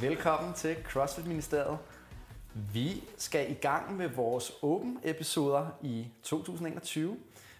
Velkommen 0.00 0.54
til 0.54 0.76
CrossFit 0.84 1.26
Ministeriet. 1.26 1.78
Vi 2.56 3.04
skal 3.16 3.50
i 3.50 3.54
gang 3.54 3.96
med 3.96 4.08
vores 4.08 4.52
Open 4.62 5.00
episoder 5.02 5.66
i 5.82 6.06
2021. 6.22 7.16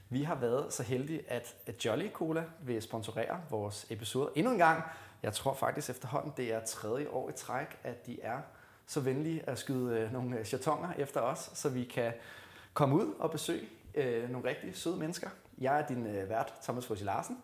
Vi 0.08 0.22
har 0.22 0.34
været 0.34 0.72
så 0.72 0.82
heldige, 0.82 1.22
at 1.28 1.84
Jolly 1.84 2.10
Cola 2.12 2.44
vil 2.62 2.82
sponsorere 2.82 3.40
vores 3.50 3.86
episoder 3.90 4.28
endnu 4.34 4.52
en 4.52 4.58
gang. 4.58 4.82
Jeg 5.22 5.32
tror 5.32 5.54
faktisk 5.54 5.90
efterhånden, 5.90 6.32
det 6.36 6.52
er 6.52 6.60
tredje 6.60 7.08
år 7.08 7.30
i 7.30 7.32
træk, 7.32 7.66
at 7.84 8.06
de 8.06 8.22
er 8.22 8.38
så 8.86 9.00
venlige 9.00 9.48
at 9.48 9.58
skyde 9.58 9.98
øh, 9.98 10.12
nogle 10.12 10.44
chatonger 10.44 10.92
efter 10.98 11.20
os, 11.20 11.50
så 11.54 11.68
vi 11.68 11.84
kan 11.84 12.12
komme 12.74 12.94
ud 12.94 13.14
og 13.18 13.30
besøge 13.30 13.68
øh, 13.94 14.30
nogle 14.30 14.48
rigtig 14.48 14.76
søde 14.76 14.96
mennesker. 14.96 15.28
Jeg 15.58 15.80
er 15.80 15.86
din 15.86 16.06
øh, 16.06 16.28
vært, 16.28 16.54
Thomas 16.62 16.86
Fossi 16.86 17.04
Larsen, 17.04 17.38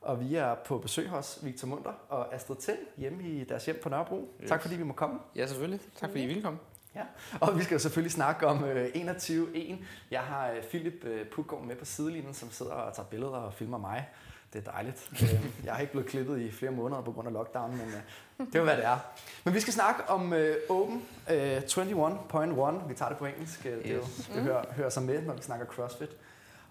og 0.00 0.20
vi 0.20 0.34
er 0.34 0.54
på 0.54 0.78
besøg 0.78 1.08
hos 1.08 1.38
Victor 1.42 1.68
Munter 1.68 1.92
og 2.08 2.34
Astrid 2.34 2.56
Tind 2.56 2.78
hjemme 2.96 3.22
i 3.22 3.44
deres 3.44 3.64
hjem 3.64 3.80
på 3.82 3.88
Nørrebro. 3.88 4.34
Yes. 4.42 4.48
Tak 4.48 4.62
fordi 4.62 4.76
vi 4.76 4.84
må 4.84 4.92
komme. 4.92 5.20
Ja, 5.36 5.46
selvfølgelig. 5.46 5.80
Tak 5.96 6.10
fordi 6.10 6.22
I 6.22 6.26
ville 6.26 6.42
komme. 6.42 6.58
Ja. 6.94 7.02
Og 7.40 7.58
vi 7.58 7.62
skal 7.64 7.74
jo 7.74 7.78
selvfølgelig 7.78 8.12
snakke 8.12 8.46
om 8.46 8.64
øh, 8.64 8.86
21-1. 8.94 9.74
Jeg 10.10 10.20
har 10.20 10.50
øh, 10.50 10.62
Philip 10.62 11.04
øh, 11.04 11.26
Putgaard 11.26 11.64
med 11.64 11.76
på 11.76 11.84
sidelinjen, 11.84 12.34
som 12.34 12.50
sidder 12.50 12.72
og 12.72 12.94
tager 12.94 13.06
billeder 13.06 13.36
og 13.36 13.54
filmer 13.54 13.78
mig. 13.78 14.08
Det 14.52 14.66
er 14.66 14.70
dejligt. 14.72 15.10
Øh, 15.22 15.44
jeg 15.64 15.72
har 15.72 15.80
ikke 15.80 15.92
blevet 15.92 16.08
klippet 16.08 16.40
i 16.40 16.50
flere 16.50 16.72
måneder 16.72 17.02
på 17.02 17.12
grund 17.12 17.28
af 17.28 17.34
lockdown, 17.34 17.70
men 17.70 17.86
øh, 17.86 18.46
det 18.46 18.54
er 18.54 18.62
hvad 18.62 18.76
det 18.76 18.84
er. 18.84 18.98
Men 19.44 19.54
vi 19.54 19.60
skal 19.60 19.72
snakke 19.72 20.08
om 20.08 20.32
øh, 20.32 20.56
Open 20.68 21.02
øh, 21.30 21.58
21.1. 21.58 22.88
Vi 22.88 22.94
tager 22.94 23.08
det 23.08 23.18
på 23.18 23.26
engelsk. 23.26 23.62
Det, 23.62 23.82
yes. 23.86 24.16
det, 24.16 24.30
det 24.34 24.42
hører, 24.42 24.64
hører 24.72 24.90
sig 24.90 25.02
med, 25.02 25.22
når 25.22 25.34
vi 25.34 25.42
snakker 25.42 25.66
CrossFit. 25.66 26.10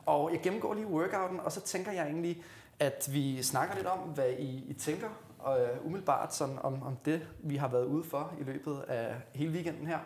Og 0.06 0.32
jeg 0.32 0.40
gennemgår 0.42 0.74
lige 0.74 0.88
workouten, 0.88 1.40
og 1.40 1.52
så 1.52 1.62
tænker 1.62 1.92
jeg 1.92 2.06
egentlig, 2.06 2.44
at 2.80 3.10
vi 3.12 3.44
snakker 3.44 3.76
lidt 3.76 3.88
om, 3.88 4.00
hvad 4.00 4.30
I, 4.40 4.66
I 4.68 4.74
tænker 4.74 5.08
og 5.44 5.62
uh, 5.62 5.86
umiddelbart 5.86 6.36
sådan 6.36 6.60
om, 6.60 6.84
om 6.84 6.96
det, 7.06 7.28
vi 7.40 7.56
har 7.56 7.68
været 7.68 7.86
ude 7.86 8.04
for 8.04 8.34
i 8.40 8.44
løbet 8.44 8.82
af 8.88 9.16
hele 9.34 9.52
weekenden 9.52 9.88
her. 9.88 10.00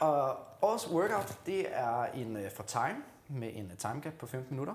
Og 0.00 0.38
årets 0.62 0.90
workout, 0.90 1.38
det 1.46 1.66
er 1.70 2.04
en 2.04 2.36
uh, 2.36 2.42
for 2.56 2.62
time 2.62 3.02
med 3.28 3.50
en 3.54 3.72
time 3.78 4.00
gap 4.00 4.12
på 4.12 4.26
15 4.26 4.54
minutter 4.54 4.74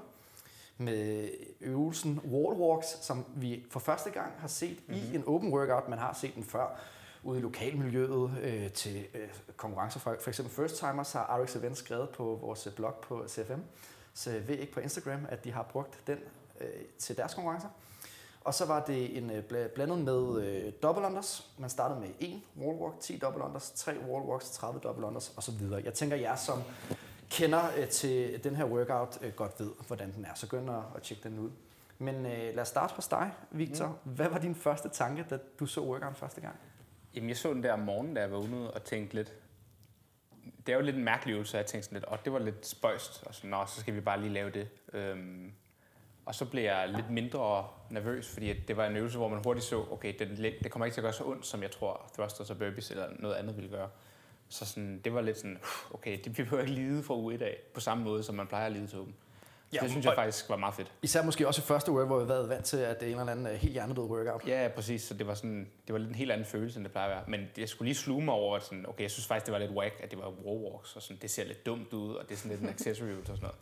med 0.78 1.30
øvelsen 1.62 2.20
wall 2.20 2.60
walks, 2.60 2.88
som 2.88 3.26
vi 3.36 3.66
for 3.72 3.80
første 3.80 4.10
gang 4.10 4.34
har 4.40 4.48
set 4.48 4.78
mm-hmm. 4.88 5.04
i 5.04 5.08
mhm. 5.08 5.16
en 5.16 5.24
open 5.28 5.54
workout. 5.54 5.90
Man 5.90 6.00
har 6.00 6.14
set 6.14 6.36
den 6.36 6.44
før 6.44 6.80
ude 7.24 7.40
i 7.40 7.42
lokalmiljøet 7.42 8.38
øh, 8.42 8.72
til 8.72 9.06
øh, 9.14 9.30
konkurrencer. 9.58 10.00
For, 10.00 10.16
for 10.22 10.30
eksempel 10.30 10.56
First 10.56 10.78
Timers 10.78 11.12
har 11.12 11.40
RX 11.44 11.56
Events 11.56 11.80
skrevet 11.80 12.10
på 12.10 12.40
vores 12.42 12.68
blog 12.76 12.96
på 12.96 13.28
CFM. 13.28 13.60
Så 14.14 14.32
ved 14.32 14.58
ikke 14.58 14.74
på 14.74 14.80
Instagram, 14.80 15.26
at 15.30 15.44
de 15.44 15.52
har 15.52 15.64
brugt 15.64 16.08
den 16.08 16.18
øh, 16.62 16.68
til 16.98 17.18
deres 17.18 17.34
konkurrencer. 17.34 17.70
Og 18.46 18.54
så 18.54 18.66
var 18.66 18.86
det 18.86 19.18
en 19.18 19.32
øh, 19.32 19.44
blandet 19.76 19.98
med 19.98 20.44
øh, 20.44 20.74
double 20.84 21.06
unders. 21.06 21.50
Man 21.58 21.70
startede 21.70 22.00
med 22.00 22.10
en 22.20 22.44
wall 22.58 22.78
walk, 22.78 23.00
10 23.00 23.18
double 23.18 23.44
unders, 23.44 23.72
3 23.72 24.00
wall 24.00 24.26
walks, 24.26 24.52
30 24.52 24.80
double 24.80 25.06
unders 25.06 25.34
osv. 25.38 25.84
Jeg 25.84 25.94
tænker, 25.94 26.16
jer 26.16 26.36
som 26.36 26.64
kender 27.30 27.62
øh, 27.78 27.88
til 27.88 28.44
den 28.44 28.56
her 28.56 28.66
workout 28.66 29.18
øh, 29.22 29.34
godt 29.34 29.60
ved, 29.60 29.70
hvordan 29.88 30.14
den 30.14 30.26
er. 30.26 30.34
Så 30.36 30.48
gå 30.48 30.58
ind 30.58 30.70
og, 30.70 30.84
og 30.96 31.02
tjek 31.02 31.24
den 31.24 31.40
ud. 31.40 31.50
Men 31.98 32.16
øh, 32.26 32.56
lad 32.56 32.60
os 32.60 32.68
starte 32.68 32.94
hos 32.94 33.08
dig, 33.08 33.32
Victor. 33.52 33.88
Mm. 33.88 34.12
Hvad 34.12 34.30
var 34.30 34.40
din 34.40 34.56
første 34.56 34.90
tanke, 34.90 35.26
da 35.30 35.38
du 35.60 35.66
så 35.66 35.82
workouten 35.82 36.16
første 36.16 36.42
gang? 36.42 36.56
Jamen, 37.16 37.30
jeg 37.30 37.38
så 37.38 37.54
den 37.54 37.64
der 37.64 37.74
om 37.74 37.80
morgenen, 37.80 38.14
da 38.14 38.22
jeg 38.22 38.32
var 38.32 38.38
ude 38.38 38.72
og 38.72 38.84
tænkte 38.84 39.16
lidt... 39.16 39.34
Det 40.66 40.74
er 40.74 40.78
jo 40.78 40.84
lidt 40.84 40.96
en 40.96 41.04
mærkelig 41.04 41.34
øvelse, 41.34 41.58
jeg 41.58 41.66
tænkte 41.66 41.86
sådan 41.86 41.96
lidt, 41.96 42.06
og 42.06 42.26
det 42.26 42.34
var 42.34 42.40
lidt 42.40 42.66
spøjst, 42.66 43.24
og 43.26 43.36
så, 43.36 43.48
nå, 43.48 43.66
så 43.66 43.80
skal 43.80 43.96
vi 43.96 44.02
bare 44.02 44.20
lige 44.22 44.34
lave 44.34 44.50
det. 44.50 44.68
Øhm, 44.94 45.52
og 46.26 46.36
så 46.36 46.46
blev 46.46 46.64
jeg 46.64 46.90
lidt 46.90 47.10
mindre 47.10 47.68
nervøs, 47.90 48.28
fordi 48.30 48.54
det 48.54 48.78
var 48.78 48.86
en 48.86 48.96
øvelse, 48.96 49.18
hvor 49.18 49.28
man 49.28 49.40
hurtigt 49.44 49.66
så, 49.66 49.86
okay, 49.92 50.14
det, 50.20 50.56
det 50.64 50.72
kommer 50.72 50.86
ikke 50.86 50.96
til 50.96 51.02
at 51.02 51.04
gøre 51.04 51.14
så 51.14 51.24
ondt, 51.24 51.46
som 51.46 51.62
jeg 51.62 51.72
tror 51.72 52.12
thrusters 52.14 52.50
og 52.50 52.58
burpees 52.58 52.92
eller 52.92 53.08
noget 53.20 53.36
andet 53.36 53.56
ville 53.56 53.70
gøre. 53.70 53.90
Så 54.50 54.66
sådan, 54.66 55.02
det 55.04 55.14
var 55.14 55.22
lidt 55.22 55.38
sådan, 55.38 55.60
okay, 55.94 56.20
det 56.24 56.32
bliver 56.34 56.60
ikke 56.60 56.72
lide 56.72 57.04
fra 57.04 57.16
uge 57.16 57.34
i 57.34 57.38
dag, 57.38 57.58
på 57.74 57.80
samme 57.80 58.04
måde, 58.04 58.24
som 58.24 58.36
man 58.36 58.48
plejer 58.48 58.66
at 58.66 58.72
lide 58.72 58.88
til 58.88 59.00
åben. 59.00 59.16
Ja, 59.74 59.80
det 59.80 59.90
synes 59.90 60.06
jeg 60.06 60.16
faktisk 60.16 60.50
var 60.50 60.56
meget 60.56 60.76
fedt. 60.76 60.92
Især 61.02 61.24
måske 61.24 61.48
også 61.48 61.62
i 61.62 61.66
første 61.66 61.92
work, 61.92 62.08
hvor 62.08 62.20
vi 62.20 62.30
været 62.30 62.50
vant 62.50 62.66
til, 62.66 62.78
at 62.78 63.00
det 63.00 63.08
er 63.08 63.14
en 63.14 63.20
eller 63.20 63.32
anden 63.32 63.48
øh, 63.48 63.54
helt 63.54 63.74
hjernedød 63.74 64.04
workout. 64.04 64.48
Ja, 64.48 64.70
præcis. 64.76 65.02
Så 65.02 65.14
det 65.14 65.28
var, 65.28 65.34
sådan, 65.34 65.70
det 65.88 65.94
var 65.94 66.00
lidt 66.00 66.10
en 66.10 66.16
helt 66.16 66.32
anden 66.32 66.46
følelse, 66.46 66.78
end 66.78 66.84
det 66.84 66.92
plejer 66.92 67.08
at 67.08 67.16
være. 67.16 67.24
Men 67.28 67.48
jeg 67.58 67.70
skulle 67.70 67.86
lige 67.86 67.96
sluge 67.96 68.26
mig 68.26 68.34
over, 68.34 68.58
at 68.58 68.64
sådan, 68.64 68.90
okay, 68.90 69.02
jeg 69.02 69.12
synes 69.12 69.28
faktisk, 69.28 69.46
det 69.46 69.54
var 69.54 69.60
lidt 69.60 69.72
whack, 69.72 69.96
at 70.04 70.12
det 70.12 70.20
var 70.20 70.30
wall 70.30 70.64
walks, 70.64 70.96
og 70.96 71.02
sådan, 71.02 71.18
det 71.22 71.32
ser 71.32 71.46
lidt 71.46 71.66
dumt 71.66 71.94
ud, 71.94 72.14
og 72.14 72.30
det 72.30 72.32
er 72.32 72.38
sådan 72.38 72.52
lidt 72.52 72.62
en 72.62 72.70
accessory 72.70 73.10
og 73.10 73.26
sådan 73.26 73.40
noget. 73.42 73.56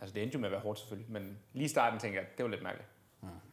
Altså 0.00 0.14
det 0.14 0.22
endte 0.22 0.34
jo 0.34 0.40
med 0.40 0.48
at 0.48 0.52
være 0.52 0.60
hårdt 0.60 0.78
selvfølgelig, 0.78 1.12
men 1.12 1.38
lige 1.52 1.64
i 1.64 1.68
starten 1.68 1.98
tænker 1.98 2.20
jeg, 2.20 2.28
det 2.36 2.44
var 2.44 2.50
lidt 2.50 2.62
mærkeligt. 2.62 2.88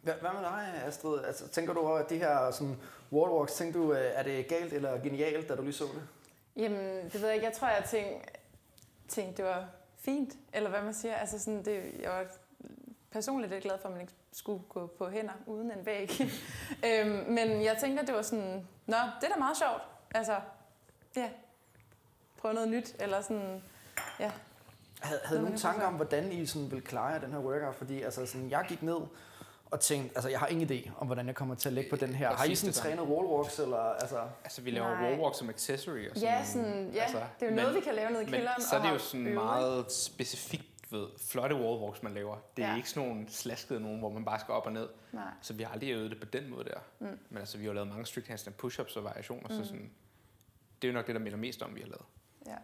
Hvad, 0.01 0.13
hvad 0.13 0.29
med 0.33 0.41
dig, 0.41 0.81
Astrid? 0.85 1.23
Altså, 1.25 1.47
tænker 1.47 1.73
du 1.73 1.79
over, 1.79 1.97
at 1.97 2.09
det 2.09 2.17
her 2.17 2.51
sådan, 2.51 2.77
wallwalks, 3.11 3.53
tænker 3.53 3.79
du, 3.79 3.93
øh, 3.93 4.11
er 4.13 4.23
det 4.23 4.47
galt 4.47 4.73
eller 4.73 5.01
genialt, 5.01 5.49
da 5.49 5.55
du 5.55 5.61
lige 5.61 5.73
så 5.73 5.83
det? 5.83 6.07
Jamen, 6.55 7.03
det 7.03 7.13
ved 7.13 7.25
jeg 7.25 7.33
ikke. 7.33 7.45
Jeg 7.45 7.53
tror, 7.53 7.67
jeg 7.67 7.83
tænkte, 7.85 8.29
tænkte 9.07 9.37
det 9.37 9.45
var 9.45 9.67
fint, 9.97 10.33
eller 10.53 10.69
hvad 10.69 10.81
man 10.81 10.93
siger. 10.93 11.15
Altså 11.15 11.39
sådan, 11.39 11.65
det, 11.65 11.83
jeg 11.99 12.11
var 12.11 12.25
personligt 13.11 13.53
lidt 13.53 13.63
glad 13.63 13.77
for, 13.81 13.87
at 13.87 13.91
man 13.91 14.01
ikke 14.01 14.13
skulle 14.31 14.63
gå 14.69 14.87
på 14.87 15.09
hænder 15.09 15.33
uden 15.45 15.71
en 15.71 15.85
væg. 15.85 16.11
øhm, 16.87 17.31
men 17.31 17.63
jeg 17.63 17.77
tænker, 17.79 18.05
det 18.05 18.15
var 18.15 18.21
sådan, 18.21 18.67
nå, 18.85 18.97
det 19.21 19.27
er 19.27 19.33
da 19.33 19.39
meget 19.39 19.57
sjovt. 19.57 19.81
Altså, 20.15 20.39
ja, 21.15 21.29
prøve 22.37 22.53
noget 22.53 22.69
nyt, 22.69 22.95
eller 22.99 23.21
sådan, 23.21 23.63
ja, 24.19 24.31
havde, 24.99 25.21
havde 25.23 25.41
nogle 25.41 25.57
tanker 25.57 25.85
om, 25.85 25.93
hvordan 25.93 26.31
I 26.31 26.45
sådan 26.45 26.71
ville 26.71 26.85
klare 26.85 27.21
den 27.21 27.31
her 27.31 27.39
workout? 27.39 27.75
Fordi 27.75 28.01
altså, 28.01 28.25
sådan, 28.25 28.49
jeg 28.49 28.65
gik 28.69 28.83
ned 28.83 28.97
og 29.71 29.79
tænkte, 29.79 30.17
altså 30.17 30.29
jeg 30.29 30.39
har 30.39 30.47
ingen 30.47 30.69
idé 30.69 30.91
om, 30.97 31.07
hvordan 31.07 31.27
jeg 31.27 31.35
kommer 31.35 31.55
til 31.55 31.69
at 31.69 31.73
lægge 31.73 31.89
på 31.89 31.95
den 31.95 32.15
her. 32.15 32.35
Har 32.35 32.45
I 32.45 32.55
sådan 32.55 32.73
trænet 32.73 32.99
wallwalks? 32.99 33.59
Eller, 33.59 33.77
altså? 33.77 34.21
altså 34.43 34.61
vi 34.61 34.71
laver 34.71 35.01
wallwalks 35.01 35.37
som 35.37 35.49
accessory. 35.49 36.09
Og 36.09 36.15
sådan, 36.15 36.29
ja, 36.29 36.45
sådan, 36.45 36.89
ja 36.93 37.01
altså, 37.01 37.17
det 37.39 37.45
er 37.45 37.49
jo 37.49 37.55
noget, 37.55 37.73
men, 37.73 37.81
vi 37.81 37.85
kan 37.85 37.95
lave 37.95 38.11
ned 38.11 38.21
i 38.21 38.25
kælderen. 38.25 38.47
Men 38.57 38.63
så 38.63 38.75
er 38.75 38.81
det 38.81 38.89
jo 38.89 38.97
sådan 38.97 39.27
øve. 39.27 39.35
meget 39.35 39.91
specifikt 39.91 40.65
ved 40.91 41.07
flotte 41.17 41.55
wallwalks, 41.55 42.03
man 42.03 42.13
laver. 42.13 42.37
Det 42.57 42.65
er 42.65 42.69
ja. 42.69 42.75
ikke 42.75 42.89
sådan 42.89 43.09
nogle 43.09 43.29
slaskede 43.29 43.79
nogen, 43.79 43.99
hvor 43.99 44.09
man 44.09 44.25
bare 44.25 44.39
skal 44.39 44.53
op 44.53 44.65
og 44.65 44.71
ned. 44.71 44.87
Nej. 45.11 45.23
Så 45.41 45.53
vi 45.53 45.63
har 45.63 45.71
aldrig 45.71 45.91
øvet 45.91 46.11
det 46.11 46.19
på 46.19 46.25
den 46.25 46.49
måde 46.49 46.63
der. 46.63 46.79
Mm. 46.99 47.19
Men 47.29 47.37
altså, 47.37 47.57
vi 47.57 47.65
har 47.65 47.73
lavet 47.73 47.87
mange 47.87 48.05
strict 48.05 48.27
handstand 48.27 48.55
push-ups 48.63 48.97
og 48.97 49.03
variationer, 49.03 49.49
mm. 49.49 49.55
så 49.55 49.63
sådan, 49.63 49.91
det 50.81 50.87
er 50.87 50.91
jo 50.91 50.93
nok 50.93 51.07
det, 51.07 51.15
der 51.15 51.21
minder 51.21 51.37
mest 51.37 51.61
om, 51.61 51.75
vi 51.75 51.81
har 51.81 51.87
lavet. 51.87 52.05
Ja. 52.45 52.55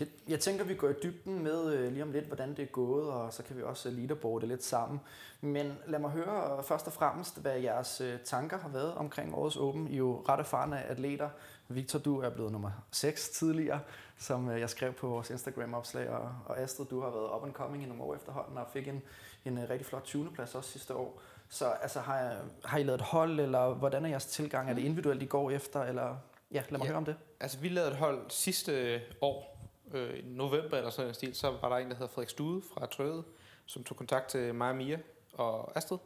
Jeg, 0.00 0.08
jeg 0.28 0.40
tænker, 0.40 0.64
vi 0.64 0.74
går 0.74 0.88
i 0.88 0.94
dybden 1.02 1.42
med 1.42 1.72
øh, 1.72 1.92
lige 1.92 2.02
om 2.02 2.12
lidt, 2.12 2.24
hvordan 2.24 2.50
det 2.50 2.62
er 2.62 2.66
gået, 2.66 3.10
og 3.10 3.32
så 3.32 3.42
kan 3.42 3.56
vi 3.56 3.62
også 3.62 3.90
leaderboarde 3.90 4.46
lidt 4.46 4.64
sammen. 4.64 5.00
Men 5.40 5.78
lad 5.86 5.98
mig 5.98 6.10
høre 6.10 6.62
først 6.64 6.86
og 6.86 6.92
fremmest, 6.92 7.40
hvad 7.40 7.56
jeres 7.56 8.00
øh, 8.00 8.18
tanker 8.24 8.58
har 8.58 8.68
været 8.68 8.94
omkring 8.94 9.34
årets 9.34 9.56
Open. 9.56 9.88
I 9.88 9.92
er 9.92 9.98
jo 9.98 10.24
ret 10.28 10.40
erfarne 10.40 10.82
atleter. 10.82 11.28
Victor, 11.68 11.98
du 11.98 12.20
er 12.20 12.30
blevet 12.30 12.52
nummer 12.52 12.70
6 12.92 13.28
tidligere, 13.28 13.80
som 14.18 14.50
øh, 14.50 14.60
jeg 14.60 14.70
skrev 14.70 14.92
på 14.92 15.08
vores 15.08 15.30
Instagram-opslag, 15.30 16.10
og, 16.10 16.32
og 16.46 16.60
Astrid, 16.60 16.86
du 16.86 17.00
har 17.00 17.10
været 17.10 17.36
up 17.36 17.44
and 17.44 17.52
coming 17.52 17.82
i 17.82 17.86
nogle 17.86 18.02
år 18.02 18.14
efterhånden, 18.14 18.58
og 18.58 18.66
fik 18.72 18.88
en, 18.88 19.02
en 19.44 19.58
øh, 19.58 19.70
rigtig 19.70 19.86
flot 19.86 20.04
20. 20.04 20.32
plads 20.32 20.54
også 20.54 20.70
sidste 20.70 20.94
år. 20.94 21.20
Så 21.48 21.66
altså, 21.66 22.00
har, 22.00 22.36
har 22.64 22.78
I 22.78 22.82
lavet 22.82 23.00
et 23.00 23.06
hold, 23.06 23.40
eller 23.40 23.74
hvordan 23.74 24.04
er 24.04 24.08
jeres 24.08 24.26
tilgang? 24.26 24.70
Er 24.70 24.74
det 24.74 24.82
individuelt, 24.82 25.22
I 25.22 25.26
går 25.26 25.50
efter, 25.50 25.82
eller 25.82 26.16
ja, 26.52 26.62
lad 26.70 26.78
mig 26.78 26.84
ja, 26.84 26.86
høre 26.86 26.96
om 26.96 27.04
det. 27.04 27.16
Altså, 27.40 27.58
vi 27.58 27.68
lavede 27.68 27.90
et 27.90 27.96
hold 27.96 28.30
sidste 28.30 29.00
år, 29.20 29.55
øh, 29.92 30.24
november 30.24 30.76
eller 30.76 30.90
sådan 30.90 31.08
en 31.08 31.14
stil, 31.14 31.34
så 31.34 31.50
var 31.50 31.68
der 31.68 31.76
en, 31.76 31.90
der 31.90 31.94
hedder 31.94 32.12
Frederik 32.12 32.28
Stude 32.28 32.62
fra 32.74 32.86
Trøde, 32.86 33.24
som 33.66 33.84
tog 33.84 33.96
kontakt 33.96 34.28
til 34.28 34.54
mig 34.54 34.70
og 34.70 34.76
Mia 34.76 34.98
og 35.32 35.76
Astrid, 35.76 35.98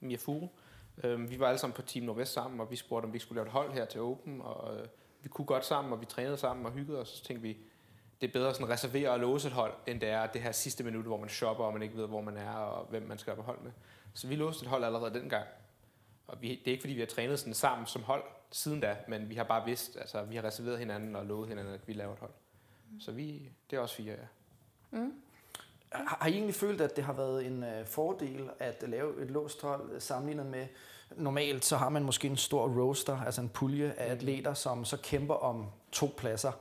Mia 0.00 0.16
Furu. 0.16 0.48
Øh, 1.04 1.30
vi 1.30 1.40
var 1.40 1.46
alle 1.46 1.58
sammen 1.58 1.74
på 1.74 1.82
Team 1.82 2.06
Nordvest 2.06 2.32
sammen, 2.32 2.60
og 2.60 2.70
vi 2.70 2.76
spurgte, 2.76 3.06
om 3.06 3.12
vi 3.12 3.18
skulle 3.18 3.36
lave 3.36 3.46
et 3.46 3.52
hold 3.52 3.72
her 3.72 3.84
til 3.84 4.00
Open, 4.00 4.40
og 4.40 4.76
øh, 4.76 4.86
vi 5.22 5.28
kunne 5.28 5.46
godt 5.46 5.64
sammen, 5.64 5.92
og 5.92 6.00
vi 6.00 6.06
trænede 6.06 6.36
sammen 6.36 6.66
og 6.66 6.72
hyggede 6.72 7.00
os, 7.00 7.08
så 7.08 7.24
tænkte 7.24 7.42
vi, 7.42 7.56
det 8.20 8.28
er 8.28 8.32
bedre 8.32 8.54
sådan 8.54 8.66
at 8.66 8.70
reservere 8.70 9.10
og 9.10 9.20
låse 9.20 9.48
et 9.48 9.54
hold, 9.54 9.72
end 9.86 10.00
det 10.00 10.08
er 10.08 10.26
det 10.26 10.40
her 10.40 10.52
sidste 10.52 10.84
minut, 10.84 11.04
hvor 11.04 11.16
man 11.16 11.28
shopper, 11.28 11.64
og 11.64 11.72
man 11.72 11.82
ikke 11.82 11.96
ved, 11.96 12.06
hvor 12.06 12.20
man 12.20 12.36
er, 12.36 12.52
og 12.52 12.86
hvem 12.86 13.02
man 13.02 13.18
skal 13.18 13.34
på 13.34 13.42
hold 13.42 13.60
med. 13.60 13.72
Så 14.14 14.28
vi 14.28 14.36
låste 14.36 14.62
et 14.62 14.68
hold 14.68 14.84
allerede 14.84 15.14
dengang. 15.14 15.46
Og 16.26 16.42
vi, 16.42 16.48
det 16.48 16.66
er 16.66 16.70
ikke, 16.70 16.82
fordi 16.82 16.94
vi 16.94 17.00
har 17.00 17.06
trænet 17.06 17.38
sådan 17.38 17.54
sammen 17.54 17.86
som 17.86 18.02
hold 18.02 18.22
siden 18.50 18.80
da, 18.80 18.96
men 19.08 19.28
vi 19.28 19.34
har 19.34 19.44
bare 19.44 19.64
vidst, 19.64 19.96
altså 19.96 20.22
vi 20.22 20.36
har 20.36 20.44
reserveret 20.44 20.78
hinanden 20.78 21.16
og 21.16 21.26
lovet 21.26 21.48
hinanden, 21.48 21.74
at 21.74 21.88
vi 21.88 21.92
laver 21.92 22.12
et 22.12 22.18
hold. 22.18 22.30
Så 23.00 23.12
vi, 23.12 23.50
det 23.70 23.76
er 23.76 23.80
også 23.80 23.94
fire, 23.94 24.12
ja. 24.12 24.26
Mm. 24.98 25.12
Har 25.92 26.26
I 26.26 26.32
egentlig 26.32 26.54
følt, 26.54 26.80
at 26.80 26.96
det 26.96 27.04
har 27.04 27.12
været 27.12 27.46
en 27.46 27.62
uh, 27.62 27.86
fordel 27.86 28.50
at 28.58 28.84
lave 28.88 29.22
et 29.22 29.30
låst 29.30 29.62
hold 29.62 29.92
øh, 29.92 30.00
sammenlignet 30.00 30.46
med, 30.46 30.66
normalt 31.16 31.64
så 31.64 31.76
har 31.76 31.88
man 31.88 32.02
måske 32.02 32.28
en 32.28 32.36
stor 32.36 32.68
roster, 32.68 33.20
altså 33.20 33.40
en 33.40 33.48
pulje 33.48 33.94
af 33.98 34.06
mm. 34.06 34.12
atleter, 34.12 34.54
som 34.54 34.84
så 34.84 34.96
kæmper 34.96 35.34
om 35.34 35.66
to 35.92 36.14
pladser. 36.16 36.52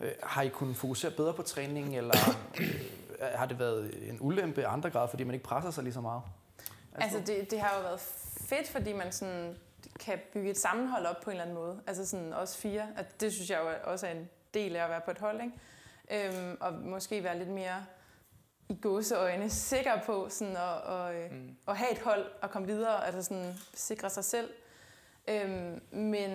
Øh, 0.00 0.10
har 0.22 0.42
I 0.42 0.48
kunnet 0.48 0.76
fokusere 0.76 1.10
bedre 1.10 1.34
på 1.34 1.42
træningen, 1.42 1.94
eller 1.94 2.16
øh, 2.60 3.26
har 3.34 3.46
det 3.46 3.58
været 3.58 4.08
en 4.10 4.18
ulempe 4.20 4.60
i 4.60 4.64
andre 4.64 4.90
grad, 4.90 5.08
fordi 5.08 5.24
man 5.24 5.34
ikke 5.34 5.46
presser 5.46 5.70
sig 5.70 5.84
lige 5.84 5.94
så 5.94 6.00
meget? 6.00 6.22
Altså 6.94 7.22
det, 7.26 7.50
det 7.50 7.60
har 7.60 7.76
jo 7.76 7.82
været 7.82 8.00
fedt, 8.48 8.68
fordi 8.68 8.92
man 8.92 9.12
sådan 9.12 9.56
kan 10.00 10.18
bygge 10.32 10.50
et 10.50 10.58
sammenhold 10.58 11.06
op 11.06 11.20
på 11.20 11.30
en 11.30 11.32
eller 11.32 11.42
anden 11.42 11.56
måde. 11.56 11.80
Altså 11.86 12.06
sådan 12.06 12.32
også 12.32 12.58
fire. 12.58 12.88
At 12.96 13.20
det 13.20 13.32
synes 13.32 13.50
jeg 13.50 13.60
jo 13.60 13.90
også 13.90 14.06
er 14.06 14.10
en 14.10 14.28
del 14.54 14.76
af 14.76 14.84
at 14.84 14.90
være 14.90 15.00
på 15.00 15.10
et 15.10 15.18
hold, 15.18 15.40
ikke? 15.40 16.28
Øhm, 16.28 16.56
og 16.60 16.72
måske 16.72 17.24
være 17.24 17.38
lidt 17.38 17.48
mere 17.48 17.86
i 18.68 18.74
gåseøjne 18.82 19.50
sikker 19.50 20.00
på 20.06 20.28
sådan 20.28 20.56
at, 20.56 20.82
og, 20.82 21.14
øh, 21.14 21.32
mm. 21.32 21.56
at 21.68 21.76
have 21.76 21.92
et 21.92 21.98
hold 21.98 22.26
og 22.42 22.50
komme 22.50 22.68
videre, 22.68 23.06
altså 23.06 23.22
sådan 23.22 23.54
sikre 23.74 24.10
sig 24.10 24.24
selv. 24.24 24.50
Øhm, 25.28 25.80
men 25.90 26.30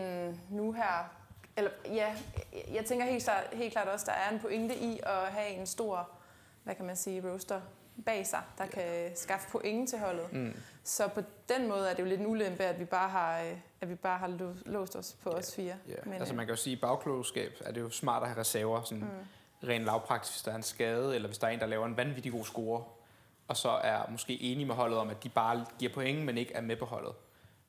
nu 0.49 0.71
her, 0.71 1.13
eller 1.57 1.71
ja, 1.85 2.15
jeg 2.73 2.85
tænker 2.85 3.05
helt 3.05 3.23
klart, 3.23 3.47
helt 3.53 3.71
klart 3.71 3.87
også, 3.87 4.05
der 4.05 4.11
er 4.11 4.29
en 4.31 4.39
pointe 4.39 4.75
i 4.75 4.99
at 5.03 5.31
have 5.31 5.49
en 5.49 5.67
stor, 5.67 6.09
hvad 6.63 6.75
kan 6.75 6.85
man 6.85 6.95
sige, 6.95 7.31
roster 7.31 7.61
bag 8.05 8.27
sig, 8.27 8.41
der 8.57 8.65
kan 8.65 9.11
skaffe 9.15 9.49
point 9.51 9.89
til 9.89 9.99
holdet. 9.99 10.33
Mm. 10.33 10.53
Så 10.83 11.07
på 11.07 11.21
den 11.49 11.67
måde 11.67 11.89
er 11.89 11.93
det 11.93 12.03
jo 12.03 12.07
lidt 12.07 12.19
en 12.19 12.27
ulempe, 12.27 12.63
at 12.63 12.79
vi 12.79 12.85
bare 12.85 13.09
har, 13.09 13.41
øh, 13.41 13.57
at 13.81 13.89
vi 13.89 13.95
bare 13.95 14.17
har 14.17 14.51
låst 14.65 14.95
os 14.95 15.15
på 15.23 15.29
yeah. 15.29 15.39
os 15.39 15.55
fire. 15.55 15.75
Yeah. 15.89 15.99
Men, 16.05 16.13
altså 16.13 16.35
man 16.35 16.45
kan 16.45 16.55
jo 16.55 16.61
sige, 16.61 16.73
at 16.73 16.81
bagklogskab 16.81 17.51
er 17.65 17.71
det 17.71 17.81
jo 17.81 17.89
smart 17.89 18.23
at 18.23 18.29
have 18.29 18.39
reserver, 18.39 18.83
sådan 18.83 19.03
mm. 19.03 19.67
rent 19.67 19.83
lavpraktisk, 19.83 20.33
hvis 20.33 20.43
der 20.43 20.51
er 20.51 20.55
en 20.55 20.63
skade, 20.63 21.15
eller 21.15 21.27
hvis 21.27 21.37
der 21.37 21.47
er 21.47 21.51
en, 21.51 21.59
der 21.59 21.65
laver 21.65 21.85
en 21.85 21.97
vanvittig 21.97 22.31
god 22.31 22.45
score, 22.45 22.83
og 23.47 23.57
så 23.57 23.69
er 23.69 24.11
måske 24.11 24.41
enige 24.41 24.65
med 24.65 24.75
holdet 24.75 24.99
om, 24.99 25.09
at 25.09 25.23
de 25.23 25.29
bare 25.29 25.65
giver 25.79 25.93
point, 25.93 26.25
men 26.25 26.37
ikke 26.37 26.53
er 26.53 26.61
med 26.61 26.75
på 26.75 26.85
holdet. 26.85 27.13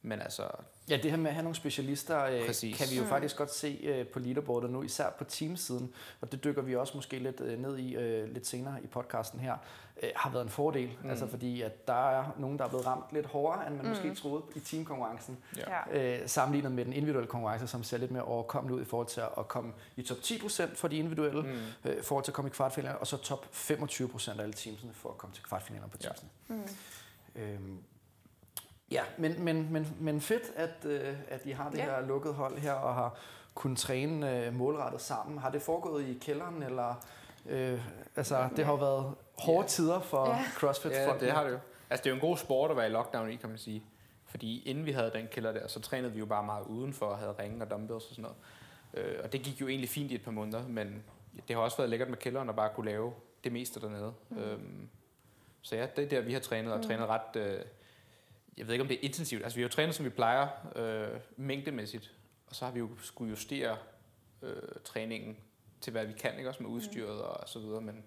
Men 0.03 0.21
altså... 0.21 0.43
Ja, 0.89 0.97
det 0.97 1.11
her 1.11 1.19
med 1.19 1.27
at 1.27 1.35
have 1.35 1.43
nogle 1.43 1.57
specialister, 1.57 2.25
øh, 2.25 2.47
Præcis. 2.47 2.77
kan 2.77 2.87
vi 2.91 2.97
jo 2.97 3.03
mm. 3.03 3.09
faktisk 3.09 3.37
godt 3.37 3.55
se 3.55 3.81
øh, 3.83 4.07
på 4.07 4.19
leaderboardet 4.19 4.71
nu, 4.71 4.83
især 4.83 5.11
på 5.11 5.25
teamsiden, 5.25 5.95
og 6.21 6.33
det 6.33 6.45
dykker 6.45 6.63
vi 6.63 6.77
også 6.77 6.93
måske 6.97 7.19
lidt 7.19 7.41
øh, 7.41 7.59
ned 7.59 7.79
i 7.79 7.97
lidt 8.33 8.47
senere 8.47 8.83
i 8.83 8.87
podcasten 8.87 9.41
her, 9.41 9.57
har 10.17 10.31
været 10.31 10.43
en 10.43 10.51
fordel. 10.51 10.91
Mm. 11.03 11.11
Altså 11.11 11.27
fordi, 11.27 11.63
at 11.63 11.89
der 11.89 12.11
er 12.11 12.25
nogen, 12.39 12.59
der 12.59 12.65
er 12.65 12.69
blevet 12.69 12.87
ramt 12.87 13.05
lidt 13.13 13.27
hårdere, 13.27 13.67
end 13.67 13.77
man 13.77 13.85
mm. 13.85 13.89
måske 13.89 14.15
troede 14.15 14.43
i 14.55 14.61
teamkonkurrencen, 14.61 15.39
ja. 15.93 16.27
sammenlignet 16.27 16.73
med 16.73 16.85
den 16.85 16.93
individuelle 16.93 17.29
konkurrence, 17.29 17.67
som 17.67 17.83
ser 17.83 17.99
lidt 17.99 18.11
mere 18.11 18.23
overkommelig 18.23 18.77
ud 18.77 18.83
i 18.83 18.85
forhold 18.85 19.07
til 19.07 19.21
at 19.39 19.49
komme 19.49 19.73
i 19.97 20.03
top 20.03 20.19
10% 20.19 20.75
for 20.75 20.89
de 20.89 20.97
individuelle, 20.97 21.43
mm. 21.43 21.91
i 21.91 22.03
forhold 22.03 22.25
til 22.25 22.31
at 22.31 22.35
komme 22.35 22.49
i 22.49 22.53
kvartfinalen, 22.53 22.99
og 23.01 23.07
så 23.07 23.17
top 23.17 23.47
25% 23.53 24.31
af 24.31 24.43
alle 24.43 24.53
teamsene 24.53 24.93
for 24.95 25.09
at 25.09 25.19
komme 25.19 25.35
til 25.35 25.45
kvartfinalen 25.45 25.91
på 25.91 25.99
teamsene. 25.99 26.29
Ja. 26.51 26.55
Mm. 26.55 26.63
Øhm, 27.35 27.83
Ja, 28.91 29.03
men, 29.19 29.45
men, 29.45 29.73
men, 29.73 29.97
men 30.01 30.21
fedt, 30.21 30.43
at, 30.57 30.85
øh, 30.85 31.15
at 31.29 31.41
I 31.47 31.51
har 31.51 31.71
det 31.71 31.79
ja. 31.79 31.85
her 31.85 32.07
lukket 32.07 32.35
hold 32.35 32.59
her 32.59 32.73
og 32.73 32.95
har 32.95 33.19
kunnet 33.55 33.79
træne 33.79 34.47
øh, 34.47 34.55
målrettet 34.55 35.01
sammen. 35.01 35.39
Har 35.39 35.51
det 35.51 35.63
foregået 35.63 36.09
i 36.09 36.19
kælderen, 36.21 36.63
eller 36.63 37.07
øh, 37.47 37.81
altså, 38.17 38.49
det 38.57 38.65
har 38.65 38.73
jo 38.73 38.79
været 38.79 39.15
hårde 39.39 39.61
ja. 39.61 39.67
tider 39.67 40.01
for 40.01 40.29
ja. 40.29 40.39
CrossFit? 40.55 40.93
Ja, 40.93 41.15
det 41.21 41.33
har 41.33 41.45
det 41.45 41.51
jo. 41.51 41.59
Altså, 41.91 42.05
det 42.05 42.07
er 42.07 42.11
jo 42.11 42.15
en 42.15 42.21
god 42.21 42.37
sport 42.37 42.71
at 42.71 42.77
være 42.77 42.87
i 42.87 42.91
lockdown 42.91 43.31
i, 43.31 43.37
kan 43.37 43.49
man 43.49 43.59
sige. 43.59 43.85
Fordi 44.27 44.63
inden 44.63 44.87
vi 44.87 44.93
havde 44.93 45.11
den 45.15 45.27
kælder 45.31 45.53
der, 45.53 45.69
så 45.69 45.81
trænede 45.81 46.13
vi 46.13 46.19
jo 46.19 46.27
bare 46.27 46.45
meget 46.45 46.67
udenfor 46.67 47.07
og 47.07 47.19
havde 47.19 47.35
ringe 47.39 47.65
og 47.65 47.71
dumbbells 47.71 48.09
og 48.09 48.15
sådan 48.15 48.23
noget. 48.23 48.37
Øh, 48.95 49.25
og 49.25 49.33
det 49.33 49.43
gik 49.43 49.61
jo 49.61 49.69
egentlig 49.69 49.91
fint 49.91 50.11
i 50.11 50.15
et 50.15 50.23
par 50.23 50.31
måneder, 50.31 50.69
men 50.69 51.03
det 51.49 51.57
har 51.57 51.63
også 51.63 51.77
været 51.77 51.91
lækkert 51.91 52.09
med 52.09 52.19
kælderen 52.19 52.49
at 52.49 52.57
bare 52.57 52.71
kunne 52.75 52.91
lave 52.91 53.13
det 53.45 53.53
meste 53.53 53.81
dernede. 53.81 54.13
Mm. 54.29 54.39
Øhm, 54.39 54.89
så 55.63 55.77
ja, 55.77 55.87
det 55.97 56.05
er 56.05 56.09
der, 56.09 56.21
vi 56.21 56.33
har 56.33 56.41
trænet, 56.41 56.73
og 56.73 56.79
mm. 56.79 56.85
trænet 56.85 57.09
ret... 57.09 57.37
Øh, 57.37 57.61
jeg 58.61 58.67
ved 58.67 58.75
ikke, 58.75 58.83
om 58.83 58.89
det 58.89 58.97
er 58.97 59.01
intensivt. 59.03 59.43
Altså, 59.43 59.57
vi 59.57 59.63
har 59.63 59.69
jo 59.69 59.73
trænet, 59.73 59.95
som 59.95 60.05
vi 60.05 60.11
plejer, 60.11 60.49
øh, 60.77 61.21
mængdemæssigt. 61.37 62.15
Og 62.47 62.55
så 62.55 62.65
har 62.65 62.73
vi 62.73 62.79
jo 62.79 62.89
skulle 62.99 63.31
justere 63.31 63.77
øh, 64.43 64.63
træningen 64.85 65.37
til, 65.81 65.91
hvad 65.91 66.07
vi 66.07 66.13
kan, 66.13 66.39
ikke? 66.39 66.49
Også 66.49 66.63
med 66.63 66.71
udstyret 66.71 67.15
mm. 67.15 67.21
og 67.21 67.49
så 67.49 67.59
videre. 67.59 67.81
Men 67.81 68.05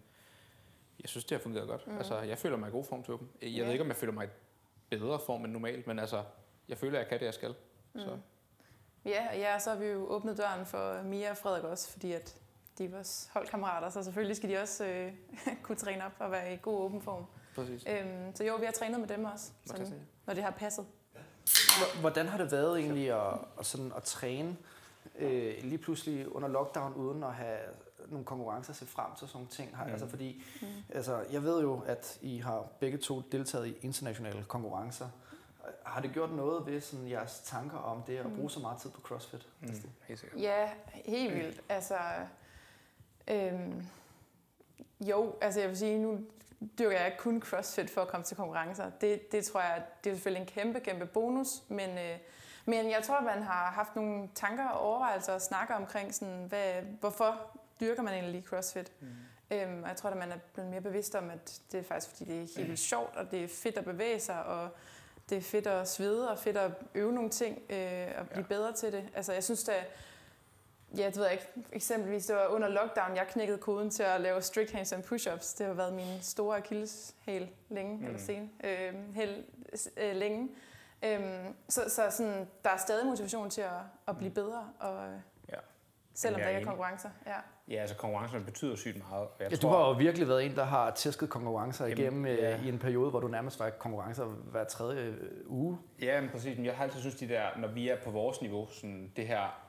jeg 1.02 1.10
synes, 1.10 1.26
det 1.26 1.38
har 1.38 1.44
fungeret 1.44 1.68
godt. 1.68 1.88
Mm. 1.88 1.98
Altså, 1.98 2.20
jeg 2.20 2.38
føler 2.38 2.58
mig 2.58 2.68
i 2.68 2.72
god 2.72 2.86
form 2.86 3.04
til 3.04 3.14
dem. 3.14 3.28
Jeg 3.42 3.50
yeah. 3.50 3.66
ved 3.66 3.72
ikke, 3.72 3.82
om 3.82 3.88
jeg 3.88 3.96
føler 3.96 4.14
mig 4.14 4.30
i 4.92 4.96
bedre 4.96 5.20
form 5.26 5.46
end 5.46 5.54
normalt, 5.54 5.88
men 5.88 6.00
altså, 6.00 6.24
jeg 6.68 6.78
føler, 6.78 7.00
at 7.00 7.04
jeg 7.04 7.10
kan 7.10 7.20
det, 7.20 7.26
jeg 7.26 7.34
skal. 7.34 7.56
Mm. 7.94 8.00
Så. 8.00 8.18
Ja, 9.06 9.38
ja, 9.38 9.60
så 9.60 9.70
har 9.70 9.78
vi 9.78 9.86
jo 9.86 10.08
åbnet 10.08 10.38
døren 10.38 10.66
for 10.66 11.02
Mia 11.04 11.30
og 11.30 11.38
Frederik 11.38 11.64
også, 11.64 11.92
fordi 11.92 12.12
at 12.12 12.36
de 12.78 12.86
er 12.86 12.90
vores 12.90 13.30
holdkammerater, 13.34 13.90
så 13.90 14.04
selvfølgelig 14.04 14.38
skal 14.38 14.50
de 14.50 14.58
også 14.58 14.86
øh, 14.86 15.14
kunne 15.64 15.76
træne 15.76 16.06
op 16.06 16.16
og 16.20 16.32
være 16.32 16.54
i 16.54 16.58
god 16.62 16.80
åben 16.80 17.02
form. 17.02 17.26
Præcis. 17.56 17.86
Øhm, 17.88 18.36
så 18.36 18.44
jo, 18.44 18.56
vi 18.56 18.66
har 18.66 18.72
trænet 18.72 19.00
med 19.00 19.08
dem 19.08 19.26
også, 19.26 19.52
sådan, 19.66 20.08
når 20.26 20.34
det 20.34 20.44
har 20.44 20.52
passet. 20.52 20.86
Hvordan 22.00 22.28
har 22.28 22.38
det 22.38 22.52
været 22.52 22.80
egentlig 22.80 23.12
at, 23.12 23.38
at, 23.60 23.66
sådan, 23.66 23.92
at 23.96 24.04
træne 24.04 24.58
øh, 25.20 25.56
lige 25.64 25.78
pludselig 25.78 26.36
under 26.36 26.48
lockdown, 26.48 26.94
uden 26.94 27.24
at 27.24 27.34
have 27.34 27.60
nogle 28.08 28.26
konkurrencer 28.26 28.72
at 28.72 28.76
se 28.78 28.86
frem 28.86 29.16
til 29.20 29.28
sådan 29.28 29.38
nogle 29.38 29.50
ting? 29.50 29.78
Har, 29.78 29.86
mm. 29.86 29.92
altså, 29.92 30.08
fordi, 30.08 30.44
mm. 30.62 30.68
altså, 30.94 31.26
jeg 31.32 31.44
ved 31.44 31.62
jo, 31.62 31.82
at 31.86 32.20
I 32.22 32.38
har 32.38 32.68
begge 32.80 32.98
to 32.98 33.22
deltaget 33.32 33.68
i 33.68 33.78
internationale 33.82 34.44
konkurrencer. 34.44 35.08
Har 35.84 36.02
det 36.02 36.12
gjort 36.14 36.32
noget 36.32 36.66
ved 36.66 36.82
sådan, 36.82 37.10
jeres 37.10 37.42
tanker 37.46 37.78
om 37.78 38.04
det 38.04 38.18
at 38.18 38.26
mm. 38.26 38.36
bruge 38.36 38.52
så 38.52 38.60
meget 38.60 38.82
tid 38.82 38.90
på 38.90 39.02
CrossFit? 39.02 39.48
Mm. 39.62 39.70
Helt 40.08 40.20
sikkert. 40.20 40.42
Ja, 40.42 40.70
helt 41.06 41.36
vildt. 41.36 41.62
Altså, 41.70 41.98
øhm, 43.28 43.86
jo, 45.00 45.36
altså 45.42 45.60
jeg 45.60 45.70
vil 45.70 45.78
sige, 45.78 46.00
nu 46.00 46.20
dyrker 46.80 47.00
jeg 47.00 47.16
kun 47.18 47.42
CrossFit 47.42 47.90
for 47.90 48.02
at 48.02 48.08
komme 48.08 48.24
til 48.24 48.38
konkurrencer. 48.38 48.90
Det, 49.02 49.32
det 49.32 49.46
tror 49.46 49.62
jeg, 49.62 49.84
det 50.04 50.10
er 50.10 50.14
selvfølgelig 50.14 50.42
en 50.42 50.48
kæmpe, 50.48 50.80
kæmpe 50.80 51.06
bonus, 51.06 51.64
men, 51.68 51.90
øh, 51.90 52.18
men 52.66 52.90
jeg 52.90 53.04
tror, 53.04 53.22
man 53.22 53.44
har 53.44 53.72
haft 53.72 53.96
nogle 53.96 54.30
tanker 54.36 54.68
og 54.68 54.80
overvejelser 54.80 55.34
og 55.34 55.42
snakker 55.42 55.76
omkring, 55.76 56.14
sådan, 56.14 56.46
hvad, 56.50 56.74
hvorfor 57.00 57.60
dyrker 57.80 58.02
man 58.02 58.14
egentlig 58.14 58.44
CrossFit. 58.48 58.92
Mm. 59.00 59.08
Øhm, 59.52 59.84
og 59.84 59.90
jeg 59.90 59.98
tror, 59.98 60.10
at 60.10 60.18
man 60.18 60.32
er 60.32 60.38
blevet 60.54 60.72
mere 60.72 60.82
bevidst 60.82 61.16
om, 61.16 61.30
at 61.30 61.62
det 61.72 61.80
er 61.80 61.84
faktisk, 61.84 62.10
fordi 62.10 62.26
det 62.26 62.36
er 62.36 62.40
helt 62.40 62.68
vildt 62.68 62.80
sjovt, 62.80 63.16
og 63.16 63.32
det 63.32 63.44
er 63.44 63.48
fedt 63.48 63.78
at 63.78 63.86
bevæge 63.86 64.20
sig, 64.20 64.44
og 64.44 64.70
det 65.30 65.38
er 65.38 65.42
fedt 65.42 65.68
at 65.68 65.90
svede, 65.90 66.32
og 66.32 66.40
fedt 66.40 66.58
at 66.58 66.72
øve 66.96 67.14
nogle 67.14 67.30
ting, 67.30 67.62
øh, 67.70 68.08
og 68.18 68.28
blive 68.28 68.42
ja. 68.42 68.48
bedre 68.48 68.74
til 68.74 68.92
det. 68.92 69.10
Altså, 69.16 69.34
jeg 69.34 69.44
synes, 69.44 69.70
at 69.70 69.86
Ja, 70.98 71.06
det 71.06 71.18
ved 71.18 71.24
jeg 71.24 71.32
ikke. 71.32 71.48
Eksempelvis, 71.72 72.26
det 72.26 72.36
var 72.36 72.48
under 72.48 72.68
lockdown, 72.68 73.16
jeg 73.16 73.28
knækkede 73.28 73.58
koden 73.58 73.90
til 73.90 74.04
at 74.04 74.22
lave 74.22 74.42
strict 74.42 74.72
handstand 74.72 75.04
push-ups. 75.04 75.58
Det 75.58 75.66
har 75.66 75.74
været 75.74 75.94
min 75.94 76.22
store 76.22 76.58
akilleshæl 76.58 77.50
længe, 77.70 77.98
mm. 77.98 78.06
eller 78.06 78.20
sen, 78.20 78.52
øh, 78.64 78.94
hæl, 79.16 79.44
øh, 79.98 80.16
længe. 80.16 80.50
Øhm, 81.06 81.56
så 81.70 81.82
så 81.88 82.08
sådan, 82.10 82.48
der 82.64 82.70
er 82.70 82.78
stadig 82.78 83.06
motivation 83.06 83.50
til 83.50 83.62
at, 83.62 83.70
at 84.08 84.18
blive 84.18 84.32
bedre, 84.32 84.70
og, 84.80 85.08
ja. 85.50 85.58
selvom 86.14 86.42
der 86.42 86.50
ikke 86.50 86.62
er 86.62 86.66
konkurrencer. 86.66 87.10
Ja. 87.26 87.36
Ja, 87.68 87.76
altså 87.76 87.96
konkurrencerne 87.96 88.46
betyder 88.46 88.76
sygt 88.76 88.98
meget. 88.98 89.28
jeg 89.40 89.52
ja, 89.52 89.56
tror, 89.56 89.70
du 89.70 89.76
har 89.76 89.88
jo 89.88 89.94
virkelig 89.94 90.28
været 90.28 90.46
en, 90.46 90.56
der 90.56 90.64
har 90.64 90.92
tæsket 90.92 91.30
konkurrencer 91.30 91.86
jamen, 91.86 92.00
igennem 92.00 92.26
øh, 92.26 92.38
ja. 92.38 92.62
i 92.62 92.70
en 92.70 92.80
periode, 92.80 93.10
hvor 93.10 93.20
du 93.20 93.28
nærmest 93.28 93.60
var 93.60 93.70
konkurrencer 93.70 94.26
hver 94.26 94.64
tredje 94.64 95.02
øh, 95.02 95.16
uge. 95.46 95.78
Ja, 96.02 96.22
men 96.22 96.30
præcis. 96.30 96.58
Men 96.58 96.66
jeg 96.66 96.76
har 96.76 96.84
altid 96.84 97.00
synes, 97.00 97.16
de 97.16 97.28
der, 97.28 97.48
når 97.58 97.68
vi 97.68 97.90
er 97.90 97.96
på 98.04 98.12
vores 98.12 98.42
niveau, 98.42 98.68
sådan 98.72 99.12
det 99.16 99.28
her 99.28 99.63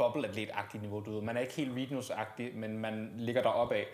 bobbleatlet-agtigt 0.00 0.82
niveau. 0.82 1.00
Du 1.00 1.10
ved. 1.10 1.22
Man 1.22 1.36
er 1.36 1.40
ikke 1.40 1.52
helt 1.52 1.74
Venus-agtig, 1.74 2.54
men 2.54 2.78
man 2.78 3.12
ligger 3.16 3.42
deroppe 3.42 3.74
af, 3.74 3.86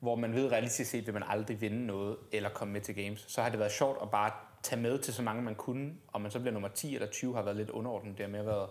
hvor 0.00 0.14
man 0.14 0.34
ved 0.34 0.52
realistisk 0.52 0.90
set, 0.90 1.06
vil 1.06 1.14
man 1.14 1.22
aldrig 1.26 1.60
vinde 1.60 1.86
noget 1.86 2.16
eller 2.32 2.48
komme 2.48 2.72
med 2.72 2.80
til 2.80 2.94
games. 2.94 3.24
Så 3.28 3.42
har 3.42 3.50
det 3.50 3.58
været 3.58 3.72
sjovt 3.72 3.98
at 4.02 4.10
bare 4.10 4.30
tage 4.62 4.82
med 4.82 4.98
til 4.98 5.14
så 5.14 5.22
mange, 5.22 5.42
man 5.42 5.54
kunne, 5.54 5.94
og 6.12 6.20
man 6.20 6.30
så 6.30 6.38
bliver 6.40 6.52
nummer 6.52 6.68
10 6.68 6.94
eller 6.94 7.08
20, 7.08 7.34
har 7.34 7.42
været 7.42 7.56
lidt 7.56 7.70
underordnet. 7.70 8.18
Det 8.18 8.26
har 8.26 8.30
mere 8.30 8.46
været 8.46 8.68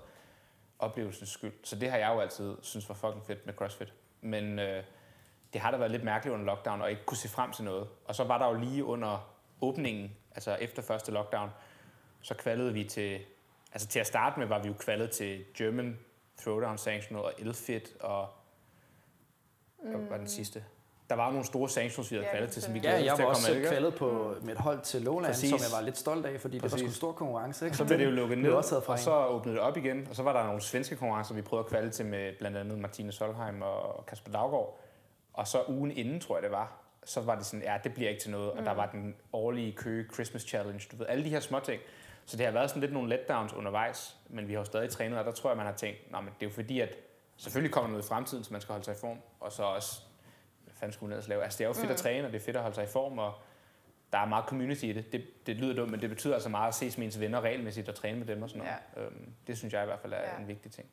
oplevelsens 0.79 1.29
skyld. 1.29 1.53
Så 1.63 1.75
det 1.75 1.89
har 1.91 1.97
jeg 1.97 2.11
jo 2.15 2.19
altid 2.19 2.55
synes 2.61 2.89
var 2.89 2.95
fucking 2.95 3.25
fedt 3.25 3.45
med 3.45 3.53
CrossFit. 3.53 3.93
Men 4.21 4.59
øh, 4.59 4.83
det 5.53 5.61
har 5.61 5.71
da 5.71 5.77
været 5.77 5.91
lidt 5.91 6.03
mærkeligt 6.03 6.33
under 6.33 6.45
lockdown, 6.45 6.81
og 6.81 6.89
ikke 6.89 7.05
kunne 7.05 7.17
se 7.17 7.29
frem 7.29 7.51
til 7.51 7.63
noget. 7.63 7.87
Og 8.05 8.15
så 8.15 8.23
var 8.23 8.37
der 8.37 8.47
jo 8.47 8.53
lige 8.53 8.85
under 8.85 9.33
åbningen, 9.61 10.15
altså 10.35 10.57
efter 10.61 10.81
første 10.81 11.11
lockdown, 11.11 11.49
så 12.21 12.33
kvalede 12.33 12.73
vi 12.73 12.83
til, 12.83 13.19
altså 13.73 13.87
til 13.87 13.99
at 13.99 14.07
starte 14.07 14.39
med 14.39 14.47
var 14.47 14.61
vi 14.61 14.67
jo 14.67 14.73
kvalet 14.79 15.11
til 15.11 15.45
German 15.57 15.99
Throwdown 16.41 16.77
Sanctional 16.77 17.23
og 17.23 17.33
Elfit 17.37 17.93
og 17.99 18.27
mm. 19.83 19.89
hvad 19.89 20.09
var 20.09 20.17
den 20.17 20.27
sidste? 20.27 20.63
Der 21.09 21.15
var 21.15 21.29
nogle 21.29 21.45
store 21.45 21.69
sanctions, 21.69 22.11
vi 22.11 22.15
havde 22.15 22.43
ja, 22.43 22.45
til, 22.45 22.61
som 22.61 22.73
vi 22.73 22.79
ja, 22.79 23.03
jeg 23.03 23.17
var 23.17 23.25
også 23.25 23.65
kvalet 23.67 23.95
på 23.95 24.35
mm. 24.39 24.45
med 24.45 24.53
et 24.53 24.59
hold 24.59 24.81
til 24.81 25.01
Lowland, 25.01 25.33
Præcis. 25.33 25.49
som 25.49 25.59
jeg 25.59 25.79
var 25.79 25.81
lidt 25.81 25.97
stolt 25.97 26.25
af, 26.25 26.41
fordi 26.41 26.59
Præcis. 26.59 26.75
det 26.75 26.85
var 26.85 26.89
sgu 26.91 26.95
stor 26.95 27.11
konkurrence. 27.11 27.65
Ikke? 27.65 27.77
Så 27.77 27.85
blev 27.85 27.99
det 27.99 28.05
jo 28.05 28.11
lukket 28.11 28.37
ned, 28.37 28.51
også 28.51 28.81
og 28.87 28.99
så 28.99 29.25
åbnede 29.25 29.55
det 29.55 29.63
op 29.63 29.77
igen, 29.77 30.07
og 30.09 30.15
så 30.15 30.23
var 30.23 30.33
der 30.33 30.45
nogle 30.45 30.61
svenske 30.61 30.95
konkurrencer, 30.95 31.35
vi 31.35 31.41
prøvede 31.41 31.65
at 31.65 31.69
kvalde 31.69 31.89
til 31.89 32.05
med 32.05 32.33
blandt 32.39 32.57
andet 32.57 32.79
Martine 32.79 33.11
Solheim 33.11 33.61
og 33.61 34.05
Kasper 34.05 34.31
Daggaard. 34.31 34.79
Og 35.33 35.47
så 35.47 35.63
ugen 35.67 35.91
inden, 35.91 36.19
tror 36.19 36.35
jeg 36.35 36.43
det 36.43 36.51
var, 36.51 36.81
så 37.05 37.21
var 37.21 37.35
det 37.35 37.45
sådan, 37.45 37.63
ja, 37.63 37.77
det 37.83 37.93
bliver 37.93 38.09
ikke 38.09 38.21
til 38.21 38.31
noget. 38.31 38.51
Og 38.51 38.57
mm. 38.57 38.65
der 38.65 38.73
var 38.73 38.85
den 38.85 39.15
årlige 39.33 39.71
kø 39.71 40.09
Christmas 40.13 40.41
Challenge, 40.41 40.87
du 40.91 40.97
ved, 40.97 41.05
alle 41.09 41.23
de 41.23 41.29
her 41.29 41.39
små 41.39 41.59
ting. 41.59 41.81
Så 42.27 42.37
det 42.37 42.45
har 42.45 42.53
været 42.53 42.69
sådan 42.69 42.81
lidt 42.81 42.93
nogle 42.93 43.09
letdowns 43.09 43.53
undervejs, 43.53 44.17
men 44.29 44.47
vi 44.47 44.53
har 44.53 44.59
jo 44.59 44.65
stadig 44.65 44.89
trænet, 44.89 45.19
og 45.19 45.25
der 45.25 45.31
tror 45.31 45.49
jeg, 45.49 45.57
man 45.57 45.65
har 45.65 45.73
tænkt, 45.73 46.11
men 46.11 46.25
det 46.25 46.45
er 46.45 46.49
jo 46.49 46.49
fordi, 46.49 46.79
at 46.79 46.95
selvfølgelig 47.37 47.73
kommer 47.73 47.89
noget 47.89 48.05
i 48.05 48.07
fremtiden, 48.07 48.43
så 48.43 48.53
man 48.53 48.61
skal 48.61 48.73
holde 48.73 48.85
sig 48.85 48.95
i 48.95 48.97
form, 48.97 49.17
og 49.39 49.51
så 49.51 49.63
også, 49.63 50.01
hvad 50.63 50.73
fanden 50.73 50.93
skulle 50.93 51.15
man 51.15 51.23
lave? 51.27 51.43
Altså 51.43 51.57
det 51.57 51.63
er 51.63 51.67
jo 51.67 51.73
fedt 51.73 51.85
mm. 51.85 51.91
at 51.91 51.97
træne, 51.97 52.27
og 52.27 52.33
det 52.33 52.41
er 52.41 52.45
fedt 52.45 52.55
at 52.55 52.61
holde 52.61 52.75
sig 52.75 52.83
i 52.83 52.87
form, 52.87 53.17
og 53.17 53.33
der 54.13 54.17
er 54.17 54.25
meget 54.25 54.45
community 54.45 54.83
i 54.83 54.93
det. 54.93 55.11
det. 55.11 55.47
Det 55.47 55.55
lyder 55.55 55.75
dumt, 55.75 55.91
men 55.91 56.01
det 56.01 56.09
betyder 56.09 56.33
altså 56.33 56.49
meget 56.49 56.67
at 56.67 56.75
ses 56.75 56.97
med 56.97 57.05
ens 57.05 57.19
venner 57.19 57.41
regelmæssigt 57.41 57.89
og 57.89 57.95
træne 57.95 58.19
med 58.19 58.27
dem 58.27 58.43
og 58.43 58.49
sådan 58.49 58.63
noget. 58.63 58.77
Ja. 58.95 59.01
Øhm, 59.01 59.33
det 59.47 59.57
synes 59.57 59.73
jeg 59.73 59.83
i 59.83 59.85
hvert 59.85 59.99
fald 59.99 60.13
er 60.13 60.21
ja. 60.21 60.37
en 60.39 60.47
vigtig 60.47 60.71
ting. 60.71 60.87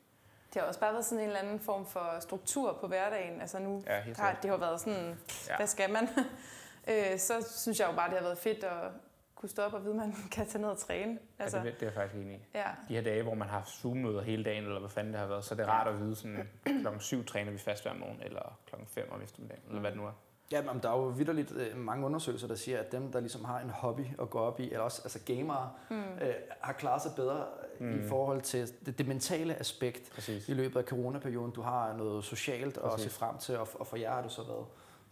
Det 0.53 0.61
har 0.61 0.67
også 0.67 0.79
bare 0.79 0.93
været 0.93 1.05
sådan 1.05 1.19
en 1.19 1.27
eller 1.27 1.39
anden 1.39 1.59
form 1.59 1.85
for 1.85 2.17
struktur 2.19 2.77
på 2.81 2.87
hverdagen. 2.87 3.41
Altså 3.41 3.59
nu 3.59 3.83
Ja, 3.87 4.01
har 4.17 4.37
det 4.41 4.49
har 4.49 4.57
været 4.57 4.79
sådan, 4.79 5.19
ja. 5.49 5.55
hvad 5.57 5.67
skal 5.67 5.89
man? 5.89 6.09
øh, 6.91 7.19
så 7.19 7.53
synes 7.57 7.79
jeg 7.79 7.87
jo 7.89 7.95
bare, 7.95 8.09
det 8.09 8.17
har 8.17 8.23
været 8.23 8.37
fedt 8.37 8.63
at 8.63 8.91
kunne 9.35 9.49
stå 9.49 9.61
op 9.61 9.73
og 9.73 9.83
vide, 9.83 9.93
at 9.93 9.97
man 9.97 10.15
kan 10.31 10.47
tage 10.47 10.61
ned 10.61 10.69
og 10.69 10.77
træne. 10.77 11.11
Altså, 11.11 11.19
Altså, 11.39 11.57
ja, 11.57 11.63
det, 11.63 11.73
det 11.73 11.81
er 11.81 11.85
jeg 11.85 11.93
faktisk 11.93 12.15
enig 12.15 12.35
i. 12.35 12.57
ja. 12.57 12.63
De 12.89 12.93
her 12.95 13.01
dage, 13.01 13.23
hvor 13.23 13.33
man 13.33 13.47
har 13.47 13.63
Zoom-møder 13.63 14.21
hele 14.21 14.43
dagen, 14.43 14.63
eller 14.63 14.79
hvad 14.79 14.89
fanden 14.89 15.13
det 15.13 15.19
har 15.19 15.27
været, 15.27 15.43
så 15.45 15.53
er 15.53 15.57
det 15.57 15.67
rart 15.67 15.87
at 15.87 15.99
vide, 15.99 16.15
sådan, 16.15 16.49
klokken 16.81 17.01
7 17.01 17.25
træner 17.25 17.51
vi 17.51 17.57
fast 17.57 17.83
hver 17.83 17.93
morgen, 17.93 18.17
eller 18.23 18.57
klokken 18.67 18.87
5 18.87 19.07
om 19.11 19.21
eftermiddagen, 19.21 19.63
eller 19.67 19.79
hvad 19.79 19.91
det 19.91 19.99
nu 19.99 20.05
er. 20.05 20.11
Ja, 20.51 20.61
men 20.61 20.79
der 20.83 20.89
er 20.89 20.93
jo 20.97 21.03
vidderligt 21.03 21.51
øh, 21.51 21.77
mange 21.77 22.05
undersøgelser, 22.05 22.47
der 22.47 22.55
siger, 22.55 22.79
at 22.79 22.91
dem, 22.91 23.11
der 23.11 23.19
ligesom 23.19 23.45
har 23.45 23.59
en 23.59 23.69
hobby 23.69 24.05
at 24.21 24.29
gå 24.29 24.39
op 24.39 24.59
i, 24.59 24.63
eller 24.63 24.79
også 24.79 25.01
altså 25.03 25.19
gamere, 25.25 25.71
mm. 25.89 25.95
øh, 26.21 26.33
har 26.61 26.73
klaret 26.73 27.01
sig 27.01 27.11
bedre 27.15 27.45
mm. 27.79 27.99
i 28.05 28.07
forhold 28.07 28.41
til 28.41 28.71
det, 28.85 28.97
det 28.97 29.07
mentale 29.07 29.55
aspekt 29.59 30.11
Præcis. 30.13 30.49
i 30.49 30.53
løbet 30.53 30.79
af 30.79 30.83
coronaperioden. 30.85 31.51
Du 31.51 31.61
har 31.61 31.93
noget 31.93 32.23
socialt 32.23 32.77
at 32.77 32.83
Præcis. 32.83 33.11
se 33.11 33.19
frem 33.19 33.37
til, 33.37 33.57
og, 33.57 33.67
og 33.73 33.87
for 33.87 33.97
jer 33.97 34.13
har 34.13 34.21
det 34.21 34.31
så 34.31 34.43
været, 34.43 34.65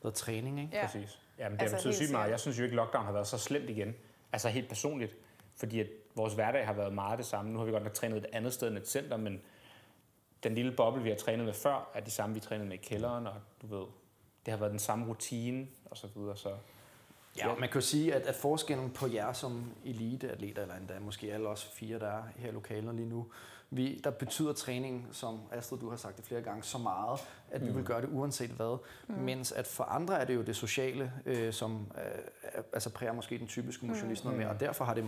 været 0.03 0.15
træning, 0.15 0.59
ikke? 0.61 0.75
ja. 0.77 0.85
Præcis. 0.85 1.19
Jamen, 1.39 1.57
det 1.57 1.61
Altså, 1.61 1.75
altså, 1.75 1.89
betyder 1.89 1.99
helt 2.01 2.07
sygt 2.09 2.11
meget. 2.17 2.31
Jeg 2.31 2.39
synes 2.39 2.59
jo 2.59 2.63
ikke, 2.63 2.75
lockdown 2.75 3.05
har 3.05 3.11
været 3.11 3.27
så 3.27 3.37
slemt 3.37 3.69
igen. 3.69 3.95
Altså 4.33 4.49
helt 4.49 4.67
personligt. 4.67 5.17
Fordi 5.55 5.79
at 5.79 5.87
vores 6.15 6.33
hverdag 6.33 6.65
har 6.65 6.73
været 6.73 6.93
meget 6.93 7.17
det 7.17 7.25
samme. 7.25 7.51
Nu 7.51 7.57
har 7.57 7.65
vi 7.65 7.71
godt 7.71 7.83
nok 7.83 7.93
trænet 7.93 8.17
et 8.17 8.25
andet 8.33 8.53
sted 8.53 8.67
end 8.67 8.77
et 8.77 8.87
center, 8.87 9.17
men 9.17 9.41
den 10.43 10.55
lille 10.55 10.71
boble, 10.71 11.03
vi 11.03 11.09
har 11.09 11.15
trænet 11.15 11.45
med 11.45 11.53
før, 11.53 11.91
er 11.93 11.99
de 11.99 12.11
samme, 12.11 12.35
vi 12.35 12.39
trænede 12.39 12.69
med 12.69 12.77
i 12.77 12.81
kælderen, 12.81 13.27
og 13.27 13.35
du 13.61 13.67
ved, 13.67 13.85
det 14.45 14.51
har 14.51 14.57
været 14.57 14.71
den 14.71 14.79
samme 14.79 15.07
rutine, 15.07 15.67
og 15.85 15.97
så 15.97 16.07
videre. 16.15 16.37
Så 16.37 16.49
Ja, 17.37 17.55
man 17.55 17.69
kan 17.69 17.81
jo 17.81 17.81
sige, 17.81 18.13
at, 18.13 18.21
at 18.21 18.35
forskellen 18.35 18.91
på 18.91 19.07
jer 19.07 19.33
som 19.33 19.71
eliteatleter, 19.85 20.61
eller 20.61 20.75
endda 20.75 20.99
måske 20.99 21.33
alle 21.33 21.47
os 21.47 21.65
fire, 21.65 21.99
der 21.99 22.07
er 22.07 22.23
her 22.35 22.49
i 22.49 22.51
lokalet 22.51 22.95
lige 22.95 23.09
nu, 23.09 23.27
vi, 23.75 24.01
der 24.03 24.09
betyder 24.11 24.53
træning, 24.53 25.07
som 25.11 25.39
Astrid, 25.51 25.77
du 25.79 25.89
har 25.89 25.97
sagt 25.97 26.17
det 26.17 26.25
flere 26.25 26.41
gange, 26.41 26.63
så 26.63 26.77
meget, 26.77 27.19
at 27.51 27.61
vi 27.65 27.69
Mm. 27.69 27.75
vil 27.77 27.83
gøre 27.85 28.01
det 28.01 28.09
uanset 28.11 28.49
hvad. 28.49 28.77
Mm. 29.07 29.15
Mens 29.15 29.51
at 29.51 29.67
for 29.67 29.83
andre 29.83 30.19
er 30.21 30.25
det 30.25 30.35
jo 30.35 30.41
det 30.41 30.55
sociale, 30.55 31.11
øh, 31.25 31.53
som 31.53 31.87
øh, 31.97 32.63
altså 32.73 32.89
præger 32.89 33.13
måske 33.13 33.37
den 33.39 33.47
typiske 33.47 33.85
motionist 33.85 34.23
noget 34.23 34.39
mere, 34.39 34.49
og 34.49 34.59
derfor 34.59 34.85
har 34.85 34.93
det 34.93 35.05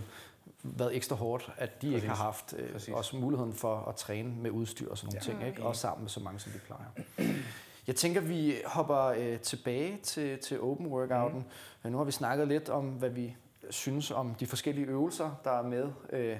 været 0.63 0.95
ekstra 0.95 1.15
hårdt, 1.15 1.51
at 1.57 1.81
de 1.81 1.87
ikke 1.87 1.99
Præcis. 1.99 2.09
har 2.17 2.25
haft 2.25 2.53
øh, 2.57 2.71
Præcis. 2.73 2.93
også 2.93 3.15
muligheden 3.17 3.53
for 3.53 3.75
at 3.89 3.95
træne 3.95 4.35
med 4.35 4.51
udstyr 4.51 4.89
og 4.91 4.97
sådan 4.97 5.07
nogle 5.07 5.25
Ja. 5.25 5.31
ting, 5.39 5.47
ikke? 5.47 5.61
Mm. 5.61 5.67
også 5.67 5.81
sammen 5.81 6.03
med 6.03 6.09
så 6.09 6.19
mange, 6.19 6.39
som 6.39 6.53
vi 6.53 6.59
plejer. 6.59 6.85
Jeg 7.87 7.95
tænker, 7.95 8.21
vi 8.21 8.55
hopper 8.65 8.97
øh, 9.05 9.39
tilbage 9.39 9.97
til, 10.03 10.39
til 10.39 10.61
open 10.61 10.87
workouten. 10.87 11.45
Mm. 11.83 11.91
Nu 11.91 11.97
har 11.97 12.05
vi 12.05 12.11
snakket 12.11 12.47
lidt 12.47 12.69
om, 12.69 12.85
hvad 12.89 13.09
vi 13.09 13.35
synes 13.69 14.11
om 14.11 14.35
de 14.35 14.47
forskellige 14.47 14.87
øvelser, 14.87 15.31
der 15.43 15.51
er 15.51 15.63
med 15.63 15.89
øh, 16.09 16.37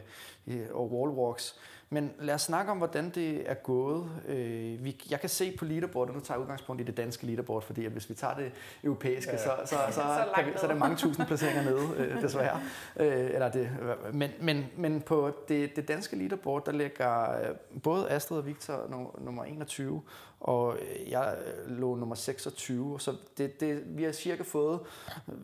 og 0.74 0.92
wall 0.94 1.12
walks. 1.18 1.56
Men 1.90 2.12
lad 2.20 2.36
os 2.36 2.42
snakke 2.42 2.72
om, 2.72 2.78
hvordan 2.78 3.10
det 3.10 3.50
er 3.50 3.54
gået. 3.54 4.10
Øh, 4.28 4.84
vi, 4.86 5.02
jeg 5.10 5.20
kan 5.20 5.30
se 5.30 5.56
på 5.58 5.66
leaderboardet, 5.66 6.16
nu 6.16 6.22
tager 6.22 6.38
jeg 6.38 6.42
udgangspunkt 6.42 6.82
i 6.82 6.86
det 6.86 6.98
danske 6.98 7.26
leaderboard, 7.26 7.64
fordi 7.64 7.86
at 7.86 7.92
hvis 7.92 8.10
vi 8.10 8.14
tager 8.14 8.34
det 8.36 8.52
europæiske, 8.84 9.32
Ja. 9.32 9.38
så, 9.38 9.52
så, 9.66 9.76
så, 9.90 9.92
så, 10.02 10.26
kan 10.36 10.46
vi, 10.46 10.52
så 10.58 10.64
er 10.64 10.72
der 10.72 10.80
mange 10.80 10.96
tusind 10.96 11.26
placeringer 11.26 11.64
nede, 11.64 11.88
øh, 11.98 12.22
desværre. 12.22 12.60
Øh, 13.00 13.30
eller 13.34 13.50
det, 13.52 13.70
men, 14.14 14.32
men, 14.42 14.66
men 14.78 15.02
på 15.02 15.32
det, 15.48 15.76
det 15.76 15.88
danske 15.88 16.16
leaderboard, 16.16 16.66
der 16.66 16.72
ligger 16.72 17.32
øh, 17.32 17.56
både 17.84 18.10
Astrid 18.10 18.38
og 18.38 18.46
Victor 18.46 18.86
no, 18.90 19.06
nummer 19.18 19.44
21, 19.44 20.02
og 20.40 20.78
jeg 21.10 21.36
øh, 21.68 21.78
lå 21.78 21.96
nummer 21.96 22.16
26. 22.16 23.00
Så 23.00 23.14
det, 23.38 23.60
det, 23.60 23.84
vi 23.86 24.04
har 24.04 24.12
cirka 24.12 24.44
fået 24.44 24.80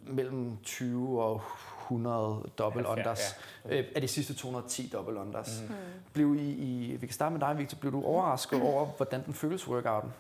mellem 0.08 0.58
20 0.64 1.22
og 1.24 1.42
100 1.82 2.50
double 2.58 2.82
Ja, 2.82 2.92
unders. 2.92 3.36
Øh, 3.70 3.86
af 3.96 4.02
de 4.02 4.08
sidste 4.08 4.34
210 4.34 4.90
double 4.94 5.20
unders. 5.20 5.62
Mhm. 5.62 5.70
Mm. 5.72 5.76
Blev 6.14 6.36
I, 6.36 6.52
I, 6.52 6.96
vi 6.96 7.08
kan 7.08 7.14
starte 7.14 7.34
med 7.34 7.40
dig, 7.40 7.58
Victor. 7.58 7.78
Blev 7.78 7.92
du 7.92 8.04
overrasket 8.06 8.62
over, 8.62 8.86
hvordan 8.86 9.26
den 9.26 9.34
føles 9.34 9.68
workouten? 9.68 10.14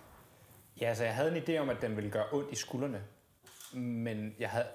Ja, 0.82 0.86
altså 0.86 1.04
jeg 1.04 1.16
havde 1.16 1.38
en 1.38 1.44
idé 1.44 1.58
om, 1.58 1.70
at 1.70 1.82
den 1.82 1.96
ville 1.96 2.12
gøre 2.12 2.26
ondt 2.32 2.52
i 2.52 2.56
skuldrene. 2.56 3.02
Men 3.74 4.36
jeg, 4.40 4.50
havde, 4.50 4.66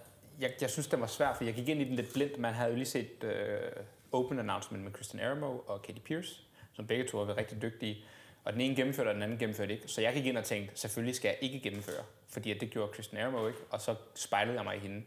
jeg, 0.40 0.50
jeg 0.60 0.70
synes, 0.70 0.86
den 0.86 1.00
var 1.00 1.06
svær, 1.06 1.34
for 1.34 1.44
jeg 1.44 1.54
gik 1.54 1.68
ind 1.68 1.80
i 1.80 1.84
den 1.84 1.94
lidt 1.94 2.12
blindt. 2.12 2.38
Man 2.38 2.54
havde 2.54 2.70
jo 2.70 2.76
lige 2.76 2.86
set 2.86 3.10
uh, 3.24 4.20
Open 4.20 4.38
Announcement 4.38 4.84
med 4.84 4.92
Christian 4.92 5.26
Aramo 5.26 5.58
og 5.66 5.82
Katie 5.82 6.02
Pierce, 6.02 6.40
som 6.72 6.86
begge 6.86 7.08
to 7.08 7.18
har 7.18 7.24
været 7.24 7.38
rigtig 7.38 7.62
dygtige. 7.62 8.04
Og 8.44 8.52
den 8.52 8.60
ene 8.60 8.76
gennemførte, 8.76 9.08
og 9.08 9.14
den 9.14 9.22
anden 9.22 9.38
gennemførte 9.38 9.72
ikke. 9.74 9.88
Så 9.88 10.00
jeg 10.00 10.12
gik 10.14 10.26
ind 10.26 10.38
og 10.38 10.44
tænkte, 10.44 10.80
selvfølgelig 10.80 11.14
skal 11.14 11.28
jeg 11.28 11.38
ikke 11.40 11.60
gennemføre. 11.60 12.04
Fordi 12.28 12.50
at 12.50 12.60
det 12.60 12.70
gjorde 12.70 12.92
Christian 12.94 13.22
Aramo 13.22 13.46
ikke. 13.46 13.58
Og 13.70 13.80
så 13.80 13.94
spejlede 14.14 14.56
jeg 14.56 14.64
mig 14.64 14.76
i 14.76 14.78
hende. 14.78 15.02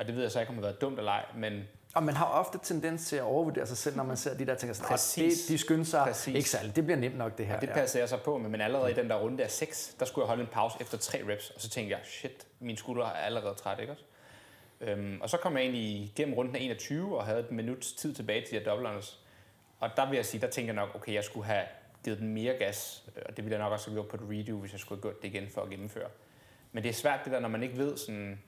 Og 0.00 0.06
det 0.06 0.14
ved 0.14 0.22
jeg 0.22 0.30
så 0.30 0.40
ikke, 0.40 0.50
om 0.50 0.56
det 0.56 0.64
har 0.64 0.70
været 0.70 0.80
dumt 0.80 0.98
eller 0.98 1.12
ej, 1.12 1.24
men 1.36 1.62
Og 1.94 2.02
man 2.02 2.14
har 2.14 2.26
ofte 2.26 2.58
tendens 2.62 3.06
til 3.06 3.16
at 3.16 3.22
overvurdere 3.22 3.66
sig 3.66 3.76
selv, 3.76 3.96
når 3.96 4.04
man 4.04 4.16
ser 4.16 4.34
de 4.36 4.46
der 4.46 4.54
ting, 4.54 4.76
sådan, 4.76 4.86
"Ah, 4.86 4.90
Præcis. 4.90 5.40
det, 5.40 5.48
de 5.48 5.58
skynder 5.58 5.84
sig 5.84 6.02
Præcis. 6.06 6.34
ikke 6.34 6.50
særligt. 6.50 6.76
Det 6.76 6.84
bliver 6.84 6.98
nemt 6.98 7.16
nok, 7.18 7.38
det 7.38 7.46
her. 7.46 7.54
Og 7.56 7.60
det 7.60 7.70
passer 7.70 7.98
jeg 7.98 8.08
så 8.08 8.16
på 8.16 8.38
med, 8.38 8.50
men 8.50 8.60
allerede 8.60 8.90
i 8.90 8.94
den 8.94 9.10
der 9.10 9.16
runde 9.16 9.44
af 9.44 9.50
6, 9.50 9.94
der 9.98 10.04
skulle 10.06 10.22
jeg 10.22 10.28
holde 10.28 10.42
en 10.42 10.48
pause 10.52 10.76
efter 10.80 10.98
tre 10.98 11.22
reps, 11.32 11.50
og 11.50 11.60
så 11.60 11.68
tænkte 11.68 11.90
jeg, 11.96 12.00
shit, 12.04 12.46
mine 12.60 12.78
skuldre 12.78 13.04
er 13.06 13.10
allerede 13.10 13.54
træt, 13.54 13.78
ikke 13.80 13.92
også? 13.92 14.04
Øhm, 14.80 15.18
og 15.20 15.30
så 15.30 15.36
kom 15.36 15.56
jeg 15.56 15.62
egentlig 15.62 16.02
igennem 16.02 16.34
runden 16.34 16.56
af 16.56 16.60
21 16.60 17.18
og 17.18 17.24
havde 17.26 17.40
et 17.40 17.50
minuts 17.50 17.92
tid 17.92 18.14
tilbage 18.14 18.40
til 18.46 18.50
de 18.50 18.58
her 18.58 18.64
double 18.64 18.88
unders. 18.88 19.20
Og 19.80 19.90
der 19.96 20.08
vil 20.08 20.16
jeg 20.16 20.26
sige, 20.26 20.40
der 20.40 20.50
tænker 20.50 20.74
jeg 20.74 20.82
nok, 20.86 20.94
okay, 20.94 21.14
jeg 21.14 21.24
skulle 21.24 21.46
have 21.46 21.64
givet 22.04 22.18
den 22.18 22.28
mere 22.34 22.54
gas, 22.54 23.04
og 23.28 23.36
det 23.36 23.44
ville 23.44 23.56
jeg 23.58 23.64
nok 23.64 23.72
også 23.72 23.90
have 23.90 23.94
gjort 23.94 24.08
på 24.08 24.16
et 24.16 24.22
redo, 24.30 24.56
hvis 24.58 24.72
jeg 24.72 24.80
skulle 24.80 24.96
have 25.02 25.02
gjort 25.12 25.22
det 25.22 25.28
igen 25.28 25.48
for 25.54 25.62
at 25.62 25.70
gennemføre. 25.70 26.08
Men 26.72 26.82
det 26.82 26.88
er 26.88 26.92
svært 26.92 27.20
det 27.24 27.32
der, 27.32 27.40
når 27.40 27.48
man 27.48 27.62
ikke 27.62 27.76
ved 27.78 27.96
sådan, 27.96 28.40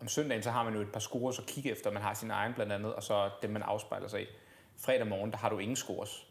om 0.00 0.08
søndagen, 0.08 0.42
så 0.42 0.50
har 0.50 0.62
man 0.64 0.74
jo 0.74 0.80
et 0.80 0.92
par 0.92 1.00
scores 1.00 1.38
at 1.38 1.46
kigge 1.46 1.70
efter. 1.70 1.90
Man 1.90 2.02
har 2.02 2.14
sin 2.14 2.30
egen 2.30 2.54
blandt 2.54 2.72
andet, 2.72 2.94
og 2.94 3.02
så 3.02 3.30
dem, 3.42 3.50
man 3.50 3.62
afspejler 3.62 4.08
sig 4.08 4.22
i. 4.22 4.26
Fredag 4.76 5.06
morgen, 5.06 5.30
der 5.30 5.36
har 5.36 5.48
du 5.48 5.58
ingen 5.58 5.76
scores. 5.76 6.26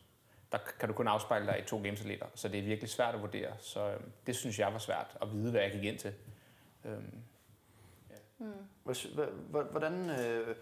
Der 0.52 0.58
kan 0.80 0.88
du 0.90 0.94
kun 0.96 1.08
afspejle 1.08 1.46
dig 1.48 1.60
i 1.60 1.68
to 1.68 1.82
gamesatleter, 1.84 2.26
så 2.36 2.48
det 2.48 2.60
er 2.60 2.64
virkelig 2.64 2.90
svært 2.90 3.16
at 3.16 3.22
vurdere. 3.22 3.52
Så 3.60 3.90
øhm, 3.92 4.12
det 4.28 4.36
synes 4.36 4.60
jeg 4.60 4.74
var 4.74 4.80
svært 4.80 5.18
at 5.22 5.34
vide, 5.34 5.52
hvad 5.52 5.62
jeg 5.62 5.72
gik 5.72 5.84
ind 5.84 6.00
til. 6.00 6.14
Øhm, 6.86 7.14
Hvor- 8.84 9.14
hvor- 9.16 9.26
hvor- 9.50 9.64
Hvordan 9.64 10.10
øh, 10.10 10.56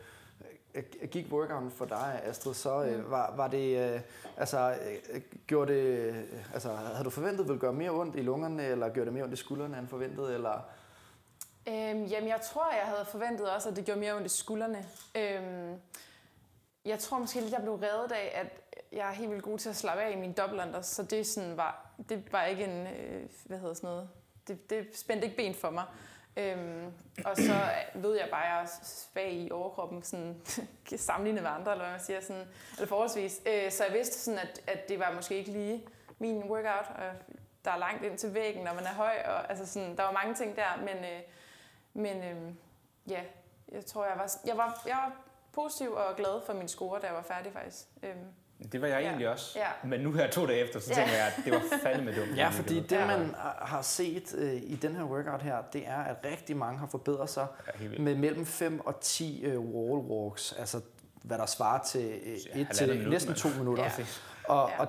øh, 0.75 0.83
gik 1.11 1.25
workouten 1.31 1.71
for 1.71 1.85
dig, 1.85 2.21
Astrid? 2.23 2.53
Så 2.53 2.83
øh, 2.85 3.11
var, 3.11 3.35
var 3.35 3.47
det, 3.47 3.93
øh, 3.93 3.99
altså, 4.37 4.77
øh, 5.13 5.21
gjorde 5.47 5.73
det, 5.73 5.85
øh, 5.85 6.53
altså, 6.53 6.69
havde 6.75 7.03
du 7.03 7.09
forventet, 7.09 7.39
at 7.39 7.43
det 7.43 7.47
ville 7.47 7.59
gøre 7.61 7.73
mere 7.73 7.91
ondt 7.91 8.15
i 8.15 8.21
lungerne, 8.21 8.65
eller 8.65 8.89
gjorde 8.89 9.05
det 9.05 9.13
mere 9.13 9.23
ondt 9.23 9.33
i 9.33 9.37
skuldrene 9.37 9.79
end 9.79 9.87
forventet, 9.87 10.33
eller? 10.33 10.61
Øhm, 11.67 12.03
jamen, 12.05 12.29
jeg 12.29 12.41
tror, 12.41 12.71
jeg 12.71 12.85
havde 12.85 13.05
forventet 13.05 13.51
også, 13.51 13.69
at 13.69 13.75
det 13.75 13.85
gjorde 13.85 13.99
mere 13.99 14.13
ondt 14.13 14.25
i 14.25 14.37
skuldrene. 14.37 14.85
Øhm, 15.15 15.79
jeg 16.85 16.99
tror 16.99 17.19
måske 17.19 17.41
lidt, 17.41 17.53
jeg 17.53 17.61
blev 17.61 17.75
reddet 17.75 18.11
af, 18.11 18.31
at 18.33 18.47
jeg 18.91 19.09
er 19.09 19.13
helt 19.13 19.29
vildt 19.29 19.43
god 19.43 19.57
til 19.57 19.69
at 19.69 19.75
slappe 19.75 20.03
af 20.03 20.11
i 20.11 20.15
mine 20.15 20.33
dobbeltlander, 20.33 20.81
så 20.81 21.03
det, 21.03 21.27
sådan 21.27 21.57
var, 21.57 21.85
det 22.09 22.31
var 22.31 22.43
ikke 22.43 22.63
en, 22.63 22.87
øh, 22.87 23.29
hvad 23.45 23.59
hedder 23.59 23.73
sådan 23.73 23.87
noget, 23.87 24.09
det, 24.47 24.69
det 24.69 24.97
spændte 24.97 25.25
ikke 25.25 25.37
ben 25.37 25.53
for 25.53 25.69
mig. 25.69 25.85
Øhm, 26.37 26.93
og 27.25 27.37
så 27.37 27.53
ved 27.95 28.17
jeg 28.17 28.27
bare, 28.31 28.45
at 28.45 28.49
jeg 28.49 28.61
er 28.61 28.67
svag 28.83 29.33
i 29.33 29.51
overkroppen, 29.51 30.03
sådan, 30.03 30.41
sammenlignet 30.97 31.43
med 31.43 31.51
andre, 31.51 31.71
eller 31.71 31.83
hvad 31.83 31.93
man 31.93 32.05
siger, 32.05 32.21
sådan, 32.21 32.47
eller 32.73 32.87
forholdsvis. 32.87 33.41
Øh, 33.45 33.71
så 33.71 33.83
jeg 33.85 33.93
vidste, 33.93 34.19
sådan, 34.19 34.39
at, 34.39 34.61
at 34.67 34.89
det 34.89 34.99
var 34.99 35.11
måske 35.15 35.35
ikke 35.35 35.51
lige 35.51 35.87
min 36.19 36.43
workout, 36.43 36.89
og 36.95 37.11
der 37.65 37.71
er 37.71 37.77
langt 37.77 38.03
ind 38.03 38.17
til 38.17 38.33
væggen, 38.33 38.63
når 38.63 38.73
man 38.73 38.83
er 38.83 38.93
høj, 38.93 39.15
og 39.25 39.49
altså 39.49 39.65
sådan, 39.65 39.97
der 39.97 40.03
var 40.03 40.11
mange 40.11 40.35
ting 40.35 40.55
der, 40.55 40.77
men, 40.79 40.97
øh, 40.97 41.21
men 41.95 42.17
øh, 42.17 42.51
ja, 43.09 43.19
jeg 43.71 43.85
tror, 43.85 44.05
jeg 44.05 44.13
var, 44.17 44.31
jeg, 44.45 44.57
var, 44.57 44.81
jeg 44.87 44.95
var 44.95 45.11
positiv 45.53 45.91
og 45.91 46.15
glad 46.17 46.41
for 46.45 46.53
min 46.53 46.67
score, 46.67 46.99
da 47.01 47.07
jeg 47.07 47.15
var 47.15 47.21
færdig 47.21 47.53
faktisk. 47.53 47.85
Øhm, 48.03 48.17
det 48.71 48.81
var 48.81 48.87
jeg 48.87 49.01
Ja. 49.01 49.07
egentlig 49.07 49.29
også. 49.29 49.59
Ja. 49.59 49.67
Men 49.89 49.99
nu 49.99 50.11
her 50.11 50.31
to 50.31 50.45
dage 50.45 50.59
efter, 50.59 50.79
så 50.79 50.89
Ja. 50.89 50.95
tænker 50.95 51.13
jeg, 51.13 51.27
at 51.37 51.45
det 51.45 51.53
var 51.53 51.61
fandme 51.83 52.15
dumt. 52.15 52.37
Ja, 52.41 52.49
fordi 52.49 52.79
det, 52.79 52.91
Ja. 52.91 53.05
man 53.17 53.35
har 53.61 53.81
set 53.81 54.35
øh, 54.37 54.53
i 54.53 54.75
den 54.75 54.95
her 54.95 55.03
workout 55.03 55.41
her, 55.41 55.61
det 55.73 55.87
er, 55.87 55.97
at 55.97 56.15
rigtig 56.25 56.57
mange 56.57 56.79
har 56.79 56.87
forbedret 56.87 57.29
sig 57.29 57.47
Ja, 57.81 57.87
med 57.99 58.15
mellem 58.15 58.45
5 58.45 58.85
og 58.85 58.99
10 59.01 59.45
øh, 59.45 59.59
wall 59.59 59.99
walks, 60.07 60.53
altså 60.53 60.81
hvad 61.23 61.37
der 61.37 61.45
svarer 61.45 61.83
til 61.83 62.19
øh, 62.25 62.37
Ja, 62.55 62.61
et 62.61 62.67
til 62.73 62.89
minut, 62.97 63.09
næsten 63.09 63.29
mand. 63.29 63.37
to 63.39 63.49
minutter. 63.57 63.83
Ja. 63.83 63.91
Og, 64.47 64.69
Ja. 64.69 64.79
og 64.79 64.87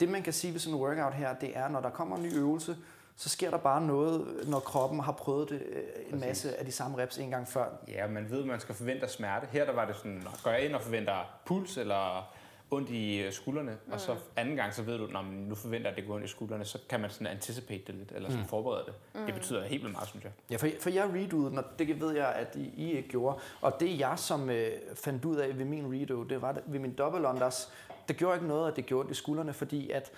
det 0.00 0.08
man 0.08 0.22
kan 0.22 0.32
sige 0.32 0.52
ved 0.52 0.60
sådan 0.60 0.74
en 0.74 0.80
workout 0.82 1.14
her, 1.14 1.34
det 1.34 1.56
er, 1.56 1.68
når 1.68 1.80
der 1.80 1.90
kommer 1.90 2.16
en 2.16 2.22
ny 2.22 2.34
øvelse, 2.34 2.76
så 3.20 3.28
sker 3.28 3.50
der 3.50 3.58
bare 3.58 3.86
noget, 3.86 4.44
når 4.46 4.60
kroppen 4.60 5.00
har 5.00 5.12
prøvet 5.12 5.48
det 5.48 5.62
øh, 5.66 5.76
en 5.76 6.10
Præcis. 6.10 6.26
masse 6.26 6.56
af 6.56 6.64
de 6.64 6.72
samme 6.72 6.98
reps 6.98 7.18
en 7.18 7.30
gang 7.30 7.48
før. 7.48 7.64
Ja, 7.88 8.06
man 8.06 8.30
ved, 8.30 8.40
at 8.40 8.46
man 8.46 8.60
skal 8.60 8.74
forvente 8.74 9.08
smerte. 9.08 9.46
Her 9.52 9.64
der 9.64 9.72
var 9.72 9.84
det 9.84 9.96
sådan, 9.96 10.20
når 10.24 10.42
går 10.44 10.50
jeg 10.50 10.64
ind 10.64 10.74
og 10.74 10.82
forventer 10.82 11.40
puls 11.44 11.76
eller 11.76 12.32
ondt 12.70 12.90
i 12.90 13.22
øh, 13.22 13.32
skuldrene, 13.32 13.76
mm. 13.86 13.92
og 13.92 14.00
så 14.00 14.16
anden 14.36 14.56
gang, 14.56 14.74
så 14.74 14.82
ved 14.82 14.98
du, 14.98 15.06
når 15.06 15.22
nu 15.22 15.54
forventer 15.54 15.90
at 15.90 15.96
det 15.96 16.06
går 16.06 16.14
ondt 16.14 16.24
i 16.24 16.28
skuldrene, 16.28 16.64
så 16.64 16.78
kan 16.88 17.00
man 17.00 17.10
sådan 17.10 17.26
anticipate 17.26 17.82
det 17.86 17.94
lidt, 17.94 18.12
eller 18.14 18.28
sådan 18.28 18.42
mm. 18.42 18.48
forberede 18.48 18.84
det. 18.86 18.94
Mm. 19.14 19.26
Det 19.26 19.34
betyder 19.34 19.64
helt 19.64 19.82
vildt 19.82 19.94
meget, 19.94 20.08
synes 20.08 20.24
jeg. 20.24 20.32
Ja, 20.50 20.56
for, 20.56 20.68
for 20.80 20.90
jeg 20.90 21.10
redoede 21.14 21.50
den, 21.50 21.58
og 21.58 21.64
det 21.78 22.00
ved 22.00 22.12
jeg, 22.12 22.28
at 22.28 22.56
I, 22.56 22.72
I 22.76 22.96
ikke 22.96 23.08
gjorde. 23.08 23.38
Og 23.60 23.80
det 23.80 23.98
jeg 23.98 24.18
som 24.18 24.50
øh, 24.50 24.72
fandt 24.94 25.24
ud 25.24 25.36
af 25.36 25.58
ved 25.58 25.64
min 25.64 26.00
redo, 26.00 26.22
det 26.22 26.42
var 26.42 26.52
det, 26.52 26.62
ved 26.66 26.80
min 26.80 26.94
double 26.94 27.28
unders, 27.28 27.68
det 28.08 28.16
gjorde 28.16 28.34
ikke 28.36 28.48
noget, 28.48 28.70
at 28.70 28.76
det 28.76 28.86
gjorde 28.86 29.00
ondt 29.00 29.10
i 29.10 29.14
skuldrene, 29.14 29.52
fordi 29.52 29.90
at 29.90 30.12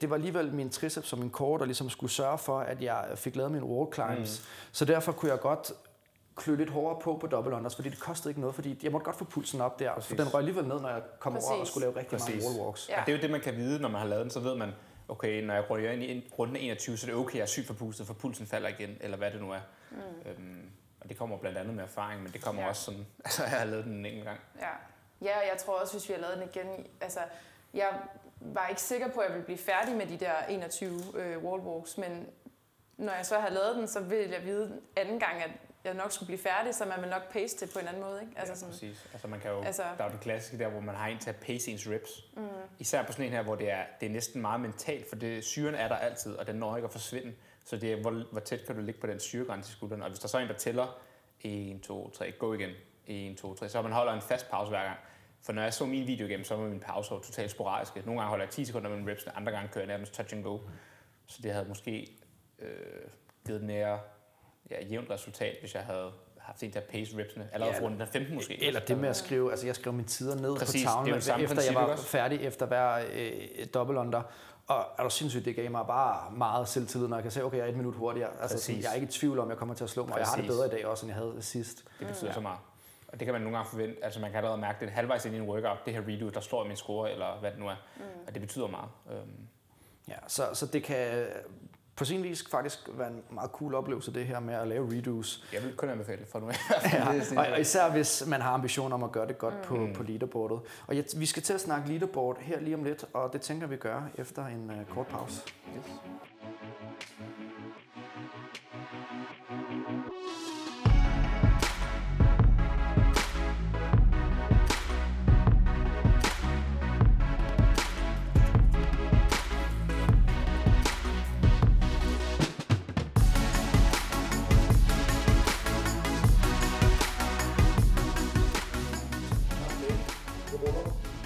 det 0.00 0.10
var 0.10 0.16
alligevel 0.16 0.52
min 0.52 0.70
triceps 0.70 1.12
og 1.12 1.18
min 1.18 1.30
core, 1.30 1.58
der 1.58 1.64
ligesom 1.64 1.90
skulle 1.90 2.10
sørge 2.10 2.38
for, 2.38 2.60
at 2.60 2.82
jeg 2.82 3.04
fik 3.16 3.36
lavet 3.36 3.52
mine 3.52 3.64
wall 3.64 3.92
climbs. 3.94 4.40
Mm. 4.40 4.46
Så 4.72 4.84
derfor 4.84 5.12
kunne 5.12 5.30
jeg 5.30 5.40
godt 5.40 5.72
klø 6.36 6.56
lidt 6.56 6.70
hårdere 6.70 7.00
på 7.00 7.16
på 7.20 7.26
double 7.26 7.56
unders, 7.56 7.74
fordi 7.74 7.88
det 7.88 8.00
kostede 8.00 8.30
ikke 8.30 8.40
noget, 8.40 8.54
fordi 8.54 8.78
jeg 8.82 8.92
måtte 8.92 9.04
godt 9.04 9.16
få 9.16 9.24
pulsen 9.24 9.60
op 9.60 9.78
der, 9.78 9.92
for 9.92 10.00
Præcis. 10.00 10.16
den 10.16 10.34
røg 10.34 10.38
alligevel 10.38 10.64
ned, 10.64 10.80
når 10.80 10.88
jeg 10.88 11.02
kom 11.18 11.32
over 11.32 11.42
og 11.42 11.58
Præcis. 11.58 11.68
skulle 11.68 11.86
lave 11.86 11.96
rigtig 11.98 12.18
mange 12.18 12.32
Præcis. 12.32 12.44
wall 12.48 12.60
walks. 12.66 12.88
Ja. 12.88 13.00
Og 13.00 13.06
det 13.06 13.12
er 13.12 13.16
jo 13.16 13.22
det, 13.22 13.30
man 13.30 13.40
kan 13.40 13.56
vide, 13.56 13.80
når 13.80 13.88
man 13.88 14.00
har 14.00 14.08
lavet 14.08 14.22
den, 14.22 14.30
så 14.30 14.40
ved 14.40 14.56
man, 14.56 14.72
okay, 15.08 15.42
når 15.42 15.54
jeg 15.54 15.70
ryger 15.70 15.92
ind 15.92 16.02
i 16.02 16.32
runden 16.38 16.56
21, 16.56 16.96
så 16.96 17.06
er 17.06 17.10
det 17.10 17.20
okay, 17.20 17.30
at 17.30 17.34
jeg 17.34 17.42
er 17.42 17.46
syg 17.46 17.66
forpustet, 17.66 18.06
for 18.06 18.14
pulsen 18.14 18.46
falder 18.46 18.68
igen, 18.68 18.96
eller 19.00 19.16
hvad 19.16 19.30
det 19.30 19.40
nu 19.40 19.52
er. 19.52 19.60
Mm. 19.90 19.96
Øhm, 20.30 20.70
og 21.00 21.08
det 21.08 21.18
kommer 21.18 21.38
blandt 21.38 21.58
andet 21.58 21.74
med 21.74 21.84
erfaring, 21.84 22.22
men 22.22 22.32
det 22.32 22.42
kommer 22.42 22.62
ja. 22.62 22.68
også 22.68 22.82
sådan, 22.82 23.06
altså 23.24 23.42
jeg 23.42 23.50
har 23.50 23.64
lavet 23.64 23.84
den 23.84 23.92
en 23.92 24.06
enkelt 24.06 24.24
gang. 24.24 24.40
Ja. 24.60 24.66
ja, 25.22 25.38
og 25.38 25.44
jeg 25.50 25.56
tror 25.58 25.80
også, 25.80 25.92
hvis 25.92 26.08
vi 26.08 26.14
har 26.14 26.20
lavet 26.20 26.36
den 26.36 26.48
igen, 26.54 26.86
altså 27.00 27.20
jeg 27.74 27.88
var 28.44 28.66
ikke 28.68 28.80
sikker 28.80 29.08
på, 29.08 29.20
at 29.20 29.26
jeg 29.26 29.34
ville 29.34 29.44
blive 29.44 29.58
færdig 29.58 29.96
med 29.96 30.06
de 30.06 30.16
der 30.16 30.46
21 30.48 31.02
øh, 31.14 31.44
wallwalks, 31.44 31.98
men 31.98 32.26
når 32.96 33.12
jeg 33.12 33.26
så 33.26 33.38
har 33.38 33.50
lavet 33.50 33.76
den, 33.76 33.88
så 33.88 34.00
vil 34.00 34.30
jeg 34.30 34.44
vide 34.44 34.80
anden 34.96 35.20
gang, 35.20 35.42
at 35.42 35.50
jeg 35.84 35.94
nok 35.94 36.12
skulle 36.12 36.26
blive 36.26 36.38
færdig, 36.38 36.74
så 36.74 36.84
man 36.84 37.00
vil 37.00 37.10
nok 37.10 37.32
pace 37.32 37.66
det 37.66 37.72
på 37.72 37.78
en 37.78 37.88
anden 37.88 38.02
måde. 38.02 38.20
Ikke? 38.22 38.32
Altså, 38.36 38.52
ja, 38.52 38.58
sådan, 38.58 38.72
præcis. 38.72 39.08
Altså, 39.12 39.28
man 39.28 39.40
kan 39.40 39.50
jo, 39.50 39.62
altså, 39.62 39.82
der 39.98 40.04
er 40.04 40.08
jo 40.08 40.12
det 40.12 40.20
klassiske 40.20 40.58
der, 40.58 40.68
hvor 40.68 40.80
man 40.80 40.94
har 40.94 41.06
en 41.08 41.18
til 41.18 41.30
at 41.30 41.36
pace 41.36 41.70
ens 41.70 41.88
reps. 41.88 42.10
Mm. 42.36 42.42
Især 42.78 43.02
på 43.02 43.12
sådan 43.12 43.24
en 43.24 43.32
her, 43.32 43.42
hvor 43.42 43.54
det 43.54 43.70
er, 43.70 43.82
det 44.00 44.06
er 44.06 44.10
næsten 44.10 44.40
meget 44.40 44.60
mentalt, 44.60 45.08
for 45.08 45.16
det, 45.16 45.44
syren 45.44 45.74
er 45.74 45.88
der 45.88 45.96
altid, 45.96 46.34
og 46.34 46.46
den 46.46 46.56
når 46.56 46.76
ikke 46.76 46.86
at 46.86 46.92
forsvinde. 46.92 47.34
Så 47.64 47.76
det 47.76 47.92
er, 47.92 48.00
hvor, 48.00 48.24
hvor 48.30 48.40
tæt 48.40 48.66
kan 48.66 48.76
du 48.76 48.82
ligge 48.82 49.00
på 49.00 49.06
den 49.06 49.20
syregrænse 49.20 49.70
i 49.70 49.72
skulderen. 49.72 50.02
Og 50.02 50.08
hvis 50.08 50.18
der 50.18 50.28
så 50.28 50.38
er 50.38 50.42
en, 50.42 50.48
der 50.48 50.54
tæller 50.54 51.00
1, 51.40 51.80
2, 51.82 52.10
3, 52.10 52.32
gå 52.32 52.54
igen, 52.54 52.70
1, 53.06 53.36
2, 53.36 53.54
3, 53.54 53.68
så 53.68 53.82
man 53.82 53.92
holder 53.92 54.12
en 54.12 54.22
fast 54.22 54.50
pause 54.50 54.70
hver 54.70 54.82
gang. 54.82 54.98
For 55.44 55.52
når 55.52 55.62
jeg 55.62 55.74
så 55.74 55.86
min 55.86 56.06
video 56.06 56.26
igennem, 56.26 56.44
så 56.44 56.56
var 56.56 56.68
min 56.68 56.80
pause 56.80 57.08
totalt 57.08 57.50
sporadiske. 57.50 58.02
Nogle 58.06 58.20
gange 58.20 58.28
holder 58.28 58.44
jeg 58.44 58.52
10 58.52 58.64
sekunder 58.64 58.90
med 58.90 58.98
min 58.98 59.10
reps, 59.10 59.26
andre 59.34 59.52
gange 59.52 59.68
kører 59.68 59.84
jeg 59.84 59.88
nærmest 59.88 60.14
touch 60.14 60.34
and 60.34 60.44
go. 60.44 60.58
Så 61.26 61.40
det 61.42 61.52
havde 61.52 61.68
måske 61.68 62.18
øh, 62.58 62.68
givet 63.46 63.62
mere 63.62 63.98
ja, 64.70 64.84
jævnt 64.84 65.10
resultat, 65.10 65.56
hvis 65.60 65.74
jeg 65.74 65.82
havde 65.82 66.12
haft 66.38 66.62
en 66.62 66.72
at 66.76 66.84
pace 66.84 67.18
ripsene, 67.18 67.48
allerede 67.52 67.74
ja, 67.74 67.80
for 67.80 67.84
runden 67.84 68.06
15 68.06 68.34
måske. 68.34 68.62
Eller 68.62 68.80
det 68.80 68.98
med 68.98 69.08
at 69.08 69.16
skrive, 69.16 69.50
altså 69.50 69.66
jeg 69.66 69.74
skrev 69.74 69.92
mine 69.92 70.08
tider 70.08 70.36
ned 70.36 70.56
Præcis, 70.56 70.84
på 70.84 70.88
tavlen, 70.88 71.14
efter 71.14 71.36
princip, 71.36 71.72
jeg 71.72 71.74
var 71.74 71.86
også. 71.86 72.06
færdig 72.06 72.40
efter 72.40 72.66
hver 72.66 73.04
øh, 73.12 73.66
double 73.74 73.98
under. 73.98 74.22
Og 74.66 74.86
er 74.98 75.02
du 75.02 75.10
sindssygt, 75.10 75.44
det 75.44 75.56
gav 75.56 75.70
mig 75.70 75.86
bare 75.86 76.32
meget 76.32 76.68
selvtillid, 76.68 77.08
når 77.08 77.16
jeg 77.16 77.22
kan 77.22 77.32
se, 77.32 77.44
okay, 77.44 77.56
jeg 77.56 77.64
er 77.64 77.68
et 77.70 77.76
minut 77.76 77.94
hurtigere. 77.94 78.30
Altså, 78.40 78.58
sådan, 78.58 78.82
jeg 78.82 78.90
er 78.90 78.94
ikke 78.94 79.04
i 79.04 79.10
tvivl 79.10 79.38
om, 79.38 79.48
jeg 79.48 79.56
kommer 79.56 79.74
til 79.74 79.84
at 79.84 79.90
slå 79.90 80.06
mig. 80.06 80.12
Præcis. 80.12 80.26
Jeg 80.26 80.30
har 80.30 80.36
det 80.36 80.46
bedre 80.46 80.66
i 80.66 80.70
dag 80.70 80.86
også, 80.86 81.06
end 81.06 81.14
jeg 81.14 81.22
havde 81.22 81.36
sidst. 81.40 81.84
Det 81.98 82.06
betyder 82.06 82.30
mm. 82.30 82.34
så 82.34 82.40
meget. 82.40 82.58
Og 83.14 83.20
det 83.20 83.26
kan 83.26 83.32
man 83.32 83.42
nogle 83.42 83.56
gange 83.56 83.70
forvente. 83.70 84.04
Altså 84.04 84.20
man 84.20 84.30
kan 84.30 84.36
allerede 84.36 84.60
mærke 84.60 84.84
det 84.84 84.92
halvvejs 84.92 85.24
ind 85.24 85.34
i 85.34 85.38
en 85.38 85.48
workout, 85.48 85.78
det 85.86 85.92
her 85.92 86.02
redo, 86.08 86.28
der 86.28 86.40
slår 86.40 86.64
min 86.64 86.76
score, 86.76 87.12
eller 87.12 87.38
hvad 87.40 87.50
det 87.50 87.58
nu 87.58 87.68
er. 87.68 87.76
Mm. 87.96 88.02
Og 88.26 88.34
det 88.34 88.42
betyder 88.42 88.66
meget. 88.66 88.88
Øhm. 89.10 89.48
Ja, 90.08 90.14
så, 90.26 90.48
så 90.52 90.66
det 90.66 90.82
kan 90.82 91.26
på 91.96 92.04
sin 92.04 92.22
vis 92.22 92.44
faktisk 92.50 92.88
være 92.92 93.08
en 93.08 93.22
meget 93.30 93.50
cool 93.50 93.74
oplevelse, 93.74 94.14
det 94.14 94.26
her 94.26 94.40
med 94.40 94.54
at 94.54 94.68
lave 94.68 94.92
redos. 94.92 95.44
Jeg 95.52 95.62
vil 95.62 95.76
kun 95.76 95.88
anbefale 95.88 96.20
det 96.20 96.28
for 96.28 96.40
nu. 96.40 96.46
ja, 97.36 97.52
og 97.52 97.60
især 97.60 97.90
hvis 97.90 98.24
man 98.26 98.40
har 98.40 98.50
ambitioner 98.50 98.94
om 98.94 99.02
at 99.02 99.12
gøre 99.12 99.28
det 99.28 99.38
godt 99.38 99.54
mm. 99.54 99.62
på, 99.62 99.88
på 99.94 100.02
leaderboardet. 100.02 100.60
Og 100.86 100.96
jeg, 100.96 101.04
vi 101.16 101.26
skal 101.26 101.42
til 101.42 101.52
at 101.52 101.60
snakke 101.60 101.88
leaderboard 101.88 102.38
her 102.40 102.60
lige 102.60 102.76
om 102.76 102.84
lidt, 102.84 103.04
og 103.12 103.32
det 103.32 103.40
tænker 103.40 103.66
vi 103.66 103.76
gøre 103.76 104.08
efter 104.18 104.46
en 104.46 104.70
uh, 104.70 104.94
kort 104.94 105.06
pause. 105.06 105.42
Yes. 105.76 105.92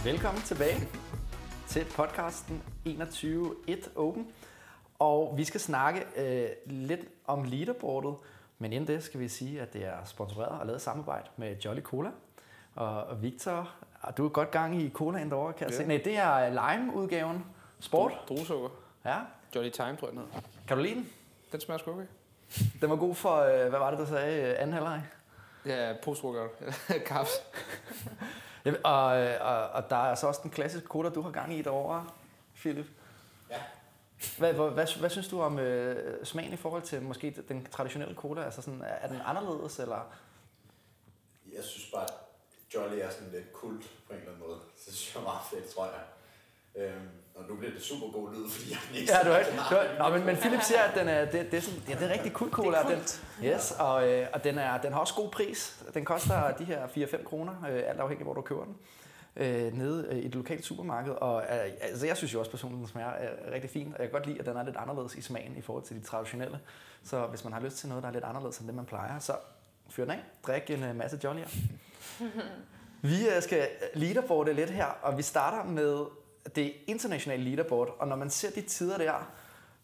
Velkommen 0.08 0.42
tilbage 0.42 0.88
til 1.66 1.86
podcasten 1.96 2.62
21.1 2.86 3.98
Open. 3.98 4.32
Og 4.98 5.34
vi 5.36 5.44
skal 5.44 5.60
snakke 5.60 6.04
øh, 6.16 6.48
lidt 6.66 7.00
om 7.26 7.44
leaderboardet, 7.44 8.14
men 8.58 8.72
inden 8.72 8.88
det 8.88 9.04
skal 9.04 9.20
vi 9.20 9.28
sige, 9.28 9.60
at 9.60 9.72
det 9.72 9.84
er 9.84 10.04
sponsoreret 10.04 10.60
og 10.60 10.66
lavet 10.66 10.80
samarbejde 10.80 11.28
med 11.36 11.56
Jolly 11.64 11.80
Cola. 11.80 12.10
Og 12.74 13.22
Victor, 13.22 13.70
du 14.16 14.24
er 14.24 14.28
godt 14.28 14.50
gang 14.50 14.82
i 14.82 14.90
cola 14.90 15.24
derovre, 15.24 15.52
kan 15.52 15.66
jeg 15.66 15.72
ja. 15.72 15.82
se. 15.82 15.88
Nej, 15.88 16.00
det 16.04 16.16
er 16.16 16.48
lime-udgaven. 16.48 17.44
Sport. 17.80 18.12
Drusukker. 18.28 18.68
Ja. 19.04 19.18
Jolly 19.54 19.70
Time, 19.70 19.96
tror 19.96 20.08
jeg 20.08 20.12
den 20.12 20.18
hedder. 20.18 20.40
Kan 20.68 20.76
du 20.76 20.82
lide 20.82 20.94
den? 20.94 21.08
Den 21.52 21.60
smager 21.60 21.78
sgu 21.78 21.90
okay. 21.90 22.06
Den 22.80 22.90
var 22.90 22.96
god 22.96 23.14
for, 23.14 23.36
øh, 23.36 23.68
hvad 23.68 23.78
var 23.78 23.90
det, 23.90 23.98
der 23.98 24.06
sagde, 24.06 24.42
øh, 24.42 24.54
anden 24.58 24.72
halvleg? 24.72 25.02
Ja, 25.66 25.92
post-workout. 26.02 26.50
Kaffe. 27.06 27.32
Ja, 28.72 28.82
og, 28.82 29.04
og, 29.40 29.68
og 29.68 29.90
der 29.90 29.96
er 29.96 30.10
altså 30.10 30.26
også 30.26 30.40
den 30.42 30.50
klassiske 30.50 30.88
cola, 30.88 31.08
du 31.08 31.20
har 31.20 31.30
gang 31.30 31.54
i 31.54 31.62
derovre, 31.62 32.06
Philip. 32.54 32.86
Ja. 33.50 33.56
Hvad, 34.38 34.52
hvad, 34.52 34.70
hvad, 34.70 34.98
hvad 34.98 35.10
synes 35.10 35.28
du 35.28 35.40
om 35.40 35.58
øh, 35.58 36.24
smagen 36.24 36.52
i 36.52 36.56
forhold 36.56 36.82
til 36.82 37.02
måske 37.02 37.30
den 37.48 37.66
traditionelle 37.66 38.14
cola? 38.14 38.44
Altså 38.44 38.62
sådan, 38.62 38.82
er 38.86 39.08
den 39.08 39.20
anderledes, 39.24 39.78
eller? 39.78 40.12
Jeg 41.54 41.64
synes 41.64 41.90
bare, 41.94 42.02
at 42.02 42.14
Jolly 42.74 42.98
er 42.98 43.10
sådan 43.10 43.32
lidt 43.32 43.52
kult 43.52 43.90
på 44.06 44.12
en 44.12 44.18
eller 44.18 44.32
anden 44.32 44.48
måde. 44.48 44.58
Så 44.76 44.82
det 44.86 44.94
synes 44.94 45.14
jeg 45.14 45.20
er 45.20 45.24
meget 45.24 45.40
fedt, 45.50 45.74
tror 45.74 45.86
jeg. 45.86 46.02
Øhm, 46.74 47.08
og 47.38 47.44
nu 47.48 47.56
bliver 47.56 47.72
det 47.72 47.82
super 47.82 48.12
god 48.12 48.34
lyd, 48.34 48.50
fordi 48.50 48.70
jeg 48.70 49.00
ikke 49.00 49.12
Ja, 49.12 49.18
du 49.28 49.30
har, 49.30 49.42
du 49.70 49.74
har, 49.74 50.10
nå, 50.10 50.16
men, 50.16 50.26
men 50.26 50.36
Philip 50.36 50.62
siger, 50.62 50.80
at 50.80 50.94
den 50.98 51.08
er, 51.08 51.24
det, 51.24 51.50
det 51.50 51.56
er, 51.56 51.60
sådan, 51.60 51.82
ja, 51.88 51.94
det 51.94 52.02
er 52.02 52.12
rigtig 52.12 52.32
cool 52.32 52.50
cola. 52.50 52.78
Den, 52.82 53.00
yes, 53.44 53.74
og, 53.78 54.08
øh, 54.08 54.26
og 54.32 54.44
den, 54.44 54.58
er, 54.58 54.78
den 54.80 54.92
har 54.92 55.00
også 55.00 55.14
god 55.14 55.30
pris. 55.30 55.84
Den 55.94 56.04
koster 56.04 56.50
de 56.50 56.64
her 56.64 56.86
4-5 56.86 57.24
kroner, 57.24 57.52
øh, 57.70 57.82
alt 57.86 58.00
afhængig 58.00 58.24
hvor 58.24 58.34
du 58.34 58.40
køber 58.40 58.64
den 58.64 58.76
øh, 59.38 59.78
nede 59.78 60.06
øh, 60.10 60.18
i 60.18 60.24
det 60.24 60.34
lokale 60.34 60.62
supermarked. 60.62 61.12
Og 61.12 61.42
øh, 61.42 61.70
altså, 61.80 62.06
jeg 62.06 62.16
synes 62.16 62.34
jo 62.34 62.38
også 62.38 62.50
personligt, 62.50 62.80
den 62.80 62.88
smager 62.88 63.08
øh, 63.08 63.52
rigtig 63.52 63.70
fint, 63.70 63.94
og 63.94 64.00
jeg 64.00 64.10
kan 64.10 64.12
godt 64.12 64.26
lide, 64.26 64.38
at 64.38 64.46
den 64.46 64.56
er 64.56 64.62
lidt 64.62 64.76
anderledes 64.76 65.14
i 65.14 65.22
smagen 65.22 65.56
i 65.56 65.60
forhold 65.60 65.84
til 65.84 65.96
de 65.96 66.00
traditionelle. 66.00 66.60
Så 67.04 67.26
hvis 67.26 67.44
man 67.44 67.52
har 67.52 67.60
lyst 67.60 67.76
til 67.76 67.88
noget, 67.88 68.02
der 68.02 68.08
er 68.08 68.12
lidt 68.12 68.24
anderledes 68.24 68.58
end 68.58 68.66
det, 68.66 68.76
man 68.76 68.84
plejer, 68.84 69.18
så 69.18 69.32
fyr 69.90 70.04
den 70.04 70.10
af. 70.10 70.20
Drik 70.46 70.70
en 70.70 70.82
øh, 70.82 70.96
masse 70.96 71.20
Jolly'er. 71.24 71.58
Vi 73.02 73.28
øh, 73.28 73.42
skal 73.42 73.68
leaderboarde 73.94 74.52
lidt 74.52 74.70
her, 74.70 74.86
og 74.86 75.18
vi 75.18 75.22
starter 75.22 75.64
med 75.64 76.04
det 76.56 76.72
internationale 76.86 77.44
leaderboard, 77.44 77.96
og 77.98 78.08
når 78.08 78.16
man 78.16 78.30
ser 78.30 78.50
de 78.50 78.60
tider 78.60 78.98
der, 78.98 79.30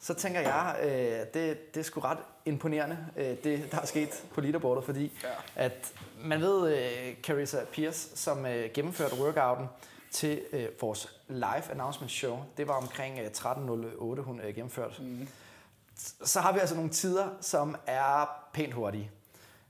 så 0.01 0.15
tænker 0.15 0.41
jeg, 0.41 0.77
øh, 0.83 0.91
det, 1.35 1.75
det 1.75 1.81
er 1.81 1.83
sgu 1.83 2.01
ret 2.01 2.19
imponerende, 2.45 2.99
øh, 3.17 3.37
det 3.45 3.69
der 3.73 3.81
er 3.81 3.87
sket 3.87 4.25
på 4.35 4.41
leaderboardet, 4.41 4.85
fordi 4.85 5.13
ja. 5.23 5.29
at 5.65 5.93
man 6.25 6.41
ved, 6.41 6.77
øh, 6.77 7.15
Carissa 7.23 7.65
Pierce, 7.73 8.17
som 8.17 8.47
øh, 8.47 8.71
gennemførte 8.75 9.15
workouten 9.21 9.67
til 10.11 10.41
øh, 10.53 10.69
vores 10.81 11.21
live 11.29 11.71
announcement 11.71 12.13
show, 12.13 12.39
det 12.57 12.69
var 12.69 12.75
omkring 12.75 13.19
øh, 13.19 13.27
13.08, 13.27 14.21
hun 14.21 14.41
øh, 14.41 14.55
gennemførte. 14.55 15.03
Mm. 15.03 15.29
Så 16.25 16.41
har 16.41 16.53
vi 16.53 16.59
altså 16.59 16.75
nogle 16.75 16.91
tider, 16.91 17.29
som 17.41 17.77
er 17.87 18.31
pænt 18.53 18.75
hurtige. 18.75 19.11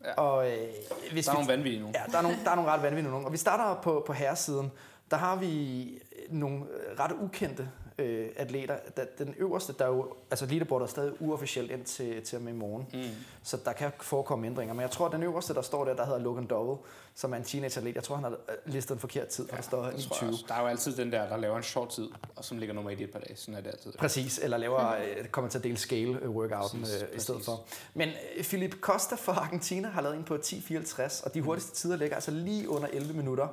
Ja. 0.04 0.14
Og, 0.14 0.50
øh, 0.50 0.68
hvis 1.12 1.24
der 1.24 1.33
er 1.33 1.37
vi, 1.37 1.42
nogle 1.42 1.57
vanvittige 1.57 1.83
nu. 1.83 1.87
Ja, 1.94 2.02
der 2.12 2.18
er 2.18 2.22
nogle, 2.22 2.38
der 2.44 2.50
er 2.50 2.54
nogle 2.54 2.70
ret 2.70 2.83
vanvittige 2.83 3.12
nu. 3.12 3.24
Og 3.26 3.33
vi 3.33 3.37
starter 3.37 3.83
på, 3.83 4.02
på 4.07 4.12
herresiden. 4.12 4.72
Der 5.14 5.20
har 5.20 5.37
vi 5.37 6.03
nogle 6.31 6.57
øh, 6.57 7.00
ret 7.00 7.12
ukendte 7.22 7.68
øh, 7.98 8.29
atleter. 8.37 8.77
Den 9.18 9.35
øverste, 9.38 9.74
der 9.79 9.85
er 9.85 9.88
jo, 9.88 10.14
altså 10.31 10.46
leaderboardet 10.46 10.87
er 10.87 10.90
stadig 10.90 11.12
uofficielt 11.20 11.70
ind 11.70 11.85
til, 11.85 12.22
til 12.22 12.40
med 12.40 12.53
i 12.53 12.57
morgen, 12.57 12.87
mm. 12.92 13.03
så 13.42 13.59
der 13.64 13.72
kan 13.72 13.92
forekomme 14.00 14.46
ændringer. 14.46 14.74
Men 14.74 14.81
jeg 14.81 14.90
tror, 14.90 15.07
at 15.07 15.12
den 15.12 15.22
øverste, 15.22 15.55
der 15.55 15.62
står 15.62 15.85
der, 15.85 15.96
der 15.96 16.05
hedder 16.05 16.18
Logan 16.18 16.46
Double, 16.46 16.85
som 17.14 17.33
er 17.33 17.37
en 17.37 17.44
teenage-atlet, 17.44 17.94
jeg 17.94 18.05
tror, 18.05 18.14
han 18.14 18.24
har 18.24 18.31
øh, 18.31 18.72
listet 18.72 18.94
en 18.94 19.00
forkert 19.00 19.29
tid, 19.29 19.48
for 19.48 19.57
ja, 19.57 19.90
der 19.90 19.98
står 19.98 20.14
20. 20.14 20.33
Der 20.48 20.55
er 20.55 20.61
jo 20.61 20.66
altid 20.66 20.96
den 20.96 21.12
der, 21.12 21.29
der 21.29 21.37
laver 21.37 21.57
en 21.57 21.62
short 21.62 21.88
tid, 21.88 22.09
og 22.37 22.44
som 22.44 22.59
ligger 22.59 22.74
nummer 22.74 22.90
1 22.90 23.00
i 23.00 23.05
et 23.05 23.11
par 23.11 23.18
dage. 23.18 23.37
Sådan 23.37 23.55
er 23.55 23.61
det 23.61 23.70
altid. 23.70 23.92
Præcis, 23.92 24.38
eller 24.38 24.57
laver, 24.57 24.96
mm. 24.98 25.29
kommer 25.33 25.50
til 25.50 25.59
at 25.59 25.64
dele 25.64 25.77
scale-workouten 25.77 26.81
øh, 26.81 27.16
i 27.16 27.20
stedet 27.20 27.44
for. 27.44 27.64
Men 27.94 28.09
Philip 28.42 28.81
Costa 28.81 29.14
fra 29.14 29.33
Argentina 29.33 29.88
har 29.88 30.03
lavet 30.03 30.16
en 30.16 30.24
på 30.24 30.35
10.54, 30.35 31.24
og 31.24 31.35
de 31.35 31.40
hurtigste 31.40 31.74
tider 31.74 31.96
ligger 31.96 32.14
altså 32.14 32.31
lige 32.31 32.68
under 32.68 32.88
11 32.92 33.12
minutter. 33.12 33.48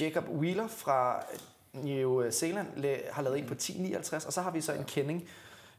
Jacob 0.00 0.28
Wheeler 0.28 0.68
fra 0.68 1.22
New 1.72 2.30
Zealand 2.30 2.68
har 3.10 3.22
lavet 3.22 3.38
en 3.38 3.46
på 3.46 3.54
10.59, 3.54 4.26
og 4.26 4.32
så 4.32 4.42
har 4.42 4.50
vi 4.50 4.60
så 4.60 4.72
en 4.72 4.84
kending, 4.84 5.28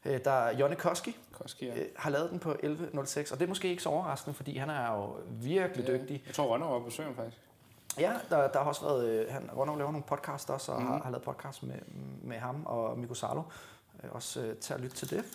øh, 0.06 0.20
der 0.26 0.32
er 0.32 0.58
Jonne 0.58 0.76
Koski, 0.76 1.18
Koski 1.32 1.66
ja. 1.66 1.80
Øh, 1.80 1.86
har 1.96 2.10
lavet 2.10 2.32
den 2.32 2.40
på 2.40 2.52
11.06, 2.52 3.32
og 3.32 3.40
det 3.40 3.42
er 3.42 3.48
måske 3.48 3.68
ikke 3.68 3.84
så 3.84 3.90
overraskende, 3.90 4.36
fordi 4.36 4.58
han 4.58 4.70
er 4.70 4.94
jo 4.94 5.16
virkelig 5.28 5.88
ja. 5.88 5.98
dygtig. 5.98 6.24
Jeg 6.28 6.36
tror, 6.36 6.46
Rønner 6.46 6.68
var 6.68 6.80
på 6.80 6.90
søen 6.90 7.16
faktisk. 7.16 7.38
Ja, 8.00 8.14
der, 8.30 8.48
der 8.48 8.60
har 8.60 8.66
også 8.66 8.82
været, 8.82 9.06
øh, 9.06 9.32
han, 9.32 9.50
Rønner 9.56 9.78
laver 9.78 9.92
nogle 9.92 10.06
podcasts 10.08 10.50
også, 10.50 10.72
og 10.72 10.82
mm. 10.82 10.88
har, 10.88 11.00
har 11.04 11.10
lavet 11.10 11.24
podcast 11.24 11.64
med, 11.64 11.76
med 12.22 12.38
ham 12.38 12.66
og 12.66 13.00
Mikko 13.00 13.14
Salo. 13.14 13.42
Også 14.12 14.54
til 14.62 14.74
at 14.74 14.82
lytte 14.82 14.96
til 14.96 15.10
det. 15.10 15.26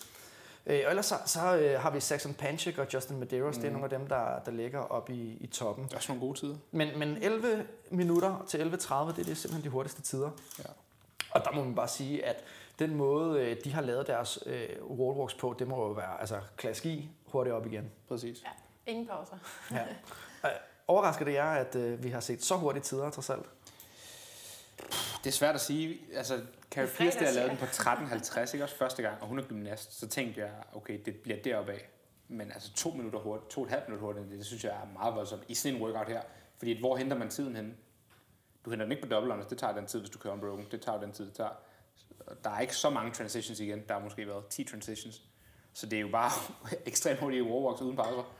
Øh, 0.66 0.80
og 0.84 0.90
ellers 0.90 1.06
så, 1.06 1.14
så 1.26 1.56
øh, 1.56 1.80
har 1.80 1.90
vi 1.90 2.00
Saxon 2.00 2.34
Panchik 2.34 2.78
og 2.78 2.86
Justin 2.94 3.18
Medeiros. 3.18 3.56
Mm. 3.56 3.60
Det 3.60 3.68
er 3.68 3.70
mm. 3.70 3.80
nogle 3.80 3.92
af 3.92 3.98
dem, 3.98 4.08
der, 4.08 4.38
der 4.38 4.50
ligger 4.50 4.80
oppe 4.80 5.14
i, 5.14 5.36
i 5.40 5.46
toppen. 5.46 5.84
Det 5.84 5.92
er 5.92 5.96
også 5.96 6.12
nogle 6.12 6.26
gode 6.26 6.38
tider. 6.38 6.56
Men, 6.70 6.98
men 6.98 7.22
11 7.22 7.66
minutter 7.90 8.44
til 8.48 8.58
11.30, 8.58 8.64
det, 8.64 9.16
det 9.16 9.28
er 9.28 9.34
simpelthen 9.34 9.64
de 9.64 9.68
hurtigste 9.68 10.02
tider. 10.02 10.30
Ja. 10.58 10.64
Og 11.30 11.44
der 11.44 11.52
må 11.52 11.64
man 11.64 11.74
bare 11.74 11.88
sige, 11.88 12.24
at 12.24 12.44
den 12.78 12.94
måde, 12.94 13.40
øh, 13.40 13.56
de 13.64 13.72
har 13.72 13.82
lavet 13.82 14.06
deres 14.06 14.38
øh, 14.46 14.68
wallwalks 14.90 15.34
på, 15.34 15.56
det 15.58 15.68
må 15.68 15.86
jo 15.86 15.92
være 15.92 16.20
altså, 16.20 16.40
klassisk 16.56 16.86
i, 16.86 17.10
hurtigt 17.26 17.54
op 17.54 17.66
igen. 17.66 17.90
Præcis. 18.08 18.42
Ja, 18.42 18.48
ingen 18.92 19.06
pauser. 19.06 19.36
ja. 19.70 19.82
Øh, 20.44 20.50
overrasker 20.88 21.24
det 21.24 21.34
jer, 21.34 21.50
at 21.50 21.76
øh, 21.76 22.04
vi 22.04 22.08
har 22.08 22.20
set 22.20 22.44
så 22.44 22.56
hurtige 22.56 22.82
tider, 22.82 23.10
trods 23.10 23.30
alt? 23.30 23.46
Det 25.24 25.30
er 25.30 25.34
svært 25.34 25.54
at 25.54 25.60
sige. 25.60 25.98
Altså, 26.14 26.40
Carrie 26.74 26.88
er 26.88 26.96
Pierce, 26.96 27.18
der 27.18 27.32
lavede 27.32 27.50
den 27.50 27.58
på 27.58 27.64
13.50, 27.64 28.54
ikke 28.54 28.64
også 28.64 28.76
første 28.76 29.02
gang, 29.02 29.22
og 29.22 29.28
hun 29.28 29.38
er 29.38 29.42
gymnast, 29.42 29.98
så 29.98 30.08
tænkte 30.08 30.40
jeg, 30.40 30.50
okay, 30.72 31.00
det 31.04 31.16
bliver 31.16 31.42
deroppe 31.42 31.72
af. 31.72 31.88
Men 32.28 32.52
altså 32.52 32.72
to 32.72 32.90
minutter 32.90 33.18
hurtigt, 33.18 33.50
to 33.50 33.60
og 33.60 33.66
et 33.66 33.70
halvt 33.70 33.88
minutter 33.88 34.06
hurtigt, 34.06 34.30
det, 34.30 34.38
det 34.38 34.46
synes 34.46 34.64
jeg 34.64 34.72
er 34.72 34.92
meget 34.92 35.14
voldsomt 35.14 35.42
i 35.48 35.54
sådan 35.54 35.76
en 35.76 35.82
workout 35.82 36.08
her. 36.08 36.22
Fordi 36.58 36.80
hvor 36.80 36.96
henter 36.96 37.18
man 37.18 37.28
tiden 37.28 37.56
henne? 37.56 37.74
Du 38.64 38.70
henter 38.70 38.84
den 38.86 38.92
ikke 38.92 39.02
på 39.02 39.08
double 39.08 39.32
unders, 39.32 39.46
det 39.46 39.58
tager 39.58 39.74
den 39.74 39.86
tid, 39.86 40.00
hvis 40.00 40.10
du 40.10 40.18
kører 40.18 40.34
unbroken. 40.34 40.66
Det 40.70 40.80
tager 40.80 41.00
den 41.00 41.12
tid, 41.12 41.26
det 41.26 41.34
tager. 41.34 41.50
Der 42.44 42.50
er 42.50 42.60
ikke 42.60 42.76
så 42.76 42.90
mange 42.90 43.12
transitions 43.12 43.60
igen. 43.60 43.82
Der 43.88 43.94
har 43.94 44.00
måske 44.00 44.26
været 44.26 44.46
10 44.46 44.64
transitions. 44.64 45.22
Så 45.72 45.86
det 45.86 45.96
er 45.96 46.00
jo 46.00 46.08
bare 46.08 46.30
ekstremt 46.86 47.20
hurtigt 47.20 47.46
i 47.46 47.48
warwalks 47.50 47.82
uden 47.82 47.96
pauser. 47.96 48.34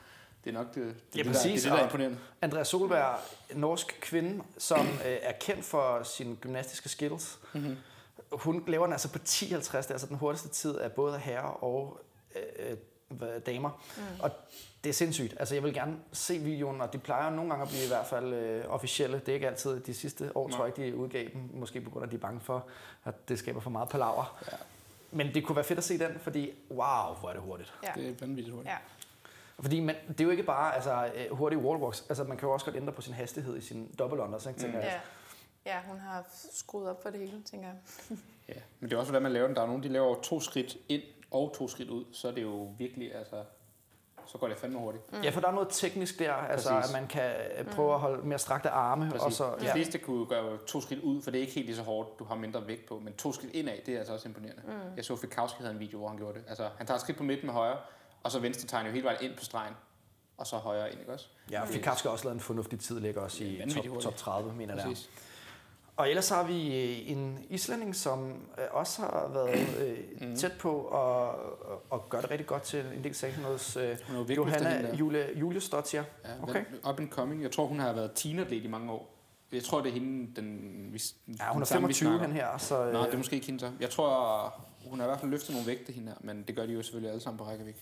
Det 0.44 0.51
er 0.51 0.55
nok 0.55 0.75
det, 0.75 0.75
det, 0.75 1.18
Ja, 1.18 1.23
det, 1.23 1.27
præcis, 1.27 1.62
der, 1.62 1.70
det, 1.70 1.70
er 1.70 1.70
det, 1.70 1.70
der 1.70 1.79
er 1.79 1.85
imponerende. 1.85 2.18
Andrea 2.42 2.64
Solberg, 2.64 3.18
norsk 3.55 3.99
kvinde, 4.01 4.44
som 4.59 4.87
øh, 4.87 5.16
er 5.23 5.33
kendt 5.33 5.64
for 5.64 6.03
sine 6.03 6.37
gymnastiske 6.37 6.88
skills. 6.88 7.38
Mm-hmm. 7.53 7.77
Hun 8.38 8.64
laver 8.66 8.85
den 8.87 8.92
altså 8.92 9.12
på 9.12 9.18
10.50, 9.29 9.47
det 9.49 9.75
er 9.75 9.77
altså 9.90 10.07
den 10.07 10.16
hurtigste 10.16 10.49
tid 10.49 10.79
af 10.79 10.92
både 10.92 11.18
herrer 11.18 11.64
og 11.64 12.01
øh, 12.37 12.77
hvad- 13.09 13.40
damer. 13.40 13.83
Mm. 13.97 14.03
Og 14.20 14.31
det 14.85 14.90
er 14.90 14.94
sindssygt. 14.94 15.35
Altså, 15.38 15.55
jeg 15.55 15.62
vil 15.64 15.75
gerne 15.75 15.97
se 16.12 16.38
videoen, 16.38 16.81
og 16.81 16.92
de 16.92 16.99
plejer 16.99 17.31
nogle 17.31 17.51
gange 17.51 17.62
at 17.62 17.68
blive 17.68 17.85
i 17.85 17.88
hvert 17.88 18.07
fald 18.07 18.33
øh, 18.35 18.64
officielle. 18.68 19.18
Det 19.18 19.29
er 19.29 19.35
ikke 19.35 19.47
altid 19.49 19.81
de 19.81 19.94
sidste 19.94 20.37
år, 20.37 20.49
Nej. 20.49 20.57
tror 20.57 20.66
jeg 20.66 20.79
ikke, 20.79 20.90
de 20.92 20.97
udgav 20.97 21.25
dem. 21.33 21.51
Måske 21.55 21.81
på 21.81 21.90
grund 21.90 22.03
af, 22.03 22.07
at 22.07 22.11
de 22.11 22.16
er 22.16 22.20
bange 22.20 22.40
for, 22.40 22.64
at 23.05 23.29
det 23.29 23.38
skaber 23.38 23.61
for 23.61 23.70
meget 23.70 23.88
palaver. 23.88 24.38
Ja. 24.53 24.57
Men 25.11 25.35
det 25.35 25.47
kunne 25.47 25.57
være 25.57 25.64
fedt 25.64 25.79
at 25.79 25.85
se 25.85 25.99
den, 25.99 26.18
fordi 26.23 26.51
wow, 26.70 27.14
hvor 27.20 27.29
er 27.29 27.33
det 27.33 27.42
hurtigt. 27.42 27.75
Ja. 27.83 27.92
Det 28.01 28.09
er 28.09 28.12
vanvittigt 28.20 28.55
hurtigt. 28.55 28.73
ja. 28.73 28.79
Fordi 29.61 29.81
man, 29.81 29.94
det 30.09 30.20
er 30.20 30.25
jo 30.25 30.31
ikke 30.31 30.42
bare 30.42 30.75
altså, 30.75 31.11
øh, 31.14 31.37
hurtige 31.37 31.59
wallwalks. 31.61 32.05
Altså, 32.09 32.25
man 32.25 32.37
kan 32.37 32.47
jo 32.47 32.53
også 32.53 32.66
godt 32.66 32.77
ændre 32.77 32.92
på 32.92 33.03
sin 33.03 33.14
hastighed 33.14 33.57
i 33.57 33.61
sin 33.61 33.94
double 33.99 34.23
unders, 34.23 34.47
ikke, 34.47 34.61
tænker 34.61 34.79
Mm. 34.79 34.85
jeg. 34.85 34.92
Ja. 34.92 35.01
Ja, 35.66 35.81
hun 35.87 35.98
har 35.98 36.24
skruet 36.53 36.88
op 36.88 37.03
for 37.03 37.11
det 37.11 37.20
hele, 37.20 37.42
tænker 37.42 37.68
jeg. 37.68 37.77
Ja, 38.48 38.61
men 38.81 38.90
det 38.90 38.96
er 38.96 39.00
også, 39.00 39.11
hvordan 39.11 39.22
man 39.22 39.33
laver 39.33 39.46
den. 39.46 39.57
Der 39.57 39.62
er 39.62 39.66
nogen, 39.66 39.83
de 39.83 39.88
laver 39.88 40.20
to 40.22 40.40
skridt 40.40 40.77
ind 40.88 41.03
og 41.31 41.55
to 41.59 41.68
skridt 41.68 41.90
ud, 41.90 42.05
så 42.12 42.29
er 42.29 42.33
det 42.33 42.42
jo 42.42 42.74
virkelig, 42.79 43.14
altså, 43.14 43.44
så 44.27 44.38
går 44.38 44.48
det 44.48 44.57
fandme 44.57 44.79
hurtigt. 44.79 45.05
Ja, 45.22 45.31
for 45.31 45.40
der 45.40 45.48
er 45.48 45.53
noget 45.53 45.68
teknisk 45.70 46.18
der, 46.18 46.33
altså 46.33 46.68
Præcis. 46.68 46.94
at 46.94 47.00
man 47.00 47.09
kan 47.09 47.35
øh, 47.59 47.64
prøve 47.64 47.94
at 47.94 48.00
holde 48.00 48.27
mere 48.27 48.38
strakte 48.38 48.70
arme, 48.70 49.05
og 49.14 49.20
Præcis. 49.20 49.37
så, 49.37 49.55
De 49.61 49.64
ja. 49.64 49.74
fleste 49.74 49.98
kunne 49.98 50.18
jo 50.18 50.27
gøre 50.29 50.59
to 50.66 50.81
skridt 50.81 51.00
ud, 51.00 51.22
for 51.22 51.31
det 51.31 51.38
er 51.38 51.42
ikke 51.42 51.53
helt 51.53 51.66
lige 51.66 51.77
så 51.77 51.83
hårdt, 51.83 52.18
du 52.18 52.24
har 52.24 52.35
mindre 52.35 52.66
vægt 52.66 52.87
på, 52.87 52.98
men 52.98 53.14
to 53.14 53.33
skridt 53.33 53.53
indad, 53.55 53.79
det 53.87 53.94
er 53.94 53.98
altså 53.98 54.12
også 54.12 54.29
imponerende. 54.29 54.62
Mm. 54.66 54.96
Jeg 54.96 55.05
så 55.05 55.16
Fikowski 55.16 55.59
havde 55.59 55.74
en 55.74 55.81
video, 55.81 55.98
hvor 55.98 56.09
han 56.09 56.16
gjorde 56.16 56.38
det. 56.38 56.44
Altså, 56.48 56.68
han 56.79 56.87
tager 56.87 56.96
et 56.96 57.00
skridt 57.00 57.18
på 57.18 57.24
midten 57.24 57.46
med 57.46 57.55
højre, 57.55 57.77
og 58.22 58.31
så 58.31 58.38
venstre 58.38 58.68
tegner 58.68 58.88
jo 58.88 58.92
hele 58.92 59.05
vejen 59.05 59.18
ind 59.22 59.37
på 59.37 59.44
stregen, 59.44 59.74
og 60.37 60.46
så 60.46 60.57
højre 60.57 60.90
ind, 60.90 61.00
ikke 61.00 61.12
også? 61.12 61.27
ja 61.50 61.62
og 61.62 61.68
Fikar 61.68 61.94
skal 61.94 62.11
også 62.11 62.24
lave 62.24 62.35
en 62.35 62.40
fornuftig 62.40 62.81
tid, 62.81 63.00
ligger 63.00 63.20
også 63.20 63.44
i 63.44 63.62
top, 63.70 64.00
top 64.00 64.16
30, 64.16 64.53
mener 64.53 64.74
jeg. 64.74 64.96
Og 65.96 66.09
ellers 66.11 66.28
har 66.28 66.46
vi 66.46 66.83
øh, 66.83 67.11
en 67.11 67.38
islænding, 67.50 67.96
som 67.96 68.28
øh, 68.59 68.64
også 68.70 69.02
har 69.02 69.30
været 69.35 69.59
øh, 69.88 69.98
Mhm. 70.28 70.37
tæt 70.37 70.52
på 70.61 70.70
og, 70.72 71.28
og, 71.90 72.09
gør 72.09 72.20
det 72.20 72.30
rigtig 72.30 72.46
godt 72.46 72.62
til 72.62 72.85
en 72.96 73.04
del 73.04 73.14
sectionals. 73.14 73.76
Øh, 73.76 73.96
Johanna 74.37 74.94
Julie, 74.96 75.26
Julie 75.37 75.61
Stottier. 75.61 76.04
Ja, 76.24 76.30
Okay. 76.42 76.64
Up 76.90 77.00
and 77.00 77.09
coming. 77.11 77.42
Jeg 77.42 77.50
tror, 77.52 77.66
hun 77.66 77.78
har 77.80 77.92
været 77.92 78.11
teenatlet 78.14 78.64
i 78.64 78.66
mange 78.66 78.92
år. 78.92 79.11
Jeg 79.52 79.62
tror, 79.64 79.80
det 79.80 79.88
er 79.88 79.92
hende, 79.92 80.37
den, 80.37 80.61
vi, 80.92 81.02
Ja, 81.38 81.52
hun 81.52 81.62
er 81.62 81.66
samme, 81.66 81.88
vi 81.88 81.94
25 81.94 82.09
snakker. 82.18 82.26
hen 82.26 82.37
her, 82.37 82.59
så... 82.59 82.74
Nej, 82.85 83.00
Øh, 83.00 83.07
det 83.07 83.12
er 83.14 83.16
måske 83.16 83.35
ikke 83.35 83.46
hende 83.46 83.61
så. 83.61 83.70
Jeg 83.80 83.90
tror, 83.90 84.54
hun 84.87 84.98
har 84.98 85.07
i 85.07 85.09
hvert 85.09 85.20
fald 85.20 85.30
løftet 85.30 85.50
nogle 85.50 85.66
vægte, 85.66 85.92
hende 85.92 86.09
her, 86.09 86.16
men 86.20 86.42
det 86.42 86.57
gør 86.57 86.66
de 86.66 86.72
jo 86.72 86.83
selvfølgelig 86.83 87.11
alle 87.11 87.22
sammen 87.22 87.38
på 87.38 87.44
Reykjavik. 87.44 87.76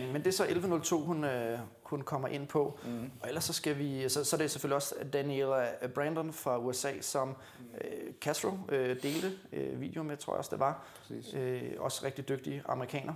Men, 0.00 0.12
men 0.12 0.24
det 0.24 0.26
er 0.26 0.32
så 0.32 0.44
11.02, 0.44 0.96
hun, 1.04 1.24
øh, 1.24 1.58
hun 1.82 2.02
kommer 2.02 2.28
ind 2.28 2.46
på. 2.46 2.78
Mm. 2.84 3.10
Og 3.20 3.28
ellers 3.28 3.44
så 3.44 3.52
skal 3.52 3.78
vi, 3.78 4.08
så, 4.08 4.24
så 4.24 4.36
er 4.36 4.38
det 4.38 4.50
selvfølgelig 4.50 4.76
også 4.76 4.94
Daniela 5.12 5.68
Brandon 5.94 6.32
fra 6.32 6.58
USA, 6.58 7.00
som 7.00 7.36
øh, 7.80 8.12
Castro 8.20 8.50
øh, 8.68 9.02
delte 9.02 9.32
øh, 9.52 9.80
video 9.80 10.02
med, 10.02 10.16
tror 10.16 10.32
jeg 10.32 10.38
også 10.38 10.50
det 10.50 10.58
var. 10.60 10.86
Præcis. 10.98 11.34
Øh, 11.34 11.62
også 11.78 12.04
rigtig 12.04 12.28
dygtig 12.28 12.62
amerikaner. 12.66 13.14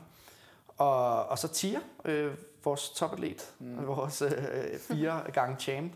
Og, 0.69 1.27
og 1.27 1.39
så 1.39 1.49
Tia, 1.49 1.81
øh, 2.05 2.33
vores 2.65 2.91
topatlet, 2.91 3.53
mm. 3.59 3.87
Vores 3.87 4.23
øh, 4.23 4.33
fire 4.81 5.23
gange 5.39 5.57
champ, 5.61 5.93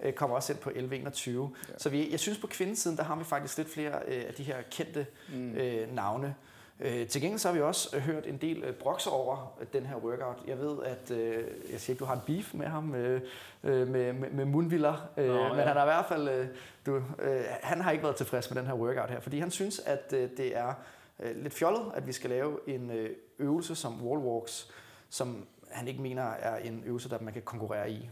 øh, 0.00 0.12
kommer 0.12 0.36
også 0.36 0.52
ind 0.52 0.60
på 0.60 0.70
11.21. 0.70 1.30
Ja. 1.30 1.40
Ja. 1.68 1.78
Så 1.78 1.88
vi, 1.88 2.10
jeg 2.10 2.20
synes 2.20 2.38
på 2.38 2.46
kvindesiden, 2.46 2.96
der 2.96 3.02
har 3.02 3.16
vi 3.16 3.24
faktisk 3.24 3.58
lidt 3.58 3.70
flere 3.72 3.98
øh, 4.08 4.24
af 4.28 4.34
de 4.34 4.42
her 4.42 4.56
kendte 4.70 5.06
Mm. 5.32 5.54
øh, 5.54 5.94
navne. 5.94 6.34
Øh, 6.80 7.08
til 7.08 7.20
gengæld 7.20 7.38
så 7.38 7.48
har 7.48 7.54
vi 7.54 7.60
også 7.60 7.96
øh, 7.96 8.02
hørt 8.02 8.26
en 8.26 8.36
del 8.36 8.64
øh, 8.64 8.74
brokser 8.74 9.10
over 9.10 9.56
øh, 9.60 9.66
den 9.72 9.86
her 9.86 9.96
workout. 9.96 10.36
Jeg 10.46 10.58
ved, 10.58 10.78
at 10.84 11.10
øh, 11.10 11.44
jeg 11.72 11.80
siger 11.80 11.94
ikke, 11.94 12.00
du 12.00 12.04
har 12.04 12.14
en 12.14 12.20
beef 12.26 12.54
med 12.54 12.66
ham, 12.66 12.94
øh, 12.94 13.22
med, 13.62 14.12
med, 14.12 14.30
med 14.30 14.44
mundviller, 14.44 15.08
øh, 15.16 15.26
Nå, 15.26 15.48
men 15.48 15.58
ja. 15.58 15.64
han 15.64 15.76
har 15.76 15.82
i 15.82 15.86
hvert 15.86 16.06
fald, 16.06 16.28
øh, 16.28 16.46
du, 16.86 16.96
øh, 17.18 17.44
han 17.62 17.80
har 17.80 17.90
ikke 17.90 18.04
været 18.04 18.16
tilfreds 18.16 18.50
med 18.50 18.58
den 18.58 18.66
her 18.66 18.74
workout 18.74 19.10
her, 19.10 19.20
fordi 19.20 19.38
han 19.38 19.50
synes, 19.50 19.78
at 19.78 20.12
øh, 20.12 20.30
det 20.36 20.56
er 20.56 20.74
øh, 21.20 21.36
lidt 21.36 21.54
fjollet, 21.54 21.92
at 21.94 22.06
vi 22.06 22.12
skal 22.12 22.30
lave 22.30 22.58
en 22.66 22.90
øh, 22.90 23.10
øvelse 23.38 23.74
som 23.74 24.06
wall 24.06 24.20
walks, 24.20 24.70
som 25.10 25.46
han 25.70 25.88
ikke 25.88 26.02
mener 26.02 26.22
er 26.22 26.56
en 26.56 26.82
øvelse, 26.86 27.10
der 27.10 27.18
man 27.20 27.32
kan 27.32 27.42
konkurrere 27.42 27.90
i. 27.90 28.10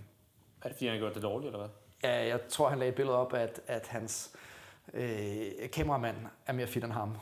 Er 0.62 0.68
det 0.68 0.76
fordi, 0.76 0.86
han 0.86 0.94
har 0.94 1.00
gjort 1.00 1.14
det 1.14 1.22
dårligt, 1.22 1.46
eller 1.46 1.58
hvad? 1.58 1.68
Ja, 2.10 2.26
jeg 2.26 2.40
tror, 2.48 2.68
han 2.68 2.78
lagde 2.78 2.88
et 2.88 2.96
billede 2.96 3.16
op, 3.16 3.34
at, 3.34 3.60
at 3.66 3.86
hans 3.86 4.36
øh, 4.94 5.70
kameramand 5.72 6.16
er 6.46 6.52
mere 6.52 6.66
fit 6.66 6.84
end 6.84 6.92
ham. 6.92 7.16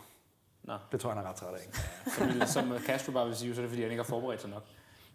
Nå. 0.69 0.75
Det 0.93 1.01
tror 1.01 1.11
jeg, 1.11 1.17
han 1.17 1.25
er 1.25 1.29
ret 1.31 1.37
træt 1.37 1.55
af. 1.55 1.61
Som, 2.19 2.29
vil- 2.29 2.49
som 2.49 2.79
Castro 2.87 3.13
bare 3.13 3.27
vil 3.27 3.37
sige, 3.37 3.55
så 3.55 3.61
er 3.61 3.63
det 3.63 3.71
fordi, 3.71 3.83
han 3.83 3.91
ikke 3.91 4.03
har 4.03 4.09
forberedt 4.09 4.41
sig 4.41 4.51
nok. 4.51 4.65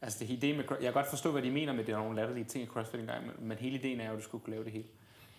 Altså, 0.02 0.20
det, 0.20 0.30
ideen 0.30 0.56
med, 0.58 0.63
jeg 0.70 0.80
kan 0.80 0.94
godt 0.94 1.08
forstå, 1.08 1.32
hvad 1.32 1.42
de 1.42 1.52
mener 1.52 1.72
med, 1.74 1.80
at 1.80 1.88
det 1.88 1.94
er 1.94 1.98
nogle 1.98 2.16
latterlige 2.16 2.46
ting 2.46 2.63
i 2.63 2.68
CrossFit 2.68 3.00
engang, 3.00 3.26
men, 3.26 3.48
men 3.48 3.58
hele 3.58 3.78
ideen 3.78 4.00
er 4.00 4.06
jo, 4.06 4.12
at 4.12 4.18
du 4.18 4.24
skulle 4.24 4.44
kunne 4.44 4.52
lave 4.54 4.63
det 4.63 4.72
hele. 4.72 4.86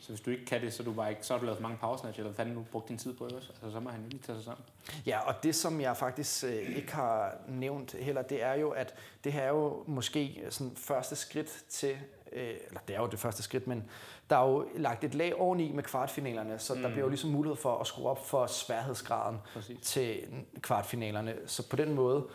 Så 0.00 0.09
hvis 0.09 0.20
du 0.20 0.31
ikke 0.31 0.44
kan 0.46 0.61
det, 0.61 0.72
så, 0.72 0.83
er 0.83 0.85
du 0.85 0.92
bare 0.92 1.11
ikke, 1.11 1.27
så 1.27 1.33
har 1.33 1.38
du 1.38 1.44
lavet 1.44 1.59
for 1.59 1.62
mange 1.62 1.79
power 1.81 1.96
snatch, 1.96 2.18
eller 2.18 2.31
hvad 2.31 2.37
fanden 2.37 2.55
du 2.55 2.62
brugt 2.72 2.88
din 2.88 2.98
tid 2.98 3.14
på, 3.14 3.24
også? 3.24 3.37
Altså, 3.37 3.70
så 3.70 3.81
må 3.81 3.90
han 3.90 4.00
lige 4.11 4.22
tage 4.22 4.37
sig 4.37 4.44
sammen. 4.44 4.64
Ja, 5.07 5.18
og 5.20 5.35
det 5.42 5.55
som 5.55 5.81
jeg 5.81 5.96
faktisk 5.96 6.44
øh, 6.44 6.53
ikke 6.77 6.92
har 6.94 7.37
nævnt 7.48 7.92
heller, 7.92 8.22
det 8.22 8.42
er 8.42 8.55
jo, 8.55 8.70
at 8.70 8.94
det 9.24 9.33
her 9.33 9.42
er 9.42 9.48
jo 9.48 9.85
måske 9.87 10.42
sådan 10.50 10.72
første 10.77 11.16
skridt 11.16 11.64
til, 11.68 11.96
øh, 12.35 12.55
eller 12.68 12.81
det 12.88 12.97
er 12.97 13.01
jo 13.01 13.07
det 13.07 13.18
første 13.18 13.42
skridt, 13.42 13.66
men 13.66 13.85
der 14.31 14.37
er 14.37 14.49
jo 14.49 14.68
lagt 14.77 15.05
et 15.05 15.14
lag 15.14 15.35
oveni 15.35 15.73
med 15.73 15.83
kvartfinalerne, 15.83 16.59
så 16.59 16.75
mm. 16.75 16.83
der 16.83 16.88
bliver 16.88 17.05
jo 17.05 17.09
ligesom 17.09 17.31
mulighed 17.31 17.57
for 17.57 17.79
at 17.79 17.87
skrue 17.87 18.09
op 18.09 18.27
for 18.27 18.47
sværhedsgraden 18.47 19.38
Præcis. 19.55 19.79
til 19.83 20.20
kvartfinalerne. 20.61 21.35
Så 21.47 21.68
på 21.68 21.77
den 21.77 21.94
måde, 21.94 22.27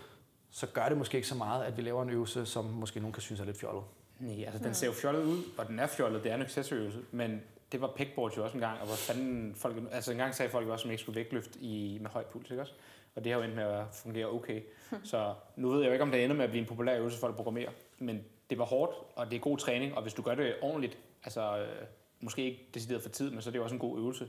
så 0.51 0.67
gør 0.67 0.89
det 0.89 0.97
måske 0.97 1.15
ikke 1.15 1.27
så 1.27 1.35
meget, 1.35 1.63
at 1.63 1.77
vi 1.77 1.81
laver 1.81 2.03
en 2.03 2.09
øvelse, 2.09 2.45
som 2.45 2.65
måske 2.65 2.99
nogen 2.99 3.13
kan 3.13 3.21
synes 3.21 3.39
er 3.39 3.45
lidt 3.45 3.59
fjollet. 3.59 3.83
Nej, 4.19 4.43
altså 4.45 4.63
den 4.63 4.73
ser 4.73 4.87
jo 4.87 4.93
fjollet 4.93 5.23
ud, 5.23 5.43
og 5.57 5.67
den 5.67 5.79
er 5.79 5.87
fjollet, 5.87 6.23
det 6.23 6.31
er 6.31 6.35
en 6.35 6.41
accessoryøvelse, 6.41 6.99
men 7.11 7.41
det 7.71 7.81
var 7.81 7.93
pegboard 7.95 8.37
jo 8.37 8.43
også 8.43 8.53
en 8.53 8.61
gang, 8.61 8.79
og 8.79 8.85
hvor 8.87 8.95
fanden 8.95 9.55
folk, 9.55 9.75
altså 9.91 10.11
en 10.11 10.17
gang 10.17 10.35
sagde 10.35 10.51
folk 10.51 10.67
jo 10.67 10.71
også, 10.71 10.83
at 10.83 10.85
man 10.87 10.91
ikke 10.91 11.01
skulle 11.01 11.15
vægtløfte 11.15 11.59
i, 11.59 11.97
med 12.01 12.09
høj 12.09 12.23
puls, 12.23 12.51
ikke 12.51 12.61
også? 12.61 12.73
Og 13.15 13.23
det 13.23 13.31
har 13.31 13.39
jo 13.39 13.45
endt 13.45 13.55
med 13.55 13.63
at 13.63 13.85
fungere 13.91 14.25
okay. 14.25 14.61
Så 15.03 15.33
nu 15.55 15.69
ved 15.69 15.79
jeg 15.79 15.87
jo 15.87 15.93
ikke, 15.93 16.03
om 16.03 16.11
det 16.11 16.23
ender 16.23 16.35
med 16.35 16.43
at 16.43 16.49
blive 16.49 16.61
en 16.61 16.67
populær 16.67 16.97
øvelse 16.97 17.19
for 17.19 17.27
at 17.27 17.35
programmere, 17.35 17.69
men 17.99 18.23
det 18.49 18.57
var 18.57 18.65
hårdt, 18.65 18.93
og 19.15 19.31
det 19.31 19.35
er 19.35 19.39
god 19.39 19.57
træning, 19.57 19.95
og 19.95 20.01
hvis 20.01 20.13
du 20.13 20.21
gør 20.21 20.35
det 20.35 20.55
ordentligt, 20.61 20.97
altså 21.23 21.57
øh, 21.57 21.85
måske 22.21 22.43
ikke 22.43 22.69
decideret 22.73 23.01
for 23.01 23.09
tid, 23.09 23.31
men 23.31 23.41
så 23.41 23.49
er 23.49 23.51
det 23.51 23.59
jo 23.59 23.63
også 23.63 23.75
en 23.75 23.79
god 23.79 23.97
øvelse. 23.97 24.27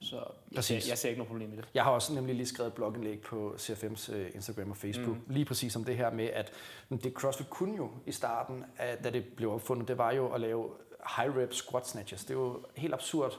Så 0.00 0.24
jeg, 0.52 0.64
ser, 0.64 0.74
jeg 0.88 0.98
ser 0.98 1.08
ikke 1.08 1.18
noget 1.18 1.28
problem 1.28 1.52
i 1.52 1.56
det. 1.56 1.68
Jeg 1.74 1.84
har 1.84 1.90
også 1.90 2.14
nemlig 2.14 2.34
lige 2.34 2.46
skrevet 2.46 2.68
et 2.68 2.74
blogindlæg 2.74 3.20
på 3.20 3.54
CFM's 3.58 4.14
øh, 4.14 4.30
Instagram 4.34 4.70
og 4.70 4.76
Facebook, 4.76 5.16
mm. 5.16 5.22
lige 5.26 5.44
præcis 5.44 5.76
om 5.76 5.84
det 5.84 5.96
her 5.96 6.10
med, 6.10 6.24
at 6.24 6.52
det 6.90 7.12
CrossFit 7.12 7.50
kunne 7.50 7.76
jo 7.76 7.90
i 8.06 8.12
starten, 8.12 8.64
at, 8.76 9.04
da 9.04 9.10
det 9.10 9.24
blev 9.36 9.52
opfundet, 9.52 9.88
det 9.88 9.98
var 9.98 10.12
jo 10.12 10.32
at 10.32 10.40
lave 10.40 10.70
high 11.16 11.36
rep 11.36 11.54
squat 11.54 11.88
snatches. 11.88 12.24
Det 12.24 12.30
er 12.30 12.38
jo 12.38 12.64
helt 12.76 12.94
absurd, 12.94 13.38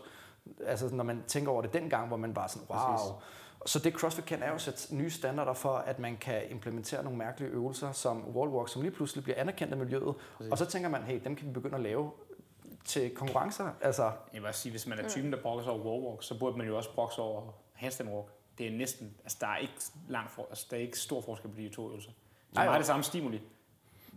altså 0.65 0.95
når 0.95 1.03
man 1.03 1.23
tænker 1.27 1.51
over 1.51 1.61
det 1.61 1.73
dengang, 1.73 2.07
hvor 2.07 2.17
man 2.17 2.33
bare 2.33 2.49
sådan, 2.49 2.67
wow. 2.69 2.79
Præcis. 2.79 3.11
Så 3.65 3.79
det 3.79 3.93
CrossFit 3.93 4.25
kan 4.25 4.43
er 4.43 4.47
jo 4.47 4.53
at 4.53 4.61
sætte 4.61 4.95
nye 4.95 5.09
standarder 5.09 5.53
for, 5.53 5.73
at 5.73 5.99
man 5.99 6.17
kan 6.17 6.41
implementere 6.49 7.03
nogle 7.03 7.17
mærkelige 7.17 7.51
øvelser 7.51 7.91
som 7.91 8.35
wall 8.35 8.49
walk, 8.51 8.69
som 8.69 8.81
lige 8.81 8.91
pludselig 8.91 9.23
bliver 9.23 9.37
anerkendt 9.37 9.73
af 9.73 9.79
miljøet. 9.79 10.15
Præcis. 10.37 10.51
Og 10.51 10.57
så 10.57 10.65
tænker 10.65 10.89
man, 10.89 11.03
hey, 11.03 11.21
dem 11.23 11.35
kan 11.35 11.47
vi 11.47 11.51
begynde 11.51 11.75
at 11.75 11.81
lave 11.81 12.11
til 12.85 13.15
konkurrencer. 13.15 13.69
Altså, 13.81 14.11
Jeg 14.33 14.41
vil 14.41 14.47
også 14.47 14.61
sige, 14.61 14.71
hvis 14.71 14.87
man 14.87 14.99
er 14.99 15.09
typen, 15.09 15.31
der 15.31 15.41
brokker 15.41 15.63
sig 15.63 15.73
over 15.73 15.85
wall 15.85 16.03
walk, 16.03 16.23
så 16.23 16.39
burde 16.39 16.57
man 16.57 16.67
jo 16.67 16.77
også 16.77 16.93
brokke 16.93 17.15
sig 17.15 17.23
over 17.23 17.51
handstand 17.73 18.09
walk. 18.09 18.27
Det 18.57 18.67
er 18.67 18.71
næsten, 18.71 19.15
altså 19.23 19.37
der 19.41 19.47
er 19.47 19.57
ikke 19.57 19.73
langt 20.07 20.31
for, 20.31 20.45
altså 20.49 20.67
der 20.71 20.77
er 20.77 20.81
ikke 20.81 20.99
stor 20.99 21.21
forskel 21.21 21.49
på 21.49 21.57
de 21.57 21.69
to 21.69 21.89
øvelser. 21.89 22.11
Det 22.11 22.55
Nej, 22.55 22.63
er 22.63 22.69
meget 22.69 22.79
det 22.79 22.87
samme 22.87 23.03
stimuli. 23.03 23.41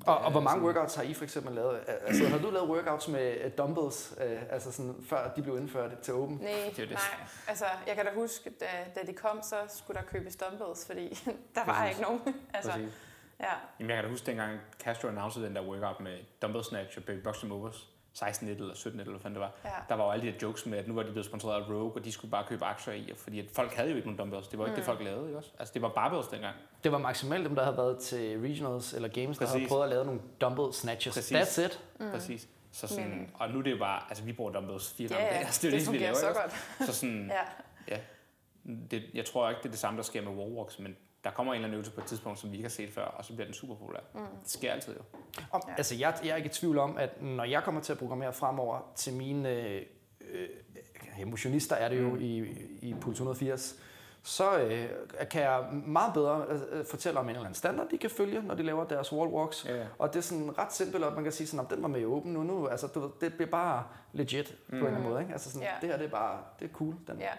Og, 0.06 0.18
og 0.18 0.30
hvor 0.30 0.40
mange 0.40 0.50
sådan- 0.60 0.66
workouts 0.66 0.94
har 0.94 1.02
I 1.02 1.14
for 1.14 1.24
eksempel 1.24 1.54
lavet? 1.54 1.80
Altså, 1.86 2.28
har 2.28 2.38
du 2.38 2.50
lavet 2.50 2.68
workouts 2.68 3.08
med 3.08 3.36
øh, 3.40 3.50
dumbbells, 3.58 4.14
øh, 4.24 4.42
altså 4.50 4.72
sådan, 4.72 4.94
før 5.08 5.32
de 5.36 5.42
blev 5.42 5.56
indført 5.56 5.98
til 5.98 6.14
Open? 6.14 6.36
Nej, 6.36 6.50
Det 6.70 6.78
jo 6.78 6.82
det. 6.82 6.90
nej. 6.92 7.26
Altså, 7.48 7.64
jeg 7.86 7.96
kan 7.96 8.04
da 8.04 8.10
huske, 8.14 8.50
da, 8.50 8.66
da 9.00 9.06
de 9.06 9.12
kom, 9.12 9.42
så 9.42 9.56
skulle 9.68 10.00
der 10.00 10.06
købes 10.06 10.36
dumbbells, 10.36 10.86
fordi 10.86 11.08
der 11.54 11.64
var 11.66 11.74
Præcis. 11.74 11.90
ikke 11.98 12.02
nogen. 12.02 12.20
altså, 12.54 12.70
Præcis. 12.72 12.92
ja. 13.40 13.46
Jamen, 13.78 13.90
jeg 13.90 13.96
kan 13.96 14.04
da 14.04 14.10
huske 14.10 14.26
dengang 14.26 14.58
Castro 14.82 15.08
annoncerede 15.08 15.48
den 15.48 15.56
der 15.56 15.62
workout 15.62 16.00
med 16.00 16.18
dumbbell 16.42 16.64
snatch 16.64 16.98
og 16.98 17.04
baby 17.04 17.18
box 17.22 17.44
movers. 17.44 17.88
16 18.12 18.48
eller 18.48 18.74
17 18.74 19.00
eller 19.00 19.12
hvad 19.12 19.20
fanden 19.20 19.34
det 19.34 19.40
var. 19.40 19.52
ja. 19.64 19.70
Der 19.88 19.94
var 19.94 20.04
jo 20.04 20.10
alle 20.10 20.26
de 20.26 20.32
der 20.32 20.38
jokes 20.42 20.66
med, 20.66 20.78
at 20.78 20.88
nu 20.88 20.94
var 20.94 21.02
de 21.02 21.10
blevet 21.10 21.26
sponsoreret 21.26 21.62
af 21.62 21.68
Rogue, 21.68 21.92
og 21.94 22.04
de 22.04 22.12
skulle 22.12 22.30
bare 22.30 22.44
købe 22.48 22.64
aktier 22.64 22.94
i, 22.94 23.12
fordi 23.16 23.38
at 23.38 23.44
folk 23.52 23.72
havde 23.74 23.90
jo 23.90 23.96
ikke 23.96 24.08
nogen 24.08 24.18
dumbbells. 24.18 24.48
Det 24.48 24.58
var 24.58 24.64
ikke 24.64 24.72
mm. 24.72 24.76
det, 24.76 24.84
folk 24.84 25.00
lavede, 25.02 25.26
ikke 25.26 25.38
også? 25.38 25.50
Altså, 25.58 25.74
det 25.74 25.82
var 25.82 25.88
barbells 25.88 26.28
dengang. 26.28 26.56
Det 26.84 26.92
var 26.92 26.98
maksimalt 26.98 27.44
dem, 27.44 27.54
der 27.54 27.62
havde 27.64 27.76
været 27.76 27.98
til 27.98 28.40
regionals 28.40 28.92
eller 28.94 29.08
games, 29.08 29.38
der 29.38 29.46
havde 29.46 29.58
Præcis. 29.58 29.68
prøvet 29.68 29.82
at 29.84 29.88
lave 29.90 30.04
nogle 30.04 30.20
dumbbell 30.40 30.72
snatches. 30.72 31.14
Præcis. 31.14 31.36
That's 31.36 31.64
it. 31.64 31.80
Mm. 32.00 32.10
Præcis. 32.10 32.48
Så 32.72 32.86
sådan, 32.86 33.08
Men- 33.08 33.30
og 33.34 33.50
nu 33.50 33.58
er 33.58 33.62
det 33.62 33.70
jo 33.70 33.78
bare, 33.78 34.02
altså 34.08 34.24
vi 34.24 34.32
bruger 34.32 34.52
dumbbells 34.52 34.92
fire 34.92 35.08
gange 35.08 35.24
om 35.24 35.30
dagen. 35.30 35.46
Altså, 35.46 35.60
det 35.62 35.74
er 35.74 35.78
jo 35.78 35.78
det 35.78 35.86
det, 35.86 35.92
vi 36.00 36.04
laver, 36.04 36.14
så 36.14 36.26
godt. 36.26 36.36
også? 36.36 36.92
Så 36.92 37.00
sådan, 37.00 37.32
Ja. 37.88 37.94
Ja. 37.94 38.00
Det, 38.90 39.02
jeg 39.14 39.24
tror 39.24 39.48
ikke, 39.50 39.58
det 39.58 39.66
er 39.66 39.70
det 39.70 39.78
samme, 39.78 39.96
der 39.96 40.02
sker 40.02 40.22
med 40.22 40.32
Warwalks, 40.32 40.78
men 40.78 40.96
der 41.24 41.30
kommer 41.30 41.52
en 41.52 41.56
eller 41.56 41.66
anden 41.66 41.74
øvelse 41.74 41.92
på 41.92 42.00
et 42.00 42.06
tidspunkt, 42.06 42.38
som 42.38 42.50
vi 42.50 42.56
ikke 42.56 42.64
har 42.68 42.70
set 42.70 42.92
før, 42.92 43.04
og 43.04 43.24
så 43.24 43.32
bliver 43.32 43.44
den 43.46 43.54
super 43.54 43.74
populær. 43.74 44.00
Mm. 44.14 44.20
Det 44.20 44.50
sker 44.50 44.72
altid 44.72 44.94
jo. 44.96 45.02
Om, 45.52 45.62
ja. 45.68 45.74
Altså, 45.76 45.94
jeg, 45.94 46.14
jeg 46.24 46.30
er 46.30 46.36
ikke 46.36 46.46
i 46.48 46.52
tvivl 46.52 46.78
om, 46.78 46.96
at 46.96 47.22
når 47.22 47.44
jeg 47.44 47.62
kommer 47.62 47.80
til 47.80 47.92
at 47.92 47.98
programmere 47.98 48.32
fremover 48.32 48.92
til 48.96 49.12
mine 49.14 49.50
øh, 49.50 49.82
øh, 50.20 50.48
motionister, 51.26 51.76
er 51.76 51.88
det 51.88 52.02
jo 52.02 52.08
mm. 52.10 52.20
i, 52.20 52.38
i 52.82 52.94
Puls 53.00 53.14
180, 53.14 53.76
så 54.22 54.58
øh, 54.58 54.88
kan 55.30 55.42
jeg 55.42 55.64
meget 55.72 56.14
bedre 56.14 56.44
øh, 56.48 56.84
fortælle 56.86 57.20
om 57.20 57.24
en 57.24 57.30
eller 57.30 57.40
anden 57.40 57.54
standard, 57.54 57.88
de 57.88 57.98
kan 57.98 58.10
følge, 58.10 58.42
når 58.42 58.54
de 58.54 58.62
laver 58.62 58.84
deres 58.84 59.12
wallwalks. 59.12 59.64
Ja, 59.68 59.76
ja. 59.76 59.86
Og 59.98 60.08
det 60.08 60.16
er 60.16 60.22
sådan 60.22 60.58
ret 60.58 60.72
simpelt, 60.72 61.04
at 61.04 61.12
man 61.14 61.22
kan 61.22 61.32
sige 61.32 61.46
sådan, 61.46 61.66
at 61.66 61.70
den 61.70 61.82
var 61.82 61.88
med 61.88 62.00
i 62.00 62.04
åben 62.04 62.32
nu. 62.32 62.42
nu 62.42 62.66
altså, 62.68 62.86
du, 62.86 63.10
det 63.20 63.34
bliver 63.34 63.50
bare 63.50 63.84
legit 64.12 64.54
mm. 64.66 64.70
på 64.70 64.76
en 64.76 64.76
eller 64.76 64.90
anden 64.90 65.10
måde. 65.10 65.20
Ikke? 65.20 65.32
Altså 65.32 65.50
sådan, 65.50 65.68
Ja. 65.68 65.74
det 65.80 65.88
her 65.88 65.96
det 65.96 66.06
er 66.06 66.10
bare 66.10 66.38
det 66.60 66.70
er 66.70 66.72
cool. 66.72 66.94
Den, 67.06 67.18
Ja. 67.18 67.30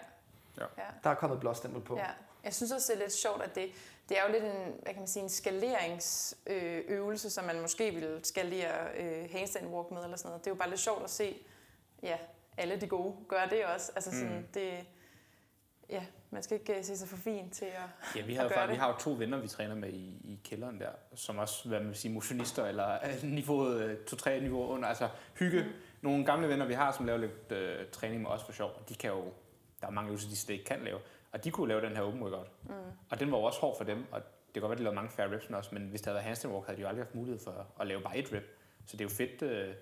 Ja. 0.58 0.64
ja. 0.78 0.82
Der 1.04 1.10
er 1.10 1.14
kommet 1.14 1.40
blåstempel 1.40 1.80
på. 1.80 1.96
Ja. 1.96 2.06
Jeg 2.44 2.54
synes 2.54 2.72
også, 2.72 2.92
det 2.92 2.98
er 3.00 3.04
lidt 3.04 3.12
sjovt, 3.12 3.42
at 3.42 3.54
det, 3.54 3.68
det 4.08 4.18
er 4.18 4.22
jo 4.26 4.32
lidt 4.32 4.44
en, 4.44 4.72
hvad 4.82 4.92
kan 4.92 4.98
man 4.98 5.06
sige, 5.08 5.22
en 5.22 5.28
skaleringsøvelse, 5.28 7.30
som 7.30 7.44
man 7.44 7.60
måske 7.60 7.90
ville 7.94 8.20
skalere 8.22 8.88
øh, 8.96 9.30
handstand 9.32 9.66
walk 9.66 9.90
med 9.90 10.04
eller 10.04 10.16
sådan 10.16 10.28
noget. 10.28 10.44
Det 10.44 10.50
er 10.50 10.54
jo 10.54 10.58
bare 10.58 10.70
lidt 10.70 10.80
sjovt 10.80 11.04
at 11.04 11.10
se, 11.10 11.36
ja, 12.02 12.16
alle 12.56 12.80
de 12.80 12.86
gode 12.86 13.14
gør 13.28 13.46
det 13.50 13.64
også. 13.64 13.92
Altså 13.94 14.10
sådan, 14.10 14.36
Mm. 14.36 14.46
det, 14.54 14.72
ja, 15.90 16.02
man 16.30 16.42
skal 16.42 16.58
ikke 16.60 16.78
øh, 16.78 16.84
se 16.84 16.96
sig 16.96 17.08
for 17.08 17.16
fin 17.16 17.50
til 17.50 17.64
at... 17.64 18.16
Ja, 18.16 18.22
vi 18.22 18.34
har, 18.34 18.44
at 18.44 18.44
jo, 18.44 18.48
gøre 18.54 18.58
faktisk, 18.58 18.76
vi 18.76 18.80
har 18.80 18.88
jo 18.92 18.98
to 18.98 19.10
venner, 19.18 19.38
vi 19.38 19.48
træner 19.48 19.74
med 19.74 19.88
i, 19.88 20.20
i 20.24 20.40
kælderen 20.44 20.80
der, 20.80 20.90
som 21.14 21.38
også, 21.38 21.68
hvad 21.68 21.78
man 21.80 21.88
vil 21.88 21.96
sige, 21.96 22.12
motionister, 22.12 22.66
eller 22.66 22.98
øh, 23.04 23.22
niveauet, 23.24 23.82
øh, 23.82 23.98
to-tre 24.04 24.40
niveauer 24.40 24.68
under, 24.68 24.88
altså 24.88 25.08
hygge. 25.38 25.62
Mm. 25.62 25.68
Nogle 26.02 26.24
gamle 26.24 26.48
venner, 26.48 26.66
vi 26.66 26.74
har, 26.74 26.92
som 26.92 27.06
laver 27.06 27.18
lidt 27.18 27.52
øh, 27.52 27.86
træning 27.92 28.22
med 28.22 28.30
os 28.30 28.42
for 28.44 28.52
sjov, 28.52 28.70
de 28.88 28.94
kan 28.94 29.10
jo, 29.10 29.24
der 29.80 29.86
er 29.86 29.90
mange 29.90 30.08
øvelser, 30.08 30.28
de 30.28 30.36
slet 30.36 30.52
ikke 30.54 30.64
kan 30.64 30.84
lave, 30.84 30.98
og 31.32 31.44
de 31.44 31.50
kunne 31.50 31.68
lave 31.68 31.80
den 31.80 31.96
her 31.96 32.02
open 32.02 32.22
workout. 32.22 32.50
Mm. 32.64 32.72
Og 33.10 33.20
den 33.20 33.30
var 33.32 33.38
jo 33.38 33.44
også 33.44 33.60
hård 33.60 33.76
for 33.76 33.84
dem, 33.84 34.04
og 34.12 34.20
det 34.20 34.52
kan 34.54 34.60
godt 34.62 34.70
være, 34.70 34.78
de 34.78 34.82
lavede 34.82 34.94
mange 34.96 35.10
færre 35.10 35.32
reps 35.34 35.50
os, 35.50 35.72
men 35.72 35.82
hvis 35.88 36.00
der 36.00 36.10
havde 36.10 36.14
været 36.14 36.24
handstand 36.24 36.54
walk, 36.54 36.66
havde 36.66 36.76
de 36.76 36.82
jo 36.82 36.88
aldrig 36.88 37.04
haft 37.04 37.14
mulighed 37.14 37.40
for 37.44 37.66
at 37.80 37.86
lave 37.86 38.00
bare 38.00 38.16
et 38.18 38.32
rep. 38.32 38.44
Så 38.86 38.96
det 38.96 39.00
er 39.00 39.04
jo 39.04 39.08
fedt, 39.14 39.42
øh, 39.42 39.74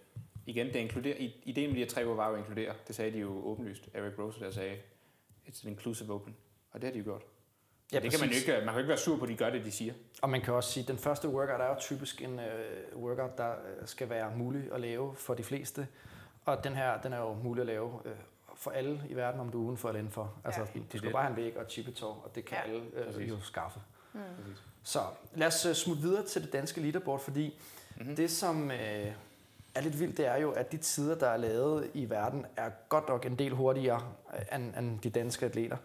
igen, 0.46 0.66
det 0.66 0.74
inkluderer, 0.76 1.16
i- 1.16 1.42
ideen 1.44 1.68
med 1.68 1.74
de 1.76 1.80
her 1.80 1.88
tre 1.88 2.06
uger 2.06 2.16
var 2.16 2.28
jo 2.28 2.34
at 2.34 2.38
inkludere, 2.38 2.74
det 2.88 2.94
sagde 2.96 3.12
de 3.12 3.18
jo 3.18 3.46
åbenlyst, 3.46 3.88
Eric 3.94 4.18
Rose 4.18 4.40
der 4.40 4.50
sagde, 4.50 4.76
it's 5.48 5.66
an 5.66 5.70
inclusive 5.72 6.12
open, 6.14 6.36
og 6.70 6.80
det 6.80 6.86
har 6.86 6.92
de 6.92 6.98
jo 6.98 7.04
gjort. 7.04 7.22
Ja, 7.92 8.00
det 8.00 8.10
kan 8.10 8.20
man 8.20 8.28
jo 8.28 8.32
præcis. 8.32 8.48
ikke, 8.48 8.58
man 8.58 8.64
kan 8.66 8.74
jo 8.74 8.78
ikke 8.78 8.88
være 8.88 8.98
sur 8.98 9.16
på, 9.16 9.22
at 9.24 9.28
de 9.28 9.36
gør 9.36 9.50
det, 9.50 9.64
de 9.64 9.70
siger. 9.70 9.94
Og 10.22 10.30
man 10.30 10.40
kan 10.40 10.54
også 10.54 10.72
sige, 10.72 10.82
at 10.84 10.88
den 10.88 10.98
første 10.98 11.28
workout 11.28 11.60
er 11.60 11.66
jo 11.66 11.74
typisk 11.80 12.22
en 12.22 12.38
øh, 12.40 12.96
workout, 12.96 13.38
der 13.38 13.50
øh, 13.50 13.86
skal 13.86 14.10
være 14.10 14.36
mulig 14.36 14.72
at 14.72 14.80
lave 14.80 15.14
for 15.14 15.34
de 15.34 15.42
fleste. 15.42 15.88
Og 16.44 16.64
den 16.64 16.72
her, 16.74 17.00
den 17.00 17.12
er 17.12 17.18
jo 17.18 17.32
mulig 17.34 17.60
at 17.60 17.66
lave 17.66 18.00
øh, 18.04 18.12
for 18.60 18.70
alle 18.70 19.02
i 19.08 19.14
verden, 19.16 19.40
om 19.40 19.48
du 19.50 19.62
er 19.62 19.66
udenfor 19.66 19.88
eller 19.88 19.98
indenfor. 19.98 20.32
Altså, 20.44 20.60
Ja. 20.60 20.66
du 20.66 20.78
Det 20.78 20.88
skal 20.88 21.02
det. 21.02 21.12
bare 21.12 21.22
have 21.22 21.30
en 21.30 21.36
væg 21.36 21.56
og 21.56 21.62
et 21.62 21.70
chippetår, 21.72 22.22
og 22.24 22.34
det 22.34 22.44
kan 22.44 22.58
Ja. 22.66 22.72
alle 22.72 22.82
øh, 23.18 23.28
jo 23.28 23.36
skaffe. 23.42 23.80
Mm. 24.12 24.20
Så 24.82 24.98
lad 25.34 25.46
os 25.46 25.66
øh, 25.66 25.74
smutte 25.74 26.02
videre 26.02 26.24
til 26.24 26.42
det 26.42 26.52
danske 26.52 26.80
leaderboard, 26.80 27.20
fordi 27.20 27.46
Mhm. 27.96 28.02
mm-hmm. 28.02 28.16
det, 28.16 28.30
som 28.30 28.70
øh, 28.70 29.12
er 29.74 29.80
lidt 29.80 30.00
vildt, 30.00 30.16
det 30.16 30.26
er 30.26 30.36
jo, 30.36 30.50
at 30.50 30.72
de 30.72 30.76
tider, 30.76 31.14
der 31.18 31.28
er 31.28 31.36
lavet 31.36 31.90
i 31.94 32.10
verden, 32.10 32.46
er 32.56 32.70
godt 32.88 33.08
nok 33.08 33.26
en 33.26 33.38
del 33.38 33.52
hurtigere 33.54 34.02
øh, 34.34 34.56
end, 34.60 34.76
end 34.78 35.00
de 35.00 35.10
danske 35.10 35.46
atleter. 35.46 35.76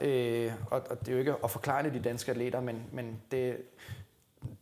Ja. 0.00 0.06
Øh, 0.46 0.52
og, 0.70 0.82
og 0.90 1.00
det 1.00 1.08
er 1.08 1.12
jo 1.12 1.18
ikke 1.18 1.34
at 1.44 1.50
forklare 1.50 1.90
de 1.90 2.00
danske 2.00 2.30
atleter, 2.30 2.60
men, 2.60 2.82
men 2.92 3.22
det, 3.30 3.56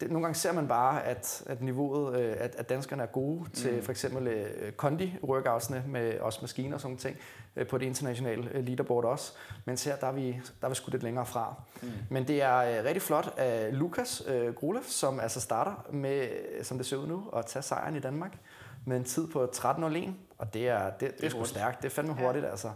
det, 0.01 0.11
nogle 0.11 0.25
gange 0.25 0.35
ser 0.35 0.53
man 0.53 0.69
bare, 0.69 1.05
at, 1.05 1.43
at 1.47 1.63
niveauet, 1.63 2.21
øh, 2.21 2.37
at, 2.39 2.55
at 2.59 2.69
danskerne 2.69 3.03
er 3.03 3.07
gode 3.07 3.41
mm. 3.41 3.51
til 3.51 3.83
for 3.83 3.91
eksempel 3.91 4.27
øh, 4.27 4.73
kondi-workoutsene 4.77 5.83
med 5.87 6.19
også 6.21 6.39
maskiner 6.43 6.75
og 6.75 6.81
sådan 6.81 6.97
ting, 6.97 7.17
øh, 7.57 7.67
på 7.67 7.79
det 7.79 7.87
internationale 7.87 8.51
øh, 8.53 8.65
leaderboard 8.67 9.05
også. 9.05 9.33
Mens 9.65 9.85
her, 9.85 9.97
der 9.97 10.07
er 10.07 10.13
vi, 10.13 10.41
der 10.61 10.67
er 10.67 10.69
vi 10.69 10.75
sgu 10.75 10.91
lidt 10.91 11.03
længere 11.03 11.27
fra. 11.27 11.55
Mm. 11.83 11.89
Men 12.11 12.29
det 12.29 12.43
er 12.43 12.57
øh, 12.57 12.85
rigtig 12.85 13.03
flot 13.03 13.35
af 13.37 13.69
Lukas 13.79 14.23
øh, 14.27 14.55
Grulev, 14.55 14.83
som 14.85 15.21
altså 15.21 15.41
starter 15.41 15.87
med, 15.93 16.29
øh, 16.59 16.65
som 16.65 16.79
det 16.79 16.87
ser 16.87 16.97
ud 16.97 17.07
nu, 17.07 17.25
at 17.37 17.47
tage 17.47 17.63
sejren 17.63 17.97
i 17.97 18.01
Danmark 18.01 18.39
med 18.87 18.97
en 18.97 19.05
tid 19.05 19.27
på 19.27 19.45
13.01, 19.57 20.09
og 20.39 20.55
det 20.55 20.69
er, 20.69 20.91
det, 20.91 21.01
det, 21.01 21.21
det 21.21 21.27
er 21.27 21.31
sgu 21.31 21.45
stærkt. 21.45 21.83
Det 21.83 21.89
er 21.89 21.95
fandme 21.95 22.15
Ja. 22.19 22.27
hurtigt, 22.27 22.45
altså. 22.45 22.71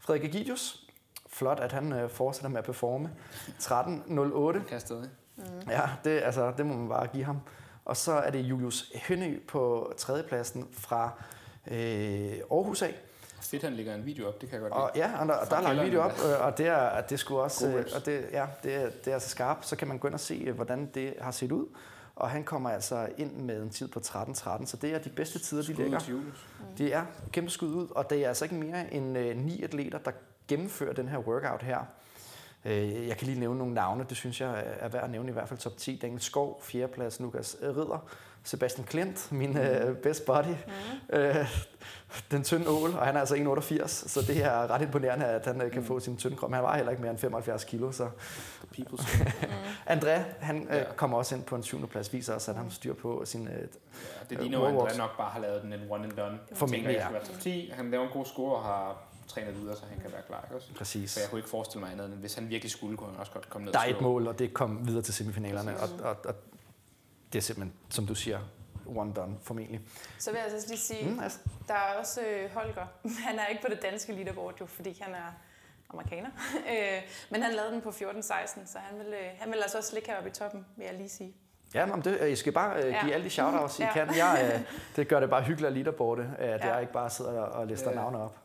Frederik 0.00 0.24
Egidius, 0.24 0.86
flot, 1.28 1.60
at 1.60 1.72
han 1.72 1.92
øh, 1.92 2.10
fortsætter 2.10 2.48
med 2.48 2.58
at 2.58 2.64
performe. 2.64 3.10
13.08. 3.62 4.68
Kan 4.68 4.80
stadig. 4.80 5.08
Ja, 5.68 5.82
det, 6.04 6.20
altså, 6.24 6.52
det 6.56 6.66
må 6.66 6.74
man 6.74 6.88
bare 6.88 7.06
give 7.06 7.24
ham. 7.24 7.40
Og 7.84 7.96
så 7.96 8.12
er 8.12 8.30
det 8.30 8.38
Julius 8.38 8.92
Hønø 9.08 9.38
på 9.48 9.92
tredjepladsen 9.96 10.68
fra 10.72 11.10
øh, 11.70 11.76
Aarhus 12.50 12.82
af. 12.82 12.94
Fedt, 13.40 13.62
han 13.62 13.72
lægger 13.72 13.94
en 13.94 14.06
video 14.06 14.28
op, 14.28 14.40
det 14.40 14.50
kan 14.50 14.62
jeg 14.62 14.70
godt 14.70 14.82
Og 14.82 14.90
ja, 14.94 15.10
og 15.20 15.26
der, 15.26 15.44
der 15.44 15.56
er 15.56 15.60
lagt 15.60 15.78
en 15.78 15.84
video 15.84 16.00
op, 16.00 16.12
og 16.40 16.58
det 16.58 16.66
er, 16.66 17.00
det 17.00 17.18
skulle 17.20 17.40
også, 17.40 17.68
øh, 17.68 17.84
og 17.94 18.06
det, 18.06 18.24
ja, 18.32 18.46
det, 18.62 18.74
er, 18.74 18.90
det 18.90 19.08
er 19.10 19.14
altså 19.14 19.28
skarpt. 19.28 19.66
Så 19.66 19.76
kan 19.76 19.88
man 19.88 19.98
gå 19.98 20.08
ind 20.08 20.14
og 20.14 20.20
se, 20.20 20.34
øh, 20.46 20.54
hvordan 20.54 20.90
det 20.94 21.14
har 21.20 21.30
set 21.30 21.52
ud. 21.52 21.66
Og 22.16 22.30
han 22.30 22.44
kommer 22.44 22.70
altså 22.70 23.08
ind 23.18 23.36
med 23.36 23.62
en 23.62 23.70
tid 23.70 23.88
på 23.88 24.00
13.13, 24.00 24.66
så 24.66 24.76
det 24.76 24.94
er 24.94 24.98
de 24.98 25.08
bedste 25.08 25.38
tider, 25.38 25.62
de 25.62 25.72
lægger. 25.72 25.98
til 25.98 26.10
Julius. 26.10 26.46
De 26.78 26.92
er 26.92 27.04
kæmpe 27.32 27.50
skud 27.50 27.68
ud, 27.68 27.88
og 27.90 28.10
det 28.10 28.24
er 28.24 28.28
altså 28.28 28.44
ikke 28.44 28.54
mere 28.54 28.94
end 28.94 29.18
øh, 29.18 29.36
ni 29.36 29.62
atleter, 29.62 29.98
der 29.98 30.10
gennemfører 30.48 30.92
den 30.92 31.08
her 31.08 31.18
workout 31.18 31.62
her. 31.62 31.78
Øh, 32.64 33.08
jeg 33.08 33.16
kan 33.16 33.26
lige 33.26 33.40
nævne 33.40 33.58
nogle 33.58 33.74
navne, 33.74 34.04
det 34.08 34.16
synes 34.16 34.40
jeg 34.40 34.64
er- 34.80 34.88
værd 34.88 35.04
at 35.04 35.10
nævne, 35.10 35.28
i 35.28 35.32
hvert 35.32 35.48
fald 35.48 35.58
top 35.58 35.76
10. 35.76 35.96
Daniel 36.02 36.20
Skov, 36.20 36.60
4. 36.62 36.88
plads, 36.88 37.20
Lukas 37.20 37.56
Ridder, 37.62 38.04
Sebastian 38.44 38.86
Klint, 38.86 39.32
min 39.32 39.56
øh, 39.58 39.96
best 39.96 40.26
buddy, 40.26 40.46
mm. 40.46 41.16
øh, 41.16 41.36
den 42.30 42.44
tynde 42.44 42.68
ål, 42.68 42.90
og 42.90 43.06
han 43.06 43.16
er 43.16 43.20
altså 43.20 43.34
1,88, 43.34 43.86
så 43.88 44.20
det 44.28 44.44
er 44.44 44.70
ret 44.70 44.82
imponerende, 44.82 45.26
at 45.26 45.46
han 45.46 45.60
øh, 45.62 45.70
kan 45.70 45.84
få 45.84 46.00
sin 46.00 46.16
tynde 46.16 46.36
krop. 46.36 46.52
Han 46.52 46.62
var 46.62 46.76
heller 46.76 46.90
ikke 46.90 47.02
mere 47.02 47.10
end 47.10 47.18
75 47.18 47.64
kilo, 47.64 47.92
så 47.92 48.08
People's 48.78 49.22
André, 49.94 50.20
han 50.40 50.68
øh, 50.70 50.76
Ja. 50.76 50.84
kommer 50.96 51.18
også 51.18 51.34
ind 51.34 51.44
på 51.44 51.56
en 51.56 51.62
7. 51.62 51.86
plads, 51.86 52.12
viser 52.12 52.34
også, 52.34 52.50
at 52.50 52.56
han 52.56 52.64
har 52.66 52.70
styr 52.72 52.94
på 52.94 53.22
sin... 53.24 53.48
Øh, 53.48 53.54
Ja, 53.54 54.34
det 54.34 54.40
ligner 54.42 54.58
jo, 54.70 54.80
at. 54.80 54.92
André 54.92 54.96
nok 54.98 55.16
bare 55.16 55.30
har 55.30 55.40
lavet 55.40 55.62
den 55.62 55.72
en 55.72 55.80
one 55.90 56.04
and 56.04 56.12
done. 56.12 56.38
Formentlig, 56.54 56.92
ja. 56.92 56.92
jeg 56.92 57.02
skal 57.02 57.14
være 57.14 57.24
top 57.24 57.40
10. 57.40 57.72
Han 57.76 57.90
laver 57.90 58.04
en 58.04 58.10
god 58.12 58.24
score 58.24 58.56
og 58.56 58.62
har 58.64 58.96
trænet 59.28 59.56
videre, 59.60 59.76
så 59.76 59.82
han 59.90 60.00
kan 60.00 60.12
være 60.12 60.22
klar. 60.26 60.42
Ikke 60.44 60.56
også? 60.56 60.74
præcis. 60.74 61.10
Så 61.10 61.20
jeg 61.20 61.30
kunne 61.30 61.38
ikke 61.38 61.48
forestille 61.50 61.80
mig 61.84 61.92
andet, 61.92 62.06
end 62.06 62.14
hvis 62.14 62.34
han 62.34 62.48
virkelig 62.48 62.70
skulle, 62.70 62.96
kunne 62.96 63.10
han 63.10 63.20
også 63.20 63.32
godt 63.32 63.50
komme 63.50 63.64
ned 63.64 63.72
Der 63.72 63.78
er 63.80 63.84
et 63.84 64.00
mål, 64.00 64.26
og 64.28 64.38
det 64.38 64.54
kom 64.54 64.86
videre 64.88 65.02
til 65.02 65.14
semifinalerne, 65.14 65.76
og, 65.80 65.88
og, 66.02 66.16
og 66.24 66.34
det 67.32 67.38
er 67.38 67.42
simpelthen, 67.42 67.72
som 67.90 68.06
du 68.06 68.14
siger, 68.14 68.38
one 68.86 69.12
done 69.12 69.36
formentlig. 69.42 69.80
Så 70.18 70.30
vil 70.30 70.38
jeg 70.38 70.52
altså 70.52 70.68
lige 70.68 70.78
sige, 70.78 71.10
Mm, 71.10 71.20
altså, 71.20 71.38
Der 71.68 71.74
er 71.74 71.98
også 71.98 72.20
øh, 72.20 72.50
Holger. 72.54 72.86
Han 73.28 73.38
er 73.38 73.46
ikke 73.46 73.62
på 73.62 73.68
det 73.70 73.82
danske 73.82 74.12
leaderboard, 74.12 74.54
jo, 74.60 74.66
fordi 74.66 74.98
han 75.02 75.14
er 75.14 75.32
amerikaner. 75.90 76.28
Øh, 76.72 77.02
Men 77.30 77.42
han 77.42 77.54
lavede 77.54 77.72
den 77.72 77.80
på 77.82 77.88
14-16, 77.88 78.22
så 78.66 78.78
han 78.78 78.98
vil, 78.98 79.06
øh, 79.06 79.26
han 79.38 79.50
vil 79.52 79.58
altså 79.62 79.78
også 79.78 79.94
ligge 79.94 80.10
heroppe 80.10 80.28
i 80.30 80.32
toppen, 80.32 80.66
vil 80.76 80.84
jeg 80.86 80.94
lige 80.94 81.08
sige. 81.08 81.34
ja, 81.74 81.86
men 81.86 82.00
det, 82.04 82.28
I 82.28 82.36
skal 82.36 82.52
bare 82.52 82.82
øh, 82.82 82.90
Ja. 82.92 83.00
give 83.02 83.14
alle 83.14 83.24
de 83.24 83.30
shoutouts, 83.30 83.78
I 83.80 83.82
Ja. 83.82 83.92
kan. 83.92 84.08
Jeg, 84.16 84.50
øh, 84.54 84.60
det 84.96 85.08
gør 85.08 85.20
det 85.20 85.30
bare 85.30 85.42
hyggeligt 85.42 85.66
at 85.66 85.72
leaderboarde, 85.72 86.34
at 86.38 86.60
Ja. 86.60 86.72
jeg 86.72 86.80
ikke 86.80 86.92
bare 86.92 87.10
sidder 87.10 87.40
og, 87.40 87.52
og 87.60 87.66
lister 87.66 87.90
Ja, 87.90 87.96
ja. 87.96 88.02
navne 88.02 88.18
op. 88.18 88.36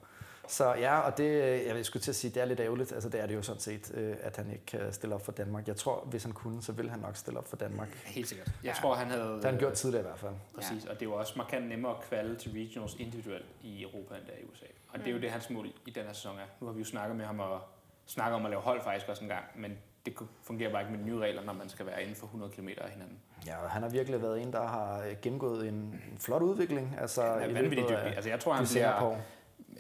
Så 0.52 0.74
ja, 0.74 1.00
og 1.00 1.18
det, 1.18 1.24
øh, 1.24 1.66
jeg 1.78 1.86
skulle 1.86 2.04
til 2.04 2.12
at 2.12 2.16
sige, 2.16 2.32
det 2.32 2.42
er 2.42 2.46
lidt 2.46 2.60
ærgerligt. 2.60 2.92
Altså, 2.92 3.10
det 3.10 3.22
er 3.22 3.26
det 3.28 3.36
jo 3.36 3.42
sådan 3.42 3.62
set, 3.62 3.92
øh, 3.94 4.16
at 4.22 4.38
han 4.38 4.52
ikke 4.52 4.66
kan 4.66 4.94
stille 4.94 5.16
op 5.16 5.26
for 5.26 5.32
Danmark. 5.32 5.68
Jeg 5.68 5.76
tror, 5.76 6.04
hvis 6.10 6.24
han 6.24 6.32
kunne, 6.32 6.64
så 6.64 6.72
ville 6.72 6.92
han 6.92 7.00
nok 7.00 7.18
stille 7.18 7.40
op 7.40 7.48
for 7.48 7.56
Danmark. 7.56 7.88
Helt 8.06 8.28
sikkert. 8.28 8.48
Jeg 8.48 8.54
Ja. 8.64 8.74
tror, 8.82 8.96
han 8.96 9.08
havde... 9.08 9.24
Det 9.30 9.44
har 9.44 9.50
han 9.52 9.60
gjort 9.60 9.74
tidligere 9.74 10.04
i 10.04 10.08
hvert 10.08 10.20
fald. 10.20 10.34
Præcis, 10.56 10.86
og 10.86 10.94
det 10.94 11.02
er 11.02 11.06
jo 11.10 11.14
også 11.14 11.34
markant 11.38 11.70
nemmere 11.70 11.92
at 11.92 12.02
kvalde 12.04 12.36
til 12.36 12.52
regionals 12.52 12.96
individuelt 13.00 13.46
i 13.64 13.84
Europa, 13.84 14.16
end 14.16 14.24
det 14.26 14.34
er 14.34 14.38
i 14.40 14.44
USA. 14.54 14.66
Og 14.90 15.00
det 15.00 15.08
er 15.08 15.12
jo 15.12 15.16
Mm. 15.18 15.22
det, 15.22 15.32
hans 15.32 15.50
mål 15.50 15.66
i 15.86 15.90
den 15.92 16.04
her 16.06 16.14
sæson 16.14 16.36
er. 16.38 16.44
Nu 16.60 16.66
har 16.68 16.74
vi 16.74 16.80
jo 16.80 16.86
snakket 16.86 17.16
med 17.18 17.26
ham 17.26 17.40
og 17.40 17.62
snakket 18.06 18.36
om 18.36 18.46
at 18.46 18.50
lave 18.52 18.62
hold 18.62 18.82
faktisk 18.84 19.10
også 19.10 19.24
en 19.24 19.30
gang, 19.30 19.44
men 19.56 19.78
det 20.06 20.14
fungerer 20.44 20.72
bare 20.72 20.82
ikke 20.82 20.92
med 20.92 21.00
de 21.00 21.06
nye 21.06 21.18
regler, 21.20 21.44
når 21.44 21.54
man 21.54 21.70
skal 21.70 21.86
være 21.86 22.02
inden 22.02 22.16
for 22.16 22.26
100 22.26 22.52
km 22.52 22.68
af 22.78 22.90
hinanden. 22.90 23.20
Ja, 23.48 23.58
og 23.64 23.70
han 23.70 23.82
har 23.82 23.90
virkelig 23.90 24.22
været 24.22 24.42
en, 24.42 24.54
der 24.54 24.68
har 24.68 25.00
øh, 25.00 25.16
gennemgået 25.22 25.68
en 25.68 26.02
flot 26.20 26.42
udvikling. 26.42 26.96
Altså, 27.02 27.22
Han 27.24 27.50
er 27.50 27.54
vanvittigt 27.54 27.90
dygtig. 27.90 28.16
Altså, 28.16 28.30
jeg 28.30 28.40
tror, 28.40 28.54
han 28.54 28.66
bliver... 28.72 29.16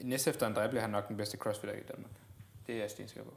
år. 0.03 0.07
Næste 0.07 0.29
efter 0.29 0.49
André 0.49 0.67
bliver 0.67 0.81
han 0.81 0.89
nok 0.89 1.07
den 1.07 1.17
bedste 1.17 1.37
crossfitter 1.37 1.77
i 1.77 1.81
Danmark. 1.91 2.11
Det 2.67 2.75
er 2.75 2.79
jeg 2.79 2.89
stensikker 2.89 3.23
på. 3.23 3.33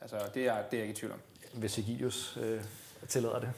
Altså, 0.00 0.16
det 0.34 0.46
er, 0.46 0.54
det 0.54 0.54
er 0.54 0.62
jeg 0.72 0.82
ikke 0.82 0.92
i 0.92 0.94
tvivl 0.96 1.12
om. 1.12 1.18
Hvis 1.52 1.78
Egidius 1.78 2.38
øh, 2.42 2.60
tillader 3.08 3.40
det. 3.40 3.50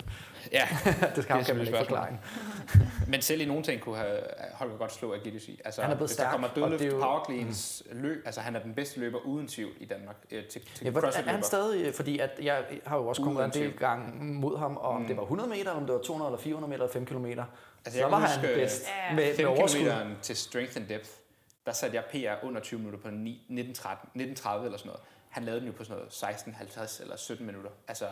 Ja, 0.52 0.68
det 0.84 0.88
skal 0.90 1.02
han 1.14 1.24
kan 1.24 1.36
man 1.36 1.44
selvfølgelig 1.44 1.66
ikke 1.68 1.78
forklare. 1.78 2.18
men 3.10 3.22
selv 3.22 3.40
i 3.40 3.44
nogle 3.44 3.62
ting 3.62 3.80
kunne 3.80 3.96
have, 3.96 4.18
Holger 4.54 4.76
godt 4.76 4.92
slå 4.92 5.14
Agility 5.14 5.48
i. 5.48 5.60
Altså, 5.64 5.82
Han 5.82 5.90
er 5.90 5.94
blevet 5.94 6.08
hvis 6.08 6.14
stærk, 6.14 6.26
der 6.26 6.30
kommer 6.32 6.48
og 6.48 6.56
dødløft, 6.56 6.84
jo- 6.84 6.98
power 7.00 7.24
cleans, 7.24 7.82
løb, 7.92 8.22
altså 8.26 8.40
han 8.40 8.56
er 8.56 8.60
den 8.62 8.74
bedste 8.74 9.00
løber 9.00 9.18
uden 9.18 9.48
tvivl 9.48 9.72
i 9.80 9.84
Danmark 9.84 10.16
øh, 10.30 10.44
til, 10.44 10.60
til 10.74 10.84
Ja, 10.84 10.90
hvordan, 10.90 11.10
er 11.26 11.32
han 11.32 11.42
stadig, 11.42 11.94
fordi 11.94 12.18
at 12.18 12.30
jeg 12.42 12.64
har 12.86 12.96
jo 12.96 13.06
også 13.06 13.22
konkurreret 13.22 13.56
en 13.56 13.62
del 13.62 13.72
gange 13.78 14.24
mod 14.24 14.58
ham, 14.58 14.76
og 14.76 14.82
om 14.90 15.00
Mm. 15.00 15.06
det 15.06 15.16
var 15.16 15.22
100 15.22 15.48
meter, 15.50 15.70
om 15.70 15.86
det 15.86 15.94
var 15.94 16.00
200 16.00 16.28
eller 16.30 16.38
400 16.42 16.68
meter 16.70 16.82
eller 16.84 16.92
5 16.92 17.06
kilometer, 17.06 17.44
Altså, 17.86 17.98
så 17.98 18.04
jeg 18.04 18.10
var 18.12 18.18
han 18.18 18.40
bedst 18.42 18.84
med, 19.14 19.24
med 19.26 19.36
5 19.36 19.48
overskud. 19.48 19.80
km 19.80 20.10
til 20.22 20.36
strength 20.36 20.76
and 20.76 20.86
depth, 20.86 21.10
der 21.66 21.72
satte 21.72 21.96
jeg 21.96 22.04
PR 22.04 22.46
under 22.46 22.60
20 22.60 22.78
minutter 22.78 23.00
på 23.00 23.10
9, 23.10 23.30
1930, 23.30 24.00
1930 24.00 24.64
eller 24.64 24.78
sådan 24.78 24.88
noget. 24.88 25.02
Han 25.28 25.44
lavede 25.44 25.60
den 25.60 25.68
jo 25.68 25.74
på 25.76 25.84
sådan 25.84 25.96
noget 25.96 26.12
16, 26.12 26.54
50 26.54 27.00
eller 27.00 27.16
17 27.16 27.46
minutter. 27.46 27.70
Altså, 27.88 28.08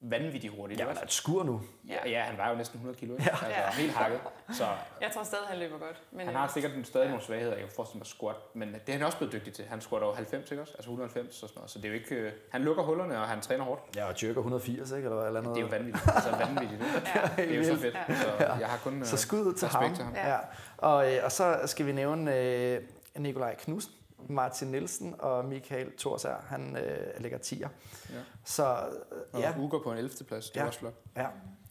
vanvittigt 0.00 0.54
hurtigt. 0.56 0.80
Ja, 0.80 0.86
han 0.86 0.96
er 0.96 1.00
et 1.02 1.12
skur 1.12 1.42
nu. 1.42 1.60
ja, 1.88 2.08
ja, 2.10 2.20
han 2.22 2.38
var 2.38 2.50
jo 2.50 2.56
næsten 2.56 2.76
100 2.76 2.98
kilo. 2.98 3.12
Ikke? 3.12 3.24
Ja. 3.24 3.30
Altså, 3.30 3.46
Ja. 3.48 3.70
helt 3.70 3.92
hakket. 3.92 4.20
Så 4.52 4.64
Jeg 5.00 5.10
tror 5.14 5.22
stadig, 5.22 5.44
han 5.48 5.58
løber 5.58 5.78
godt. 5.78 6.02
Men, 6.12 6.26
han 6.26 6.34
har 6.34 6.48
sikkert 6.54 6.72
stadig 6.86 7.08
nogle 7.08 7.22
svagheder. 7.24 7.52
Jeg 7.52 7.60
kan 7.62 7.72
forestille 7.76 7.98
mig 7.98 8.06
squat, 8.06 8.36
men 8.54 8.68
det 8.72 8.88
er 8.88 8.92
han 8.92 9.02
også 9.02 9.18
blevet 9.18 9.32
dygtig 9.32 9.52
til. 9.52 9.64
Han 9.64 9.80
squatter 9.80 10.06
over 10.06 10.16
90, 10.16 10.50
ikke 10.50 10.62
også? 10.62 10.72
Altså 10.72 10.90
190 10.90 11.42
og 11.42 11.48
sådan 11.48 11.58
noget. 11.58 11.70
Så 11.70 11.78
det 11.78 11.84
er 11.84 11.88
jo 11.88 11.94
ikke... 11.94 12.14
øh, 12.14 12.32
Han 12.52 12.62
lukker 12.62 12.82
hullerne, 12.82 13.20
og 13.20 13.28
han 13.28 13.40
træner 13.40 13.64
hårdt. 13.64 13.96
Ja, 13.96 14.04
og 14.04 14.22
jerker 14.22 14.38
180, 14.40 14.90
ikke? 14.92 15.04
Eller, 15.08 15.22
eller 15.26 15.40
noget. 15.40 15.56
Det 15.56 15.62
er 15.62 15.66
jo 15.66 15.70
vanvittigt. 15.76 16.04
Altså 16.14 16.30
vanvittigt. 16.30 16.72
Ikke? 16.82 17.02
Ja. 17.14 17.42
Det 17.42 17.52
er 17.52 17.56
jo 17.58 17.64
så 17.64 17.80
fedt. 17.80 17.94
Ja. 18.08 18.14
Så 18.14 18.26
jeg 18.60 18.68
har 18.68 18.78
kun 18.84 19.04
Så 19.04 19.14
øh, 19.14 19.18
skud 19.18 19.54
til 19.54 19.68
ham. 19.68 19.94
til 19.94 20.04
ham. 20.04 20.14
Ja. 20.14 20.28
Ja. 20.30 20.38
Og, 20.78 21.12
øh, 21.14 21.24
og 21.24 21.32
så 21.32 21.56
skal 21.66 21.86
vi 21.86 21.92
nævne 21.92 22.36
øh, 22.36 22.80
Nikolaj 23.16 23.54
Knudsen, 23.58 23.92
Martin 24.28 24.68
Nielsen 24.68 25.14
og 25.18 25.44
Michael 25.44 25.92
Thorsær. 25.98 26.44
Han 26.48 26.76
øh, 26.76 27.20
ligger 27.20 27.38
10'er. 27.38 27.68
Ja. 28.12 28.18
Så 28.44 28.64
Og 28.64 29.38
øh, 29.38 29.40
ja, 29.40 29.54
Ugo 29.58 29.78
på 29.78 29.92
en 29.92 29.98
11. 29.98 30.10
plads. 30.28 30.50
Det 30.50 30.56
er 30.56 30.60
Ja. 30.62 30.66
også 30.66 30.78
flot. 30.78 30.94
ja, 31.16 31.26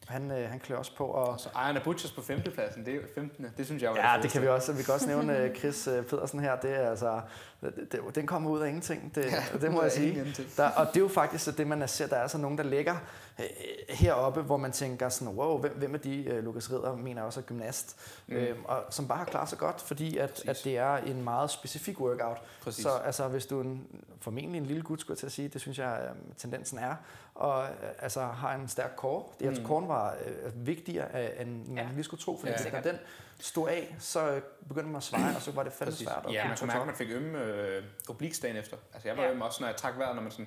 han, 0.08 0.30
øh, 0.30 0.50
han 0.50 0.60
klør 0.60 0.76
også 0.76 0.96
på. 0.96 1.04
Og, 1.04 1.40
så 1.40 1.48
Ejerne 1.54 1.80
Butchers 1.84 2.12
på 2.12 2.22
5. 2.22 2.40
pladsen. 2.40 2.84
Det 2.84 2.92
er 2.92 2.96
jo 2.96 3.02
15. 3.14 3.46
Det 3.56 3.66
synes 3.66 3.82
jeg 3.82 3.90
var 3.90 3.96
Ja, 3.96 4.22
det 4.22 4.30
kan 4.30 4.42
vi 4.42 4.48
også. 4.48 4.72
Vi 4.72 4.82
kan 4.82 4.94
også 4.94 5.06
nævne 5.06 5.38
øh, 5.38 5.54
Chris 5.54 5.86
øh, 5.86 6.04
Pedersen 6.04 6.40
her. 6.40 6.56
Det 6.56 6.70
er 6.70 6.90
altså, 6.90 7.20
det, 7.60 7.92
det, 7.92 8.00
den 8.14 8.26
kommer 8.26 8.50
ud 8.50 8.60
af 8.60 8.68
ingenting. 8.68 9.14
Det, 9.14 9.24
ja, 9.24 9.58
det 9.60 9.72
må 9.72 9.82
jeg 9.82 9.92
sige. 9.92 10.34
Der, 10.56 10.68
og 10.68 10.86
det 10.86 10.96
er 10.96 11.00
jo 11.00 11.08
faktisk 11.08 11.58
det, 11.58 11.66
man 11.66 11.88
ser. 11.88 12.06
Der 12.06 12.16
er 12.16 12.22
altså 12.22 12.38
nogen, 12.38 12.58
der 12.58 12.64
ligger 12.64 12.96
øh, 13.38 13.44
heroppe, 13.88 14.42
hvor 14.42 14.56
man 14.56 14.72
tænker 14.72 15.08
sådan, 15.08 15.34
wow, 15.34 15.58
hvem, 15.58 15.72
hvem 15.76 15.94
er 15.94 15.98
de? 15.98 16.24
Øh, 16.24 16.44
Lukas 16.44 16.72
Ridder 16.72 16.96
mener 16.96 17.22
også 17.22 17.40
er 17.40 17.44
gymnast. 17.44 17.96
Mm. 18.26 18.36
Øhm, 18.36 18.64
og 18.64 18.84
som 18.90 19.08
bare 19.08 19.18
har 19.18 19.24
klaret 19.24 19.48
sig 19.48 19.58
godt, 19.58 19.80
fordi 19.80 20.16
at, 20.16 20.30
Præcis. 20.30 20.48
at 20.48 20.60
det 20.64 20.78
er 20.78 20.96
en 20.96 21.22
meget 21.22 21.50
specifik 21.50 22.00
workout. 22.00 22.38
Præcis. 22.62 22.82
Så 22.82 22.90
altså, 22.90 23.28
hvis 23.28 23.46
du 23.46 23.60
en, 23.60 23.86
formentlig 24.20 24.58
en 24.58 24.66
lille 24.66 24.82
gut, 24.82 25.00
skulle 25.00 25.14
jeg 25.14 25.18
til 25.18 25.26
at 25.26 25.32
sige, 25.32 25.48
det 25.48 25.60
synes 25.60 25.78
jeg, 25.78 26.00
øh, 26.02 26.16
tendensen 26.36 26.78
er, 26.78 26.94
og 27.36 27.64
øh, 27.64 27.70
altså, 27.98 28.20
har 28.20 28.54
en 28.54 28.68
stærk 28.68 28.90
core. 28.96 29.24
Det, 29.40 29.52
mm. 29.52 29.58
Mm. 29.58 29.66
Coren 29.66 29.88
var 29.88 30.14
øh, 30.26 30.66
vigtigere, 30.66 31.24
øh, 31.24 31.40
end 31.40 31.66
man 31.66 31.76
Ja. 31.84 31.88
lige 31.94 32.04
skulle 32.04 32.22
tro, 32.22 32.38
fordi 32.38 32.52
Ja. 32.64 32.70
når 32.72 32.80
den 32.80 32.98
stod 33.40 33.68
af, 33.68 33.96
så 33.98 34.30
øh, 34.30 34.42
begyndte 34.68 34.86
man 34.88 34.96
at 34.96 35.02
sveje, 35.02 35.36
og 35.36 35.42
så 35.42 35.52
var 35.52 35.62
det 35.62 35.72
fandme 35.72 35.90
Præcis. 35.92 36.06
svært. 36.08 36.24
at 36.28 36.32
Ja, 36.32 36.48
man 36.48 36.56
kunne 36.56 36.66
mærke, 36.66 36.80
at 36.80 36.86
man 36.86 36.96
fik 36.96 37.10
ømme 37.10 37.42
øh, 37.44 37.84
obliques 38.08 38.38
dagen 38.38 38.56
efter. 38.56 38.76
Altså 38.94 39.08
jeg 39.08 39.16
var 39.16 39.22
Ja. 39.22 39.28
ja. 39.28 39.34
øm 39.34 39.40
også, 39.42 39.62
når 39.62 39.68
jeg 39.68 39.76
trak 39.76 39.98
vejret, 39.98 40.14
når 40.14 40.22
man 40.22 40.30
sådan, 40.32 40.46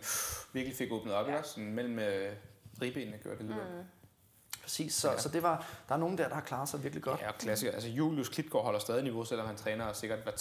virkelig 0.53 0.77
fik 0.77 0.91
åbnet 0.91 1.13
op. 1.13 1.27
Ja. 1.27 1.35
Ja. 1.35 1.43
Sådan 1.43 1.71
mellem 1.73 1.99
øh, 1.99 2.31
ribbenene 2.81 3.17
gjorde 3.17 3.37
det 3.37 3.45
lidt 3.45 3.57
mm. 3.57 3.77
mm, 3.77 3.83
Præcis, 4.63 4.93
så, 4.93 5.11
Ja. 5.11 5.17
så 5.17 5.29
det 5.29 5.43
var, 5.43 5.65
der 5.89 5.95
er 5.95 5.99
nogen 5.99 6.17
der, 6.17 6.27
der 6.27 6.33
har 6.35 6.41
klaret 6.41 6.69
sig 6.69 6.83
virkelig 6.83 7.03
godt. 7.03 7.21
Ja, 7.21 7.27
og 7.27 7.35
klassiker. 7.37 7.71
Altså 7.71 7.89
Julius 7.89 8.29
Klitgaard 8.29 8.63
holder 8.63 8.79
stadig 8.79 9.03
niveau, 9.03 9.25
selvom 9.25 9.47
han 9.47 9.55
træner 9.55 9.93
sikkert 9.93 10.19
hver 10.19 10.31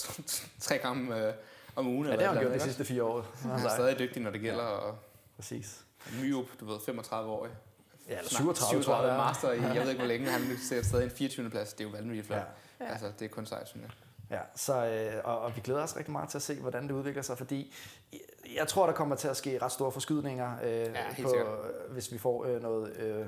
tre, 0.59 0.77
gange 0.77 1.27
øh, 1.27 1.33
om 1.75 1.87
ugen. 1.87 2.07
Ja, 2.07 2.15
det 2.15 2.21
har 2.25 2.33
han 2.33 2.41
gjort 2.43 2.53
de 2.53 2.59
sidste 2.59 2.85
fire 2.85 3.03
år. 3.03 3.25
Han 3.41 3.51
er 3.65 3.69
stadig 3.69 3.99
dygtig, 3.99 4.21
når 4.21 4.31
det 4.31 4.41
gælder. 4.41 4.63
Og 4.63 4.97
Præcis. 5.35 5.81
Myup, 6.21 6.45
du 6.59 6.65
ved, 6.65 6.79
35 6.85 7.31
år. 7.31 7.47
Ja, 8.07 8.17
eller 8.17 8.29
37, 8.29 8.83
tror 8.83 8.95
jeg, 8.95 9.03
det 9.03 9.11
er. 9.11 9.17
master 9.17 9.51
i, 9.51 9.61
jeg 9.61 9.81
ved 9.81 9.89
ikke 9.89 9.99
hvor 10.01 10.07
længe, 10.07 10.27
han 10.29 10.57
ser 10.69 10.81
stadig 10.83 11.03
en 11.05 11.11
24. 11.11 11.49
plads. 11.49 11.73
Det 11.73 11.85
er 11.85 11.89
jo 11.89 11.95
vanvittigt 11.95 12.27
flot. 12.27 12.37
Ja. 12.39 12.43
Ja. 12.79 12.85
Ja. 12.85 12.91
Altså, 12.91 13.11
det 13.19 13.25
er 13.25 13.29
kun 13.29 13.45
sejt, 13.45 13.67
synes 13.67 13.83
jeg. 13.83 13.91
Ja, 14.31 14.39
så, 14.55 14.85
øh, 14.85 15.21
og, 15.23 15.39
og 15.39 15.55
vi 15.55 15.61
glæder 15.61 15.83
os 15.83 15.97
rigtig 15.97 16.11
meget 16.11 16.29
til 16.29 16.37
at 16.37 16.41
se, 16.41 16.55
hvordan 16.55 16.83
det 16.87 16.91
udvikler 16.91 17.21
sig, 17.21 17.37
fordi 17.37 17.73
jeg 18.55 18.67
tror, 18.67 18.85
der 18.85 18.93
kommer 18.93 19.15
til 19.15 19.27
at 19.27 19.37
ske 19.37 19.59
ret 19.61 19.71
store 19.71 19.91
forskydninger, 19.91 20.51
øh, 20.63 20.95
helt 21.11 21.27
på, 21.27 21.35
hvis 21.89 22.11
vi 22.11 22.17
får 22.17 22.45
øh, 22.45 22.61
noget 22.61 22.95
øh, 22.97 23.25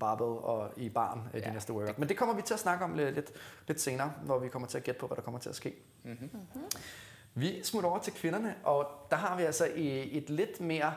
barbell 0.00 0.28
og 0.30 0.70
i 0.76 0.88
barn 0.88 1.28
øh, 1.34 1.40
de 1.40 1.46
Ja. 1.46 1.52
næste 1.52 1.72
workout. 1.72 1.98
Men 1.98 2.08
det 2.08 2.16
kommer 2.16 2.34
vi 2.34 2.42
til 2.42 2.54
at 2.54 2.60
snakke 2.60 2.84
om 2.84 2.94
lidt, 2.94 3.14
lidt, 3.14 3.32
lidt 3.68 3.80
senere, 3.80 4.12
hvor 4.24 4.38
vi 4.38 4.48
kommer 4.48 4.68
til 4.68 4.78
at 4.78 4.84
gætte 4.84 5.00
på, 5.00 5.06
hvad 5.06 5.16
der 5.16 5.22
kommer 5.22 5.40
til 5.40 5.48
at 5.48 5.56
ske. 5.56 5.74
Mm-hmm. 6.04 6.30
Vi 7.34 7.60
smutter 7.64 7.90
over 7.90 7.98
til 7.98 8.12
kvinderne, 8.12 8.54
og 8.64 8.86
der 9.10 9.16
har 9.16 9.36
vi 9.36 9.42
altså 9.42 9.64
i- 9.66 10.18
et 10.18 10.30
lidt 10.30 10.60
mere 10.60 10.92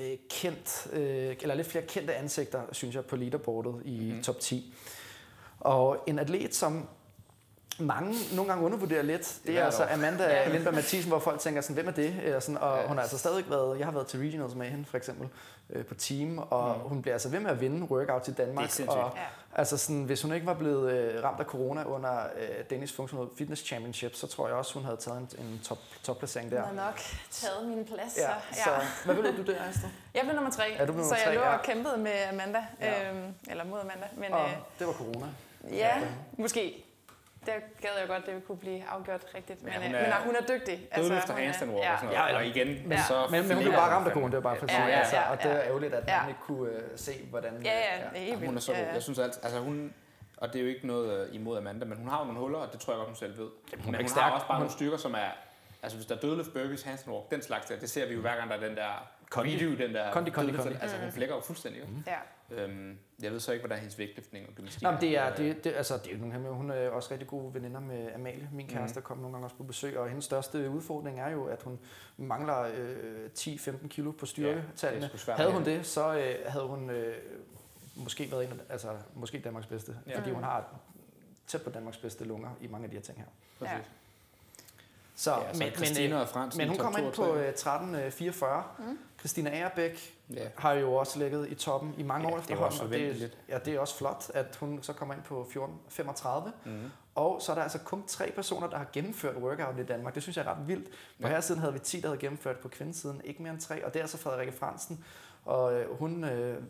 øh, 0.00 0.16
kendt, 0.30 0.86
øh, 0.92 1.36
eller 1.40 1.54
lidt 1.54 1.66
flere 1.66 1.84
kendte 1.86 2.14
ansigter, 2.14 2.62
synes 2.72 2.94
jeg, 2.94 3.04
på 3.04 3.16
leaderboardet 3.16 3.82
i 3.84 3.90
Mhm. 3.98 4.06
mm-hmm. 4.06 4.22
top 4.22 4.40
10. 4.40 4.74
Og 5.60 6.04
en 6.06 6.18
atlet, 6.18 6.54
som 6.54 6.88
mange 7.80 8.14
nogle 8.34 8.50
gange 8.50 8.64
undervurderer 8.66 9.02
lidt, 9.02 9.38
det 9.46 9.58
er 9.58 9.64
altså. 9.64 9.86
Amanda 9.92 10.24
Ja. 10.24 10.48
Lindberg 10.48 10.74
Mathisen, 10.74 11.10
hvor 11.10 11.18
folk 11.18 11.40
tænker 11.40 11.60
sådan, 11.60 11.74
hvem 11.74 11.88
er 11.88 11.92
det? 11.92 12.14
Eller 12.22 12.40
sådan, 12.40 12.58
og 12.58 12.78
Ja. 12.78 12.86
hun 12.86 12.96
har 12.96 13.02
altså 13.02 13.18
stadig 13.18 13.44
været, 13.50 13.78
jeg 13.78 13.86
har 13.86 13.92
været 13.92 14.06
til 14.06 14.20
regionals 14.20 14.54
med 14.54 14.66
hende 14.66 14.84
for 14.84 14.96
eksempel, 14.96 15.28
øh, 15.70 15.84
på 15.84 15.94
team, 15.94 16.38
og 16.38 16.76
Mm. 16.76 16.88
hun 16.88 17.02
bliver 17.02 17.14
altså 17.14 17.28
ved 17.28 17.40
med 17.40 17.50
at 17.50 17.60
vinde 17.60 17.86
workouts 17.90 18.28
i 18.28 18.32
Danmark. 18.32 18.70
Det 18.70 18.80
er 18.86 18.90
og 18.90 19.12
Ja. 19.16 19.22
Altså 19.54 19.76
sådan, 19.76 20.02
hvis 20.02 20.22
hun 20.22 20.32
ikke 20.32 20.46
var 20.46 20.54
blevet 20.54 20.92
øh, 20.92 21.24
ramt 21.24 21.40
af 21.40 21.46
corona 21.46 21.84
under 21.84 22.12
øh, 22.40 22.64
Danish 22.70 22.96
Functional 22.96 23.26
Fitness 23.38 23.62
Championship, 23.66 24.14
så 24.14 24.26
tror 24.26 24.46
jeg 24.48 24.56
også, 24.56 24.74
hun 24.74 24.84
havde 24.84 24.96
taget 24.96 25.18
en, 25.18 25.28
en 25.38 25.60
top, 25.64 25.78
topplacering 26.02 26.50
der. 26.50 26.62
Hun 26.62 26.78
har 26.78 26.86
nok 26.86 27.00
taget 27.30 27.68
min 27.68 27.84
plads. 27.84 28.16
Ja, 28.18 28.28
så, 28.52 28.62
så 28.64 28.70
hvad 29.04 29.14
vil 29.14 29.24
du 29.46 29.52
der, 29.52 29.58
Astrid? 29.68 29.90
Jeg 30.14 30.22
blev 30.22 30.34
nummer 30.34 30.50
tre, 30.50 30.64
Ja, 30.78 30.86
du 30.86 30.92
blev 30.92 31.04
så 31.04 31.08
nummer 31.10 31.16
jeg 31.16 31.24
tre, 31.26 31.34
lå 31.34 31.40
ja. 31.40 31.56
og 31.56 31.62
kæmpede 31.62 31.96
med 31.96 32.12
Amanda. 32.32 32.64
Ja. 32.80 33.10
Øhm, 33.10 33.34
eller 33.50 33.64
mod 33.64 33.80
Amanda. 33.80 34.06
Men 34.16 34.32
Og 34.32 34.44
øh, 34.44 34.56
det 34.78 34.86
var 34.86 34.92
corona. 34.92 35.26
ja, 35.72 35.92
måske. 36.38 36.84
Der 37.46 37.52
gad 37.80 37.90
jeg 38.00 38.08
godt, 38.08 38.26
det 38.26 38.46
kunne 38.46 38.58
blive 38.58 38.84
afgjort 38.88 39.24
rigtigt. 39.34 39.62
Men, 39.62 39.72
Ja, 39.72 39.78
ja, 39.78 39.82
hun 39.84 39.92
men, 39.92 40.00
er- 40.00 40.06
øh, 40.06 40.14
men 40.14 40.24
hun 40.26 40.36
er 40.36 40.40
dygtig. 40.58 40.88
Dødløfter 40.96 41.32
hun 41.32 41.40
er- 41.40 41.44
handstand 41.44 41.70
walk 41.70 41.84
ja. 41.84 41.92
og 41.92 41.98
sådan 41.98 42.12
Ja, 42.12 42.18
noget. 42.18 42.28
eller- 42.30 42.40
Og 42.40 42.46
igen, 42.46 42.90
Ja. 42.90 43.02
så 43.08 43.26
Men, 43.30 43.42
men 43.48 43.54
hun 43.56 43.62
blev 43.62 43.72
bare 43.72 43.82
hun 43.88 43.92
ramt 43.94 44.06
af 44.08 44.12
corona, 44.12 44.26
det 44.26 44.34
var 44.44 44.50
bare 44.50 44.56
for 44.56 44.66
at 44.66 44.70
Ja, 44.72 44.76
sige. 44.76 44.86
ja, 44.86 44.98
altså, 44.98 45.16
ja, 45.16 45.30
og 45.30 45.36
det 45.42 45.50
er 45.50 45.56
ja. 45.56 45.62
ærgerligt, 45.66 45.94
at 45.94 46.04
Ja. 46.08 46.20
man 46.20 46.28
ikke 46.28 46.40
kunne 46.40 46.70
øh, 46.70 46.82
se, 46.96 47.12
hvordan... 47.30 47.62
Ja, 47.64 47.72
ja, 47.78 48.06
øh, 48.06 48.12
det 48.14 48.22
er 48.22 48.26
Ja, 48.40 48.46
hun 48.46 48.56
er 48.56 48.60
så 48.60 48.72
god. 48.72 48.80
Ja, 48.80 48.86
ja. 48.86 48.92
Jeg 48.94 49.02
synes 49.02 49.18
alt, 49.18 49.38
altså 49.42 49.58
hun, 49.60 49.94
og 50.36 50.48
det 50.52 50.56
er 50.58 50.62
jo 50.62 50.68
ikke 50.68 50.86
noget 50.86 51.28
øh, 51.28 51.34
imod 51.34 51.58
Amanda, 51.58 51.84
men 51.84 51.98
hun 51.98 52.08
har 52.08 52.18
jo 52.18 52.24
nogle 52.24 52.40
huller, 52.40 52.58
og 52.58 52.72
det 52.72 52.80
tror 52.80 52.92
jeg 52.92 52.98
godt, 52.98 53.08
hun 53.08 53.16
selv 53.16 53.38
ved. 53.38 53.48
hun 53.84 53.94
er 53.94 53.98
men 53.98 54.08
hun 54.10 54.18
har 54.22 54.30
også 54.30 54.46
bare 54.46 54.56
Hun- 54.56 54.60
nogle 54.62 54.72
styrker, 54.72 54.96
som 54.96 55.14
er, 55.14 55.30
altså 55.82 55.96
hvis 55.98 56.06
der 56.06 56.16
er 56.16 56.20
dødløft, 56.20 56.52
burpees, 56.52 56.82
handstand 56.82 57.14
walk, 57.16 57.30
den 57.30 57.42
slags 57.42 57.66
der, 57.66 57.78
det 57.78 57.90
ser 57.90 58.06
vi 58.08 58.14
jo 58.14 58.20
hver 58.20 58.36
gang, 58.36 58.50
der 58.50 58.56
er 58.56 58.60
den 58.68 58.76
der 58.76 59.08
Kondi. 59.30 59.50
video, 59.50 59.86
den 59.86 59.94
der 59.94 60.12
Kondi, 60.12 60.30
kondi, 60.30 60.52
kondi. 60.52 60.76
altså 60.82 60.96
hun 60.96 61.12
flækker 61.12 61.34
jo 61.34 61.40
fuldstændig. 61.40 61.82
Mm. 61.88 62.04
Ja. 62.06 62.62
Øhm, 62.64 62.98
jeg 63.22 63.32
ved 63.32 63.40
så 63.40 63.52
ikke, 63.52 63.62
hvordan 63.62 63.78
hendes 63.78 63.98
vægtløftning 63.98 64.48
og 64.48 64.54
gymnastik 64.54 64.82
Nå, 64.82 64.90
men 64.90 65.00
det 65.00 65.18
er, 65.18 65.34
det, 65.34 65.64
det, 65.64 65.72
altså, 65.76 65.96
det 65.96 66.06
er 66.06 66.12
jo 66.12 66.18
nogle 66.18 66.32
hemmeligheder. 66.32 66.56
Hun 66.56 66.70
er 66.70 66.88
også 66.88 67.10
rigtig 67.10 67.28
gode 67.28 67.54
veninder 67.54 67.80
med 67.80 68.08
Amalie, 68.14 68.48
min 68.52 68.66
Mhm. 68.66 68.74
kæreste, 68.74 69.00
mm. 69.00 69.04
kom 69.04 69.16
nogle 69.18 69.32
gange 69.32 69.46
også 69.46 69.56
på 69.56 69.62
besøg, 69.62 69.98
og 69.98 70.08
hendes 70.08 70.24
største 70.24 70.70
udfordring 70.70 71.20
er 71.20 71.28
jo, 71.30 71.44
at 71.44 71.62
hun 71.62 71.78
mangler 72.16 72.60
øh, 72.76 73.30
10-15 73.38 73.88
kilo 73.88 74.10
på 74.10 74.26
styrketallene. 74.26 75.08
sgu 75.08 75.16
svært 75.16 75.36
havde 75.36 75.52
hun 75.52 75.64
det, 75.64 75.86
så 75.86 76.14
øh, 76.18 76.34
havde 76.46 76.66
hun 76.66 76.90
øh, 76.90 77.14
måske 77.96 78.28
været 78.30 78.44
en 78.44 78.50
af, 78.52 78.56
altså, 78.68 78.88
måske 79.14 79.38
Danmarks 79.40 79.66
bedste, 79.66 79.96
Ja. 80.06 80.10
ja. 80.12 80.18
fordi 80.18 80.30
hun 80.30 80.42
har 80.44 80.80
tæt 81.46 81.62
på 81.62 81.70
Danmarks 81.70 81.96
bedste 81.98 82.24
lunger 82.24 82.50
i 82.60 82.66
mange 82.66 82.84
af 82.84 82.90
de 82.90 82.96
her 82.96 83.02
ting 83.02 83.18
her. 83.18 83.26
Præcis. 83.58 83.90
Så, 85.20 85.30
Ja, 85.34 85.54
så 85.54 85.64
Christina 85.76 86.20
og 86.20 86.28
Frans 86.28 86.56
men 86.56 86.68
hun 86.68 86.78
kommer 86.78 86.98
ind 86.98 87.12
på 87.12 87.22
tre. 87.24 87.48
øh, 87.48 87.52
13.44. 87.54 88.46
Mm. 88.78 88.98
Christina 89.18 89.50
Agerbæk 89.50 90.14
Ja. 90.34 90.48
har 90.56 90.72
jo 90.72 90.94
også 90.94 91.18
ligget 91.18 91.48
i 91.48 91.54
toppen 91.54 91.94
i 91.98 92.02
mange 92.02 92.28
Ja, 92.28 92.34
år 92.34 92.40
det 92.40 92.50
er 92.50 92.54
jo 92.56 92.66
efterhånden. 92.66 93.00
også 93.00 93.14
og 93.14 93.20
det, 93.20 93.38
ja, 93.48 93.58
det 93.58 93.74
er 93.74 93.80
også 93.80 93.96
flot, 93.96 94.30
at 94.34 94.56
hun 94.60 94.82
så 94.82 94.92
kommer 94.92 95.14
ind 95.14 95.22
på 95.22 95.48
14.35. 95.50 96.50
Mm. 96.64 96.90
Og 97.14 97.42
så 97.42 97.52
er 97.52 97.56
der 97.56 97.62
altså 97.62 97.78
kun 97.78 98.02
tre 98.06 98.32
personer, 98.36 98.68
der 98.68 98.76
har 98.76 98.86
gennemført 98.92 99.36
workout 99.36 99.78
i 99.78 99.82
Danmark. 99.82 100.14
Det 100.14 100.22
synes 100.22 100.36
jeg 100.36 100.46
er 100.46 100.50
ret 100.50 100.68
vildt. 100.68 100.88
På 100.90 100.94
Ja. 101.20 101.28
her 101.28 101.40
siden 101.40 101.60
havde 101.60 101.72
vi 101.72 101.78
10, 101.78 102.00
der 102.00 102.08
havde 102.08 102.18
gennemført 102.20 102.56
på 102.58 102.68
kvindesiden. 102.68 103.20
Ikke 103.24 103.42
mere 103.42 103.52
end 103.52 103.60
tre. 103.60 103.84
Og 103.86 103.94
det 103.94 104.02
er 104.02 104.06
så 104.06 104.18
Frederikke 104.18 104.52
Fransen. 104.52 105.04
Og 105.44 105.74
øh, 105.74 105.98
hun 105.98 106.24
øh, 106.24 106.62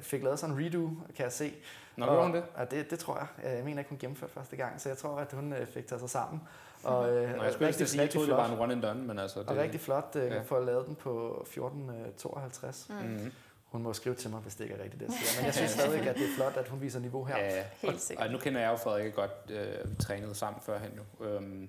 fik 0.00 0.22
lavet 0.22 0.38
sådan 0.38 0.54
en 0.56 0.64
redo, 0.66 0.90
kan 1.16 1.24
jeg 1.24 1.32
se. 1.32 1.52
Nå, 1.96 2.04
og, 2.06 2.10
gjorde 2.12 2.26
hun 2.26 2.34
det? 2.34 2.44
Ja, 2.58 2.64
det, 2.64 2.90
det 2.90 2.98
tror 2.98 3.16
jeg. 3.44 3.54
Jeg 3.56 3.64
mener 3.64 3.78
ikke, 3.78 3.88
hun 3.88 3.98
gennemførte 3.98 4.32
første 4.32 4.56
gang. 4.56 4.80
Så 4.80 4.88
jeg 4.88 4.98
tror, 4.98 5.18
at 5.18 5.32
hun 5.32 5.52
øh, 5.52 5.66
fik 5.66 5.86
taget 5.86 6.00
sig 6.00 6.10
sammen. 6.10 6.40
Og, 6.86 7.08
øh, 7.16 7.36
Nå, 7.36 7.42
jeg 7.42 7.52
skulle 7.52 7.68
ikke 7.68 7.86
sige, 7.86 8.02
jeg 8.02 8.10
troede, 8.10 8.28
det 8.28 8.36
var 8.36 8.52
en 8.52 8.58
one 8.58 8.72
and 8.72 8.82
done, 8.82 9.02
men 9.02 9.18
altså... 9.18 9.40
Det, 9.40 9.48
Og 9.48 9.56
rigtig 9.56 9.80
flot 9.80 10.16
øh, 10.16 10.30
Ja. 10.30 10.40
for 10.42 10.56
at 10.56 10.64
lave 10.66 10.84
den 10.84 10.94
på 10.94 11.44
14.52. 11.50 12.92
Mm. 12.92 13.08
Mm. 13.08 13.32
Hun 13.64 13.82
må 13.82 13.92
skrive 13.92 14.14
til 14.14 14.30
mig, 14.30 14.40
hvis 14.40 14.54
det 14.54 14.64
ikke 14.64 14.76
er 14.76 14.82
rigtigt, 14.82 15.00
det 15.00 15.06
jeg 15.06 15.14
siger. 15.14 15.36
Men 15.40 15.46
jeg 15.46 15.54
synes 15.54 15.70
stadig, 15.70 16.00
at 16.08 16.16
det 16.16 16.22
er 16.24 16.34
flot, 16.36 16.56
at 16.56 16.68
hun 16.68 16.80
viser 16.80 17.00
niveau 17.00 17.24
her. 17.24 17.36
Ja, 17.38 17.56
ja. 17.56 17.64
Helt 17.80 17.94
Og, 17.94 18.00
sikkert. 18.00 18.26
og 18.26 18.32
nu 18.32 18.38
kender 18.38 18.60
jeg 18.60 18.70
jo 18.70 18.76
Frederik 18.76 19.14
godt, 19.14 19.30
øh, 19.50 19.90
vi 19.90 19.94
trænede 19.96 20.34
sammen 20.34 20.62
førhen 20.62 20.90
nu. 21.18 21.26
Øhm, 21.26 21.68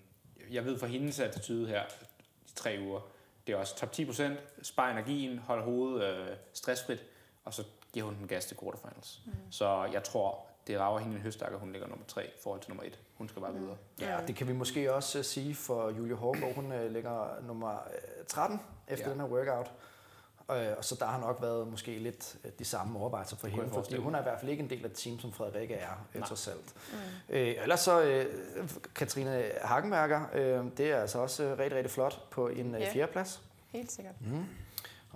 jeg 0.52 0.66
ved 0.66 0.80
fra 0.80 0.88
hendes 0.88 1.20
attitude 1.20 1.68
her, 1.68 1.82
de 2.50 2.54
tre 2.56 2.78
uger, 2.82 3.00
det 3.48 3.54
er 3.54 3.58
også 3.58 3.76
top 3.76 3.92
10 3.92 4.06
procent, 4.06 4.40
spar 4.62 4.92
energien, 4.92 5.40
hold 5.40 5.64
hovedet 5.64 6.04
øh, 6.04 6.28
stressfrit, 6.54 7.04
og 7.46 7.54
så 7.54 7.64
giver 7.94 8.06
hun 8.06 8.16
den 8.16 8.28
gas 8.28 8.46
til 8.46 8.58
quarterfinals. 8.64 9.20
Mm. 9.26 9.32
Så 9.52 9.90
jeg 9.94 10.04
tror, 10.04 10.47
det 10.68 10.80
rager 10.80 11.00
hende 11.00 11.16
en 11.16 11.22
høstak, 11.22 11.52
at 11.54 11.60
hun 11.60 11.72
ligger 11.72 11.88
nummer 11.88 12.06
3 12.08 12.26
i 12.26 12.30
forhold 12.44 12.62
til 12.62 12.70
nummer 12.72 12.84
1. 12.84 13.00
Hun 13.18 13.30
skal 13.30 13.42
bare 13.42 13.54
videre. 13.54 13.78
Ja, 14.02 14.18
det 14.28 14.36
kan 14.36 14.48
vi 14.48 14.54
måske 14.54 14.94
også 14.94 15.18
øh, 15.18 15.24
sige 15.26 15.56
for 15.56 15.90
Julie 15.90 16.16
Hårgaard. 16.16 16.54
Hun 16.56 16.72
øh, 16.72 16.92
ligger 16.92 17.28
nummer 17.48 17.72
øh, 17.72 18.26
13 18.28 18.60
efter 18.88 19.06
Ja. 19.06 19.12
den 19.12 19.20
her 19.22 19.28
workout. 19.28 19.72
Og 20.48 20.86
så 20.86 20.96
der 21.00 21.06
har 21.06 21.20
nok 21.20 21.38
været 21.42 21.68
måske 21.68 22.00
lidt 22.00 22.36
de 22.60 22.66
samme 22.66 23.00
overvejelser 23.00 23.36
for 23.38 23.48
hende, 23.48 23.70
fordi 23.74 23.98
hun 23.98 24.16
er 24.16 24.20
i 24.20 24.24
hvert 24.24 24.40
fald 24.40 24.52
ikke 24.52 24.64
en 24.64 24.70
del 24.70 24.86
af 24.86 24.90
et 24.90 24.94
team, 24.96 25.20
som 25.20 25.32
Frederikke 25.34 25.74
er, 25.74 26.06
Nej. 26.14 26.28
trods 26.28 26.48
alt. 26.48 26.74
Mm. 26.92 26.98
Øh, 27.36 27.56
ellers 27.62 27.80
så, 27.80 28.02
øh, 28.04 28.26
Katrine 28.96 29.44
Hagenberger, 29.64 30.22
øh, 30.34 30.66
det 30.78 30.92
er 30.92 31.02
altså 31.02 31.20
også 31.20 31.44
øh, 31.44 31.52
rigtig, 31.60 31.76
rigtig 31.78 31.92
flot 31.92 32.30
på 32.30 32.48
en 32.48 32.76
Ja. 32.76 32.94
fjerdeplads. 32.94 33.42
Helt 33.72 33.92
sikkert. 33.92 34.16
Mm. 34.22 34.46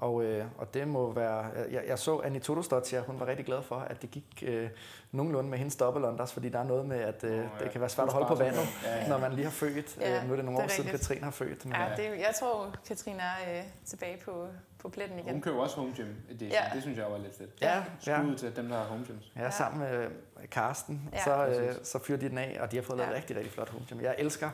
Og, 0.01 0.23
øh, 0.23 0.45
og 0.57 0.73
det 0.73 0.87
må 0.87 1.11
være... 1.13 1.45
Jeg, 1.71 1.83
jeg 1.87 1.99
så 1.99 2.19
Annie 2.19 2.39
Todosdottir, 2.41 3.01
hun 3.01 3.19
var 3.19 3.27
rigtig 3.27 3.45
glad 3.45 3.61
for, 3.61 3.75
at 3.75 4.01
det 4.01 4.11
gik 4.11 4.43
øh, 4.47 4.69
nogenlunde 5.11 5.49
med 5.49 5.57
hendes 5.57 5.75
dobbeltunders, 5.75 6.33
fordi 6.33 6.49
der 6.49 6.59
er 6.59 6.63
noget 6.63 6.85
med, 6.85 6.99
at 6.99 7.23
øh, 7.23 7.31
Nå, 7.31 7.37
ja. 7.37 7.63
det 7.63 7.71
kan 7.71 7.81
være 7.81 7.89
svært 7.89 8.07
at 8.07 8.13
holde 8.13 8.27
på 8.27 8.35
vandet, 8.35 8.59
Ja, 8.85 8.95
ja. 8.97 9.07
når 9.07 9.17
man 9.17 9.33
lige 9.33 9.43
har 9.43 9.51
født. 9.51 9.97
Ja, 10.01 10.17
øh, 10.17 10.25
nu 10.27 10.31
er 10.31 10.35
det 10.35 10.45
nogle 10.45 10.57
det 10.57 10.63
år 10.63 10.67
er 10.67 10.67
siden, 10.67 10.85
rigtigt. 10.91 11.07
Katrine 11.07 11.23
har 11.23 11.31
født. 11.31 11.65
Men, 11.65 11.73
Ja, 11.75 11.83
ja. 11.83 11.95
det, 11.95 12.19
jeg 12.19 12.33
tror, 12.39 12.75
Katrine 12.87 13.19
er 13.21 13.57
øh, 13.59 13.63
tilbage 13.85 14.17
på, 14.25 14.47
på 14.79 14.89
pletten 14.89 15.19
igen. 15.19 15.31
Hun 15.31 15.41
køber 15.41 15.59
også 15.61 15.75
home 15.75 15.93
gym 15.97 16.07
edition. 16.29 16.51
Ja. 16.51 16.63
Det 16.73 16.81
synes 16.81 16.97
jeg 16.97 17.05
var 17.11 17.17
lidt 17.17 17.37
fedt. 17.37 17.49
Ja, 17.61 17.83
ja. 18.07 18.21
Skud 18.23 18.35
til 18.35 18.55
dem, 18.55 18.67
der 18.69 18.77
har 18.77 18.83
home 18.85 19.05
gyms. 19.05 19.31
Ja, 19.35 19.49
sammen 19.49 19.79
med 19.81 20.07
Karsten, 20.51 21.09
Ja. 21.13 21.23
så, 21.23 21.45
øh, 21.47 21.75
så 21.83 21.99
fyrer 21.99 22.17
de 22.19 22.29
den 22.29 22.37
af, 22.37 22.57
og 22.61 22.71
de 22.71 22.75
har 22.77 22.83
fået 22.83 22.97
lavet 22.97 23.11
Ja. 23.11 23.15
rigtig, 23.17 23.35
rigtig 23.35 23.51
flot 23.53 23.69
home 23.69 23.85
gym. 23.89 24.01
Jeg 24.01 24.15
elsker 24.17 24.49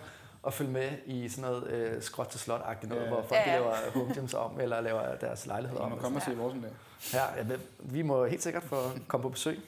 at 0.48 0.54
følge 0.54 0.72
med 0.72 0.90
i 1.06 1.30
sådan 1.30 1.42
noget 1.52 1.68
øh, 1.68 2.02
skråt 2.02 2.28
til 2.28 2.40
slot-agtigt 2.40 2.88
noget, 2.90 3.04
Ja. 3.04 3.08
hvor 3.10 3.22
folk 3.22 3.42
Ja, 3.46 3.52
laver 3.60 3.74
home 3.94 4.14
gyms 4.14 4.34
om, 4.34 4.60
eller 4.60 4.82
laver 4.82 5.16
deres 5.16 5.46
lejlighed 5.46 5.78
om. 5.78 5.90
må 5.90 5.96
og 5.96 6.02
komme 6.02 6.18
og 6.18 6.22
se 6.24 6.36
vores 6.38 6.54
en 6.54 6.62
dag. 6.62 6.72
Ja, 7.14 7.24
ja, 7.38 7.56
vi 7.80 8.02
må 8.02 8.26
helt 8.26 8.44
sikkert 8.44 8.64
få 8.64 8.82
komme 9.08 9.22
på 9.22 9.30
besøg. 9.30 9.60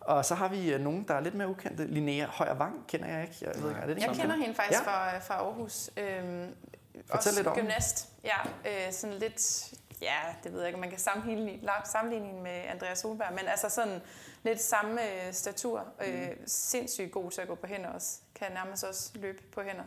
Og 0.00 0.24
så 0.24 0.34
har 0.34 0.48
vi 0.48 0.72
øh, 0.72 0.80
nogen, 0.80 1.04
der 1.08 1.14
er 1.14 1.20
lidt 1.20 1.34
mere 1.34 1.48
ukendte. 1.48 1.86
Linnea 1.86 2.26
Højer 2.26 2.54
Vang 2.54 2.84
kender 2.88 3.06
jeg 3.08 3.22
ikke. 3.22 3.34
Jeg, 3.40 3.62
ved 3.62 3.68
ikke, 3.70 3.80
er 3.80 3.86
det 3.86 3.98
Jeg 3.98 4.08
kender 4.16 4.36
hende 4.36 4.54
faktisk 4.54 4.80
Ja. 4.80 4.86
fra, 4.86 5.18
fra 5.18 5.34
Aarhus. 5.34 5.90
Øhm, 5.96 6.54
også 7.10 7.30
lidt 7.36 7.46
om 7.46 7.54
hende. 7.54 7.60
gymnast. 7.66 8.08
Ja, 8.24 8.36
øh, 8.70 8.92
sådan 8.92 9.16
lidt, 9.16 9.64
ja, 10.02 10.20
det 10.44 10.52
ved 10.52 10.60
jeg 10.60 10.68
ikke, 10.68 10.80
man 10.80 10.90
kan 10.90 10.98
sammenligne, 10.98 11.68
sammenligne 11.84 12.42
med 12.42 12.64
Andreas 12.68 12.98
Solberg, 12.98 13.32
men 13.32 13.46
altså 13.46 13.68
sådan 13.68 14.00
lidt 14.42 14.60
samme 14.60 15.00
øh, 15.02 15.32
statur. 15.32 15.86
Øh, 16.06 16.30
sindssygt 16.46 17.12
god 17.12 17.30
til 17.30 17.40
at 17.40 17.48
gå 17.48 17.54
på 17.54 17.66
hænder 17.66 17.88
også. 17.88 18.18
Kan 18.34 18.52
nærmest 18.52 18.84
også 18.84 19.10
løbe 19.14 19.42
på 19.42 19.62
hænder. 19.62 19.84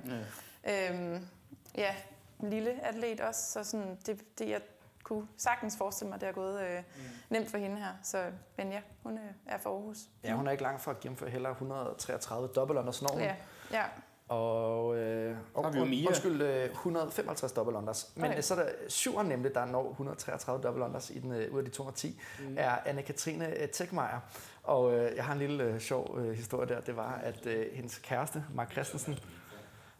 Ja. 0.64 0.90
Øhm, 0.90 1.28
ja, 1.76 1.96
lille 2.40 2.86
atlet 2.86 3.22
også, 3.22 3.52
så 3.52 3.64
sådan, 3.64 3.98
det, 4.06 4.40
det, 4.40 4.50
jeg 4.50 4.62
kunne 5.04 5.28
sagtens 5.38 5.78
forestille 5.78 6.10
mig, 6.10 6.22
det 6.22 6.30
er 6.30 6.34
gået 6.34 6.62
øh, 6.62 6.84
nemt 7.30 7.50
for 7.50 7.58
hende 7.58 7.78
her. 7.78 7.94
Så, 8.04 8.32
men 8.58 8.72
ja, 8.72 8.82
hun 9.04 9.18
øh, 9.18 9.24
er 9.46 9.58
fra 9.58 9.70
Aarhus. 9.70 9.98
Ja, 10.24 10.34
hun 10.34 10.48
er 10.48 10.52
ikke 10.52 10.64
langt 10.64 10.82
fra 10.82 10.92
at 10.92 11.00
gennemføre 11.00 11.30
heller 11.30 11.50
133 11.50 12.48
dobbelt 12.48 12.80
under 12.80 12.92
snoven. 12.92 13.20
Ja, 13.20 13.36
ja. 13.72 13.84
Og, 14.30 14.98
øh, 14.98 15.38
og 15.54 15.64
har 15.64 15.72
vi 15.72 15.80
jo 15.80 15.86
Mia. 15.86 16.08
undskyld, 16.08 16.42
øh, 16.42 16.70
155 16.70 17.52
double 17.52 17.78
unders. 17.78 18.08
Men 18.16 18.26
Okay. 18.32 18.42
så 18.42 18.54
er 18.54 18.58
der 18.64 18.70
syveren 18.88 19.28
nemlig, 19.28 19.56
der 19.56 19.66
når 19.66 19.90
133 19.92 20.62
double 20.64 20.84
unders 20.86 21.10
i 21.10 21.20
den, 21.20 21.32
øh, 21.32 21.54
ud 21.54 21.60
af 21.60 21.66
de 21.66 21.72
210, 21.72 22.20
mm. 22.40 22.56
er 22.58 22.76
Anne-Katrine 22.86 23.62
øh, 23.62 23.70
Tekmeier. 23.70 24.20
Og 24.64 24.94
øh, 24.94 25.16
jeg 25.16 25.26
har 25.26 25.34
en 25.34 25.40
lille 25.40 25.64
øh, 25.64 25.80
sjov 25.80 26.18
øh, 26.20 26.32
historie 26.34 26.68
der. 26.68 26.80
Det 26.82 26.96
var, 26.96 27.20
at 27.24 27.46
øh, 27.46 27.66
hendes 27.74 27.98
kæreste, 27.98 28.44
Mark 28.54 28.72
Christensen, 28.72 29.20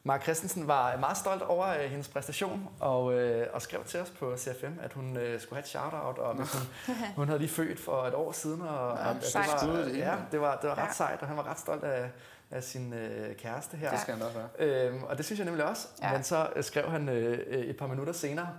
Mark 0.08 0.24
Christensen 0.24 0.68
var 0.68 0.98
meget 0.98 1.18
stolt 1.18 1.42
over 1.42 1.68
øh, 1.68 1.80
hendes 1.80 2.08
præstation 2.08 2.70
og, 2.80 3.14
øh, 3.14 3.48
og 3.54 3.62
skrev 3.62 3.84
til 3.84 4.00
os 4.00 4.10
på 4.20 4.38
CFM, 4.38 4.80
at 4.82 4.94
hun 4.94 5.18
øh, 5.18 5.40
skulle 5.42 5.56
have 5.58 5.62
et 5.64 5.68
shout-out, 5.68 6.18
og 6.18 6.36
hvis 6.36 6.54
hun, 6.54 6.96
hun 7.16 7.28
havde 7.28 7.40
lige 7.40 7.50
født 7.50 7.80
for 7.80 8.02
et 8.04 8.14
år 8.14 8.32
siden. 8.32 8.62
Og, 8.62 8.88
og 8.88 9.10
at 9.10 9.16
det 9.16 9.36
var, 9.36 9.78
ja, 9.98 10.16
det 10.32 10.42
var, 10.42 10.56
det 10.62 10.70
var 10.70 10.76
ret 10.78 10.88
Ja. 10.88 10.92
sejt, 10.94 11.22
og 11.22 11.28
han 11.28 11.38
var 11.38 11.48
ret 11.50 11.60
stolt 11.60 11.84
af, 11.84 12.10
af 12.56 12.64
sin 12.64 12.94
øh, 12.94 13.36
kæreste 13.36 13.78
her. 13.78 13.92
Det 13.92 14.00
skal 14.00 14.14
han 14.14 14.24
også 14.24 14.38
være. 14.38 14.88
Øhm, 14.88 15.04
og 15.04 15.18
det 15.18 15.26
synes 15.26 15.40
jeg 15.40 15.46
nemlig 15.46 15.66
også. 15.66 15.88
Ja. 16.02 16.12
Men 16.12 16.24
så 16.24 16.50
øh, 16.56 16.64
skrev 16.64 16.92
han 16.92 17.10
øh, 17.10 17.40
øh, 17.48 17.60
et 17.60 17.78
par 17.78 17.88
minutter 17.88 18.14
senere, 18.14 18.50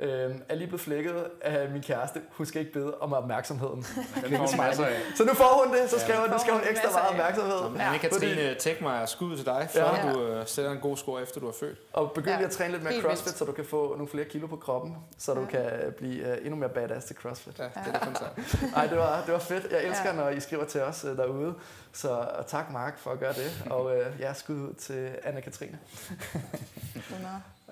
øhm, 0.00 0.42
er 0.48 0.54
lige 0.54 0.66
blevet 0.66 0.80
flækket 0.80 1.24
af 1.40 1.70
min 1.70 1.82
kæreste. 1.82 2.20
Hun 2.30 2.46
skal 2.46 2.60
ikke 2.60 2.72
bede 2.72 2.94
om 3.00 3.12
opmærksomheden. 3.12 3.86
Den 4.24 4.36
får 4.36 4.46
hun 4.46 4.56
masser 4.56 4.84
af. 4.86 4.96
så 5.16 5.24
nu 5.24 5.34
får 5.34 5.62
hun 5.64 5.74
det, 5.76 5.90
så 5.90 5.96
Ja. 5.96 6.02
skriver 6.02 6.20
hun, 6.20 6.30
nu 6.30 6.38
skal 6.38 6.52
hun 6.52 6.62
ekstra 6.70 6.90
meget 6.90 7.08
opmærksomhed. 7.10 7.76
Ja. 7.76 7.92
Anne-Katrine, 7.92 8.58
tæk 8.58 8.80
mig 8.82 9.08
skud 9.08 9.36
til 9.36 9.46
dig, 9.46 9.68
for 9.72 9.78
Ja. 9.78 10.12
du 10.12 10.22
øh, 10.22 10.46
sætter 10.46 10.70
en 10.72 10.78
god 10.80 10.96
score 10.96 11.22
efter 11.22 11.40
du 11.40 11.48
er 11.48 11.52
født. 11.60 11.78
Og 11.92 12.12
begynd 12.12 12.30
Ja. 12.30 12.36
lige 12.36 12.46
at 12.46 12.52
træne 12.52 12.70
lidt 12.72 12.82
mere 12.82 12.92
Helt 12.92 13.04
crossfit, 13.04 13.26
vildt. 13.26 13.38
så 13.38 13.44
du 13.44 13.52
kan 13.52 13.64
få 13.64 13.92
nogle 13.92 14.08
flere 14.08 14.24
kilo 14.24 14.46
på 14.46 14.56
kroppen, 14.56 14.96
så 15.18 15.34
du 15.34 15.40
Ja. 15.40 15.46
kan 15.46 15.92
blive 15.98 16.30
øh, 16.32 16.38
endnu 16.44 16.56
mere 16.56 16.68
badass 16.70 17.06
til 17.06 17.16
crossfit. 17.16 17.58
Ja, 17.58 17.64
det 17.64 17.72
er 17.94 17.98
det. 18.04 18.72
Ej, 18.76 18.86
det 18.86 18.98
var, 18.98 19.22
det 19.26 19.32
var 19.32 19.38
fedt. 19.40 19.66
Jeg 19.72 19.84
elsker, 19.84 20.04
Ja. 20.04 20.10
ja. 20.10 20.16
når 20.22 20.28
I 20.28 20.40
skriver 20.40 20.64
til 20.64 20.80
os 20.82 21.04
øh, 21.04 21.16
derude. 21.16 21.54
Så 21.92 22.08
og 22.10 22.46
tak, 22.46 22.72
Mark, 22.72 22.98
for 22.98 23.10
at 23.10 23.18
gøre 23.18 23.32
det. 23.32 23.62
Og 23.70 23.96
øh, 23.96 24.06
ja, 24.20 24.32
skud 24.32 24.54
ud 24.56 24.74
til 24.74 25.08
Anne-Katrine. 25.24 25.76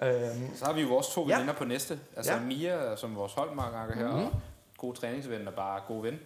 Øhm, 0.02 0.54
Så 0.56 0.64
har 0.64 0.72
vi 0.72 0.80
jo 0.80 0.88
vores 0.88 1.08
to 1.08 1.28
Ja. 1.28 1.34
veninder 1.34 1.54
på 1.54 1.64
næste. 1.64 2.00
Altså 2.16 2.32
Ja. 2.32 2.40
Mia, 2.40 2.96
som 2.96 3.16
vores 3.16 3.32
holdmarker 3.34 3.94
her, 3.94 4.06
Mhm. 4.16 4.24
og 4.24 4.32
god 4.78 4.94
træningsven 4.94 5.48
og 5.48 5.54
bare 5.54 5.80
god 5.88 6.02
ven. 6.02 6.18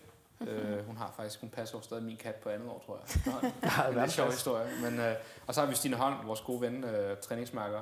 Øh, 0.48 0.86
hun 0.86 0.96
har 0.96 1.12
faktisk, 1.16 1.40
hun 1.40 1.50
passer 1.50 1.78
jo 1.78 1.82
stadig 1.82 2.02
min 2.02 2.16
kat 2.16 2.34
på 2.34 2.48
andet 2.48 2.68
år, 2.68 2.82
tror 2.86 3.00
jeg. 3.00 3.24
Ja, 3.62 3.68
det 3.68 3.84
er 3.84 3.88
en 3.88 4.00
lidt 4.00 4.12
sjov 4.12 4.30
historie. 4.30 4.68
Men, 4.82 5.00
øh, 5.00 5.14
og 5.46 5.54
så 5.54 5.60
har 5.60 5.68
vi 5.68 5.74
Stine 5.74 5.96
Holm, 5.96 6.14
vores 6.26 6.40
gode 6.40 6.60
ven, 6.60 6.84
øh, 6.84 7.16
træningsmarker, 7.16 7.80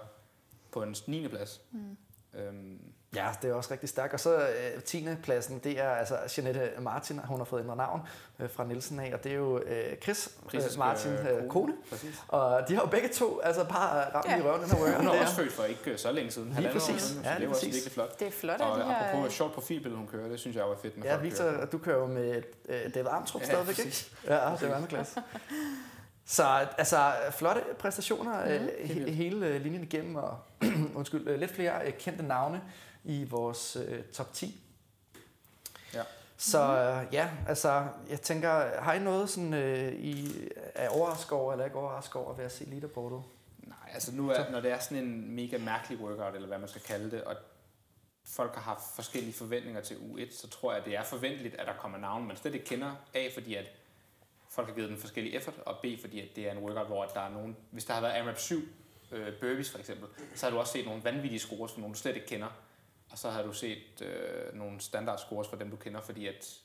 på 0.72 0.82
en 0.82 0.96
9. 1.06 1.28
plads. 1.28 1.60
Mm. 1.70 1.96
Øhm, 2.34 2.80
Ja, 3.14 3.26
det 3.42 3.50
er 3.50 3.54
også 3.54 3.70
rigtig 3.72 3.88
stærkt. 3.88 4.14
Og 4.14 4.20
så 4.20 4.36
øh, 4.36 4.82
10. 4.82 5.08
pladsen, 5.22 5.58
det 5.64 5.80
er 5.80 5.88
altså 5.90 6.16
Jeanette 6.36 6.70
Martin, 6.80 7.18
hun 7.24 7.38
har 7.38 7.44
fået 7.44 7.60
ændret 7.60 7.76
navn 7.76 8.00
øh, 8.40 8.50
fra 8.50 8.64
Nielsen 8.64 9.00
af, 9.00 9.14
og 9.14 9.24
det 9.24 9.32
er 9.32 9.36
jo 9.36 9.58
øh, 9.58 9.96
Chris 10.02 10.28
Chris' 10.54 10.72
øh, 10.72 10.78
Martin 10.78 11.12
øh, 11.12 11.48
kone. 11.48 11.72
Præcis. 11.90 12.22
Og 12.28 12.62
de 12.68 12.74
har 12.74 12.82
jo 12.82 12.86
begge 12.88 13.08
to 13.08 13.40
altså 13.40 13.64
bare 13.64 14.14
ramt 14.14 14.26
Ja. 14.30 14.38
i 14.38 14.42
røven 14.42 14.60
den 14.62 14.70
her. 14.70 14.96
Hun 14.98 15.06
er 15.08 15.20
også 15.22 15.34
født 15.34 15.52
for 15.52 15.64
ikke 15.64 15.90
øh, 15.90 15.98
så 15.98 16.12
længe 16.12 16.30
siden. 16.30 16.54
Lige 16.58 16.68
år 16.68 16.72
præcis. 16.72 17.02
siden, 17.02 17.24
så 17.24 17.30
Ja, 17.30 17.36
det 17.36 17.44
er 17.44 17.48
også 17.48 17.66
virkelig 17.66 17.92
flot. 17.92 18.20
Det 18.20 18.26
er 18.28 18.32
flot, 18.32 18.60
Og 18.60 18.74
at 18.80 18.84
de 18.86 18.90
her... 18.90 18.96
apropos 18.96 19.20
øh, 19.20 19.26
et 19.26 19.32
sjovt 19.32 19.52
profilbillede, 19.54 19.98
hun 19.98 20.06
kører, 20.06 20.28
det 20.28 20.40
synes 20.40 20.56
jeg 20.56 20.64
var 20.64 20.76
fedt 20.82 20.96
med 20.96 21.04
Ja, 21.06 21.16
Victor, 21.16 21.44
kører. 21.44 21.66
du 21.66 21.78
kører 21.78 21.98
jo 21.98 22.06
med 22.06 22.42
øh, 22.68 22.94
David 22.94 23.08
Armstrong 23.10 23.44
Ja, 23.44 23.50
stadigvæk, 23.50 23.78
ikke? 23.78 24.06
Ja, 24.26 24.34
det 24.60 24.70
er 24.70 24.74
andet 24.74 24.88
klasse. 24.88 25.20
Så 26.26 26.44
altså, 26.78 27.12
flotte 27.30 27.60
præstationer 27.78 28.58
mm, 28.58 28.66
he- 28.66 29.10
hele 29.10 29.46
øh, 29.46 29.60
linjen 29.62 29.82
igennem, 29.82 30.16
og 30.16 30.38
undskyld, 30.94 31.28
øh, 31.28 31.38
lidt 31.40 31.50
flere 31.54 31.86
øh, 31.86 31.92
kendte 31.92 32.22
navne 32.22 32.60
i 33.08 33.24
vores 33.24 33.76
øh, 33.76 34.04
top 34.04 34.32
10. 34.32 34.60
Ja. 35.94 36.02
Så 36.36 36.58
øh, 36.58 37.14
ja, 37.14 37.30
altså, 37.48 37.86
jeg 38.10 38.20
tænker, 38.20 38.80
har 38.80 38.94
I 38.94 38.98
noget 38.98 39.30
sådan, 39.30 39.54
øh, 39.54 39.92
I 39.92 40.48
er 40.74 40.88
overrasket 40.88 41.32
over, 41.32 41.52
eller 41.52 41.64
ikke 41.64 41.78
overrasket 41.78 42.16
over 42.16 42.34
ved 42.34 42.44
at 42.44 42.52
se 42.52 42.64
leaderboardet? 42.64 43.22
Nej, 43.58 43.76
altså 43.94 44.12
nu 44.14 44.30
er, 44.30 44.50
når 44.50 44.60
det 44.60 44.72
er 44.72 44.78
sådan 44.78 45.04
en 45.04 45.34
mega 45.34 45.58
mærkelig 45.58 46.00
workout, 46.00 46.34
eller 46.34 46.48
hvad 46.48 46.58
man 46.58 46.68
skal 46.68 46.82
kalde 46.82 47.10
det, 47.10 47.24
og 47.24 47.36
folk 48.24 48.54
har 48.54 48.62
haft 48.62 48.82
forskellige 48.94 49.34
forventninger 49.34 49.80
til 49.80 49.94
U1, 49.94 50.40
så 50.40 50.48
tror 50.48 50.72
jeg, 50.72 50.80
at 50.80 50.86
det 50.86 50.96
er 50.96 51.04
forventeligt, 51.04 51.54
at 51.54 51.66
der 51.66 51.74
kommer 51.78 51.98
navne, 51.98 52.26
man 52.26 52.36
slet 52.36 52.54
ikke 52.54 52.66
kender. 52.66 52.92
A, 53.14 53.28
fordi 53.34 53.54
at 53.54 53.66
folk 54.50 54.68
har 54.68 54.74
givet 54.74 54.90
den 54.90 54.98
forskellige 54.98 55.36
effort, 55.36 55.54
og 55.66 55.76
B, 55.82 55.86
fordi 56.00 56.20
at 56.20 56.28
det 56.36 56.48
er 56.48 56.52
en 56.52 56.58
workout, 56.58 56.86
hvor 56.86 57.04
der 57.04 57.20
er 57.20 57.30
nogen... 57.30 57.56
Hvis 57.70 57.84
der 57.84 57.94
har 57.94 58.00
været 58.00 58.20
AMRAP 58.20 58.38
7 58.38 58.68
øh, 59.12 59.32
burpees 59.40 59.70
for 59.70 59.78
eksempel, 59.78 60.08
så 60.34 60.46
har 60.46 60.50
du 60.50 60.58
også 60.58 60.72
set 60.72 60.86
nogle 60.86 61.04
vanvittige 61.04 61.38
scores 61.38 61.72
for 61.72 61.80
nogen, 61.80 61.94
du 61.94 61.98
slet 61.98 62.14
ikke 62.14 62.26
kender. 62.26 62.48
Og 63.10 63.18
så 63.18 63.30
har 63.30 63.42
du 63.42 63.52
set 63.52 64.02
øh, 64.02 64.54
nogle 64.54 64.80
standard 64.80 65.18
scores 65.18 65.48
for 65.48 65.56
dem, 65.56 65.70
du 65.70 65.76
kender, 65.76 66.00
fordi 66.00 66.26
at 66.26 66.60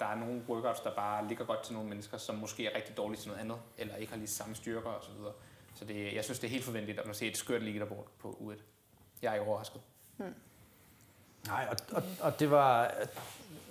der 0.00 0.06
er 0.06 0.14
nogle 0.14 0.42
workouts, 0.48 0.80
der 0.80 0.94
bare 0.94 1.28
ligger 1.28 1.44
godt 1.44 1.62
til 1.62 1.74
nogle 1.74 1.88
mennesker, 1.88 2.18
som 2.18 2.34
måske 2.34 2.66
er 2.66 2.76
rigtig 2.76 2.96
dårlige 2.96 3.20
til 3.20 3.28
noget 3.28 3.40
andet, 3.40 3.58
eller 3.78 3.96
ikke 3.96 4.12
har 4.12 4.18
lige 4.18 4.28
samme 4.28 4.54
styrker 4.54 4.90
osv. 4.90 5.08
Så, 5.08 5.16
videre. 5.18 5.32
så 5.74 5.84
det, 5.84 6.14
jeg 6.14 6.24
synes, 6.24 6.38
det 6.38 6.46
er 6.46 6.50
helt 6.50 6.64
forventeligt, 6.64 6.98
at 6.98 7.06
man 7.06 7.14
ser 7.14 7.28
et 7.28 7.36
skørt 7.36 7.62
leaderboard 7.62 8.06
på 8.18 8.38
U1. 8.40 8.60
Jeg 9.22 9.30
er 9.30 9.34
ikke 9.34 9.46
overrasket. 9.46 9.80
Nej, 11.46 11.68
og, 11.70 11.76
og, 11.96 12.02
og 12.20 12.40
det 12.40 12.50
var 12.50 12.94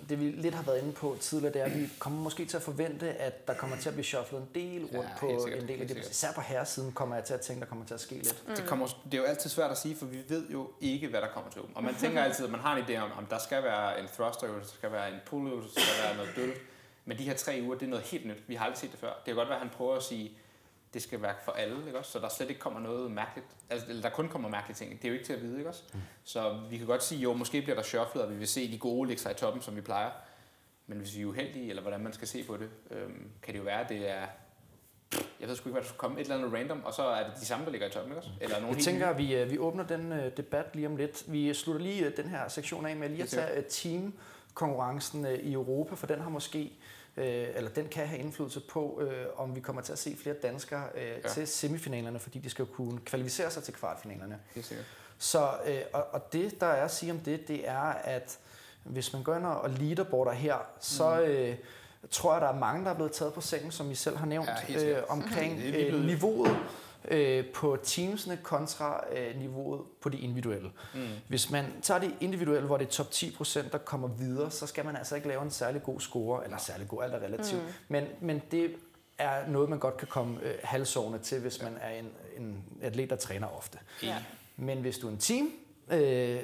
det 0.08 0.20
vi 0.20 0.24
lidt 0.24 0.54
har 0.54 0.62
været 0.62 0.82
inde 0.82 0.92
på 0.92 1.16
tidligere, 1.20 1.52
det 1.52 1.60
er, 1.60 1.64
at 1.64 1.80
vi 1.80 1.88
kommer 1.98 2.20
måske 2.22 2.44
til 2.44 2.56
at 2.56 2.62
forvente, 2.62 3.08
at 3.12 3.48
der 3.48 3.54
kommer 3.54 3.76
til 3.76 3.88
at 3.88 3.94
blive 3.94 4.04
shufflet 4.04 4.40
en 4.40 4.48
del 4.54 4.84
rundt 4.84 5.10
Ja, 5.10 5.18
på 5.18 5.40
sikkert, 5.44 5.62
en 5.62 5.68
del 5.68 5.80
af 5.80 5.88
det. 5.88 6.08
Især 6.10 6.32
på 6.32 6.40
herresiden 6.40 6.92
kommer 6.92 7.16
jeg 7.16 7.24
til 7.24 7.34
at 7.34 7.40
tænke, 7.40 7.60
der 7.60 7.66
kommer 7.66 7.84
til 7.84 7.94
at 7.94 8.00
ske 8.00 8.14
lidt. 8.14 8.44
Mm. 8.48 8.54
Det, 8.54 8.66
kommer, 8.66 8.86
det 9.04 9.14
er 9.14 9.18
jo 9.18 9.24
altid 9.24 9.50
svært 9.50 9.70
at 9.70 9.78
sige, 9.78 9.96
for 9.96 10.06
vi 10.06 10.18
ved 10.28 10.48
jo 10.48 10.70
ikke, 10.80 11.08
hvad 11.08 11.20
der 11.20 11.28
kommer 11.28 11.50
til. 11.50 11.62
Og 11.74 11.84
man 11.84 11.94
tænker 11.94 12.22
altid, 12.22 12.44
at 12.44 12.50
man 12.50 12.60
har 12.60 12.76
en 12.76 12.84
idé 12.84 12.96
om, 12.96 13.10
om 13.18 13.26
der 13.26 13.38
skal 13.38 13.62
være 13.62 14.00
en 14.00 14.06
thruster 14.06 14.46
der 14.46 14.54
skal 14.64 14.92
være 14.92 15.08
en 15.08 15.18
pull 15.26 15.50
der 15.50 15.68
skal 15.76 16.04
være 16.04 16.16
noget 16.16 16.30
dødt. 16.36 16.56
Men 17.04 17.18
de 17.18 17.22
her 17.22 17.34
tre 17.34 17.60
uger, 17.62 17.74
det 17.74 17.86
er 17.86 17.90
noget 17.90 18.04
helt 18.04 18.26
nyt. 18.26 18.36
Vi 18.46 18.54
har 18.54 18.64
aldrig 18.64 18.78
set 18.78 18.90
det 18.92 19.00
før. 19.00 19.08
Det 19.08 19.24
kan 19.24 19.34
godt 19.34 19.48
være, 19.48 19.56
at 19.58 19.62
han 19.62 19.70
prøver 19.76 19.96
at 19.96 20.02
sige, 20.02 20.32
det 20.94 21.02
skal 21.02 21.22
være 21.22 21.34
for 21.44 21.52
alle, 21.52 21.86
ikke 21.86 21.98
også? 21.98 22.12
Så 22.12 22.18
der 22.18 22.28
slet 22.28 22.48
ikke 22.48 22.60
kommer 22.60 22.80
noget 22.80 23.10
mærkeligt. 23.10 23.46
Altså, 23.70 23.86
eller 23.88 24.02
der 24.02 24.10
kun 24.10 24.28
kommer 24.28 24.48
mærkelige 24.48 24.76
ting. 24.76 24.92
Det 24.92 25.04
er 25.04 25.08
jo 25.08 25.14
ikke 25.14 25.26
til 25.26 25.32
at 25.32 25.42
vide, 25.42 25.58
ikke 25.58 25.70
også? 25.70 25.82
Mm. 25.94 26.00
Så 26.24 26.60
vi 26.70 26.78
kan 26.78 26.86
godt 26.86 27.02
sige, 27.04 27.20
jo, 27.20 27.32
måske 27.32 27.62
bliver 27.62 27.76
der 27.76 27.82
shufflet, 27.82 28.24
og 28.24 28.30
vi 28.30 28.36
vil 28.36 28.48
se 28.48 28.72
de 28.72 28.78
gode 28.78 29.08
ligge 29.08 29.22
sig 29.22 29.32
i 29.32 29.34
toppen, 29.34 29.62
som 29.62 29.76
vi 29.76 29.80
plejer. 29.80 30.10
Men 30.86 30.98
hvis 30.98 31.16
vi 31.16 31.22
er 31.22 31.26
uheldige, 31.26 31.68
eller 31.68 31.82
hvordan 31.82 32.00
man 32.00 32.12
skal 32.12 32.28
se 32.28 32.44
på 32.44 32.56
det, 32.56 32.68
øhm, 32.90 33.30
kan 33.42 33.54
det 33.54 33.58
jo 33.58 33.64
være, 33.64 33.80
at 33.80 33.88
det 33.88 34.10
er... 34.10 34.26
Jeg 35.40 35.48
ved 35.48 35.56
sgu 35.56 35.68
ikke, 35.68 35.72
hvad 35.72 35.82
der 35.82 35.88
skulle 35.88 35.98
komme. 35.98 36.20
Et 36.20 36.24
eller 36.24 36.36
andet 36.36 36.52
random, 36.52 36.84
og 36.84 36.94
så 36.94 37.02
er 37.02 37.24
det 37.24 37.32
de 37.40 37.46
samme, 37.46 37.64
der 37.64 37.70
ligger 37.70 37.86
i 37.86 37.90
toppen, 37.90 38.12
ikke 38.12 38.20
også? 38.20 38.30
Eller 38.40 38.60
nogle 38.60 38.76
Jeg 38.76 38.84
tænker, 38.84 39.06
at 39.06 39.18
vi, 39.18 39.34
øh, 39.34 39.50
vi 39.50 39.58
åbner 39.58 39.86
den 39.86 40.12
øh, 40.12 40.36
debat 40.36 40.66
lige 40.74 40.86
om 40.86 40.96
lidt. 40.96 41.24
Vi 41.32 41.54
slutter 41.54 41.82
lige 41.82 42.06
øh, 42.06 42.16
den 42.16 42.28
her 42.28 42.48
sektion 42.48 42.86
af 42.86 42.96
med 42.96 43.08
lige 43.08 43.22
at 43.22 43.28
tage 43.28 43.58
øh, 43.58 43.64
teamkonkurrencen 43.64 45.26
øh, 45.26 45.38
i 45.38 45.52
Europa, 45.52 45.94
for 45.94 46.06
den 46.06 46.20
har 46.20 46.30
måske, 46.30 46.72
øh, 47.16 47.46
eller 47.54 47.70
den 47.70 47.88
kan 47.88 48.06
have 48.06 48.20
indflydelse 48.20 48.60
på, 48.70 49.00
øh, 49.02 49.26
om 49.36 49.54
vi 49.54 49.60
kommer 49.60 49.82
til 49.82 49.92
at 49.92 49.98
se 49.98 50.16
flere 50.22 50.34
danskere 50.42 50.84
øh, 50.94 51.02
Ja. 51.24 51.28
til 51.28 51.46
semifinalerne, 51.48 52.18
fordi 52.18 52.38
de 52.38 52.50
skal 52.50 52.66
kunne 52.66 52.98
kvalificere 53.04 53.50
sig 53.50 53.62
til 53.62 53.74
kvartfinalerne. 53.74 54.38
Helt 54.54 54.66
sikkert. 54.66 54.86
Så, 55.18 55.48
øh, 55.66 55.80
og, 55.92 56.06
og 56.12 56.32
det, 56.32 56.60
der 56.60 56.66
er 56.66 56.84
at 56.84 56.90
sige 56.90 57.12
om 57.12 57.18
det, 57.18 57.48
det 57.48 57.68
er, 57.68 57.80
at 58.04 58.38
hvis 58.84 59.12
man 59.12 59.22
går 59.22 59.34
ind 59.34 59.46
og 59.46 59.70
leaderboarder 59.70 60.32
her, 60.32 60.56
så 60.80 61.20
øh, 61.20 61.56
tror 62.10 62.32
jeg, 62.32 62.40
der 62.42 62.48
er 62.48 62.58
mange, 62.58 62.84
der 62.84 62.90
er 62.90 62.94
blevet 62.94 63.12
taget 63.12 63.34
på 63.34 63.40
sengen, 63.40 63.70
som 63.72 63.90
I 63.90 63.94
selv 63.94 64.16
har 64.16 64.26
nævnt, 64.26 64.48
Ja, 64.68 64.84
øh, 64.84 65.02
omkring 65.08 65.58
Det 65.58 65.68
er 65.68 65.90
vi 65.92 65.96
øh, 65.98 66.04
niveauet 66.04 66.56
øh, 67.08 67.46
på 67.46 67.78
teamsene 67.82 68.36
kontra 68.42 69.04
øh, 69.12 69.38
niveauet 69.38 69.80
på 70.00 70.08
de 70.08 70.18
individuelle. 70.18 70.70
Mm. 70.94 71.00
Hvis 71.28 71.50
man 71.50 71.64
tager 71.82 72.00
de 72.00 72.14
individuelle, 72.20 72.66
hvor 72.66 72.76
det 72.76 72.86
er 72.86 72.90
top 72.90 73.06
10%, 73.06 73.70
der 73.72 73.78
kommer 73.78 74.08
videre, 74.08 74.50
så 74.50 74.66
skal 74.66 74.84
man 74.84 74.96
altså 74.96 75.16
ikke 75.16 75.28
lave 75.28 75.42
en 75.42 75.50
særlig 75.50 75.82
god 75.82 76.00
score, 76.00 76.44
eller 76.44 76.58
særlig 76.58 76.88
god, 76.88 77.02
alt 77.02 77.14
er 77.14 77.18
relativt, 77.18 77.62
mm. 77.62 77.72
men, 77.88 78.04
men 78.20 78.42
det 78.50 78.74
er 79.18 79.46
noget, 79.46 79.68
man 79.68 79.78
godt 79.78 79.96
kan 79.96 80.08
komme 80.08 80.40
øh, 80.42 80.54
halvsårende 80.62 81.18
til, 81.18 81.40
hvis 81.40 81.62
man 81.62 81.76
er 81.80 81.90
en, 81.90 82.10
en 82.36 82.64
atlet, 82.82 83.10
der 83.10 83.16
træner 83.16 83.46
ofte. 83.46 83.78
Ja. 84.02 84.16
Men 84.56 84.78
hvis 84.78 84.98
du 84.98 85.06
er 85.06 85.10
en 85.12 85.18
team, 85.18 85.50
øh, 85.90 86.40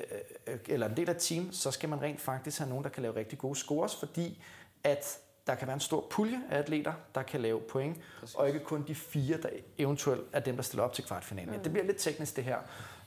eller 0.68 0.88
en 0.88 0.96
del 0.96 1.08
af 1.08 1.14
et 1.14 1.20
team, 1.20 1.52
så 1.52 1.70
skal 1.70 1.88
man 1.88 2.02
rent 2.02 2.20
faktisk 2.20 2.58
have 2.58 2.68
nogen, 2.68 2.84
der 2.84 2.90
kan 2.90 3.02
lave 3.02 3.16
rigtig 3.16 3.38
gode 3.38 3.56
scores, 3.56 3.96
fordi 3.96 4.42
at 4.84 5.18
der 5.46 5.54
kan 5.54 5.66
være 5.66 5.74
en 5.74 5.80
stor 5.80 6.06
pulje 6.10 6.40
af 6.50 6.58
atleter, 6.58 6.92
der 7.14 7.22
kan 7.22 7.40
lave 7.40 7.60
point, 7.60 7.96
Præcis. 8.20 8.34
og 8.34 8.46
ikke 8.46 8.58
kun 8.60 8.84
de 8.88 8.94
fire, 8.94 9.36
der 9.42 9.48
eventuelt 9.78 10.22
er 10.32 10.40
dem, 10.40 10.56
der 10.56 10.62
stiller 10.62 10.84
op 10.84 10.92
til 10.92 11.04
kvartfinalen. 11.04 11.54
Mm. 11.56 11.62
Det 11.62 11.72
bliver 11.72 11.86
lidt 11.86 11.96
teknisk 11.98 12.36
det 12.36 12.44
her, 12.44 12.58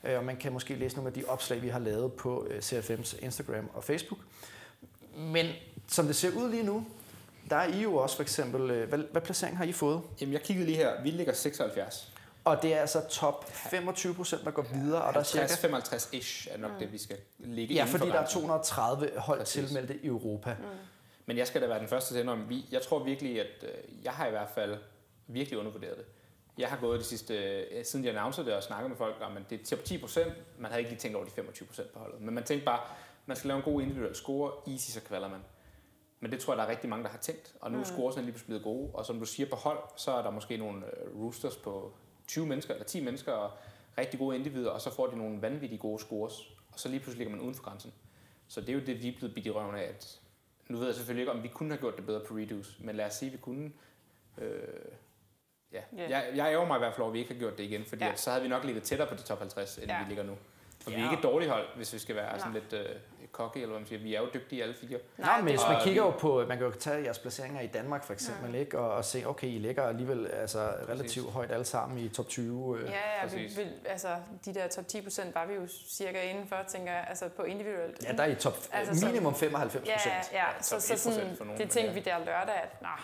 øh, 0.04 0.18
og 0.18 0.24
man 0.24 0.36
kan 0.36 0.52
måske 0.52 0.74
læse 0.74 0.96
nogle 0.96 1.08
af 1.08 1.14
de 1.14 1.24
opslag, 1.28 1.62
vi 1.62 1.68
har 1.68 1.78
lavet 1.78 2.12
på 2.12 2.46
øh, 2.50 2.58
CFM's 2.58 3.24
Instagram 3.24 3.70
og 3.74 3.84
Facebook. 3.84 4.20
Men 5.16 5.46
som 5.88 6.06
det 6.06 6.16
ser 6.16 6.30
ud 6.36 6.50
lige 6.50 6.62
nu, 6.62 6.86
der 7.50 7.56
er 7.56 7.66
I 7.74 7.82
jo 7.82 7.96
også 7.96 8.16
for 8.16 8.22
eksempel, 8.22 8.70
øh, 8.70 8.88
hvad, 8.88 8.98
hvad 8.98 9.22
placering 9.22 9.56
har 9.56 9.64
I 9.64 9.72
fået? 9.72 10.00
Jamen, 10.20 10.32
jeg 10.32 10.42
kiggede 10.42 10.66
lige 10.66 10.76
her. 10.76 11.02
Vi 11.02 11.10
ligger 11.10 11.32
76. 11.32 12.10
Og 12.44 12.62
det 12.62 12.74
er 12.74 12.80
altså 12.80 13.00
top 13.10 13.52
25 13.52 14.14
procent, 14.14 14.44
der 14.44 14.50
går 14.50 14.62
videre, 14.74 15.02
og 15.02 15.14
der 15.14 15.20
er 15.20 15.24
cirka 15.24 15.46
55-ish 15.46 16.48
er 16.54 16.58
nok 16.58 16.70
Mm. 16.72 16.78
det, 16.78 16.92
vi 16.92 16.98
skal 16.98 17.16
ligge 17.38 17.74
Ja, 17.74 17.80
inden 17.80 17.90
for 17.92 17.98
fordi 17.98 18.10
der 18.10 18.16
er 18.16 18.20
grænsen. 18.20 18.40
230 18.40 19.10
hold 19.18 19.38
Præcis. 19.38 19.64
tilmeldte 19.68 19.96
i 20.02 20.06
Europa. 20.06 20.56
Mm. 20.58 20.64
Men 21.26 21.36
jeg 21.38 21.46
skal 21.46 21.62
da 21.62 21.66
være 21.66 21.78
den 21.78 21.88
første 21.88 22.14
til 22.14 22.18
at 22.18 22.22
indrømme, 22.22 22.48
vi, 22.48 22.64
jeg 22.72 22.82
tror 22.82 23.04
virkelig, 23.04 23.40
at 23.40 23.62
øh, 23.62 24.04
jeg 24.04 24.12
har 24.12 24.26
i 24.26 24.30
hvert 24.30 24.50
fald 24.54 24.78
virkelig 25.26 25.58
undervurderet 25.58 25.96
det. 25.96 26.04
Jeg 26.58 26.68
har 26.68 26.76
gået 26.80 27.00
de 27.00 27.04
sidste, 27.04 27.34
øh, 27.34 27.84
siden 27.84 28.04
jeg 28.04 28.14
annoncerede 28.14 28.48
det 28.50 28.56
og 28.56 28.62
snakket 28.62 28.90
med 28.90 28.96
folk 28.96 29.14
om, 29.20 29.36
at 29.36 29.42
det 29.50 29.60
er 29.60 29.64
top 29.64 29.84
10 29.84 29.98
procent. 29.98 30.32
Man 30.58 30.70
havde 30.70 30.80
ikke 30.80 30.90
lige 30.90 31.00
tænkt 31.00 31.16
over 31.16 31.24
de 31.24 31.30
25 31.30 31.66
procent 31.68 31.92
på 31.92 31.98
holdet. 31.98 32.20
Men 32.20 32.34
man 32.34 32.44
tænkte 32.44 32.64
bare, 32.64 32.80
man 33.26 33.36
skal 33.36 33.48
lave 33.48 33.56
en 33.58 33.62
god 33.64 33.82
individuel 33.82 34.14
score, 34.14 34.52
easy 34.72 34.90
så 34.90 35.00
kvalder 35.00 35.28
man. 35.28 35.40
Men 36.20 36.30
det 36.32 36.40
tror 36.40 36.52
jeg, 36.52 36.58
der 36.58 36.64
er 36.64 36.68
rigtig 36.70 36.90
mange, 36.90 37.04
der 37.04 37.10
har 37.10 37.18
tænkt. 37.18 37.54
Og 37.60 37.70
nu 37.70 37.76
er 37.76 37.80
Mm. 37.80 37.84
scoresene 37.84 38.22
lige 38.24 38.32
pludselig 38.32 38.46
blevet 38.46 38.62
gode. 38.62 38.90
Og 38.94 39.06
som 39.06 39.18
du 39.18 39.24
siger 39.26 39.48
på 39.48 39.56
hold, 39.56 39.78
så 39.96 40.10
er 40.10 40.22
der 40.22 40.30
måske 40.30 40.56
nogle 40.56 40.82
øh, 40.86 41.20
roosters 41.20 41.56
på 41.56 41.92
20 42.26 42.46
mennesker 42.46 42.74
eller 42.74 42.84
10 42.86 43.04
mennesker, 43.04 43.32
og 43.32 43.50
rigtig 43.98 44.18
gode 44.18 44.36
individer, 44.36 44.70
og 44.70 44.80
så 44.80 44.90
får 44.94 45.06
de 45.06 45.16
nogle 45.18 45.42
vanvittige 45.42 45.78
gode 45.78 45.98
scores. 46.00 46.40
Og 46.72 46.80
så 46.80 46.88
lige 46.88 47.00
pludselig 47.00 47.18
ligger 47.18 47.36
man 47.36 47.44
uden 47.44 47.54
for 47.54 47.62
grænsen. 47.62 47.92
Så 48.48 48.60
det 48.60 48.68
er 48.68 48.72
jo 48.72 48.80
det, 48.80 49.02
vi 49.02 49.08
er 49.08 49.12
blevet 49.18 49.34
bidt 49.34 49.46
i 49.46 49.50
røven 49.50 49.76
af, 49.76 49.82
at 49.82 50.20
nu 50.68 50.78
ved 50.78 50.86
jeg 50.86 50.94
selvfølgelig 50.94 51.22
ikke, 51.22 51.32
om 51.32 51.42
vi 51.42 51.48
kunne 51.48 51.70
have 51.70 51.80
gjort 51.80 51.96
det 51.96 52.06
bedre 52.06 52.20
på 52.28 52.34
redos, 52.34 52.76
men 52.80 52.96
lad 52.96 53.06
os 53.06 53.14
sige, 53.14 53.26
at 53.28 53.32
vi 53.32 53.38
kunne. 53.38 53.72
Øh, 54.38 54.58
ja. 55.72 55.80
Ja. 55.96 56.08
Jeg, 56.08 56.30
jeg 56.34 56.52
ærger 56.52 56.66
mig 56.66 56.76
i 56.76 56.78
hvert 56.78 56.92
fald 56.92 57.00
over, 57.00 57.10
at 57.10 57.14
vi 57.14 57.18
ikke 57.18 57.32
har 57.32 57.38
gjort 57.38 57.58
det 57.58 57.64
igen, 57.64 57.84
fordi 57.84 58.04
Ja. 58.04 58.10
ja. 58.10 58.16
så 58.16 58.30
havde 58.30 58.42
vi 58.42 58.48
nok 58.48 58.64
ligget 58.64 58.82
tættere 58.82 59.08
på 59.08 59.14
de 59.14 59.22
top 59.22 59.38
50, 59.38 59.78
end 59.78 59.86
Ja. 59.86 59.96
ja. 59.96 60.02
vi 60.02 60.08
ligger 60.08 60.24
nu. 60.24 60.32
Og 60.32 60.38
vi 60.86 60.92
er 60.94 60.98
Ja. 60.98 61.04
ikke 61.04 61.16
et 61.16 61.22
dårligt 61.22 61.50
hold, 61.50 61.66
hvis 61.76 61.92
vi 61.92 61.98
skal 61.98 62.16
være 62.16 62.28
Nej. 62.30 62.38
sådan 62.38 62.52
lidt 62.52 62.72
øh, 62.72 62.96
cocky, 63.34 63.56
eller 63.56 63.68
hvad 63.68 63.78
man 63.78 63.86
siger. 63.86 64.02
Vi 64.02 64.14
er 64.14 64.20
jo 64.20 64.26
dygtige 64.34 64.62
alle 64.62 64.74
fire. 64.74 64.98
Nej, 65.18 65.40
men 65.40 65.48
hvis 65.50 65.60
man 65.68 65.80
kigger 65.84 66.02
jo 66.02 66.10
på, 66.10 66.44
man 66.48 66.58
kan 66.58 66.66
jo 66.66 66.72
tage 66.72 67.04
jeres 67.04 67.18
placeringer 67.18 67.60
i 67.60 67.66
Danmark 67.66 68.04
for 68.04 68.12
eksempel, 68.12 68.54
ikke? 68.54 68.78
Og, 68.78 68.90
og 68.90 69.04
se, 69.04 69.22
okay, 69.26 69.48
I 69.48 69.58
ligger 69.58 69.82
alligevel 69.82 70.26
altså, 70.26 70.58
relativt 70.88 71.30
højt 71.32 71.50
alle 71.50 71.64
sammen 71.64 71.98
i 71.98 72.08
top 72.08 72.28
20. 72.28 72.78
Øh. 72.78 72.84
Ja, 72.90 72.90
ja 73.22 73.26
vi, 73.36 73.42
vi, 73.42 73.62
altså 73.88 74.08
de 74.44 74.54
der 74.54 74.68
top 74.68 74.88
10 74.88 75.02
procent 75.02 75.34
var 75.34 75.46
vi 75.46 75.54
jo 75.54 75.66
cirka 75.88 76.22
indenfor, 76.30 76.56
tænker 76.68 76.92
jeg, 76.92 77.04
altså 77.08 77.28
på 77.28 77.42
individuelt. 77.42 78.04
Ja, 78.04 78.12
der 78.12 78.22
er 78.22 78.26
I 78.26 78.34
top 78.34 78.56
Altså, 78.72 79.00
så- 79.00 79.06
minimum 79.06 79.34
95 79.34 79.86
ja, 79.88 79.92
procent. 79.94 80.14
ja, 80.32 80.38
Ja, 80.38 80.62
så, 80.62 80.70
top 80.70 80.80
så 80.80 80.94
1% 80.94 80.96
sådan, 81.14 81.36
for 81.36 81.44
nogen, 81.44 81.60
det 81.60 81.70
tænkte 81.70 81.88
ja. 81.92 81.98
vi 81.98 82.00
der 82.00 82.18
lørdag, 82.18 82.54
at 82.62 82.82
nah, 82.82 82.98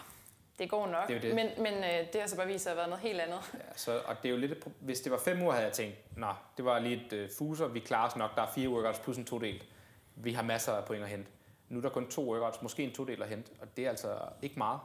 det 0.58 0.70
går 0.70 0.86
nok. 0.86 1.08
Det 1.08 1.16
er 1.16 1.20
det. 1.20 1.34
Men, 1.34 1.48
men 1.58 1.74
øh, 1.74 2.12
det 2.12 2.20
har 2.20 2.28
så 2.28 2.36
bare 2.36 2.46
vist 2.46 2.62
sig 2.64 2.70
at 2.72 2.76
have 2.76 2.78
været 2.78 2.88
noget 2.90 3.02
helt 3.02 3.20
andet. 3.20 3.40
Ja, 3.54 3.58
så, 3.76 3.98
og 4.06 4.16
det 4.22 4.28
er 4.28 4.32
jo 4.32 4.36
lidt 4.38 4.64
hvis 4.80 5.00
det 5.00 5.12
var 5.12 5.18
fem 5.18 5.42
uger, 5.42 5.52
havde 5.52 5.64
jeg 5.66 5.72
tænkt, 5.72 5.96
nå, 6.16 6.26
det 6.56 6.64
var 6.64 6.78
lige 6.78 7.02
et 7.06 7.12
øh, 7.12 7.30
fuser, 7.38 7.66
vi 7.68 7.80
klarer 7.80 8.08
os 8.08 8.16
nok, 8.16 8.36
der 8.36 8.42
er 8.42 8.46
fire 8.54 8.68
workouts 8.68 8.98
plus 8.98 9.16
en 9.16 9.24
to-del. 9.24 9.62
Vi 10.16 10.32
har 10.32 10.42
masser 10.42 10.72
af 10.72 10.84
point 10.84 11.02
at 11.02 11.08
hente. 11.08 11.30
Nu 11.68 11.78
er 11.78 11.82
der 11.82 11.88
kun 11.88 12.06
to 12.06 12.32
workouts, 12.32 12.62
måske 12.62 12.82
en 12.82 12.92
to-del 12.92 13.22
at 13.22 13.28
hente, 13.28 13.50
og 13.60 13.66
det 13.76 13.84
er 13.84 13.88
altså 13.90 14.08
ikke 14.42 14.58
meget. 14.58 14.80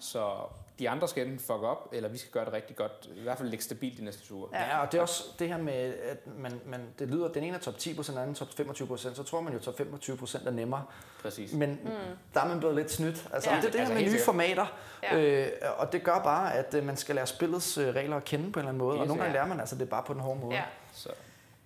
Så 0.00 0.32
de 0.78 0.90
andre 0.90 1.08
skal 1.08 1.22
enten 1.26 1.38
fuck 1.38 1.62
op, 1.62 1.88
eller 1.92 2.08
vi 2.08 2.18
skal 2.18 2.32
gøre 2.32 2.44
det 2.44 2.52
rigtig 2.52 2.76
godt. 2.76 3.08
I 3.16 3.22
hvert 3.22 3.38
fald 3.38 3.48
ligge 3.48 3.64
stabilt 3.64 3.98
de 3.98 4.04
næste 4.04 4.34
uger. 4.34 4.48
Ja. 4.52 4.80
Og 4.80 4.92
det 4.92 4.98
er 4.98 5.02
også 5.02 5.24
det 5.38 5.48
her 5.48 5.58
med, 5.58 5.94
at 5.94 6.26
man, 6.26 6.60
man, 6.66 6.80
det 6.98 7.08
lyder, 7.10 7.28
at 7.28 7.34
den 7.34 7.44
ene 7.44 7.56
er 7.56 7.60
top 7.60 7.78
10 7.78 7.94
procent, 7.94 8.14
den 8.16 8.22
anden 8.22 8.34
top 8.34 8.48
25 8.56 8.88
procent, 8.88 9.16
så 9.16 9.22
tror 9.22 9.40
man 9.40 9.52
jo, 9.52 9.58
at 9.58 9.64
top 9.64 9.76
25 9.76 10.16
procent 10.16 10.46
er 10.46 10.50
nemmere. 10.50 10.84
Præcis. 11.22 11.52
Men 11.52 11.70
mm. 11.70 11.90
der 12.34 12.40
er 12.40 12.48
man 12.48 12.58
blevet 12.58 12.76
lidt 12.76 12.90
snydt. 12.90 13.28
Altså, 13.32 13.50
Ja. 13.50 13.56
det 13.56 13.64
er 13.64 13.70
det 13.70 13.72
her 13.74 13.80
Altså, 13.80 13.94
med 13.94 14.00
helt 14.00 14.12
nye 14.12 14.18
sikkert. 14.18 14.24
formater, 14.24 14.66
Ja. 15.02 15.18
øh, 15.46 15.52
og 15.78 15.92
det 15.92 16.02
gør 16.04 16.18
bare, 16.18 16.54
at 16.54 16.74
øh, 16.74 16.84
man 16.84 16.96
skal 16.96 17.14
lære 17.14 17.26
spillets 17.26 17.78
øh, 17.78 17.94
regler 17.94 18.16
at 18.16 18.24
kende 18.24 18.52
på 18.52 18.60
en 18.60 18.62
eller 18.62 18.68
anden 18.68 18.78
måde, 18.78 18.92
Helt 18.92 19.00
og 19.02 19.06
nogle 19.08 19.22
gange 19.22 19.32
lærer 19.34 19.46
man 19.46 19.60
altså 19.60 19.76
det 19.76 19.88
bare 19.90 20.02
på 20.02 20.12
den 20.14 20.20
hårde 20.20 20.40
måde. 20.40 20.54
Ja. 20.54 20.62
Så 20.92 21.08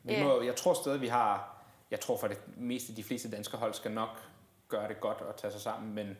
vi 0.03 0.23
må, 0.23 0.43
jeg 0.43 0.57
tror 0.57 0.75
stadig, 0.75 1.01
vi 1.01 1.07
har... 1.09 1.54
Jeg 1.91 2.01
tror 2.01 2.17
for 2.17 2.29
det 2.29 2.39
meste, 2.57 2.97
de 2.97 3.05
fleste 3.05 3.31
danske 3.31 3.57
hold 3.57 3.75
skal 3.75 3.91
nok 3.91 4.09
gøre 4.69 4.89
det 4.89 5.01
godt 5.01 5.21
og 5.21 5.37
tage 5.37 5.53
sig 5.53 5.61
sammen, 5.61 5.95
men 5.95 6.17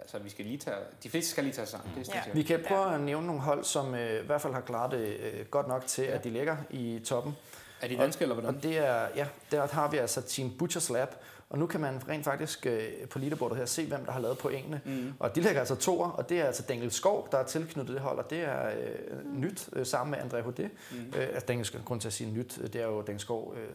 altså, 0.00 0.18
vi 0.18 0.30
skal 0.30 0.44
lige 0.44 0.58
tage, 0.58 0.76
de 1.02 1.10
fleste 1.10 1.30
skal 1.30 1.44
lige 1.44 1.54
tage 1.54 1.66
sig 1.66 1.78
sammen. 1.80 1.94
Det 2.04 2.08
er 2.08 2.12
Ja. 2.14 2.22
ja. 2.26 2.32
Vi 2.32 2.42
kan 2.42 2.64
prøve 2.68 2.94
at 2.94 3.00
nævne 3.00 3.26
nogle 3.26 3.42
hold, 3.42 3.64
som 3.64 3.94
øh, 3.94 4.22
i 4.22 4.26
hvert 4.26 4.40
fald 4.40 4.52
har 4.54 4.60
klaret 4.60 4.90
det 4.90 5.16
øh, 5.16 5.46
godt 5.46 5.68
nok 5.68 5.86
til, 5.86 6.02
at 6.02 6.24
de 6.24 6.30
ligger 6.30 6.56
i 6.70 7.00
toppen. 7.04 7.36
Er 7.80 7.88
de 7.88 7.96
danske, 7.96 8.22
eller 8.22 8.34
hvordan? 8.34 8.56
Og 8.56 8.62
det 8.62 8.78
er, 8.78 9.08
ja, 9.16 9.28
der 9.50 9.66
har 9.66 9.90
vi 9.90 9.96
altså 9.96 10.22
Team 10.22 10.56
Butchers 10.58 10.90
Lab, 10.90 11.08
og 11.50 11.58
nu 11.58 11.66
kan 11.66 11.80
man 11.80 12.08
rent 12.08 12.24
faktisk 12.24 12.66
øh, 12.66 13.08
på 13.10 13.18
leaderboardet 13.18 13.58
her 13.58 13.66
se, 13.66 13.86
hvem 13.86 14.04
der 14.04 14.12
har 14.12 14.20
lavet 14.20 14.38
pointene. 14.38 14.80
Mm. 14.84 15.12
Og 15.18 15.34
de 15.34 15.40
lægger 15.40 15.60
altså 15.60 15.74
toer, 15.74 16.08
og 16.08 16.28
det 16.28 16.40
er 16.40 16.44
altså 16.44 16.62
Daniel 16.62 16.90
Skov, 16.90 17.28
der 17.32 17.38
er 17.38 17.44
tilknyttet 17.46 17.94
det 17.94 18.02
hold, 18.02 18.18
og 18.18 18.30
det 18.30 18.40
er 18.40 18.68
øh, 18.68 19.34
nyt 19.34 19.68
øh, 19.72 19.86
sammen 19.86 20.10
med 20.10 20.18
André 20.32 20.46
Hodé. 20.46 20.62
Mm. 20.62 21.12
Øh, 21.16 21.28
altså 21.28 21.46
Daniel 21.48 21.66
Skov, 21.66 21.80
grund 21.82 22.00
til 22.00 22.08
at 22.08 22.12
sige 22.12 22.30
nyt, 22.30 22.58
øh, 22.62 22.66
det 22.72 22.80
er 22.80 22.86
jo 22.86 23.02
Daniel 23.02 23.20
Skov, 23.20 23.54
øh, 23.56 23.68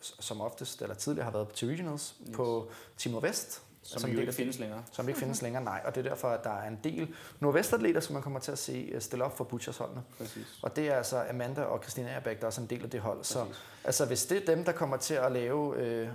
som 0.00 0.40
oftest, 0.40 0.82
eller 0.82 0.94
tidligere 0.94 1.24
har 1.24 1.32
været 1.32 1.48
til 1.48 1.68
Regionals 1.68 2.14
Yes. 2.28 2.36
på 2.36 2.70
Team 2.98 3.12
Nordvest. 3.12 3.62
Som, 3.84 4.00
som 4.00 4.10
jo 4.10 4.20
ikke 4.20 4.32
findes 4.32 4.58
længere. 4.58 4.82
Som 4.92 5.08
ikke 5.08 5.20
findes 5.20 5.42
længere, 5.42 5.64
nej. 5.64 5.80
Og 5.84 5.94
det 5.94 6.06
er 6.06 6.08
derfor, 6.08 6.28
at 6.28 6.44
der 6.44 6.50
er 6.50 6.68
en 6.68 6.78
del 6.84 7.14
nordvestatleter, 7.40 8.00
som 8.00 8.12
man 8.12 8.22
kommer 8.22 8.40
til 8.40 8.52
at 8.52 8.58
se 8.58 8.90
øh, 8.92 9.00
stille 9.00 9.24
op 9.24 9.36
for 9.36 9.44
Butchers 9.44 9.76
holdene. 9.76 10.02
Præcis. 10.18 10.46
Og 10.62 10.76
det 10.76 10.88
er 10.88 10.94
altså 10.96 11.24
Amanda 11.30 11.62
og 11.62 11.82
Christina 11.82 12.08
Erbæk, 12.08 12.36
der 12.36 12.42
er 12.42 12.46
også 12.46 12.60
en 12.60 12.66
del 12.66 12.82
af 12.82 12.90
det 12.90 13.00
hold. 13.00 13.24
Så 13.24 13.44
Præcis. 13.44 13.62
altså, 13.84 14.06
hvis 14.06 14.26
det 14.26 14.42
er 14.48 14.54
dem, 14.54 14.64
der 14.64 14.72
kommer 14.72 14.96
til 14.96 15.14
at 15.14 15.32
lave, 15.32 15.76
øh, 15.76 16.08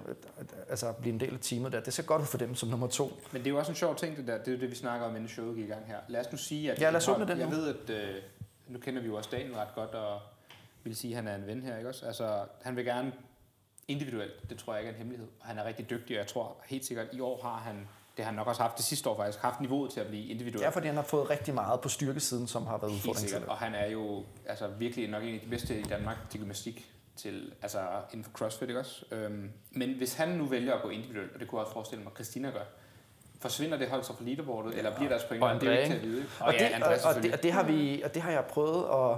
altså 0.70 0.92
blive 0.92 1.14
en 1.14 1.20
del 1.20 1.34
af 1.34 1.40
teamet 1.42 1.72
der, 1.72 1.80
det 1.80 1.94
ser 1.94 2.04
godt 2.04 2.22
ud 2.22 2.26
for 2.28 2.38
dem 2.38 2.56
som 2.56 2.70
nummer 2.70 2.88
to. 2.88 3.12
Men 3.32 3.42
det 3.42 3.48
er 3.48 3.52
jo 3.52 3.58
også 3.60 3.72
en 3.72 3.76
sjov 3.76 3.96
ting, 3.96 4.18
det 4.18 4.28
der. 4.28 4.38
Det 4.38 4.48
er 4.48 4.52
jo 4.52 4.60
det, 4.60 4.70
vi 4.70 4.76
snakker 4.76 5.06
om, 5.08 5.16
inden 5.16 5.30
showet 5.30 5.56
gik 5.56 5.66
i 5.66 5.68
gang 5.68 5.86
her. 5.88 5.98
Lad 6.08 6.20
os 6.26 6.32
nu 6.32 6.38
sige, 6.38 6.72
at... 6.72 6.82
Ja, 6.82 6.90
lad 6.90 6.98
os 6.98 7.08
åbne 7.08 7.28
den 7.28 7.38
Jeg 7.40 7.50
nu. 7.50 7.56
ved, 7.56 7.76
at... 7.76 7.90
Øh, 7.90 8.16
nu 8.68 8.80
kender 8.80 9.02
vi 9.02 9.08
jo 9.08 9.16
også 9.16 9.30
Daniel 9.32 9.54
ret 9.54 9.76
godt, 9.76 9.90
og 9.90 10.20
vil 10.84 10.96
sige, 10.96 11.12
at 11.12 11.24
han 11.24 11.28
er 11.28 11.36
en 11.36 11.48
ven 11.48 11.62
her, 11.64 11.78
ikke 11.78 11.90
også? 11.90 12.06
Altså, 12.06 12.40
han 12.62 12.76
vil 12.76 12.86
gerne 12.86 13.12
individuelt. 13.88 14.50
Det 14.50 14.58
tror 14.58 14.74
jeg 14.74 14.82
ikke 14.82 14.90
er 14.90 14.94
en 14.94 14.98
hemmelighed. 14.98 15.28
Og 15.40 15.46
han 15.48 15.58
er 15.58 15.66
rigtig 15.66 15.90
dygtig, 15.90 16.16
og 16.16 16.20
jeg 16.20 16.28
tror 16.28 16.56
helt 16.66 16.86
sikkert, 16.86 17.08
i 17.14 17.20
år 17.20 17.42
har 17.42 17.58
han... 17.58 17.88
Det 18.18 18.26
har 18.26 18.32
han 18.32 18.36
nok 18.38 18.48
også 18.48 18.62
haft 18.62 18.78
det 18.78 18.86
sidste 18.86 19.10
år 19.10 19.18
faktisk, 19.18 19.40
haft 19.40 19.62
niveauet 19.62 19.92
til 19.92 20.00
at 20.00 20.08
blive 20.08 20.26
individuel. 20.26 20.62
Ja, 20.64 20.70
fordi 20.70 20.88
han 20.88 20.96
har 20.96 21.04
fået 21.04 21.30
rigtig 21.30 21.54
meget 21.54 21.82
på 21.82 21.90
styrkesiden, 21.90 22.48
som 22.48 22.66
har 22.66 22.78
været 22.78 22.92
Helt 22.92 23.00
udfordring 23.02 23.20
til 23.20 23.30
sikkert. 23.30 23.42
det. 23.42 23.50
Og 23.50 23.58
han 23.58 23.76
er 23.76 23.88
jo 23.88 24.24
altså, 24.46 24.68
virkelig 24.68 25.10
nok 25.10 25.24
en 25.24 25.34
af 25.34 25.40
de 25.40 25.50
bedste 25.50 25.80
i 25.80 25.84
Danmark 25.84 26.18
til 26.30 26.40
gymnastik, 26.40 26.92
til, 27.16 27.54
altså 27.62 27.80
inden 28.12 28.24
for 28.24 28.32
CrossFit, 28.32 28.68
ikke 28.70 28.80
også? 28.80 29.06
Øhm, 29.12 29.52
men 29.72 29.94
hvis 29.94 30.14
han 30.14 30.30
nu 30.30 30.46
vælger 30.46 30.74
at 30.74 30.82
gå 30.82 30.90
individuelt, 30.90 31.34
og 31.34 31.40
det 31.40 31.48
kunne 31.48 31.60
jeg 31.60 31.66
også 31.66 31.74
forestille 31.74 32.04
mig, 32.04 32.12
at 32.12 32.18
Christina 32.18 32.50
gør, 32.50 32.64
forsvinder 33.42 33.78
det 33.78 33.90
hold 33.90 34.04
så 34.04 34.14
fra 34.14 34.24
leaderboardet, 34.24 34.72
ja, 34.74 34.78
eller 34.78 34.96
bliver 34.96 35.10
deres 35.10 35.24
point? 35.24 35.44
og 35.44 35.62
Det 35.62 35.70
er 35.70 35.78
ikke 35.78 35.88
til 35.90 35.96
at 35.96 36.02
vide. 36.04 36.18
ikke? 36.18 36.30
Og, 36.40 36.54
ja, 36.54 36.76
det, 36.76 36.84
og, 36.84 37.16
og, 37.16 37.24
det, 37.24 37.34
og, 37.34 37.44
det 37.44 37.52
har 37.52 37.64
vi, 37.64 38.02
og 38.02 38.14
det 38.14 38.22
har 38.22 38.32
jeg 38.32 38.46
prøvet 38.46 38.84
at 38.84 39.18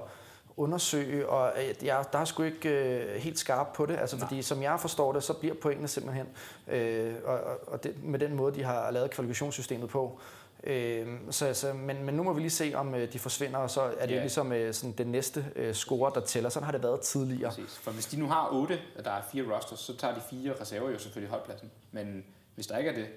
undersøge, 0.60 1.30
og 1.30 1.54
jeg, 1.84 2.06
der 2.14 2.20
er 2.20 2.26
sgu 2.26 2.44
ikke 2.44 2.70
øh, 2.70 3.16
helt 3.22 3.40
skarp 3.40 3.68
på 3.74 3.86
det, 3.86 3.98
altså 3.98 4.16
Nej. 4.18 4.28
fordi 4.28 4.42
som 4.42 4.62
jeg 4.62 4.80
forstår 4.80 5.14
det, 5.14 5.24
så 5.24 5.34
bliver 5.34 5.56
pointene 5.56 5.88
simpelthen, 5.88 6.28
øh, 6.68 7.14
og, 7.26 7.40
og, 7.68 7.84
det, 7.84 8.04
med 8.04 8.20
den 8.20 8.36
måde, 8.36 8.56
de 8.56 8.64
har 8.64 8.92
lavet 8.92 9.12
kvalifikationssystemet 9.12 9.90
på, 9.90 10.20
Øh, 10.64 11.08
så, 11.30 11.54
så, 11.54 11.74
men, 11.74 12.04
men 12.04 12.16
nu 12.16 12.24
må 12.24 12.34
vi 12.34 12.40
lige 12.42 12.50
se, 12.50 12.72
om 12.76 12.96
øh, 12.96 13.14
de 13.14 13.20
forsvinder, 13.20 13.60
og 13.60 13.70
så 13.70 13.82
er 13.82 14.06
det 14.06 14.10
Ja. 14.10 14.16
jo 14.16 14.22
ligesom 14.22 14.52
øh, 14.52 14.74
sådan 14.74 14.92
den 14.92 15.08
næste 15.08 15.46
øh, 15.56 15.74
score, 15.74 16.12
der 16.16 16.22
tæller. 16.22 16.50
Sådan 16.50 16.66
har 16.66 16.72
det 16.72 16.84
været 16.84 17.02
tidligere. 17.02 17.50
Præcis. 17.50 17.78
For 17.78 17.92
hvis 17.92 18.06
de 18.06 18.20
nu 18.20 18.28
har 18.28 18.50
otte, 18.52 18.80
og 18.98 19.06
der 19.06 19.12
er 19.12 19.22
fire 19.32 19.56
rosters, 19.56 19.80
så 19.80 19.98
tager 19.98 20.14
de 20.16 20.22
fire 20.30 20.54
reserver 20.62 20.90
jo 20.90 21.00
selvfølgelig 21.00 21.30
holdpladsen. 21.32 21.72
Men 21.92 22.26
hvis 22.56 22.68
der 22.68 22.78
ikke 22.78 22.90
er 22.90 22.96
det, 22.96 23.08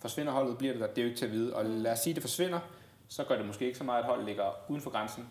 forsvinder 0.00 0.32
holdet, 0.32 0.58
bliver 0.58 0.72
det 0.72 0.80
der, 0.80 0.86
det 0.86 0.98
er 0.98 1.02
jo 1.02 1.08
ikke 1.08 1.18
til 1.18 1.26
at 1.26 1.32
vide. 1.32 1.56
Og 1.56 1.64
lad 1.64 1.92
os 1.92 1.98
sige, 1.98 2.12
at 2.12 2.14
det 2.14 2.22
forsvinder, 2.22 2.60
så 3.08 3.24
gør 3.24 3.36
det 3.36 3.46
måske 3.46 3.66
ikke 3.66 3.78
så 3.78 3.84
meget, 3.84 3.98
at 4.02 4.06
holdet 4.06 4.26
ligger 4.26 4.44
uden 4.68 4.82
for 4.82 4.90
grænsen. 4.90 5.28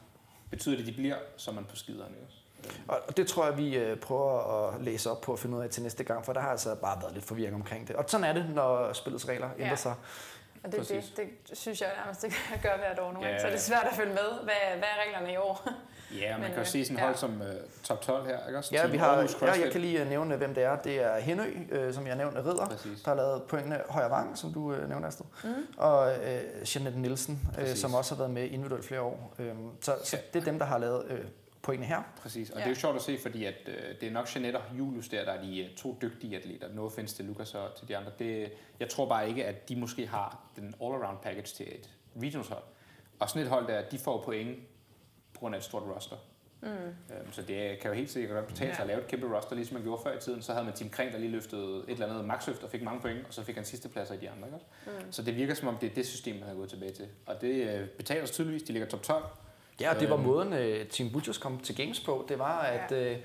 Betyder 0.54 0.76
det, 0.76 0.84
at 0.84 0.88
de 0.88 0.93
bliver, 0.93 1.16
så 1.38 1.51
er 1.51 1.56
man 1.56 1.66
på 1.66 1.76
skiderne 1.76 2.16
også. 2.28 2.38
Og 2.88 2.99
og 3.08 3.18
det 3.18 3.28
tror 3.28 3.45
jeg, 3.45 3.58
vi 3.58 3.76
øh, 3.78 3.97
prøver 3.97 4.68
at 4.74 4.82
læse 4.82 5.12
op 5.12 5.22
på 5.22 5.34
at 5.34 5.39
finde 5.39 5.58
ud 5.58 5.62
af 5.64 5.70
til 5.70 5.84
næste 5.84 6.04
gang, 6.04 6.26
for 6.26 6.34
der 6.34 6.41
har 6.41 6.49
altså 6.49 6.76
bare 6.76 7.01
været 7.01 7.14
lidt 7.14 7.26
forvirring 7.26 7.56
omkring 7.56 7.88
det. 7.88 7.95
Og 7.95 8.04
sådan 8.08 8.24
er 8.24 8.34
det, 8.34 8.49
når 8.56 8.93
spillets 8.93 9.28
regler 9.30 9.49
ændrer 9.54 9.68
Ja. 9.68 9.76
sig. 9.76 9.95
Og 10.64 10.72
det, 10.72 10.72
det, 10.72 10.80
Præcis. 10.80 11.14
det 11.18 11.58
synes 11.58 11.82
jeg 11.82 11.89
nærmest, 12.04 12.22
det 12.22 12.34
gøre 12.64 12.78
hvert 12.78 12.99
år 12.99 13.12
nogle 13.12 13.28
Ja, 13.28 13.34
gange. 13.34 13.41
Så 13.41 13.47
er 13.47 13.51
det 13.51 13.62
svært 13.62 13.84
at 13.91 13.95
følge 13.95 14.14
med. 14.14 14.30
Hvad, 14.43 14.54
hvad 14.78 14.88
er 14.97 15.01
reglerne 15.08 15.34
i 15.34 15.38
år? 15.38 15.68
Ja, 16.20 16.32
man 16.32 16.39
Men, 16.39 16.47
kan 16.47 16.55
jo 16.55 16.61
øh, 16.61 16.68
se 16.68 16.86
sådan 16.86 16.97
ja. 16.97 17.03
hold 17.05 17.16
som 17.16 17.32
uh, 17.41 17.47
top 17.84 18.01
12 18.01 18.28
her, 18.28 18.47
ikke 18.47 18.57
også? 18.57 18.76
Ja, 18.76 18.88
vi 18.88 18.97
har, 18.97 19.07
Aarhus 19.07 19.38
ja, 19.41 19.51
jeg 19.51 19.72
kan 19.72 19.82
lige 19.82 20.01
øh, 20.01 20.09
nævne, 20.09 20.36
hvem 20.36 20.53
det 20.53 20.64
er. 20.64 20.76
Det 20.82 21.01
er 21.03 21.20
Henø, 21.20 21.43
øh, 21.72 21.93
som 21.93 22.07
jeg 22.07 22.16
nævnte, 22.16 22.39
Ridder, 22.39 22.66
Præcis. 22.66 23.01
der 23.01 23.09
har 23.11 23.16
lavet 23.16 23.43
pointene 23.43 23.82
Højer 23.89 24.07
Vang, 24.09 24.38
som 24.38 24.53
du 24.53 24.74
øh, 24.74 24.89
nævnte, 24.89 25.07
Astrid. 25.07 25.26
Mm. 25.43 25.49
Og 25.78 26.11
øh, 26.16 26.41
Jeanette 26.76 26.99
Nielsen, 26.99 27.39
øh, 27.59 27.68
som 27.76 27.93
også 27.93 28.16
har 28.16 28.20
været 28.24 28.32
med 28.34 28.43
individuelt 28.49 28.86
flere 28.86 29.01
år. 29.01 29.36
Øh, 29.39 29.51
så, 29.82 29.95
så 30.03 30.18
Ja. 30.18 30.22
det 30.34 30.39
er 30.41 30.45
dem, 30.45 30.59
der 30.59 30.66
har 30.66 30.78
lavet 30.78 31.05
øh, 31.09 31.20
pointene 31.61 31.88
her. 31.88 32.01
Præcis, 32.22 32.49
og 32.49 32.55
Ja. 32.55 32.59
det 32.59 32.66
er 32.66 32.70
jo 32.70 32.80
sjovt 32.80 32.95
at 32.95 33.01
se, 33.01 33.20
fordi 33.22 33.45
at, 33.45 33.53
øh, 33.68 33.74
det 34.01 34.07
er 34.07 34.11
nok 34.11 34.36
Jeanette 34.36 34.57
og 34.57 34.64
Julius 34.78 35.07
der, 35.09 35.26
der 35.26 35.32
er 35.32 35.41
de 35.41 35.59
øh, 35.59 35.76
to 35.76 35.97
dygtige 36.01 36.38
atleter. 36.38 36.68
No 36.74 36.86
offense 36.86 37.16
til 37.16 37.26
Lukas 37.26 37.55
og 37.55 37.76
til 37.80 37.88
de 37.88 37.97
andre. 37.97 38.11
Det, 38.20 38.51
jeg 38.80 38.89
tror 38.89 39.09
bare 39.09 39.30
ikke, 39.30 39.45
at 39.45 39.70
de 39.70 39.76
måske 39.76 40.07
har 40.07 40.39
den 40.55 40.76
all-around 40.82 41.22
package 41.24 41.55
til 41.55 41.66
et 41.76 41.89
regionshold. 42.22 42.64
Og 43.20 43.30
sådan 43.30 43.41
et 43.41 43.47
hold 43.47 43.68
der, 43.68 43.82
de 43.91 43.99
får 43.99 44.22
point 44.26 44.57
grund 45.44 45.56
af 45.56 45.60
et 45.60 45.66
stort 45.66 45.84
roster. 45.96 46.16
Mm. 46.62 46.70
Øhm, 46.70 47.32
så 47.32 47.41
det 47.41 47.80
kan 47.80 47.91
jo 47.91 47.96
helt 47.96 48.12
sikkert 48.12 48.32
godt 48.36 48.48
betale 48.48 48.72
sig 48.72 48.78
Ja. 48.78 48.82
at 48.84 48.88
lave 48.88 49.00
et 49.02 49.08
kæmpe 49.08 49.36
roster, 49.38 49.56
ligesom 49.56 49.74
man 49.74 49.84
gjorde 49.84 50.02
før 50.04 50.18
i 50.18 50.20
tiden. 50.20 50.41
Så 50.41 50.52
havde 50.54 50.66
man 50.66 50.74
Tim 50.74 50.89
Kring, 50.89 51.12
der 51.14 51.18
lige 51.20 51.32
løftede 51.32 51.78
et 51.88 51.94
eller 51.94 52.10
andet 52.10 52.26
maxløft 52.26 52.64
og 52.64 52.70
fik 52.70 52.82
mange 52.84 53.02
point, 53.02 53.28
og 53.28 53.34
så 53.34 53.44
fik 53.44 53.56
han 53.56 53.66
sidste 53.66 53.89
pladser 53.89 54.14
i 54.14 54.18
de 54.18 54.30
andre. 54.30 54.48
Ikke? 54.48 54.56
også? 54.56 54.66
Mm. 55.06 55.12
Så 55.12 55.22
det 55.22 55.36
virker 55.36 55.54
som 55.54 55.68
om, 55.68 55.78
det 55.78 55.91
er 55.91 55.94
det 55.96 56.06
system, 56.08 56.36
man 56.36 56.48
har 56.48 56.56
gået 56.56 56.70
tilbage 56.70 56.91
til. 56.91 57.08
Og 57.26 57.41
det 57.41 57.70
øh, 57.80 57.88
betaler 57.88 58.26
sig 58.26 58.34
tydeligvis. 58.34 58.64
De 58.64 58.72
ligger 58.74 58.89
top 58.89 59.02
12. 59.04 59.24
Ja, 59.82 59.94
og 59.94 60.00
det 60.00 60.10
var 60.10 60.16
Øhm. 60.16 60.26
måden, 60.26 60.54
øh, 60.54 60.88
Team 60.88 61.12
Butchers 61.12 61.38
kom 61.38 61.60
til 61.60 61.76
Games 61.78 62.00
på. 62.00 62.26
Det 62.30 62.39
var, 62.39 62.60
at, 62.60 62.91
øh, 62.91 63.18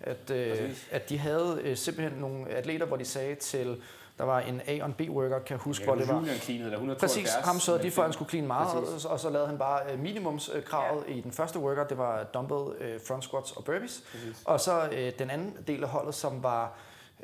at, 0.00 0.30
øh, 0.30 0.70
at 0.90 1.08
de 1.08 1.18
havde 1.18 1.60
øh, 1.64 1.76
simpelthen 1.76 2.20
nogle 2.20 2.48
atleter, 2.48 2.86
hvor 2.86 2.96
de 2.96 3.04
sagde 3.04 3.34
til, 3.34 3.82
der 4.18 4.24
var 4.24 4.40
en 4.40 4.60
A 4.66 4.82
og 4.82 4.86
en 4.86 4.92
B-worker, 4.92 5.38
kan 5.38 5.54
jeg 5.54 5.58
huske, 5.58 5.84
hvor 5.84 5.94
det 5.94 6.08
var. 6.08 6.18
Julian 6.18 6.36
cleanede 6.36 6.70
der 6.70 6.76
172. 6.76 7.24
Præcis, 7.24 7.46
ham 7.46 7.60
så 7.60 7.78
de 7.78 7.86
at 7.86 7.94
han 7.94 8.12
skulle 8.12 8.28
clean 8.28 8.46
meget, 8.46 8.84
Præcis. 8.84 9.04
og, 9.04 9.12
og 9.12 9.20
så 9.20 9.30
lavede 9.30 9.48
han 9.48 9.58
bare 9.58 9.92
øh, 9.92 9.98
minimumskravet 9.98 11.04
i 11.08 11.20
den 11.20 11.32
første 11.32 11.58
worker, 11.58 11.84
det 11.84 11.98
var 11.98 12.24
dumbbell, 12.24 12.82
øh, 12.82 13.00
front 13.06 13.24
squats 13.24 13.52
og 13.52 13.64
burpees. 13.64 14.04
Præcis. 14.12 14.42
Og 14.44 14.60
så 14.60 14.88
øh, 14.92 15.12
den 15.18 15.30
anden 15.30 15.56
del 15.66 15.82
af 15.82 15.88
holdet, 15.88 16.14
som 16.14 16.42
var 16.42 16.72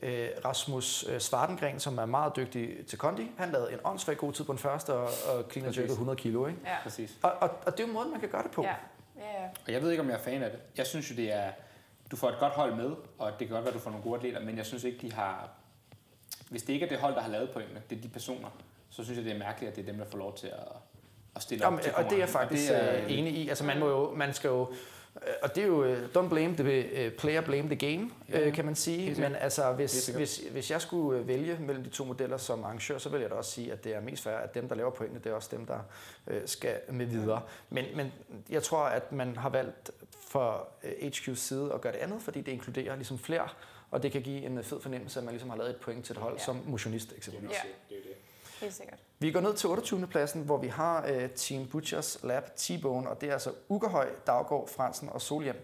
øh, 0.03 0.29
Rasmus 0.45 1.07
Svartengren, 1.19 1.81
som 1.81 1.99
er 1.99 2.07
meget 2.07 2.37
dygtig 2.37 2.87
til 2.87 2.99
kondi. 2.99 3.31
Han 3.39 3.51
lavede 3.51 3.73
en 3.73 3.79
åndssvagt 3.85 4.19
god 4.19 4.33
tid 4.33 4.45
på 4.45 4.53
den 4.53 4.59
første, 4.59 4.95
og, 4.95 5.03
og 5.05 5.11
clean 5.25 5.39
og 5.39 5.51
Præcis. 5.51 5.77
jerkede 5.77 5.93
100 5.93 6.17
kilo. 6.17 6.47
Ikke? 6.47 6.61
Ja. 6.65 6.77
Præcis. 6.83 7.11
Og, 7.23 7.33
og, 7.41 7.51
og 7.67 7.73
det 7.77 7.85
er 7.85 7.89
jo 7.89 7.93
måden, 7.93 8.11
man 8.11 8.21
kan 8.21 8.29
gøre 8.29 8.43
det 8.43 8.51
på. 8.51 8.63
Ja. 8.63 8.75
Ja, 9.17 9.43
ja. 9.43 9.49
Og 9.67 9.73
jeg 9.73 9.83
ved 9.83 9.91
ikke, 9.91 10.03
om 10.03 10.09
jeg 10.09 10.15
er 10.15 10.23
fan 10.23 10.43
af 10.43 10.51
det. 10.51 10.59
Jeg 10.77 10.87
synes 10.87 11.11
jo, 11.11 11.17
det 11.17 11.33
er... 11.33 11.51
Du 12.11 12.17
får 12.17 12.29
et 12.29 12.39
godt 12.41 12.53
hold 12.53 12.75
med, 12.75 12.91
og 13.19 13.31
det 13.39 13.39
kan 13.39 13.49
godt 13.49 13.65
være, 13.65 13.75
du 13.75 13.79
får 13.79 13.91
nogle 13.91 14.05
gode 14.05 14.17
atleter, 14.17 14.41
men 14.41 14.57
jeg 14.57 14.67
synes 14.67 14.85
ikke, 14.85 14.99
de 15.01 15.13
har... 15.13 15.49
Hvis 16.51 16.63
det 16.63 16.73
ikke 16.73 16.87
er 16.87 16.91
det 16.91 16.99
hold, 16.99 17.15
der 17.15 17.21
har 17.21 17.31
lavet 17.31 17.51
pointene, 17.51 17.83
det 17.91 17.99
er 17.99 18.03
de 18.03 18.09
personer, 18.09 18.49
så 18.91 19.05
synes 19.05 19.17
jeg, 19.17 19.25
det 19.25 19.35
er 19.35 19.39
mærkeligt, 19.39 19.71
at 19.71 19.77
det 19.77 19.83
er 19.83 19.87
dem, 19.87 19.99
der 19.99 20.05
får 20.11 20.19
lov 20.19 20.37
til 20.37 20.47
at, 20.47 20.55
at 21.37 21.43
stille 21.43 21.67
op 21.67 21.73
Jamen, 21.73 21.85
til 21.85 21.95
og 21.95 22.05
det 22.05 22.13
er 22.13 22.19
jeg 22.19 22.29
faktisk 22.29 22.71
Og 22.73 22.77
det 22.77 23.03
er, 23.03 23.07
enig 23.07 23.33
i. 23.33 23.49
Altså 23.49 23.65
man, 23.65 23.79
må 23.79 23.89
jo, 23.89 24.15
man 24.15 24.35
skal 24.35 24.49
jo, 24.49 24.61
øh, 25.27 25.33
og 25.43 25.55
det 25.55 25.63
er 25.63 25.67
jo, 25.67 25.85
øh, 25.85 26.09
don't 26.17 26.29
blame 26.29 26.57
the 26.57 27.05
øh, 27.05 27.13
player, 27.13 27.41
blame 27.41 27.77
the 27.77 27.93
game, 27.93 28.11
Ja, 28.29 28.41
øh, 28.41 28.53
kan 28.53 28.65
man 28.65 28.75
sige. 28.75 29.21
Men 29.21 29.35
altså, 29.35 29.73
hvis, 29.73 30.07
hvis, 30.07 30.43
hvis 30.53 30.71
jeg 30.71 30.81
skulle 30.81 31.21
øh, 31.21 31.29
vælge 31.29 31.59
mellem 31.61 31.85
de 31.85 31.91
to 31.91 32.05
modeller 32.05 32.37
som 32.37 32.65
arrangør, 32.65 32.99
så 32.99 33.09
vil 33.09 33.21
jeg 33.21 33.31
da 33.31 33.35
også 33.35 33.51
sige, 33.51 33.73
at 33.73 33.85
det 33.85 33.95
er 33.95 34.01
mest 34.01 34.23
fair, 34.23 34.35
at 34.35 34.55
dem, 34.55 34.69
der 34.69 34.75
laver 34.75 34.91
pointene, 34.91 35.21
det 35.25 35.31
er 35.31 35.35
også 35.35 35.49
dem, 35.53 35.67
der 35.67 35.79
øh, 36.27 36.41
skal 36.47 36.75
med 36.89 37.07
videre. 37.07 37.43
Men, 37.71 37.85
men 37.95 38.13
jeg 38.51 38.63
tror, 38.63 38.83
at 38.85 39.13
man 39.13 39.37
har 39.37 39.49
valgt 39.49 39.91
for 40.29 40.69
øh, 40.85 40.93
HQ's 40.93 41.35
side 41.35 41.71
at 41.75 41.81
gøre 41.81 41.93
det 41.93 41.99
andet, 41.99 42.23
fordi 42.23 42.41
det 42.41 42.53
inkluderer 42.53 42.97
ligesom 42.97 43.19
flere, 43.19 43.49
og 43.91 44.03
det 44.03 44.13
kan 44.13 44.23
give 44.23 44.43
en 44.45 44.65
fed 44.65 44.81
fornemmelse, 44.81 45.19
at 45.21 45.25
man 45.25 45.33
ligesom 45.33 45.51
har 45.51 45.57
lavet 45.57 45.71
et 45.71 45.77
point 45.81 46.05
til 46.05 46.13
et 46.13 46.19
hold 46.19 46.37
Ja. 46.39 46.45
som 46.45 46.61
motionist 46.67 47.13
eksempelvis. 47.17 47.51
Ja. 47.51 47.69
Det 47.89 47.99
er 47.99 48.03
det. 48.03 48.13
Helt 48.61 48.75
sikkert. 48.75 48.99
Vi 49.19 49.31
går 49.33 49.41
ned 49.41 49.55
til 49.55 49.69
28. 49.69 50.07
pladsen, 50.07 50.43
hvor 50.43 50.57
vi 50.57 50.67
har 50.69 51.07
øh, 51.09 51.31
Team 51.31 51.67
Butchers 51.67 52.19
Lab 52.23 52.43
T-Bone, 52.57 53.09
og 53.09 53.21
det 53.21 53.29
er 53.29 53.33
altså 53.33 53.53
Ugerhøj, 53.69 54.09
Daggaard, 54.27 54.69
Fransen 54.69 55.09
og 55.09 55.21
Solhjem. 55.23 55.57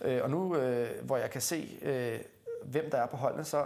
Øh, 0.00 0.22
og 0.22 0.30
nu, 0.30 0.56
øh, 0.56 1.04
hvor 1.04 1.16
jeg 1.16 1.30
kan 1.30 1.40
se, 1.40 1.78
øh, 1.82 2.18
hvem 2.64 2.90
der 2.90 2.98
er 2.98 3.06
på 3.06 3.16
holdene, 3.16 3.44
så 3.44 3.56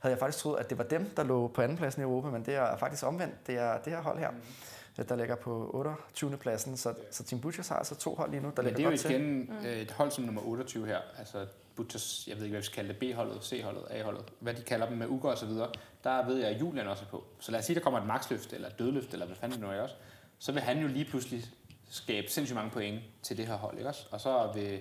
havde 0.00 0.12
jeg 0.12 0.18
faktisk 0.18 0.42
troet, 0.42 0.58
at 0.58 0.70
det 0.70 0.78
var 0.78 0.84
dem, 0.84 1.10
der 1.16 1.22
lå 1.22 1.48
på 1.48 1.62
anden 1.62 1.76
pladsen 1.76 2.02
i 2.02 2.04
Europa, 2.04 2.28
men 2.28 2.44
det 2.46 2.54
er 2.54 2.76
faktisk 2.76 3.02
omvendt. 3.06 3.46
Det 3.46 3.54
er 3.58 3.78
det 3.78 3.92
her 3.92 4.00
hold 4.00 4.18
her, 4.18 4.30
mm. 4.30 5.04
der 5.04 5.16
ligger 5.16 5.34
på 5.34 5.70
28. 5.74 6.36
pladsen. 6.36 6.76
Så, 6.76 6.94
så 7.10 7.24
Team 7.24 7.40
Butchers 7.40 7.68
har 7.68 7.76
altså 7.76 7.94
to 7.94 8.14
hold 8.14 8.30
lige 8.30 8.40
nu, 8.42 8.52
der 8.56 8.62
Men 8.62 8.72
det 8.74 8.76
ligger 8.76 8.90
er 8.90 8.92
jo 8.92 8.96
godt 8.96 9.00
til. 9.00 9.10
igen 9.10 9.52
øh, 9.66 9.78
et 9.78 9.90
hold 9.90 10.10
som 10.10 10.24
nummer 10.24 10.42
28 10.42 10.86
her. 10.86 10.98
Altså 11.18 11.46
Butchers, 11.78 12.24
jeg 12.28 12.36
ved 12.36 12.44
ikke, 12.44 12.52
hvad 12.52 12.60
vi 12.60 12.64
skal 12.66 12.74
kalde 12.74 12.88
det, 12.88 12.98
B-holdet, 12.98 13.44
C-holdet, 13.44 13.82
A-holdet, 13.90 14.24
hvad 14.40 14.54
de 14.54 14.62
kalder 14.62 14.88
dem 14.88 14.98
med 14.98 15.06
uger 15.06 15.30
og 15.30 15.38
så 15.38 15.46
videre. 15.46 15.70
Der 16.04 16.26
ved 16.26 16.36
jeg, 16.36 16.48
at 16.48 16.60
Julian 16.60 16.88
også 16.88 17.04
er 17.04 17.08
på. 17.08 17.24
Så 17.40 17.52
lad 17.52 17.58
os 17.58 17.66
sige, 17.66 17.76
der 17.76 17.82
kommer 17.82 18.00
et 18.00 18.06
maxløft 18.06 18.52
eller 18.52 18.68
et 18.68 18.78
dødløft, 18.78 19.12
eller 19.12 19.26
hvad 19.26 19.36
fanden 19.36 19.60
det 19.60 19.68
nu 19.68 19.74
er 19.74 19.80
også. 19.82 19.94
Så 20.38 20.52
vil 20.52 20.62
han 20.62 20.78
jo 20.78 20.86
lige 20.88 21.04
pludselig 21.04 21.44
skabe 21.90 22.30
sindssygt 22.30 22.54
mange 22.54 22.70
point 22.70 23.00
til 23.22 23.36
det 23.36 23.46
her 23.46 23.56
hold, 23.56 23.76
ikke 23.78 23.88
også? 23.88 24.06
Og 24.10 24.20
så 24.20 24.50
vil 24.54 24.80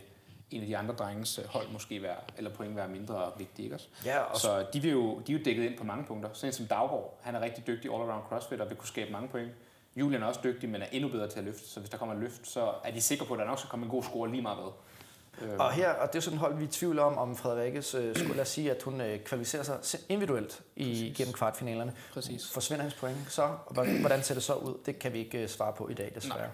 en 0.52 0.62
af 0.62 0.68
de 0.68 0.78
andre 0.78 0.96
drenges 0.96 1.40
hold 1.50 1.70
måske 1.70 2.02
være, 2.02 2.16
eller 2.38 2.54
point 2.54 2.76
være 2.76 2.88
mindre 2.88 3.32
vigtige, 3.38 3.64
ikke 3.64 3.76
også? 3.76 3.88
Ja, 4.06 4.20
og 4.20 4.40
Så 4.40 4.66
de, 4.74 4.82
vil 4.82 4.92
jo, 4.92 5.20
de 5.20 5.34
er 5.34 5.38
jo 5.38 5.44
dækket 5.46 5.64
ind 5.64 5.78
på 5.78 5.84
mange 5.84 6.06
punkter. 6.06 6.30
Sådan 6.34 6.54
som 6.54 6.68
Daggaard, 6.68 7.20
han 7.22 7.36
er 7.36 7.42
rigtig 7.42 7.68
dygtig 7.68 7.92
all-around 7.92 8.30
crossfit 8.30 8.62
og 8.62 8.70
vil 8.70 8.78
kunne 8.78 8.88
skabe 8.88 9.12
mange 9.12 9.30
point. 9.30 9.52
Julian 9.96 10.24
er 10.24 10.28
også 10.28 10.40
dygtig, 10.44 10.70
men 10.70 10.82
er 10.82 10.86
endnu 10.92 11.10
bedre 11.10 11.28
til 11.28 11.40
at 11.40 11.46
løfte. 11.46 11.68
Så 11.68 11.80
hvis 11.80 11.90
der 11.90 11.98
kommer 11.98 12.16
et 12.16 12.22
løft, 12.22 12.48
så 12.48 12.74
er 12.84 12.92
de 12.92 13.02
sikre 13.02 13.26
på, 13.26 13.34
at 13.34 13.40
der 13.40 13.46
nok 13.46 13.60
skal 13.60 13.70
komme 13.70 13.86
en 13.86 13.90
god 13.90 14.04
score 14.04 14.30
lige 14.30 14.42
meget 14.42 14.58
hvad. 14.58 14.72
Øh, 15.42 15.50
Og 15.60 15.72
her, 15.72 15.90
og 15.90 16.14
det 16.14 16.18
er 16.18 16.22
sådan 16.22 16.36
et 16.36 16.40
hold, 16.40 16.58
vi 16.58 16.64
i 16.64 16.68
tvivl 16.68 17.00
om, 17.00 17.18
om 17.18 17.36
Frederikkes 17.38 17.96
øh, 17.96 18.16
skulle 18.16 18.34
lad 18.36 18.42
os 18.42 18.50
sige, 18.50 18.72
at 18.72 18.84
hun 18.84 19.02
øh, 19.02 19.20
kvalificerer 19.20 19.64
sig 19.82 20.00
individuelt 20.10 20.62
i, 20.76 21.14
gennem 21.18 21.34
kvartfinalerne. 21.34 21.94
Præcis. 22.14 22.52
Forsvinder 22.52 22.82
hans 22.84 22.94
point 22.94 23.18
så? 23.30 23.50
Hvordan 24.00 24.24
ser 24.24 24.34
det 24.34 24.44
så 24.44 24.54
ud? 24.54 24.78
Det 24.86 25.00
kan 25.00 25.14
vi 25.14 25.20
ikke 25.20 25.38
øh, 25.38 25.50
svare 25.50 25.74
på 25.74 25.90
i 25.90 25.94
dag, 25.94 26.12
desværre. 26.16 26.38
Nej. 26.38 26.48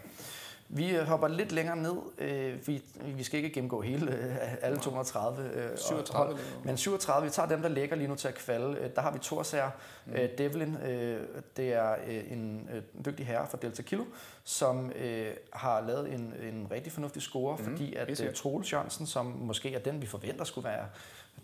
Vi 0.76 0.95
øh, 0.95 1.07
hopper 1.07 1.28
lidt 1.28 1.51
længere 1.51 1.78
ned. 1.78 1.95
Øh, 2.17 2.67
vi, 2.67 2.84
vi 3.05 3.24
skal 3.24 3.38
ikke 3.38 3.49
gennemgå 3.49 3.82
hele, 3.82 4.11
øh, 4.11 4.53
alle 4.61 4.78
230 4.78 5.49
øh, 5.53 5.71
og 5.71 5.80
37 5.80 6.26
hold. 6.26 6.38
Men 6.63 6.78
37, 6.78 7.26
vi 7.26 7.32
tager 7.32 7.49
dem, 7.49 7.61
der 7.61 7.69
ligger 7.69 7.95
lige 7.95 8.07
nu 8.07 8.15
til 8.15 8.28
at 8.28 8.36
kvalde. 8.36 8.78
Øh, 8.78 8.89
Der 8.95 9.01
har 9.01 9.11
vi 9.11 9.19
Torsager, 9.19 9.69
mm. 10.05 10.13
øh, 10.13 10.30
Devlin, 10.38 10.78
øh, 10.78 11.21
det 11.57 11.74
er 11.74 11.95
øh, 12.07 12.32
en 12.32 12.69
øh, 12.74 13.05
dygtig 13.05 13.26
herre 13.26 13.47
fra 13.47 13.57
Delta 13.61 13.82
Kilo, 13.82 14.03
som 14.43 14.91
øh, 14.95 15.28
har 15.53 15.82
lavet 15.88 16.13
en, 16.13 16.34
en 16.41 16.67
rigtig 16.71 16.91
fornuftig 16.91 17.21
score, 17.21 17.57
mm. 17.57 17.63
fordi 17.63 17.95
at 17.95 18.21
øh. 18.21 18.34
Troels 18.34 18.74
Jørgensen, 18.74 19.05
som 19.05 19.26
måske 19.26 19.74
er 19.74 19.80
den, 19.80 20.01
vi 20.01 20.05
forventer 20.07 20.43
skulle 20.45 20.65
være 20.67 20.86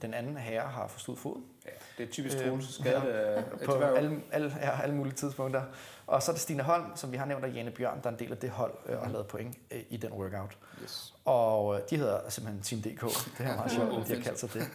den 0.02 0.14
anden 0.14 0.38
herre, 0.38 0.68
har 0.68 0.88
forstået 0.88 1.20
foden 1.20 1.44
Ja, 1.66 1.70
det 1.98 2.08
er 2.10 2.12
typisk 2.12 2.38
Øhm, 2.38 2.48
Troels 2.48 2.74
skade 2.74 3.02
ja, 3.06 3.38
øh, 3.38 3.44
på 3.66 3.76
hver 3.78 3.92
år. 3.92 3.96
alle, 3.96 4.22
alle, 4.32 4.56
ja, 4.62 4.82
alle 4.82 4.96
mulige 4.96 5.14
tidspunkter. 5.14 5.64
Og 6.08 6.24
så 6.24 6.32
er 6.32 6.34
det 6.34 6.42
Stine 6.42 6.64
Holm, 6.64 6.86
som 6.96 7.12
vi 7.12 7.18
har 7.18 7.26
nævnt, 7.26 7.44
og 7.46 7.52
Jane 7.52 7.72
Bjørn, 7.72 8.00
der 8.04 8.10
er 8.10 8.14
en 8.14 8.20
del 8.20 8.32
af 8.32 8.38
det 8.38 8.50
hold 8.50 8.74
øh, 8.86 8.98
og 8.98 9.04
har 9.06 9.12
lavet 9.12 9.28
point 9.28 9.58
øh, 9.72 9.82
i 9.90 9.98
den 9.98 10.12
workout. 10.12 10.58
Yes. 10.84 11.14
Og 11.26 11.76
øh, 11.76 11.82
de 11.90 11.98
hedder 11.98 12.20
simpelthen 12.30 12.64
Team 12.64 12.82
DK. 12.82 13.02
Det 13.38 13.46
er 13.46 13.56
meget 13.56 13.72
sjovt, 13.72 14.02
at 14.02 14.08
de 14.08 14.16
har 14.16 14.24
kaldt 14.24 14.40
sig 14.40 14.54
det. 14.54 14.68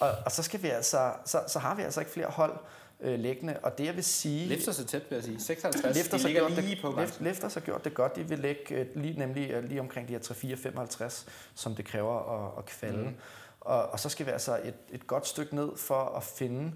Og, 0.00 0.10
og 0.24 0.32
så, 0.32 0.42
skal 0.42 0.62
vi 0.62 0.68
altså, 0.68 1.12
så, 1.24 1.40
så 1.48 1.58
har 1.58 1.74
vi 1.74 1.82
altså 1.82 2.00
ikke 2.00 2.12
flere 2.12 2.26
hold 2.26 2.56
øh, 3.00 3.18
liggende. 3.18 3.56
Og 3.62 3.78
det 3.78 3.84
jeg 3.86 3.94
vil 3.96 4.04
sige... 4.04 4.48
Lifter 4.48 4.72
sig 4.72 4.86
tæt, 4.86 5.02
vil 5.10 5.16
jeg 5.16 5.24
sige. 5.24 5.40
56, 5.40 5.96
Lifter 5.96 6.16
de 6.16 6.22
sig 6.22 6.30
ligger 6.30 6.48
lige 6.48 6.70
det, 6.74 6.82
på 6.82 6.90
grænsen. 6.90 7.24
Lifter 7.26 7.48
sig 7.48 7.62
gjort 7.62 7.84
det 7.84 7.94
godt. 7.94 8.16
De 8.16 8.28
vil 8.28 8.38
lægge 8.38 8.74
øh, 8.74 8.86
lige, 8.94 9.18
nemlig 9.18 9.50
øh, 9.50 9.64
lige 9.64 9.80
omkring 9.80 10.08
de 10.08 10.12
her 10.12 10.20
3-4-55, 10.20 11.28
som 11.54 11.74
det 11.74 11.84
kræver 11.84 12.46
at, 12.46 12.58
at 12.58 12.64
kvalde. 12.66 12.98
Mhm. 12.98 13.06
Mm. 13.06 13.16
Og, 13.64 13.88
og 13.88 14.00
så 14.00 14.08
skal 14.08 14.26
vi 14.26 14.30
altså 14.30 14.60
et, 14.64 14.74
et 14.90 15.06
godt 15.06 15.26
stykke 15.26 15.54
ned 15.54 15.76
for 15.76 16.04
at 16.16 16.22
finde 16.22 16.72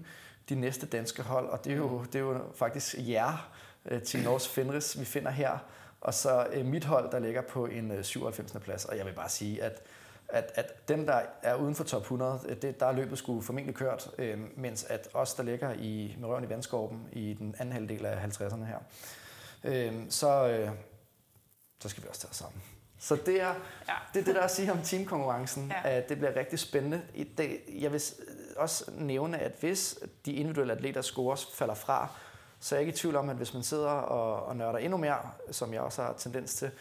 de 0.49 0.55
næste 0.55 0.85
danske 0.85 1.23
hold. 1.23 1.49
Og 1.49 1.65
det 1.65 1.73
er 1.73 1.77
jo, 1.77 2.03
det 2.03 2.15
er 2.15 2.19
jo 2.19 2.39
faktisk 2.55 2.95
jer 2.97 3.51
øh, 3.85 4.01
til 4.01 4.23
Norges 4.23 4.47
Fenris, 4.47 4.99
vi 4.99 5.05
finder 5.05 5.31
her. 5.31 5.57
Og 6.01 6.13
så 6.13 6.47
øh, 6.53 6.65
mit 6.65 6.85
hold, 6.85 7.11
der 7.11 7.19
ligger 7.19 7.41
på 7.41 7.65
en 7.65 7.91
øh, 7.91 8.03
97. 8.03 8.51
plads. 8.61 8.85
Og 8.85 8.97
jeg 8.97 9.05
vil 9.05 9.13
bare 9.13 9.29
sige, 9.29 9.63
at 9.63 9.81
at, 10.29 10.51
at 10.55 10.87
dem, 10.87 11.05
der 11.05 11.21
er 11.41 11.55
uden 11.55 11.75
for 11.75 11.83
top 11.83 12.01
100, 12.01 12.39
øh, 12.47 12.61
det, 12.61 12.79
der 12.79 12.85
er 12.85 12.91
løbet 12.91 13.17
skulle 13.17 13.41
formentlig 13.41 13.75
kørt, 13.75 14.09
øh, 14.17 14.39
mens 14.55 14.83
at 14.83 15.09
os, 15.13 15.33
der 15.33 15.43
ligger 15.43 15.73
i, 15.73 16.15
med 16.19 16.29
røven 16.29 16.43
i 16.43 16.49
vandskorben 16.49 17.07
i 17.11 17.33
den 17.33 17.55
anden 17.59 17.73
halvdel 17.73 18.05
af 18.05 18.27
50'erne 18.27 18.65
her, 18.65 18.79
øh, 19.63 19.93
så, 20.09 20.47
øh, 20.47 20.69
så 21.79 21.89
skal 21.89 22.03
vi 22.03 22.07
også 22.09 22.21
tage 22.21 22.29
os 22.29 22.35
sammen. 22.35 22.61
Så 22.99 23.15
det 23.25 23.41
er, 23.41 23.47
Ja. 23.87 23.93
det 24.13 24.19
er 24.19 24.23
det, 24.25 24.35
der 24.35 24.41
er 24.41 24.45
at 24.45 24.51
sige 24.51 24.71
om 24.71 24.81
teamkonkurrencen. 24.83 25.71
Ja. 25.85 25.89
At 25.97 26.09
det 26.09 26.17
bliver 26.17 26.35
rigtig 26.35 26.59
spændende. 26.59 27.01
I 27.13 27.23
det, 27.23 27.59
jeg 27.79 27.91
vil 27.91 27.99
s- 28.01 28.15
også 28.57 28.91
nævne, 28.97 29.37
at 29.39 29.51
hvis 29.59 29.99
de 30.25 30.33
individuelle 30.33 30.73
atleter 30.73 31.01
scores 31.01 31.45
falder 31.53 31.73
fra, 31.73 32.07
så 32.59 32.75
er 32.75 32.79
jeg 32.79 32.87
ikke 32.87 32.95
i 32.95 32.99
tvivl 32.99 33.15
om, 33.15 33.29
at 33.29 33.35
hvis 33.35 33.53
man 33.53 33.63
sidder 33.63 33.89
og, 33.89 34.45
og 34.45 34.55
nørder 34.55 34.77
endnu 34.79 34.97
mere, 34.97 35.17
som 35.51 35.73
jeg 35.73 35.81
også 35.81 36.01
har 36.01 36.13
tendens 36.13 36.53
til, 36.55 36.71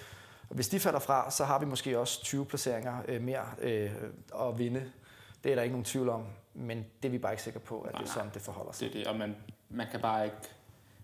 hvis 0.48 0.68
de 0.68 0.80
falder 0.80 0.98
fra, 1.00 1.30
så 1.30 1.44
har 1.44 1.58
vi 1.58 1.64
måske 1.66 1.98
også 1.98 2.22
20 2.24 2.46
placeringer 2.46 2.96
øh, 3.08 3.22
mere 3.22 3.44
øh, 3.58 3.90
at 4.40 4.58
vinde. 4.58 4.92
Det 5.44 5.50
er 5.52 5.56
der 5.56 5.62
ikke 5.62 5.72
nogen 5.72 5.84
tvivl 5.84 6.08
om, 6.08 6.24
men 6.54 6.86
det 7.02 7.08
er 7.08 7.12
vi 7.12 7.18
bare 7.18 7.32
ikke 7.32 7.42
sikre 7.42 7.60
på, 7.60 7.80
at 7.80 7.92
Nej, 7.92 8.00
det 8.02 8.08
er 8.08 8.12
sådan, 8.12 8.30
det 8.34 8.42
forholder 8.42 8.72
sig. 8.72 8.80
Det 8.88 8.94
er 8.94 8.98
det, 8.98 9.06
og 9.06 9.16
man, 9.16 9.36
man 9.68 9.86
kan 9.90 10.00
bare 10.00 10.24
ikke 10.24 10.36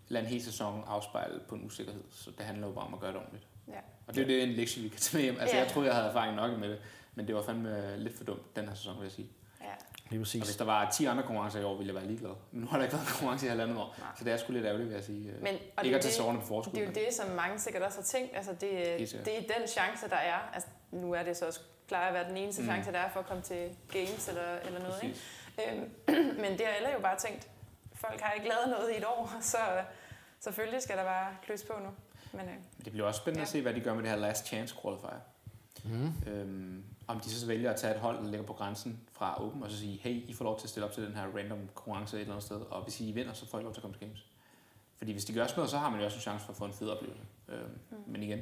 lade 0.09 0.25
en 0.25 0.31
hel 0.31 0.43
sæson 0.45 0.85
afspejle 0.87 1.41
på 1.49 1.55
en 1.55 1.67
usikkerhed. 1.67 2.03
Så 2.11 2.31
det 2.39 2.47
handler 2.47 2.67
jo 2.67 2.73
bare 2.73 2.85
om 2.85 2.95
at 2.95 3.01
gøre 3.01 3.11
det 3.13 3.19
ordentligt. 3.19 3.47
Ja. 3.69 3.73
Og 4.07 4.15
det 4.15 4.19
er 4.19 4.23
jo 4.23 4.29
det, 4.41 4.43
en 4.43 4.49
lektie, 4.55 4.83
vi 4.83 4.89
kan 4.89 5.01
tage 5.01 5.17
med 5.19 5.25
hjem. 5.25 5.41
Altså, 5.41 5.57
Ja. 5.57 5.63
jeg 5.63 5.73
troede, 5.73 5.89
jeg 5.89 5.97
havde 5.97 6.09
erfaring 6.09 6.37
nok 6.37 6.59
med 6.59 6.69
det, 6.71 6.79
men 7.15 7.27
det 7.27 7.35
var 7.35 7.43
fandme 7.43 7.97
lidt 7.97 8.17
for 8.17 8.25
dumt 8.25 8.57
den 8.57 8.69
her 8.69 8.75
sæson, 8.75 8.97
vil 8.97 9.03
jeg 9.05 9.13
sige. 9.13 9.29
Ja. 9.61 9.67
Lige 10.11 10.21
Og 10.21 10.27
hvis 10.27 10.41
præcis. 10.41 10.57
der 10.57 10.65
var 10.65 10.91
10 10.91 11.05
andre 11.05 11.23
konkurrencer 11.23 11.61
i 11.61 11.65
år, 11.65 11.77
ville 11.77 11.87
jeg 11.95 11.95
være 11.95 12.07
ligeglad. 12.11 12.31
Men 12.53 12.61
nu 12.61 12.67
har 12.67 12.77
der 12.77 12.85
ikke 12.85 12.97
været 12.97 13.09
konkurrence 13.09 13.47
i 13.47 13.49
halvandet 13.49 13.77
år, 13.77 13.95
Nej. 13.99 14.09
så 14.19 14.25
det 14.25 14.33
er 14.33 14.37
sgu 14.37 14.53
lidt 14.53 14.65
ærgerligt, 14.67 14.89
vil 14.89 14.95
jeg 14.95 15.05
sige. 15.05 15.33
Men, 15.41 15.47
og 15.47 15.53
ikke 15.55 15.61
det, 15.77 15.79
at 15.79 15.87
er 15.87 15.91
tage 15.91 16.03
det, 16.03 16.13
sårene 16.13 16.41
på 16.41 16.47
forskud. 16.47 16.73
det 16.73 16.83
er 16.83 16.87
jo 16.87 16.93
det, 16.93 17.09
som 17.15 17.31
mange 17.31 17.59
sikkert 17.59 17.83
også 17.83 17.99
har 17.99 18.05
tænkt. 18.05 18.37
Altså, 18.37 18.53
det, 18.53 18.61
det 19.25 19.39
er 19.39 19.59
den 19.59 19.69
chance, 19.69 20.09
der 20.11 20.17
er. 20.17 20.51
Altså, 20.55 20.69
nu 20.91 21.13
er 21.13 21.23
det 21.23 21.37
så 21.37 21.47
også 21.47 21.61
plejer 21.89 22.09
at 22.09 22.15
være 22.15 22.29
den 22.29 22.37
eneste 22.37 22.63
Mm. 22.63 22.69
chance, 22.69 22.93
der 22.93 22.99
er 22.99 23.11
for 23.11 23.21
at 23.21 23.27
komme 23.27 23.43
til 23.43 23.77
games 23.93 24.29
eller, 24.29 24.57
eller 24.67 24.81
noget. 24.81 25.03
Ikke? 25.03 25.17
Præcis. 25.57 25.73
Øhm, 26.09 26.35
men 26.43 26.51
det 26.53 26.61
har 26.67 26.73
alle 26.79 26.89
jo 26.97 27.01
bare 27.03 27.19
tænkt, 27.19 27.49
folk 28.07 28.21
har 28.21 28.33
ikke 28.33 28.49
lavet 28.49 28.69
noget 28.79 28.91
i 28.95 28.97
et 28.99 29.05
år, 29.05 29.33
så 29.41 29.57
selvfølgelig 30.41 30.83
skal 30.83 30.97
der 30.97 31.05
bare 31.05 31.27
kløs 31.45 31.63
på 31.65 31.73
nu. 31.83 31.89
Men 32.33 32.49
øh, 32.49 32.55
Det 32.85 32.93
bliver 32.93 33.07
også 33.07 33.19
spændende 33.21 33.41
Ja. 33.41 33.43
at 33.43 33.49
se, 33.49 33.63
hvad 33.63 33.75
de 33.75 33.81
gør 33.81 33.95
med 33.95 34.03
det 34.03 34.11
her 34.11 34.17
last 34.19 34.47
chance 34.47 34.75
qualifier. 34.83 35.21
Mm. 35.85 36.13
Øhm, 36.33 36.85
om 37.09 37.21
de 37.21 37.31
så 37.31 37.47
vælger 37.47 37.71
at 37.71 37.77
tage 37.77 37.95
et 37.95 38.01
hold, 38.01 38.17
der 38.17 38.31
ligger 38.31 38.47
på 38.47 38.53
grænsen 38.53 39.01
fra 39.13 39.45
Open, 39.45 39.63
og 39.63 39.71
så 39.71 39.77
sige, 39.79 40.01
hey, 40.03 40.11
I 40.29 40.35
får 40.35 40.45
lov 40.45 40.59
til 40.59 40.67
at 40.67 40.71
stille 40.71 40.87
op 40.87 40.93
til 40.93 41.03
den 41.07 41.15
her 41.15 41.23
random 41.37 41.59
konkurrence 41.75 42.17
et 42.17 42.21
eller 42.21 42.33
andet 42.35 42.45
sted, 42.47 42.57
og 42.61 42.83
hvis 42.83 43.01
I 43.01 43.13
vinder, 43.13 43.33
så 43.33 43.49
får 43.51 43.59
I 43.59 43.63
lov 43.63 43.73
til 43.73 43.79
at 43.81 43.83
komme 43.83 43.97
til 43.99 44.07
Games. 44.07 44.27
Fordi 44.99 45.13
hvis 45.13 45.25
de 45.25 45.33
gør 45.33 45.47
sådan 45.47 45.57
noget, 45.59 45.71
så 45.71 45.79
har 45.79 45.91
man 45.91 45.99
jo 46.01 46.05
også 46.05 46.17
en 46.17 46.21
chance 46.21 46.45
for 46.45 46.53
at 46.53 46.57
få 46.57 46.65
en 46.65 46.73
fed 46.73 46.89
oplevelse. 46.89 47.23
Øhm, 47.49 47.61
mm. 47.91 47.97
Men 48.07 48.23
igen, 48.23 48.39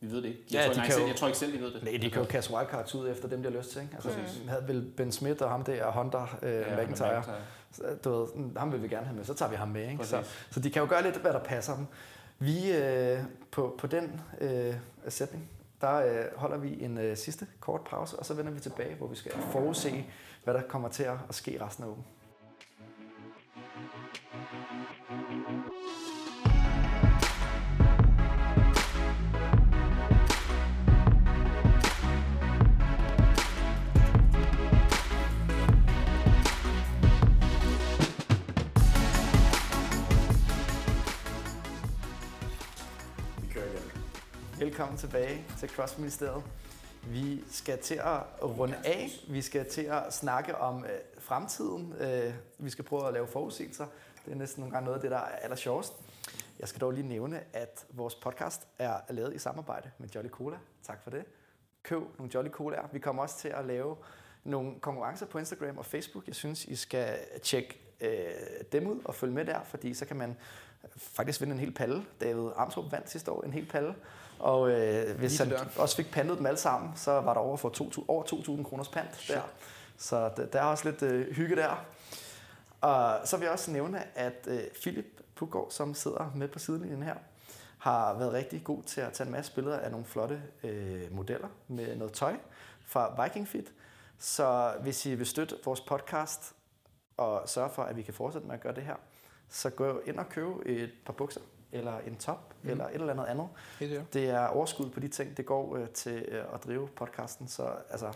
vi 0.00 0.10
ved 0.10 0.22
det 0.22 0.28
ikke. 0.28 0.40
Jeg, 0.50 0.54
Ja, 0.60 0.66
tror, 0.66 0.72
de 0.74 0.78
ikke, 0.80 0.84
kan 0.86 0.92
selv, 0.92 1.02
jo- 1.02 1.08
jeg 1.08 1.16
tror 1.16 1.26
ikke 1.26 1.38
selv, 1.38 1.52
de 1.52 1.60
ved 1.60 1.74
det. 1.74 1.82
Nej, 1.82 1.98
de 2.02 2.10
kan 2.10 2.22
jo 2.22 2.28
kaste 2.28 2.54
wildcards 2.54 2.94
ud 2.94 3.08
efter 3.08 3.28
dem, 3.28 3.42
de 3.42 3.50
har 3.50 3.58
lyst 3.58 3.70
til. 3.70 3.82
Ikke? 3.82 3.94
Altså, 3.94 4.10
vi 4.42 4.48
havde 4.48 4.68
vel 4.68 4.92
Ben 4.96 5.12
Smith 5.12 5.42
og 5.42 5.50
ham 5.50 5.64
der, 5.64 5.90
Honda 5.90 6.18
øh, 6.18 6.26
Ja, 6.42 6.58
ja, 6.74 6.82
McIntyre. 6.82 7.18
McIntyre. 7.18 7.40
Så, 7.72 7.82
Du 8.04 8.10
ved, 8.10 8.56
ham 8.56 8.72
vil 8.72 8.82
vi 8.82 8.88
gerne 8.88 9.06
have 9.06 9.16
med, 9.16 9.24
så 9.24 9.34
tager 9.34 9.50
vi 9.50 9.56
ham 9.56 9.68
med. 9.68 9.90
Ikke? 9.90 10.06
Så, 10.06 10.16
Præcis. 10.16 10.46
så 10.50 10.60
de 10.60 10.70
kan 10.70 10.82
jo 10.82 10.88
gøre 10.88 11.02
lidt, 11.02 11.16
hvad 11.16 11.32
der 11.32 11.38
passer 11.38 11.76
dem. 11.76 11.86
Vi, 12.38 12.72
øh, 12.72 13.18
på, 13.50 13.74
på 13.78 13.86
den 13.86 14.20
øh, 14.40 14.74
sætning, 15.08 15.50
der 15.80 15.94
øh, 15.96 16.24
holder 16.36 16.56
vi 16.56 16.82
en 16.84 16.98
øh, 16.98 17.16
sidste 17.16 17.46
kort 17.60 17.80
pause, 17.80 18.16
og 18.18 18.26
så 18.26 18.34
vender 18.34 18.52
vi 18.52 18.60
tilbage, 18.60 18.94
hvor 18.94 19.06
vi 19.06 19.16
skal 19.16 19.32
forudse, 19.52 20.04
hvad 20.44 20.54
der 20.54 20.62
kommer 20.62 20.88
til 20.88 21.02
at 21.02 21.16
at 21.28 21.34
ske 21.34 21.64
resten 21.64 21.84
af 21.84 21.88
ugen. 21.88 22.04
Velkommen 44.70 44.98
tilbage 44.98 45.44
til 45.58 45.68
Crossministeriet. 45.68 46.44
Vi 47.06 47.44
skal 47.50 47.78
til 47.78 47.94
at 47.94 48.22
runde 48.42 48.76
af. 48.84 49.10
Vi 49.28 49.42
skal 49.42 49.70
til 49.70 49.82
at 49.82 50.14
snakke 50.14 50.56
om 50.56 50.84
øh, 50.84 50.90
fremtiden. 51.18 51.94
Øh, 52.00 52.34
vi 52.58 52.70
skal 52.70 52.84
prøve 52.84 53.06
at 53.06 53.12
lave 53.12 53.26
forudsigelser. 53.26 53.86
Det 54.24 54.32
er 54.32 54.36
næsten 54.36 54.60
nogle 54.60 54.72
gange 54.72 54.84
noget 54.84 54.96
af 54.96 55.02
det, 55.02 55.10
der 55.10 55.16
er 55.16 55.36
aller 55.36 55.56
sjovest. 55.56 55.92
Jeg 56.58 56.68
skal 56.68 56.80
dog 56.80 56.92
lige 56.92 57.08
nævne, 57.08 57.40
at 57.52 57.86
vores 57.90 58.14
podcast 58.14 58.68
er 58.78 59.00
lavet 59.08 59.34
i 59.34 59.38
samarbejde 59.38 59.90
med 59.98 60.08
Jolly 60.08 60.28
Cola. 60.28 60.56
Tak 60.82 61.02
for 61.02 61.10
det. 61.10 61.24
Køb 61.82 62.02
nogle 62.18 62.30
Jolly 62.34 62.50
Colaer. 62.50 62.88
Vi 62.92 62.98
kommer 62.98 63.22
også 63.22 63.38
til 63.38 63.48
at 63.48 63.64
lave 63.64 63.96
nogle 64.44 64.80
konkurrencer 64.80 65.26
på 65.26 65.38
Instagram 65.38 65.78
og 65.78 65.86
Facebook. 65.86 66.26
Jeg 66.26 66.34
synes, 66.34 66.64
I 66.64 66.76
skal 66.76 67.18
tjekke 67.42 67.89
øh, 68.00 68.10
dem 68.72 68.86
ud 68.86 69.00
og 69.04 69.14
følge 69.14 69.34
med 69.34 69.44
der, 69.44 69.60
fordi 69.64 69.94
så 69.94 70.04
kan 70.04 70.16
man 70.16 70.36
faktisk 70.96 71.40
vinde 71.40 71.52
en 71.52 71.60
hel 71.60 71.74
palle. 71.74 72.04
David 72.20 72.50
Amtrup 72.56 72.92
vandt 72.92 73.10
sidste 73.10 73.30
år 73.30 73.42
en 73.42 73.52
hel 73.52 73.66
palle. 73.66 73.94
Og 74.38 74.70
øh, 74.70 75.18
hvis 75.18 75.38
han 75.38 75.52
også 75.76 75.96
fik 75.96 76.10
pandet 76.10 76.38
dem 76.38 76.46
alle 76.46 76.58
sammen, 76.58 76.90
så 76.96 77.10
var 77.10 77.34
der 77.34 77.40
over 77.40 77.56
for 77.56 77.68
2, 77.68 77.90
over 78.08 78.24
2.000 78.24 78.62
kroners 78.62 78.88
pant 78.88 79.24
der. 79.28 79.40
Så 79.98 80.30
der 80.52 80.60
er 80.60 80.64
også 80.64 80.90
lidt 80.90 81.02
øh, 81.02 81.34
hygge 81.34 81.56
der. 81.56 81.84
Og 82.80 83.20
så 83.24 83.36
vil 83.36 83.44
jeg 83.44 83.52
også 83.52 83.70
nævne, 83.70 84.18
at 84.18 84.46
øh, 84.46 84.60
Philip 84.80 85.22
Puggaard, 85.34 85.70
som 85.70 85.94
sidder 85.94 86.32
med 86.34 86.48
på 86.48 86.58
sidelinjen 86.58 87.02
her, 87.02 87.14
har 87.78 88.18
været 88.18 88.32
rigtig 88.32 88.64
god 88.64 88.82
til 88.82 89.00
at 89.00 89.12
tage 89.12 89.26
en 89.26 89.32
masse 89.32 89.54
billeder 89.54 89.78
af 89.78 89.90
nogle 89.90 90.06
flotte 90.06 90.42
øh, 90.64 91.16
modeller 91.16 91.48
med 91.68 91.96
noget 91.96 92.12
tøj 92.12 92.36
fra 92.84 93.24
Viking 93.24 93.48
Fit. 93.48 93.72
Så 94.18 94.74
hvis 94.82 95.06
I 95.06 95.14
vil 95.14 95.26
støtte 95.26 95.56
vores 95.64 95.80
podcast 95.80 96.54
og 97.20 97.48
sørge 97.48 97.70
for, 97.70 97.82
at 97.82 97.96
vi 97.96 98.02
kan 98.02 98.14
fortsætte 98.14 98.46
med 98.46 98.54
at 98.54 98.60
gøre 98.60 98.74
det 98.74 98.82
her, 98.82 98.94
så 99.48 99.70
gå 99.70 100.00
ind 100.06 100.18
og 100.18 100.28
køb 100.28 100.46
et 100.66 100.90
par 101.06 101.12
bukser, 101.12 101.40
eller 101.72 101.98
en 101.98 102.16
top, 102.16 102.54
mm. 102.62 102.70
eller 102.70 102.86
et 102.88 102.94
eller 102.94 103.12
andet 103.12 103.24
andet. 103.24 103.48
Helt 103.80 103.90
sikkert. 103.90 104.14
Det 104.14 104.30
er 104.30 104.46
overskud 104.46 104.90
på 104.90 105.00
de 105.00 105.08
ting, 105.08 105.36
det 105.36 105.46
går 105.46 105.76
øh, 105.76 105.88
til 105.88 106.24
øh, 106.28 106.44
at 106.54 106.64
drive 106.64 106.88
podcasten, 106.88 107.48
så 107.48 107.72
altså... 107.90 108.12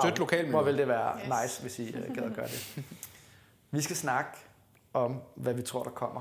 Støt 0.00 0.18
lokalmiljøet. 0.18 0.54
Hvor 0.54 0.62
vil 0.62 0.78
det 0.78 0.88
være 0.88 1.18
Yes. 1.18 1.42
nice, 1.42 1.62
hvis 1.62 1.78
I 1.78 1.96
øh, 1.96 2.14
gad 2.14 2.22
at 2.22 2.34
gøre 2.34 2.46
det. 2.46 2.84
Vi 3.70 3.80
skal 3.80 3.96
snakke 3.96 4.30
om, 4.92 5.22
hvad 5.34 5.54
vi 5.54 5.62
tror, 5.62 5.82
der 5.82 5.90
kommer. 5.90 6.20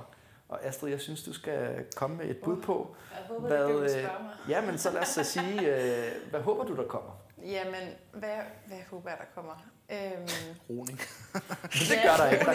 Og 0.50 0.66
Astrid, 0.66 0.90
jeg 0.90 1.00
synes, 1.02 1.24
du 1.24 1.34
skal 1.34 1.86
komme 1.96 2.18
med 2.18 2.26
et 2.26 2.38
bud 2.38 2.62
på, 2.62 2.96
Jeg 3.12 3.20
håber, 3.28 3.48
hvad... 3.48 3.64
det 3.64 3.70
du 3.70 3.98
øh, 3.98 4.04
mig. 4.04 4.36
Ja, 4.50 4.62
men 4.62 4.78
så 4.78 4.92
lad 4.92 5.02
os 5.02 5.08
så 5.08 5.24
sige, 5.24 5.76
øh, 5.76 6.30
hvad 6.30 6.42
håber 6.42 6.64
du, 6.64 6.76
der 6.76 6.88
kommer? 6.88 7.12
Jamen, 7.44 7.90
hvad, 8.14 8.36
hvad 8.68 8.78
håber 8.90 9.10
jeg, 9.10 9.18
der 9.20 9.26
kommer? 9.36 9.54
Øhm, 9.90 10.28
Roning. 10.70 11.00
Det 11.90 11.98
gør 12.04 12.16
der 12.18 12.30
ikke. 12.30 12.46
Der 12.46 12.54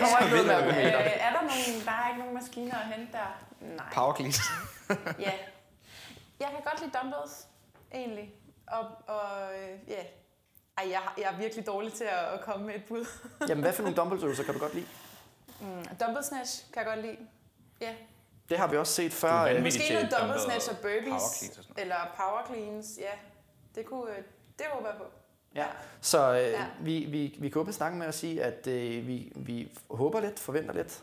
kommer 0.00 0.18
ikke 0.24 0.46
noget 0.46 0.66
med 0.66 0.76
øh, 0.76 0.92
er 1.26 1.30
der, 1.32 1.40
nogen, 1.40 1.84
der 1.86 1.92
er 1.92 2.08
ikke 2.08 2.18
nogen 2.18 2.34
maskiner 2.34 2.74
at 2.78 2.86
hente 2.86 3.12
der? 3.12 3.44
Nej. 3.60 3.86
Power 3.94 4.14
clean. 4.14 4.32
Ja. 5.18 5.32
Jeg 6.40 6.48
kan 6.48 6.60
godt 6.64 6.80
lide 6.80 6.90
dumbbells, 6.98 7.46
egentlig. 7.94 8.34
Og, 8.66 8.84
og 9.06 9.54
øh, 9.54 9.78
ja. 9.88 10.02
Ej, 10.78 10.90
jeg, 10.90 11.02
jeg 11.18 11.24
er 11.32 11.36
virkelig 11.36 11.66
dårlig 11.66 11.92
til 11.92 12.04
at, 12.04 12.24
at 12.34 12.40
komme 12.40 12.66
med 12.66 12.74
et 12.74 12.84
bud. 12.88 13.06
Jamen, 13.48 13.62
hvad 13.64 13.72
for 13.72 13.82
nogle 13.82 13.96
dumbbellsøvelser 13.96 14.44
kan 14.44 14.54
du 14.54 14.60
godt 14.60 14.74
lide? 14.74 14.86
Mm, 15.60 15.84
dumbbell 16.00 16.24
snatch 16.24 16.72
kan 16.72 16.82
jeg 16.82 16.86
godt 16.86 17.00
lide. 17.06 17.16
Ja. 17.80 17.94
Det 18.48 18.58
har 18.58 18.66
vi 18.66 18.76
også 18.76 18.92
set 18.92 19.10
Du 19.10 19.16
før. 19.16 19.32
er 19.32 19.56
øh. 19.56 19.62
Måske 19.62 19.92
noget 19.92 20.14
dumbbell 20.20 20.40
snatch 20.40 20.70
og 20.70 20.76
burpees. 20.76 21.04
power 21.04 21.64
og. 21.74 21.80
Eller 21.80 21.96
power 22.16 22.46
cleans, 22.46 22.86
ja. 23.00 23.10
Det 23.74 23.86
kunne, 23.86 24.10
øh, 24.10 24.22
det 24.58 24.66
håber 24.72 24.88
jeg 24.88 24.96
på. 24.98 25.04
Ja. 25.54 25.66
Så 26.00 26.30
øh, 26.32 26.36
Ja. 26.36 26.50
ja. 26.50 26.66
vi, 26.80 27.04
vi, 27.04 27.36
vi 27.38 27.48
kan 27.48 27.60
åbne 27.60 27.72
snakken 27.72 27.98
med 27.98 28.06
at 28.06 28.14
sige, 28.14 28.42
at 28.44 28.66
øh, 28.66 29.06
vi, 29.06 29.32
vi 29.36 29.68
håber 29.90 30.20
lidt, 30.20 30.38
forventer 30.40 30.74
lidt. 30.74 31.02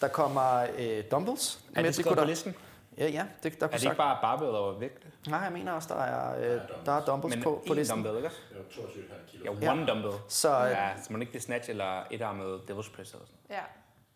Der 0.00 0.08
kommer 0.08 0.66
øh, 0.78 1.04
dumbbells. 1.10 1.60
Er 1.74 1.74
det 1.74 1.84
kunne 1.84 1.92
skrevet 1.92 2.18
på 2.18 2.20
der, 2.20 2.26
listen? 2.28 2.54
Ja, 2.98 3.08
ja. 3.08 3.24
Det, 3.42 3.60
der 3.60 3.66
Er 3.66 3.70
det 3.70 3.82
ikke 3.84 3.96
bare 3.96 4.18
barbell 4.22 4.50
og 4.50 4.80
vægt? 4.80 5.06
Nej, 5.28 5.38
jeg 5.40 5.52
mener 5.52 5.72
også, 5.72 5.88
der 5.94 6.00
er, 6.00 6.36
øh, 6.38 6.50
dumbbells. 6.60 6.84
der 6.86 6.92
er 6.92 7.04
dumbbells 7.04 7.34
Men 7.36 7.42
på, 7.44 7.62
på 7.66 7.72
én 7.72 7.76
listen. 7.76 7.96
dumbbell, 8.04 8.16
ikke? 8.24 8.28
Det 8.48 8.56
var 8.56 8.82
22,5 8.84 9.30
kilo. 9.30 9.52
Ja, 9.52 9.58
Ja. 9.66 9.72
one 9.72 9.86
dumbbell. 9.86 10.14
Så, 10.28 10.64
øh, 10.64 10.70
Ja, 10.70 10.88
så 11.02 11.12
man 11.12 11.20
ikke 11.22 11.32
det 11.32 11.42
snatch 11.42 11.70
eller 11.70 12.02
etarmet 12.10 12.60
devil's 12.70 12.94
press 12.96 13.12
eller 13.12 13.26
sådan 13.26 13.38
Ja. 13.50 13.60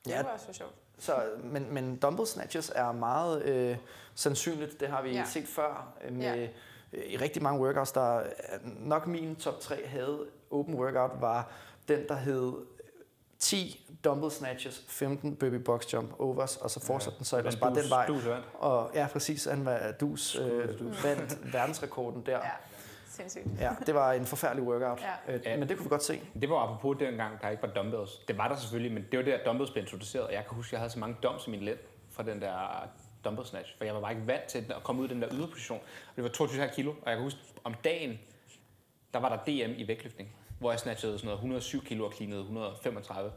Det 0.05 0.11
Ja. 0.11 0.23
var 0.23 0.29
også 0.31 0.47
for 0.47 0.53
sjovt. 0.53 0.75
så, 0.99 1.23
men, 1.45 1.75
men 1.75 1.97
dumbbell 1.97 2.27
snatches 2.27 2.73
er 2.75 2.93
meget 2.93 3.43
øh, 3.43 3.77
sandsynligt. 4.15 4.81
Det 4.81 4.89
har 4.89 5.03
vi 5.03 5.11
Ja. 5.11 5.19
ja. 5.19 5.25
set 5.25 5.49
før 5.49 5.93
øh, 6.05 6.13
med, 6.13 6.35
Ja. 6.41 6.49
Ja. 6.93 6.99
i 7.07 7.17
rigtig 7.17 7.43
mange 7.43 7.61
workouts. 7.61 7.93
Der 7.93 8.19
er 8.19 8.59
nok 8.65 9.07
min 9.07 9.37
top 9.37 9.61
3 9.61 9.87
havde 9.87 10.27
open 10.51 10.75
workout 10.75 11.11
var 11.21 11.51
den, 11.89 12.09
der 12.09 12.15
hed 12.17 12.53
10 13.39 13.87
dumbbell 14.05 14.31
snatches, 14.33 14.85
15 14.89 15.37
burpee 15.37 15.59
box 15.59 15.93
jump 15.93 16.21
overs, 16.21 16.57
og 16.57 16.71
så 16.71 16.81
fortsatte 16.81 17.19
den 17.19 17.25
så 17.25 17.39
ellers 17.39 17.57
bare 17.57 17.75
den 17.75 17.91
vej. 17.91 18.07
Du 18.07 18.15
vandt. 18.15 18.45
Og 18.55 18.91
ja, 18.95 19.07
præcis, 19.13 19.45
han 19.45 19.65
var 19.65 19.93
dus, 20.01 20.37
øh, 20.37 21.05
vandt 21.05 21.53
verdensrekorden 21.53 22.23
der. 22.27 22.33
Ja. 22.33 22.41
Sindssygt. 23.09 23.45
Ja, 23.61 23.71
det 23.87 23.95
var 23.95 24.13
en 24.13 24.27
forfærdelig 24.27 24.65
workout, 24.65 25.01
Ja. 25.29 25.35
øh, 25.35 25.59
men 25.59 25.69
det 25.69 25.77
kunne 25.77 25.85
vi 25.85 25.89
godt 25.89 26.03
se. 26.05 26.21
Det 26.41 26.51
var 26.51 26.57
apropos 26.57 26.97
dengang, 27.01 27.43
der 27.43 27.49
ikke 27.49 27.63
var 27.63 27.69
dumbbells. 27.69 28.11
Det 28.29 28.39
var 28.39 28.49
der 28.49 28.57
selvfølgelig, 28.57 28.93
men 28.95 29.05
det 29.11 29.19
var 29.19 29.25
der, 29.25 29.39
dumbbells 29.47 29.71
blev 29.71 29.83
introduceret. 29.85 30.27
Og 30.27 30.33
jeg 30.33 30.45
kan 30.49 30.57
huske, 30.57 30.69
at 30.69 30.73
jeg 30.73 30.81
havde 30.81 30.93
så 30.93 30.99
mange 30.99 31.17
dumps 31.23 31.47
i 31.47 31.51
min 31.51 31.61
lænd 31.61 31.79
fra 32.11 32.23
den 32.23 32.41
der 32.41 32.89
dumbbell 33.25 33.47
snatch. 33.49 33.77
For 33.79 33.85
jeg 33.85 33.95
var 33.95 34.01
bare 34.01 34.13
ikke 34.13 34.27
vant 34.27 34.45
til 34.45 34.59
at 34.77 34.83
komme 34.85 35.03
ud 35.03 35.09
i 35.09 35.13
den 35.13 35.23
der 35.23 35.29
yderposition. 35.33 35.79
Og 36.11 36.17
det 36.17 36.25
var 36.25 36.31
22 36.31 36.69
kilo, 36.75 36.91
og 36.91 37.09
jeg 37.11 37.15
kan 37.17 37.23
huske, 37.23 37.39
om 37.65 37.75
dagen, 37.85 38.19
der 39.15 39.21
var 39.21 39.29
der 39.29 39.37
DM 39.45 39.73
i 39.81 39.89
vægtløftning. 39.89 40.33
Hvor 40.59 40.71
jeg 40.71 40.81
snatchede 40.81 41.19
sådan 41.19 41.27
noget 41.27 41.37
107 41.39 41.85
kilo 41.85 42.05
og 42.07 42.13
cleanede 42.13 42.41
135. 42.41 43.33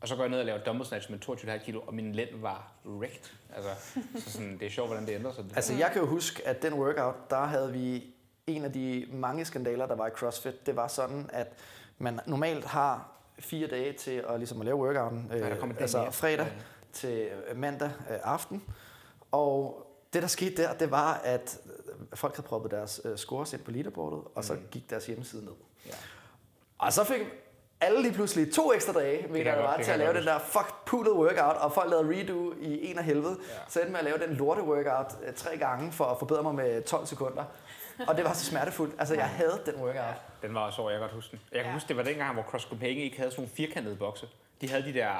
Og 0.00 0.08
så 0.08 0.16
går 0.16 0.22
jeg 0.22 0.30
ned 0.30 0.38
og 0.38 0.44
laver 0.44 0.58
dumbbell 0.64 0.88
snatch 0.88 1.10
med 1.10 1.18
22,5 1.28 1.64
kilo, 1.64 1.80
og 1.80 1.94
min 1.94 2.12
lænd 2.12 2.28
var 2.40 2.72
wrecked. 2.86 3.30
Altså, 3.56 3.70
så 4.18 4.30
sådan, 4.32 4.58
det 4.58 4.66
er 4.66 4.70
sjovt, 4.70 4.88
hvordan 4.88 5.06
det 5.06 5.14
ændrer 5.14 5.32
sig. 5.32 5.44
Altså, 5.56 5.74
jeg 5.74 5.90
kan 5.92 6.00
jo 6.02 6.06
huske, 6.08 6.48
at 6.48 6.62
den 6.62 6.74
workout, 6.74 7.30
der 7.30 7.44
havde 7.44 7.72
vi 7.72 8.14
en 8.46 8.64
af 8.64 8.72
de 8.72 9.06
mange 9.12 9.44
skandaler, 9.44 9.86
der 9.86 9.94
var 9.94 10.06
i 10.06 10.10
CrossFit. 10.10 10.66
Det 10.66 10.76
var 10.76 10.88
sådan, 10.88 11.30
at 11.32 11.46
man 11.98 12.20
normalt 12.26 12.64
har 12.64 13.12
fire 13.38 13.66
dage 13.66 13.92
til 13.92 14.24
at, 14.28 14.38
ligesom 14.38 14.60
at 14.60 14.64
lave 14.64 14.76
workouten. 14.76 15.30
Øh, 15.34 15.40
dagen 15.40 15.76
altså 15.80 16.10
fredag 16.10 16.46
Ja. 16.46 16.52
til 16.92 17.28
mandag 17.54 17.90
øh, 18.10 18.16
aften. 18.22 18.62
Og 19.32 19.86
det, 20.12 20.22
der 20.22 20.28
skete 20.28 20.62
der, 20.62 20.74
det 20.74 20.90
var, 20.90 21.14
at 21.24 21.58
folk 22.14 22.36
havde 22.36 22.46
proppet 22.48 22.70
deres 22.70 23.00
øh, 23.04 23.18
scores 23.18 23.52
ind 23.52 23.60
på 23.62 23.70
leaderboardet, 23.70 24.20
og 24.34 24.44
så 24.44 24.56
gik 24.70 24.90
deres 24.90 25.06
hjemmeside 25.06 25.44
ned. 25.44 25.52
Ja. 25.86 25.90
Og 26.78 26.92
så 26.92 27.04
fik 27.04 27.20
alle 27.80 28.02
lige 28.02 28.12
pludselig 28.14 28.52
to 28.54 28.72
ekstra 28.72 28.92
dage, 28.92 29.22
det 29.32 29.44
godt- 29.46 29.58
var, 29.58 29.76
til 29.82 29.90
at 29.90 29.98
lave 29.98 30.14
den 30.14 30.24
der 30.26 30.38
fuck 30.38 30.84
poolet 30.86 31.12
workout, 31.12 31.56
og 31.56 31.72
folk 31.72 31.90
lavede 31.90 32.08
redo 32.20 32.52
i 32.60 32.90
en 32.90 32.98
af 32.98 33.04
helvede. 33.04 33.36
Ja. 33.48 33.54
Så 33.68 33.80
endte 33.80 33.92
med 33.92 33.98
at 33.98 34.04
lave 34.04 34.18
den 34.18 34.34
lorte 34.36 34.62
workout 34.62 35.12
øh, 35.26 35.34
tre 35.34 35.56
gange 35.56 35.92
for 35.92 36.04
at 36.04 36.18
forbedre 36.18 36.42
mig 36.42 36.54
med 36.54 36.82
12 36.82 37.06
sekunder. 37.06 37.44
Og 38.08 38.16
det 38.16 38.24
var 38.24 38.32
så 38.32 38.44
smertefuldt. 38.44 38.94
Altså, 38.98 39.14
jeg 39.14 39.28
havde 39.28 39.60
den 39.66 39.74
workout. 39.74 40.14
Den 40.42 40.54
var 40.54 40.60
også 40.60 40.82
over, 40.82 40.90
jeg 40.90 40.98
kan 41.00 41.04
godt 41.08 41.14
huske 41.14 41.30
den. 41.30 41.40
Jeg 41.52 41.58
kan 41.60 41.66
ja. 41.66 41.72
huske, 41.72 41.88
det 41.88 41.96
var 41.96 42.02
dengang, 42.02 42.34
hvor 42.34 42.42
Cross 42.42 42.64
Copenhagen 42.64 42.98
ikke 43.02 43.16
havde 43.16 43.30
sådan 43.30 43.40
nogle 43.42 43.54
firkantede 43.56 43.96
bokse. 43.96 44.28
De 44.60 44.68
havde 44.70 44.82
de 44.84 44.92
der 44.94 45.10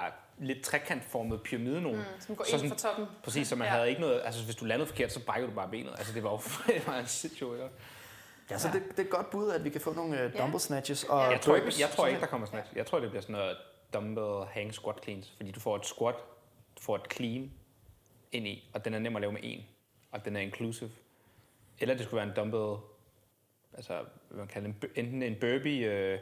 lidt 0.41 0.65
trekantformede 0.65 1.39
pyramide 1.45 1.81
nogen. 1.83 1.99
Mm, 1.99 2.05
som 2.21 2.37
går 2.37 2.45
Så 2.45 2.51
ind 2.53 2.59
sådan- 2.61 2.71
fra 2.71 2.89
toppen. 2.89 3.07
Præcis, 3.25 3.49
så 3.49 3.57
man 3.57 3.67
Ja. 3.67 3.73
ja. 3.73 3.77
havde 3.77 3.89
ikke 3.89 4.01
noget... 4.01 4.23
Altså, 4.25 4.45
hvis 4.45 4.57
du 4.57 4.65
landede 4.65 4.87
forkert, 4.89 5.13
så 5.13 5.25
brækkede 5.25 5.51
du 5.51 5.55
bare 5.57 5.69
benet. 5.71 5.91
Altså, 5.99 6.13
det 6.15 6.23
var 6.23 6.31
jo 6.31 6.37
det 6.75 6.87
var 6.87 6.99
en 6.99 7.07
shit 7.07 7.33
show, 7.37 7.53
ikke? 7.53 7.69
Ja, 8.51 8.59
så 8.59 8.69
det, 8.73 8.83
det 8.91 8.99
er 8.99 9.03
et 9.03 9.11
godt 9.11 9.31
bud, 9.31 9.51
at 9.51 9.65
vi 9.65 9.71
kan 9.71 9.81
få 9.81 9.93
nogle 9.93 10.13
uh, 10.13 10.19
Ja. 10.35 10.43
dumbbell 10.43 10.61
snatches. 10.61 11.05
Og 11.05 11.33
Jeg 11.33 11.41
tror, 11.41 11.55
ikke, 11.55 11.65
burpees. 11.65 11.81
jeg 11.81 11.89
tror 11.91 12.07
ikke, 12.07 12.21
der 12.21 12.27
kommer 12.27 12.47
snatch. 12.47 12.77
Jeg 12.77 12.87
tror, 12.87 13.01
det 13.01 13.09
bliver 13.11 13.23
sådan 13.23 13.33
noget 13.33 13.57
dumbbell 13.95 14.45
hang 14.51 14.75
squat 14.75 14.97
cleans. 15.05 15.33
Fordi 15.37 15.51
du 15.51 15.61
får 15.61 15.77
et 15.77 15.87
squat, 15.87 16.15
du 16.77 16.83
får 16.83 16.97
et 16.97 17.13
clean 17.13 17.51
ind 18.33 18.47
i, 18.47 18.71
og 18.75 18.85
den 18.85 18.95
er 18.95 18.99
nem 18.99 19.17
at 19.17 19.21
lave 19.21 19.33
med 19.33 19.41
en. 19.45 19.65
Og 20.11 20.25
den 20.25 20.37
er 20.37 20.41
inclusive. 20.41 20.91
Eller 21.79 21.95
det 21.95 22.05
skulle 22.05 22.17
være 22.19 22.29
en 22.29 22.35
dumbbell 22.37 22.77
altså, 23.75 23.99
hvad 24.29 24.39
man 24.39 24.49
kalder 24.49 24.69
en, 24.69 24.77
enten 24.97 25.23
en 25.23 25.37
burpee, 25.41 25.79
øh, 25.87 26.19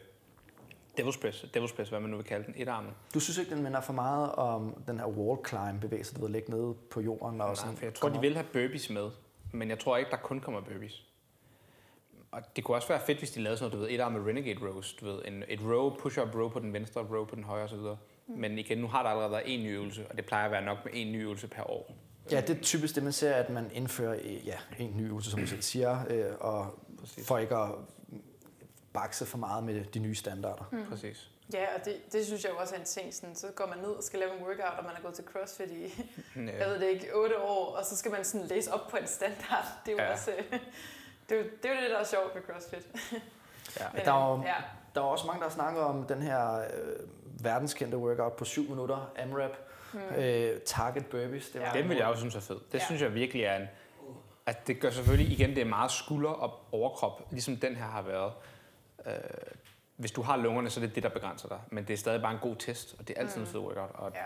devil's 0.99 1.21
press, 1.21 1.45
devil's 1.57 1.77
press, 1.77 1.91
hvad 1.91 2.01
man 2.01 2.11
nu 2.11 2.17
vil 2.17 2.27
kalde 2.27 2.47
den, 2.47 2.55
etarmet. 2.57 2.93
Du 3.15 3.21
synes 3.21 3.39
ikke, 3.39 3.55
den 3.55 3.63
minder 3.63 3.81
for 3.81 3.93
meget 3.93 4.33
om 4.33 4.83
den 4.87 4.99
her 4.99 5.07
wall 5.07 5.39
climb 5.49 5.81
bevægelse, 5.81 6.15
du 6.15 6.21
ved, 6.21 6.31
ligge 6.31 6.51
nede 6.51 6.75
på 6.91 7.01
jorden? 7.01 7.41
Og 7.41 7.47
Nej, 7.47 7.55
sådan, 7.55 7.77
for 7.77 7.85
jeg 7.85 7.95
tror, 7.95 8.09
de 8.09 8.21
vil 8.21 8.35
have 8.35 8.47
burpees 8.53 8.91
med, 8.91 9.11
men 9.53 9.71
jeg 9.71 9.79
tror 9.79 9.97
ikke, 9.97 10.11
der 10.11 10.17
kun 10.17 10.41
kommer 10.41 10.61
burpees. 10.61 11.05
Og 12.31 12.43
det 12.57 12.65
kunne 12.65 12.77
også 12.77 12.89
være 12.89 13.01
fedt, 13.07 13.19
hvis 13.19 13.31
de 13.31 13.41
lavede 13.41 13.59
sådan 13.59 13.71
noget, 13.71 13.89
du 13.89 13.91
ved, 13.91 13.95
etarmet 13.95 14.27
renegade 14.27 14.59
rows, 14.69 14.93
du 14.93 15.05
ved, 15.07 15.23
en, 15.25 15.45
et 15.49 15.61
row, 15.63 15.97
push-up 15.97 16.35
row 16.35 16.49
på 16.49 16.59
den 16.59 16.73
venstre, 16.73 17.01
row 17.01 17.25
på 17.25 17.35
den 17.35 17.45
højre 17.45 17.65
osv. 17.65 17.77
Mm. 17.77 18.35
Men 18.37 18.59
igen, 18.59 18.79
nu 18.79 18.87
har 18.87 19.03
der 19.03 19.11
allerede 19.11 19.31
været 19.31 19.43
en 19.47 19.65
ny 19.65 19.77
øvelse, 19.77 20.07
og 20.11 20.17
det 20.17 20.27
plejer 20.27 20.45
at 20.45 20.51
være 20.51 20.65
nok 20.65 20.79
med 20.85 20.93
en 20.95 21.13
ny 21.13 21.23
øvelse 21.23 21.49
per 21.49 21.71
år. 21.71 21.95
Ja, 22.31 22.41
det 22.41 22.59
er 22.59 22.61
typisk 22.63 22.95
det, 22.95 23.03
man 23.03 23.13
ser, 23.13 23.35
at 23.35 23.51
man 23.51 23.71
indfører 23.73 24.15
ja, 24.45 24.55
en 24.79 24.97
ny 24.97 25.09
øvelse, 25.09 25.31
som 25.31 25.41
du 25.41 25.47
selv 25.47 25.63
siger, 25.63 25.99
øh, 26.11 26.25
og 26.41 26.79
Præcis. 27.01 27.27
for 27.27 27.39
ikke 27.39 27.57
at 27.57 27.71
bakse 28.93 29.27
for 29.27 29.39
meget 29.39 29.65
med 29.65 29.85
de 29.85 29.99
nye 29.99 30.15
standarder. 30.15 30.65
Mm. 30.73 30.87
Præcis. 30.91 31.31
Ja, 31.53 31.65
og 31.79 31.85
det, 31.85 32.13
det 32.13 32.27
synes 32.27 32.45
jeg 32.45 32.53
også 32.53 32.75
er 32.75 32.79
en 32.79 32.85
ting. 32.85 33.15
Sådan, 33.15 33.35
så 33.35 33.47
går 33.55 33.67
man 33.67 33.79
ned 33.79 33.89
og 33.91 34.03
skal 34.03 34.19
lave 34.19 34.33
en 34.39 34.43
workout, 34.43 34.79
og 34.79 34.85
man 34.85 34.93
er 34.97 35.01
gået 35.03 35.15
til 35.15 35.25
CrossFit 35.25 35.71
i, 35.71 35.83
jeg 36.37 36.45
Ja. 36.59 36.67
ved 36.69 36.81
det 36.81 36.87
ikke, 36.89 37.15
otte 37.15 37.39
år, 37.43 37.77
og 37.77 37.85
så 37.85 37.97
skal 37.97 38.11
man 38.11 38.25
sådan 38.25 38.47
læse 38.47 38.73
op 38.73 38.89
på 38.91 38.97
en 38.97 39.07
standard. 39.07 39.65
Det 39.87 39.93
er 39.93 39.97
jo 39.97 40.03
Ja. 40.03 40.13
også... 40.13 40.31
øh, 40.31 40.59
Det 41.29 41.39
er, 41.39 41.43
jo, 41.43 41.47
det 41.63 41.71
er 41.71 41.75
jo 41.77 41.81
det, 41.83 41.91
der 41.91 41.99
er 41.99 42.05
sjovt 42.05 42.35
ved 42.35 42.43
CrossFit. 42.43 42.87
Ja. 43.81 43.87
Men, 43.95 44.05
Der 44.05 44.13
er 44.13 44.31
jo- 44.33 44.39
øh, 44.39 44.45
ja. 44.47 44.55
Der 44.95 45.01
er 45.01 45.05
også 45.05 45.27
mange, 45.27 45.43
der 45.43 45.49
snakker 45.49 45.81
om 45.83 46.05
den 46.07 46.23
her 46.23 46.59
øh, 46.61 46.65
verdenskendte 47.45 47.97
workout 47.99 48.33
på 48.33 48.45
7 48.45 48.69
minutter, 48.71 49.13
AMRAP, 49.17 49.51
Hmm. 49.93 50.01
øh, 50.17 50.61
target 50.61 51.07
burpees. 51.07 51.49
Det 51.51 51.61
var 51.61 51.67
Ja. 51.75 51.81
Den 51.81 51.89
vil 51.89 51.97
jeg 51.97 52.07
også 52.07 52.21
synes 52.21 52.35
er 52.35 52.41
fed. 52.41 52.57
Det 52.73 52.79
ja. 52.79 52.85
synes 52.85 53.03
jeg 53.03 53.15
virkelig 53.15 53.43
er 53.45 53.57
en... 53.57 53.69
At 54.47 54.67
det 54.67 54.81
gør 54.81 54.91
selvfølgelig 54.91 55.33
igen, 55.33 55.51
det 55.51 55.59
er 55.59 55.65
meget 55.65 55.91
skulder 55.91 56.31
og 56.31 56.61
overkrop, 56.73 57.23
ligesom 57.31 57.57
den 57.57 57.77
her 57.77 57.85
har 57.85 58.03
været. 58.03 58.33
Øh, 59.09 59.15
hvis 59.97 60.11
du 60.13 60.23
har 60.23 60.37
lungerne, 60.37 60.71
så 60.71 60.81
er 60.81 60.87
det 60.87 60.95
det, 60.95 61.03
der 61.03 61.09
begrænser 61.09 61.49
dig. 61.49 61.59
Men 61.71 61.85
det 61.85 61.93
er 61.93 61.99
stadig 61.99 62.23
bare 62.23 62.33
en 62.33 62.39
god 62.43 62.57
test, 62.59 62.95
og 62.99 63.09
det 63.09 63.17
er 63.17 63.21
altid 63.21 63.41
en 63.41 63.47
fed 63.47 63.61
workout. 63.61 63.91
Og, 63.95 64.13
Ja. 64.15 64.21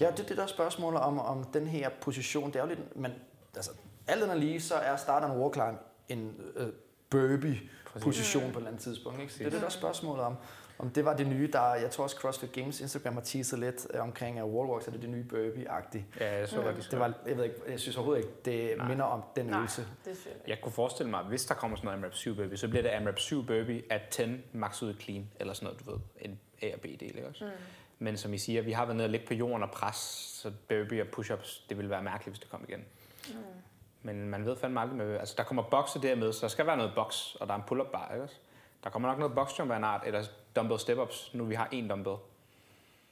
Ja, 0.00 0.10
det 0.10 0.20
er 0.20 0.26
det 0.26 0.36
der 0.36 0.46
spørgsmål 0.46 0.96
om, 0.96 1.18
om 1.18 1.44
den 1.44 1.66
her 1.66 1.88
position. 2.00 2.46
Det 2.52 2.56
er 2.56 2.60
jo 2.60 2.66
lidt, 2.68 2.96
men 2.96 3.12
altså, 3.56 3.70
alt 4.06 4.22
andet 4.22 4.38
lige, 4.38 4.60
så 4.60 4.74
er 4.74 4.96
starteren 4.96 5.40
wall 5.40 5.54
climb 5.54 5.78
en 6.08 6.36
øh, 6.56 6.68
burpee-position 7.10 8.42
på 8.42 8.48
et 8.48 8.56
eller 8.56 8.68
andet 8.68 8.82
tidspunkt. 8.82 9.20
Ikke? 9.20 9.32
Så 9.32 9.38
det 9.38 9.46
er 9.46 9.50
det 9.50 9.60
der 9.60 9.68
spørgsmål 9.68 10.18
om, 10.20 10.36
om 10.78 10.90
det 10.90 11.04
var 11.04 11.16
det 11.16 11.26
nye, 11.26 11.48
der, 11.52 11.74
jeg 11.74 11.90
tror 11.90 12.04
også 12.04 12.16
CrossFit 12.16 12.52
Games 12.52 12.80
Instagram 12.80 13.14
har 13.14 13.20
teaset 13.20 13.58
lidt 13.58 13.86
øh, 13.94 14.00
omkring, 14.02 14.38
at 14.38 14.44
wall 14.44 14.70
walks 14.70 14.86
er 14.88 14.92
det 14.92 15.02
det 15.02 15.10
nye 15.10 15.24
burpee-agtige. 15.32 16.04
Ja, 16.20 16.38
jeg 16.38 16.48
så 16.48 16.56
Mm. 16.56 16.62
godt, 16.64 16.76
de 16.76 16.82
Det 16.90 16.98
var, 16.98 17.12
jeg 17.26 17.36
ved 17.36 17.44
ikke, 17.44 17.56
jeg 17.68 17.80
synes 17.80 17.96
overhovedet 17.96 18.24
ikke, 18.24 18.34
det 18.44 18.78
Nej. 18.78 18.88
minder 18.88 19.04
om 19.04 19.22
den 19.36 19.46
Nej, 19.46 19.58
øvelse. 19.58 19.86
det 20.04 20.28
jeg 20.48 20.58
kunne 20.62 20.72
forestille 20.72 21.10
mig, 21.10 21.22
hvis 21.24 21.44
der 21.44 21.54
kommer 21.54 21.76
sådan 21.76 21.86
noget 21.86 21.96
AMRAP 21.98 22.14
7 22.14 22.36
burpee, 22.36 22.56
så 22.56 22.68
bliver 22.68 22.82
det 22.82 22.88
AMRAP 22.90 23.18
7 23.18 23.46
burpee 23.46 23.82
at 23.90 24.02
10 24.10 24.22
max 24.52 24.82
ud 24.82 24.94
clean, 25.00 25.30
eller 25.40 25.52
sådan 25.54 25.66
noget, 25.66 25.86
du 25.86 25.90
ved, 25.90 26.00
en 26.20 26.40
A 26.62 26.74
og 26.74 26.80
B-del, 26.80 27.02
ikke 27.02 27.28
også? 27.28 27.44
Mm. 27.44 27.50
Men 27.98 28.16
som 28.16 28.34
I 28.34 28.38
siger, 28.38 28.62
vi 28.62 28.72
har 28.72 28.84
været 28.84 28.96
nede 28.96 29.06
og 29.06 29.10
ligge 29.10 29.26
på 29.26 29.34
jorden 29.34 29.62
og 29.62 29.70
pres, 29.70 29.96
så 30.42 30.52
burpee 30.68 31.02
og 31.02 31.06
push-ups, 31.18 31.62
det 31.68 31.76
ville 31.76 31.90
være 31.90 32.02
mærkeligt, 32.02 32.32
hvis 32.36 32.40
det 32.40 32.50
kom 32.50 32.64
igen. 32.68 32.84
Mm. 33.28 33.34
Men 34.02 34.28
man 34.28 34.46
ved 34.46 34.56
fandme 34.56 34.80
aldrig 34.80 34.96
med, 34.96 35.16
altså 35.18 35.34
der 35.38 35.42
kommer 35.44 35.62
bokse 35.62 36.02
dermed, 36.02 36.32
så 36.32 36.40
der 36.40 36.48
skal 36.48 36.66
være 36.66 36.76
noget 36.76 36.92
boks, 36.94 37.34
og 37.34 37.46
der 37.46 37.52
er 37.54 37.58
en 37.58 37.64
pull-up 37.66 37.86
bar, 37.92 38.10
ikke 38.12 38.22
også? 38.24 38.36
Der 38.84 38.90
kommer 38.90 39.08
nok 39.08 39.18
noget 39.18 39.34
box 39.34 39.58
jump 39.58 39.70
af 39.70 39.76
en 39.76 39.84
art, 39.84 40.02
eller 40.06 40.24
dumbbell 40.56 40.80
step-ups, 40.80 41.30
nu 41.36 41.44
vi 41.44 41.54
har 41.54 41.68
en 41.72 41.88
dumbbell. 41.88 42.16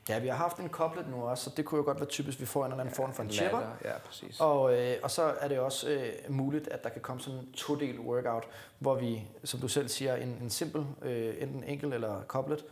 Ja, 0.08 0.18
vi 0.18 0.28
har 0.28 0.36
haft 0.36 0.56
en 0.56 0.68
koblet 0.68 1.08
nu 1.08 1.22
også, 1.22 1.44
så 1.44 1.50
det 1.56 1.64
kunne 1.64 1.78
jo 1.78 1.84
godt 1.84 2.00
være 2.00 2.08
typisk, 2.08 2.40
vi 2.40 2.46
får 2.46 2.66
en 2.66 2.72
eller 2.72 2.80
anden 2.80 2.94
form 2.94 3.12
for 3.12 3.22
en 3.22 3.30
chipper. 3.30 3.76
Ja, 3.84 3.98
præcis. 3.98 4.40
Og, 4.40 4.78
øh, 4.78 4.96
og 5.02 5.10
så 5.10 5.22
er 5.22 5.48
det 5.48 5.58
også 5.58 5.90
øh, 5.90 6.12
muligt, 6.28 6.68
at 6.68 6.84
der 6.84 6.90
kan 6.90 7.00
komme 7.00 7.22
sådan 7.22 7.38
en 7.38 7.52
to-del 7.52 8.00
workout, 8.00 8.44
hvor 8.78 8.94
vi, 8.94 9.22
som 9.44 9.60
du 9.60 9.68
selv 9.68 9.88
siger, 9.88 10.16
en, 10.16 10.28
en 10.28 10.50
simpel, 10.50 10.86
øh, 11.02 11.34
enten 11.38 11.64
enkel 11.64 11.92
eller 11.92 12.22
koblet 12.22 12.64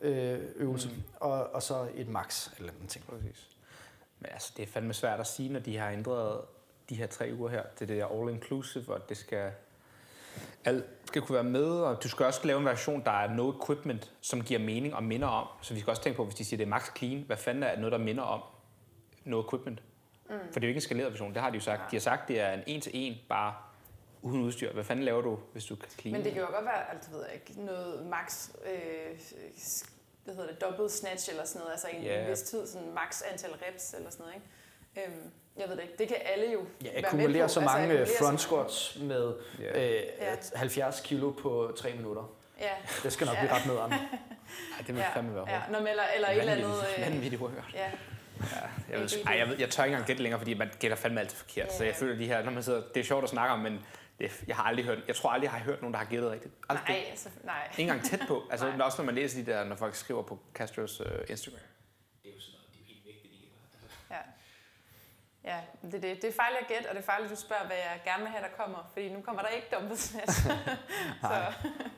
øh, 0.00 0.40
øvelse, 0.56 0.88
mm. 0.88 1.02
og, 1.16 1.54
og 1.54 1.62
så 1.62 1.88
et 1.94 2.08
max 2.08 2.48
eller 2.58 2.72
andet 2.72 2.88
ting. 2.88 3.06
Præcis. 3.06 3.48
Men 4.20 4.30
altså, 4.32 4.52
det 4.56 4.62
er 4.62 4.66
fandme 4.66 4.94
svært 4.94 5.20
at 5.20 5.26
sige, 5.26 5.48
når 5.48 5.60
de 5.60 5.76
har 5.76 5.90
ændret 5.90 6.40
de 6.88 6.94
her 6.94 7.06
tre 7.06 7.30
uger 7.38 7.48
her. 7.50 7.62
Det 7.62 7.82
er 7.82 7.86
det 7.86 7.96
der 7.96 8.06
all-inclusive, 8.06 8.92
og 8.92 9.08
det 9.08 9.16
skal... 9.16 9.52
Alt 10.64 10.97
skal 11.08 11.22
kunne 11.22 11.34
være 11.34 11.44
med, 11.44 11.64
og 11.70 12.02
du 12.02 12.08
skal 12.08 12.26
også 12.26 12.40
lave 12.46 12.58
en 12.58 12.64
version, 12.64 13.04
der 13.04 13.10
er 13.10 13.34
no 13.34 13.52
equipment, 13.52 14.12
som 14.20 14.42
giver 14.42 14.60
mening 14.60 14.94
og 14.94 15.02
minder 15.04 15.28
om. 15.28 15.46
Så 15.62 15.74
vi 15.74 15.80
skal 15.80 15.90
også 15.90 16.02
tænke 16.02 16.16
på, 16.16 16.24
hvis 16.24 16.34
de 16.34 16.44
siger, 16.44 16.58
det 16.58 16.64
er 16.64 16.68
max 16.68 16.90
clean, 16.98 17.22
hvad 17.26 17.36
fanden 17.36 17.62
er 17.62 17.76
noget, 17.76 17.92
der 17.92 17.98
minder 17.98 18.22
om 18.22 18.40
no 19.24 19.40
equipment? 19.40 19.82
Mm. 20.30 20.34
For 20.52 20.52
det 20.52 20.56
er 20.56 20.60
jo 20.60 20.68
ikke 20.68 20.76
en 20.78 20.80
skaleret 20.82 21.10
version, 21.10 21.34
det 21.34 21.42
har 21.42 21.50
de 21.50 21.54
jo 21.54 21.60
sagt. 21.60 21.90
De 21.90 21.96
har 21.96 22.00
sagt, 22.00 22.28
det 22.28 22.40
er 22.40 22.52
en 22.52 22.62
en-til-en, 22.66 23.16
bare 23.28 23.54
uden 24.22 24.42
udstyr. 24.42 24.72
Hvad 24.72 24.84
fanden 24.84 25.04
laver 25.04 25.22
du, 25.22 25.38
hvis 25.52 25.64
du 25.64 25.76
kan 25.76 25.88
clean? 25.90 26.12
Men 26.12 26.24
det 26.24 26.32
kan 26.32 26.40
jo 26.42 26.48
godt 26.48 26.64
være, 26.64 26.90
altså 26.92 27.10
ved 27.10 27.20
jeg 27.24 27.34
ikke, 27.34 27.62
noget 27.64 28.06
max, 28.06 28.48
øh, 28.66 29.18
hvad 30.24 30.34
hedder 30.34 30.50
det, 30.50 30.60
dobbelt 30.60 30.92
snatch 30.92 31.30
eller 31.30 31.44
sådan 31.44 31.58
noget, 31.60 31.72
altså 31.72 31.88
en, 31.88 32.02
Ja. 32.02 32.24
en 32.24 32.30
vis 32.30 32.42
tid, 32.42 32.66
sådan 32.66 32.92
max 32.94 33.22
antal 33.30 33.50
reps 33.50 33.94
eller 33.94 34.10
sådan 34.10 34.26
noget, 34.26 34.34
ikke? 34.34 35.12
Øhm, 35.16 35.30
jeg 35.58 35.68
ved 35.68 35.76
det 35.76 35.82
ikke, 35.82 35.94
det 35.98 36.08
kan 36.08 36.16
alle 36.24 36.52
jo 36.52 36.58
Ja, 36.60 36.84
være 36.84 36.92
med 36.94 37.04
akkumulere 37.04 37.42
på. 37.44 37.48
så 37.48 37.60
Altså, 37.60 37.76
mange 37.78 37.98
altså, 37.98 38.12
så 38.14 38.18
front 38.18 38.28
mange- 38.28 38.38
squats 38.38 38.98
med 39.00 39.34
Ja. 39.60 39.86
øh, 39.86 40.02
Ja. 40.20 40.34
70 40.54 41.00
kilo 41.00 41.30
på 41.30 41.72
3 41.78 41.92
minutter. 41.94 42.34
Ja, 42.60 42.70
Det 43.02 43.12
skal 43.12 43.26
nok 43.26 43.36
Ja. 43.36 43.40
blive 43.40 43.52
ret 43.52 43.66
nederen. 43.66 43.92
Ej, 44.76 44.78
det 44.86 44.88
vil 44.94 44.96
ja, 44.96 45.14
fandme 45.14 45.34
være 45.34 45.44
ja. 45.50 45.58
hårdt. 45.58 45.72
Nå, 45.72 45.78
men 45.78 45.88
eller, 45.88 46.02
eller 46.14 46.28
et 46.28 46.38
eller 46.38 46.52
andet... 46.52 46.66
Vanvittigt- 46.70 46.98
Øh, 47.00 47.12
Vanvittigt 47.12 47.42
workout. 47.42 47.64
ja, 47.74 47.90
Jeg, 48.90 49.00
ved, 49.00 49.08
ej, 49.26 49.34
jeg, 49.38 49.48
ved, 49.48 49.56
jeg 49.58 49.70
tør 49.70 49.84
ikke 49.84 49.92
engang 49.94 50.06
gætte 50.06 50.22
længere, 50.22 50.40
fordi 50.40 50.54
man 50.54 50.70
gætter 50.80 50.96
fandme 50.96 51.20
altid 51.20 51.36
forkert. 51.36 51.66
Yeah. 51.66 51.78
Så 51.78 51.84
jeg 51.84 51.94
Ja. 51.94 52.00
føler 52.06 52.16
de 52.18 52.26
her, 52.26 52.42
når 52.44 52.50
man 52.52 52.62
sidder, 52.62 52.82
det 52.94 53.00
er 53.00 53.04
sjovt 53.04 53.24
at 53.24 53.30
snakke 53.30 53.52
om, 53.52 53.58
men 53.60 53.80
det, 54.18 54.42
jeg 54.46 54.56
har 54.56 54.62
aldrig 54.62 54.84
hørt, 54.84 54.98
jeg 55.08 55.16
tror 55.16 55.30
aldrig, 55.30 55.44
jeg 55.44 55.52
har 55.52 55.58
hørt 55.64 55.80
nogen, 55.82 55.92
der 55.94 55.98
har 55.98 56.06
gættet 56.06 56.30
rigtigt. 56.30 56.54
Aldrig. 56.68 56.84
nej, 56.88 57.04
altså, 57.10 57.28
nej. 57.44 57.68
Ikke 57.70 57.82
engang 57.82 58.04
tæt 58.10 58.20
på. 58.28 58.42
Altså 58.50 58.66
Nej. 58.76 58.86
Også 58.86 59.02
når 59.02 59.06
man 59.06 59.14
læser 59.14 59.44
de 59.44 59.50
der, 59.52 59.64
når 59.64 59.76
folk 59.76 59.94
skriver 59.94 60.22
på 60.22 60.38
Castros 60.54 61.00
uh, 61.00 61.06
Instagram. 61.28 61.60
Det 62.22 62.30
er 62.30 62.34
jo 62.34 62.40
sådan 62.40 62.52
noget, 62.58 62.68
det 62.72 62.80
er 62.80 62.86
helt 62.86 63.06
vigtigt, 63.06 63.32
de 63.34 63.38
gætter. 63.38 63.56
Ja. 64.10 64.22
Ja, 65.50 65.58
det, 65.82 65.94
er 65.94 66.00
det, 66.00 66.22
det 66.22 66.28
er 66.32 66.36
farligt 66.42 66.60
at 66.64 66.68
gætte, 66.72 66.86
og 66.90 66.94
det 66.96 67.02
er 67.04 67.06
farligt, 67.12 67.32
at 67.32 67.36
du 67.36 67.40
spørger, 67.46 67.66
hvad 67.66 67.76
jeg 67.76 68.00
gerne 68.04 68.22
vil 68.24 68.30
have, 68.34 68.42
der 68.48 68.52
kommer. 68.60 68.90
Fordi 68.92 69.08
nu 69.16 69.20
kommer 69.20 69.42
der 69.42 69.48
ikke 69.48 69.68
dumpet 69.76 69.98
snatch. 69.98 70.36
så, 71.30 71.36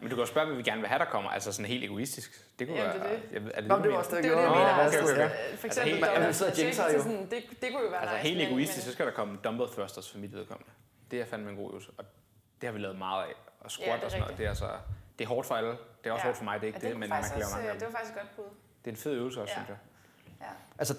Men 0.00 0.10
du 0.10 0.16
kan 0.16 0.22
jo 0.24 0.26
spørge, 0.26 0.46
hvad 0.46 0.56
vi 0.56 0.62
gerne 0.62 0.80
vil 0.80 0.88
have, 0.88 0.98
der 0.98 1.04
kommer. 1.04 1.30
Altså 1.30 1.52
sådan 1.52 1.66
helt 1.66 1.84
egoistisk. 1.84 2.58
Det 2.58 2.66
kunne 2.68 2.78
Jamen, 2.82 3.00
være... 3.00 3.08
det 3.10 3.16
er 3.16 3.20
det. 3.20 3.32
Jeg, 3.32 3.44
ved- 3.44 3.52
er 3.54 3.60
det, 3.60 3.68
Nå, 3.68 3.74
det, 3.76 3.82
det 3.82 3.88
du 3.88 3.92
var 3.94 3.98
også 3.98 4.16
det, 4.16 4.24
det 4.24 4.30
jeg 4.30 4.36
er 4.36 4.40
det, 4.40 4.46
gjorde. 4.48 4.60
jeg 4.66 4.76
mener. 4.76 4.82
Nå, 4.82 4.88
okay, 4.88 4.98
Altså, 4.98 5.14
okay. 5.14 5.52
øh, 5.52 5.58
For 5.58 5.66
eksempel 5.66 5.92
helt- 5.94 6.04
altså, 6.06 6.20
man 6.22 6.34
sidder 6.34 6.52
og 6.52 6.58
jinxer 6.58 6.92
jo. 6.92 7.02
sådan, 7.02 7.22
det, 7.30 7.38
det 7.62 7.68
kunne 7.72 7.82
jo 7.86 7.90
være 7.90 8.00
Altså 8.00 8.16
nice, 8.16 8.28
helt 8.28 8.38
men- 8.38 8.48
egoistisk, 8.48 8.82
så 8.84 8.88
men- 8.88 8.92
skal 8.94 9.06
der 9.06 9.12
komme 9.12 9.38
dumbbell 9.44 9.70
thrusters 9.70 10.10
for 10.10 10.18
mit 10.18 10.32
vedkommende. 10.32 10.70
Det 11.10 11.20
er 11.20 11.24
fandme 11.24 11.50
en 11.50 11.56
god 11.56 11.70
øvelse. 11.70 11.90
Og 11.98 12.04
det 12.60 12.66
har 12.66 12.72
vi 12.72 12.78
lavet 12.78 12.98
meget 12.98 13.22
af. 13.28 13.32
Og 13.60 13.70
squat 13.70 13.86
Ja, 13.88 13.92
det 13.94 14.00
er 14.00 14.04
og 14.04 14.10
sådan 14.10 14.20
noget. 14.20 14.30
rigtigt. 14.30 14.38
Det 14.38 14.44
er, 14.46 14.50
altså, 14.50 14.68
det 15.18 15.24
er 15.24 15.28
hårdt 15.28 15.46
for 15.46 15.54
alle. 15.54 15.70
Det 15.70 15.78
er 16.10 16.12
også 16.12 16.22
Ja. 16.24 16.28
hårdt 16.28 16.36
for 16.36 16.44
mig, 16.44 16.54
det 16.60 16.62
er 16.62 16.66
ikke 16.66 16.78
Ja, 16.82 16.86
det, 16.86 16.92
kunne 16.94 17.00
men 17.00 17.08
man 17.08 17.22
kan 17.22 17.38
lave 17.38 17.50
mange 17.50 17.66
øh, 17.68 17.72
af. 17.74 17.78
Det 17.80 17.86
var 17.88 17.92
faktisk 17.98 18.14
godt 18.14 18.36
bud. 18.36 18.44
Det 18.84 18.90
er 18.90 18.90
en 18.90 18.96
fed 18.96 19.12
øvelse 19.12 19.40
også, 19.42 19.52
synes 19.54 19.68
jeg. 19.68 19.76
Ja. 20.40 20.46
Altså, 20.78 20.94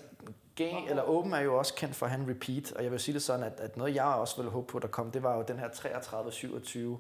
Gain, 0.56 0.89
eller 0.89 1.04
Open 1.04 1.34
er 1.34 1.39
jo 1.39 1.58
også 1.58 1.74
kendt 1.74 1.95
for 1.95 2.06
at 2.06 2.12
have 2.12 2.24
en 2.24 2.30
repeat, 2.30 2.72
og 2.72 2.84
jeg 2.84 2.91
vil 2.91 2.99
sige 2.99 3.14
det 3.14 3.22
sådan, 3.24 3.43
at, 3.45 3.60
at 3.60 3.78
noget 3.78 3.95
jeg 3.95 4.06
også 4.06 4.36
ville 4.38 4.52
håbe 4.52 4.68
på, 4.68 4.80
der 4.80 4.88
kom, 4.88 5.12
det 5.12 5.24
var 5.24 5.36
jo 5.38 5.43
den 5.47 5.60
her 5.60 5.70
33, 5.70 6.32
27, 6.32 6.99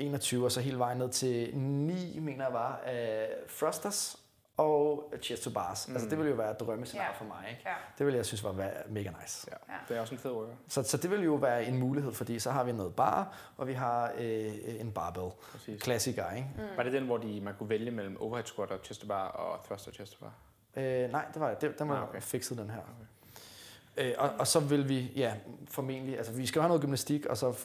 21, 0.00 0.44
og 0.44 0.52
så 0.52 0.60
hele 0.60 0.78
vejen 0.78 0.98
ned 0.98 1.08
til 1.08 1.56
9, 1.58 2.18
mener 2.18 2.44
jeg 2.44 2.52
var, 2.54 2.80
af 2.84 3.28
thrusters 3.58 4.16
og 4.56 5.12
chest 5.22 5.42
to 5.42 5.50
bars. 5.50 5.88
Mm. 5.88 5.94
Altså 5.94 6.08
det 6.08 6.18
ville 6.18 6.30
jo 6.30 6.36
være 6.36 6.50
et 6.50 6.60
drømmescenarie 6.60 7.08
Ja. 7.12 7.18
for 7.18 7.24
mig. 7.24 7.46
Ikke? 7.50 7.62
Ja. 7.66 7.74
Det 7.98 8.06
ville 8.06 8.16
jeg 8.16 8.26
synes 8.26 8.44
var 8.44 8.52
va- 8.52 8.88
mega 8.92 9.10
nice. 9.22 9.46
Ja. 9.50 9.72
Ja. 9.72 9.78
Det 9.88 9.96
er 9.96 10.00
også 10.00 10.14
en 10.14 10.18
fed 10.20 10.30
workout. 10.30 10.56
Så, 10.68 10.82
så 10.82 10.96
det 10.96 11.10
vil 11.10 11.24
jo 11.24 11.34
være 11.34 11.64
en 11.64 11.78
mulighed, 11.78 12.12
fordi 12.12 12.38
så 12.38 12.50
har 12.50 12.64
vi 12.64 12.72
noget 12.72 12.94
bar, 12.94 13.36
og 13.56 13.66
vi 13.68 13.72
har 13.72 14.12
øh, 14.18 14.80
en 14.80 14.92
barbell. 14.92 15.30
Præcis. 15.52 15.82
Klassiker, 15.82 16.30
ikke? 16.32 16.48
Mm. 16.56 16.62
Var 16.76 16.82
det 16.82 16.92
den, 16.92 17.04
hvor 17.06 17.16
de, 17.16 17.40
man 17.40 17.54
kunne 17.58 17.68
vælge 17.68 17.90
mellem 17.90 18.20
overhead 18.20 18.46
squat 18.46 18.70
og 18.70 18.78
chest 18.84 19.00
to 19.00 19.06
bar 19.08 19.28
og 19.28 19.64
thruster 19.64 19.92
chest 19.92 20.12
to 20.12 20.18
bar? 20.24 20.32
Øh, 20.76 21.10
nej, 21.10 21.24
det 21.32 21.40
var 21.40 21.54
det. 21.54 21.78
Den 21.78 21.88
var 21.88 21.96
Ah, 21.96 22.08
okay. 22.08 22.20
fikset, 22.20 22.58
den 22.58 22.70
her. 22.70 22.78
Okay. 22.80 24.08
Øh, 24.08 24.14
og, 24.18 24.30
og 24.38 24.46
så 24.46 24.60
vil 24.60 24.88
vi, 24.88 25.12
ja, 25.16 25.34
formentlig, 25.70 26.16
altså 26.16 26.32
vi 26.32 26.46
skal 26.46 26.62
have 26.62 26.68
noget 26.68 26.82
gymnastik, 26.82 27.26
og 27.26 27.36
så 27.36 27.58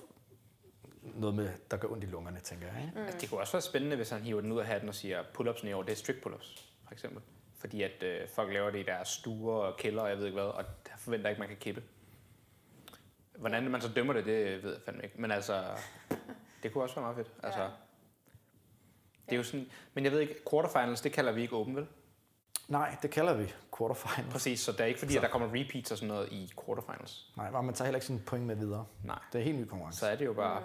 noget 1.15 1.35
med, 1.35 1.49
der 1.71 1.77
gør 1.77 1.87
ondt 1.87 2.03
i 2.03 2.07
lungerne, 2.07 2.39
tænker 2.39 2.67
jeg. 2.67 2.81
Ikke? 2.85 2.91
Mm. 2.99 3.03
Altså, 3.05 3.19
det 3.19 3.29
kunne 3.29 3.39
også 3.39 3.53
være 3.53 3.61
spændende, 3.61 3.95
hvis 3.95 4.09
han 4.09 4.21
hiver 4.21 4.41
den 4.41 4.51
ud 4.51 4.59
af 4.59 4.65
hatten 4.65 4.89
og 4.89 4.95
siger, 4.95 5.23
pull-ups 5.23 5.67
i 5.67 5.73
år, 5.73 5.83
det 5.83 5.91
er 5.91 5.95
strict 5.95 6.25
pull-ups, 6.25 6.63
for 6.85 6.91
eksempel. 6.93 7.21
Fordi 7.57 7.81
at 7.81 8.03
øh, 8.03 8.27
folk 8.27 8.53
laver 8.53 8.71
det 8.71 8.79
i 8.79 8.83
deres 8.83 9.07
stuer 9.07 9.55
og 9.55 9.77
kælder, 9.77 10.01
og 10.01 10.09
jeg 10.09 10.17
ved 10.17 10.25
ikke 10.25 10.35
hvad, 10.35 10.45
og 10.49 10.63
der 10.85 10.91
forventer 10.97 11.29
ikke, 11.29 11.39
man 11.39 11.47
kan 11.49 11.57
kippe. 11.57 11.83
Hvordan 13.37 13.71
man 13.71 13.81
så 13.81 13.89
dømmer 13.95 14.13
det, 14.13 14.25
det 14.25 14.63
ved 14.63 14.71
jeg 14.71 14.81
fandme 14.85 15.03
ikke. 15.03 15.21
Men 15.21 15.31
altså, 15.31 15.63
det 16.63 16.73
kunne 16.73 16.83
også 16.83 16.95
være 16.95 17.03
meget 17.03 17.15
fedt. 17.15 17.31
Altså, 17.43 17.61
Ja. 17.61 17.67
Det 19.25 19.31
er 19.31 19.37
jo 19.37 19.43
sådan, 19.43 19.65
men 19.93 20.03
jeg 20.03 20.11
ved 20.11 20.19
ikke, 20.19 20.35
quarterfinals, 20.49 21.01
det 21.01 21.11
kalder 21.11 21.31
vi 21.31 21.41
ikke 21.41 21.55
åben, 21.55 21.75
vel? 21.75 21.87
Nej, 22.67 22.95
det 23.01 23.09
kalder 23.11 23.33
vi 23.33 23.53
quarterfinals. 23.77 24.31
Præcis, 24.31 24.59
så 24.59 24.71
det 24.71 24.79
er 24.79 24.85
ikke 24.85 24.99
fordi, 24.99 25.13
Så. 25.13 25.19
at 25.19 25.23
der 25.23 25.29
kommer 25.29 25.47
repeats 25.47 25.91
og 25.91 25.97
sådan 25.97 26.07
noget 26.07 26.29
i 26.31 26.51
quarterfinals. 26.65 27.31
Nej, 27.37 27.49
og 27.53 27.65
man 27.65 27.75
tager 27.75 27.85
heller 27.85 27.97
ikke 27.97 28.05
sin 28.05 28.19
point 28.25 28.45
med 28.45 28.55
videre. 28.55 28.85
Nej, 29.03 29.19
Det 29.33 29.39
er 29.39 29.45
helt 29.45 29.57
ny 29.59 29.65
konkurrence. 29.65 29.99
så 29.99 30.07
er 30.07 30.15
det 30.15 30.25
jo 30.25 30.33
bare, 30.33 30.61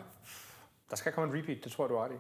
der 0.91 0.97
skal 0.97 1.13
komme 1.13 1.37
en 1.37 1.43
repeat, 1.43 1.59
det 1.65 1.73
tror 1.73 1.85
jeg, 1.85 1.89
du 1.91 1.97
har 1.97 2.05
ret 2.05 2.13
i. 2.13 2.19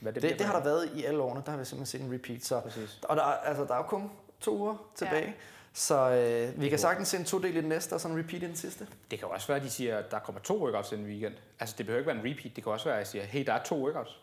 Hvad 0.00 0.12
det, 0.12 0.22
bliver 0.22 0.36
det, 0.36 0.46
har 0.46 0.56
der 0.56 0.64
været 0.64 0.90
i 0.96 1.04
alle 1.04 1.22
årene, 1.22 1.42
der 1.44 1.50
har 1.50 1.58
vi 1.58 1.64
simpelthen 1.64 2.00
set 2.00 2.06
en 2.08 2.14
repeat. 2.14 2.44
Så, 2.44 2.60
Præcis. 2.60 3.00
og 3.02 3.16
der, 3.16 3.22
er- 3.22 3.26
altså, 3.26 3.64
der 3.64 3.72
er 3.72 3.76
jo 3.76 3.82
kun 3.82 4.10
to 4.40 4.56
uger 4.58 4.76
tilbage, 4.94 5.26
ja. 5.26 5.32
så 5.72 6.10
øh, 6.10 6.60
vi 6.60 6.68
kan 6.68 6.78
sagtens 6.78 7.08
se 7.08 7.16
en 7.16 7.24
to 7.24 7.38
del 7.38 7.56
i 7.56 7.60
den 7.60 7.68
næste, 7.68 7.92
og 7.92 8.00
så 8.00 8.08
en 8.08 8.18
repeat 8.18 8.42
i 8.42 8.46
den 8.46 8.56
sidste. 8.56 8.86
Det 9.10 9.18
kan 9.18 9.28
også 9.28 9.46
være, 9.46 9.56
at 9.56 9.62
de 9.62 9.70
siger, 9.70 9.98
at 9.98 10.10
der 10.10 10.18
kommer 10.18 10.40
to 10.40 10.64
workouts 10.64 10.92
i 10.92 10.94
en 10.94 11.04
weekend. 11.04 11.34
Altså, 11.60 11.74
det 11.78 11.86
behøver 11.86 11.98
ikke 12.00 12.12
være 12.14 12.26
en 12.26 12.30
repeat. 12.36 12.56
Det 12.56 12.64
kan 12.64 12.72
også 12.72 12.84
være, 12.84 12.94
at 12.94 12.98
jeg 12.98 13.06
siger, 13.06 13.24
hey, 13.24 13.46
der 13.46 13.52
er 13.52 13.62
to 13.62 13.84
workouts. 13.84 14.20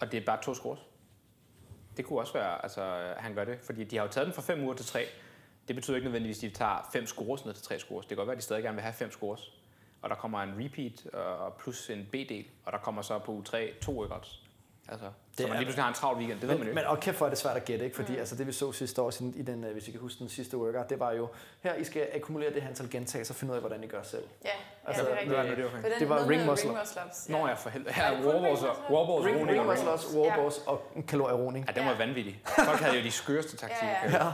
Og 0.00 0.12
det 0.12 0.20
er 0.22 0.26
bare 0.26 0.42
to 0.42 0.54
scores. 0.54 0.80
Det 1.96 2.04
kunne 2.04 2.18
også 2.18 2.32
være, 2.32 2.62
altså, 2.62 2.82
at 3.16 3.22
han 3.22 3.34
gør 3.34 3.44
det. 3.44 3.58
Fordi 3.62 3.84
de 3.84 3.96
har 3.96 4.04
jo 4.04 4.10
taget 4.10 4.26
den 4.26 4.34
fra 4.34 4.42
5 4.42 4.64
uger 4.64 4.74
til 4.74 4.86
3. 4.86 5.06
Det 5.68 5.76
betyder 5.76 5.96
ikke 5.96 6.04
nødvendigvis, 6.04 6.44
at 6.44 6.50
de 6.50 6.56
tager 6.56 6.88
5 6.92 7.06
scores 7.06 7.44
ned 7.44 7.54
til 7.54 7.64
3 7.64 7.78
scores. 7.78 8.06
Det 8.06 8.08
kan 8.08 8.16
godt 8.16 8.26
være, 8.26 8.34
at 8.34 8.38
de 8.38 8.44
stadig 8.44 8.62
gerne 8.62 8.74
vil 8.74 8.82
have 8.82 8.94
5 8.94 9.10
scores. 9.10 9.52
Og 10.02 10.10
der 10.10 10.16
kommer 10.16 10.42
en 10.42 10.64
repeat 10.64 11.06
og 11.14 11.54
plus 11.54 11.90
en 11.90 12.08
B-del. 12.12 12.46
Og 12.64 12.72
der 12.72 12.78
kommer 12.78 13.02
så 13.02 13.18
på 13.18 13.32
u 13.32 13.42
3 13.42 13.74
to 13.82 14.04
records. 14.04 14.42
Altså, 14.88 15.10
så 15.40 15.46
er- 15.46 15.48
man 15.48 15.58
lige 15.58 15.66
pludselig 15.66 15.84
har 15.84 15.88
en 15.88 15.94
travl 15.94 16.16
weekend. 16.18 16.40
Det 16.40 16.48
ved 16.48 16.56
man 16.58 16.66
jo 16.66 16.74
Men, 16.74 16.74
men 16.74 16.84
og 16.84 17.00
kæft 17.00 17.16
for 17.16 17.24
er 17.26 17.28
det 17.28 17.38
svært 17.38 17.56
at 17.56 17.64
gætte, 17.64 17.84
ikke? 17.84 17.96
Fordi 17.96 18.12
mm. 18.12 18.18
altså, 18.18 18.36
det 18.36 18.46
vi 18.46 18.52
så 18.52 18.72
sidste 18.72 19.02
år, 19.02 19.12
i 19.36 19.42
den, 19.42 19.64
øh, 19.64 19.72
hvis 19.72 19.88
I 19.88 19.90
kan 19.90 20.00
huske 20.00 20.18
den 20.18 20.28
sidste 20.28 20.56
workout, 20.56 20.90
det 20.90 21.00
var 21.00 21.12
jo, 21.12 21.28
her 21.62 21.74
I 21.74 21.84
skal 21.84 22.08
akkumulere 22.14 22.54
det 22.54 22.62
her 22.62 22.68
antal 22.68 22.90
gentagelser 22.90 23.34
og 23.34 23.36
finde 23.36 23.50
ud 23.52 23.56
af, 23.56 23.62
hvordan 23.62 23.84
I 23.84 23.86
gør 23.86 24.02
selv. 24.02 24.24
Ja, 24.44 24.48
ja 24.48 24.54
Altså, 24.86 25.02
det 25.02 25.10
er 25.12 25.42
rigtigt. 25.42 25.56
det, 25.56 25.56
det 25.56 25.64
var? 25.64 25.70
For 25.70 25.88
den 25.88 26.00
Det 26.00 26.08
var 26.08 26.28
ring 26.28 26.46
muscle. 26.46 26.70
ups. 26.70 27.28
Nå 27.28 27.46
ja, 27.46 27.52
for 27.54 27.70
helvede. 27.70 27.90
Er 27.96 28.10
Ja, 28.12 28.16
det 28.16 28.26
warballs 28.26 28.62
ring 28.62 28.70
og, 28.88 28.92
warballs 29.08 29.26
Ring, 29.36 29.48
ring 29.50 29.66
muscle 29.66 29.92
ups, 29.92 30.14
wallballs 30.14 30.58
og 30.66 30.82
kalorieroning. 31.08 31.66
Ja, 31.68 31.72
den 31.72 31.84
var 31.84 31.92
Ja. 31.92 31.98
vanvittig. 31.98 32.42
Folk 32.64 32.80
havde 32.80 32.96
jo 32.98 33.02
de 33.04 33.10
skøreste 33.10 33.56
taktikker. 33.56 33.86
Ja, 33.86 34.10
ja, 34.10 34.10
Ja. 34.10 34.24
ja. 34.26 34.30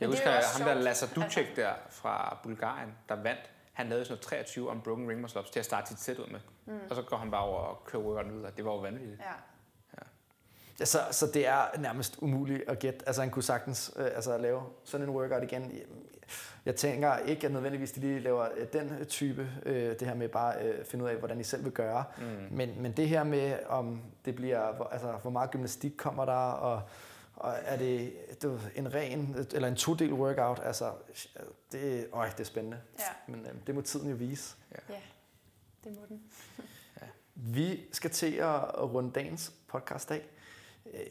Jeg 0.00 0.08
Men 0.08 0.10
det 0.10 0.18
husker, 0.18 0.30
er 0.30 0.38
at 0.38 0.44
ham 0.58 0.66
der. 0.68 0.74
Lazar 0.74 1.06
Ducek 1.16 1.56
der 1.56 1.70
fra 1.90 2.38
Bulgarien, 2.42 2.88
der 3.08 3.14
vandt, 3.22 3.40
han 3.72 3.88
lavede 3.88 4.04
sådan 4.04 4.12
noget 4.12 4.22
23 4.26 4.68
unbroken 4.68 5.08
ring 5.10 5.20
muscle 5.20 5.40
ups 5.40 5.50
til 5.50 5.58
at 5.58 5.64
starte 5.64 5.88
sit 5.88 6.00
sæt 6.00 6.18
ud 6.18 6.26
med. 6.30 6.40
Mm. 6.66 6.78
Og 6.90 6.96
så 6.96 7.02
går 7.02 7.16
han 7.16 7.30
bare 7.30 7.42
over 7.44 7.58
og 7.58 7.82
kører 7.86 8.02
workouten 8.02 8.36
videre. 8.36 8.50
Det 8.56 8.64
var 8.64 8.70
jo 8.72 8.78
vanvittigt. 8.78 9.20
Ja. 9.20 9.24
Ja, 10.80 10.84
så, 10.84 10.98
så 11.10 11.26
det 11.26 11.46
er 11.46 11.78
nærmest 11.78 12.16
umuligt 12.18 12.68
at 12.68 12.78
gætte. 12.78 13.00
Altså 13.08 13.22
han 13.22 13.30
kunne 13.30 13.42
sagtens 13.42 13.92
øh, 13.96 14.04
altså, 14.04 14.38
lave 14.38 14.62
sådan 14.84 15.08
en 15.08 15.14
workout 15.14 15.42
igen. 15.42 15.72
Jeg 16.64 16.76
tænker 16.76 17.16
ikke, 17.16 17.46
at 17.46 17.52
nødvendigvis 17.52 17.92
de 17.92 18.00
lige 18.00 18.20
laver 18.20 18.48
øh, 18.56 18.66
den 18.72 19.06
type, 19.06 19.48
øh, 19.66 19.90
det 19.98 20.02
her 20.08 20.14
med 20.14 20.28
bare 20.28 20.62
øh, 20.64 20.84
finde 20.84 21.04
ud 21.04 21.10
af, 21.10 21.16
hvordan 21.16 21.40
I 21.40 21.44
selv 21.44 21.64
vil 21.64 21.72
gøre. 21.72 22.04
Mm. 22.18 22.24
Men, 22.56 22.82
men 22.82 22.92
det 22.92 23.08
her 23.08 23.24
med, 23.24 23.58
om 23.68 24.02
det 24.24 24.36
bliver, 24.36 24.72
hvor- 24.72 24.84
altså, 24.86 25.12
hvor 25.12 25.30
meget 25.30 25.50
gymnastik 25.50 25.92
kommer 25.96 26.24
der, 26.24 26.32
og, 26.32 26.82
og 27.36 27.54
er 27.64 27.76
det 27.76 28.12
du, 28.42 28.48
ved, 28.50 28.58
en 28.74 28.94
ren, 28.94 29.46
eller 29.54 29.68
en 29.68 29.76
to-del 29.76 30.12
workout, 30.12 30.60
altså, 30.64 30.92
det, 31.72 32.06
øj, 32.12 32.28
det 32.30 32.40
er 32.40 32.44
spændende. 32.44 32.78
Ja. 32.98 33.32
Men 33.32 33.46
øh, 33.46 33.52
det 33.66 33.74
må 33.74 33.80
tiden 33.80 34.10
jo 34.10 34.16
vise. 34.16 34.56
ja, 34.88 34.94
det 35.84 35.92
må 35.96 36.00
den. 36.08 36.22
Vi 37.34 37.84
skal 37.92 38.10
til 38.10 38.32
at 38.34 38.78
runde 38.92 39.10
dagens 39.14 39.52
podcast 39.68 40.10
af. 40.10 40.22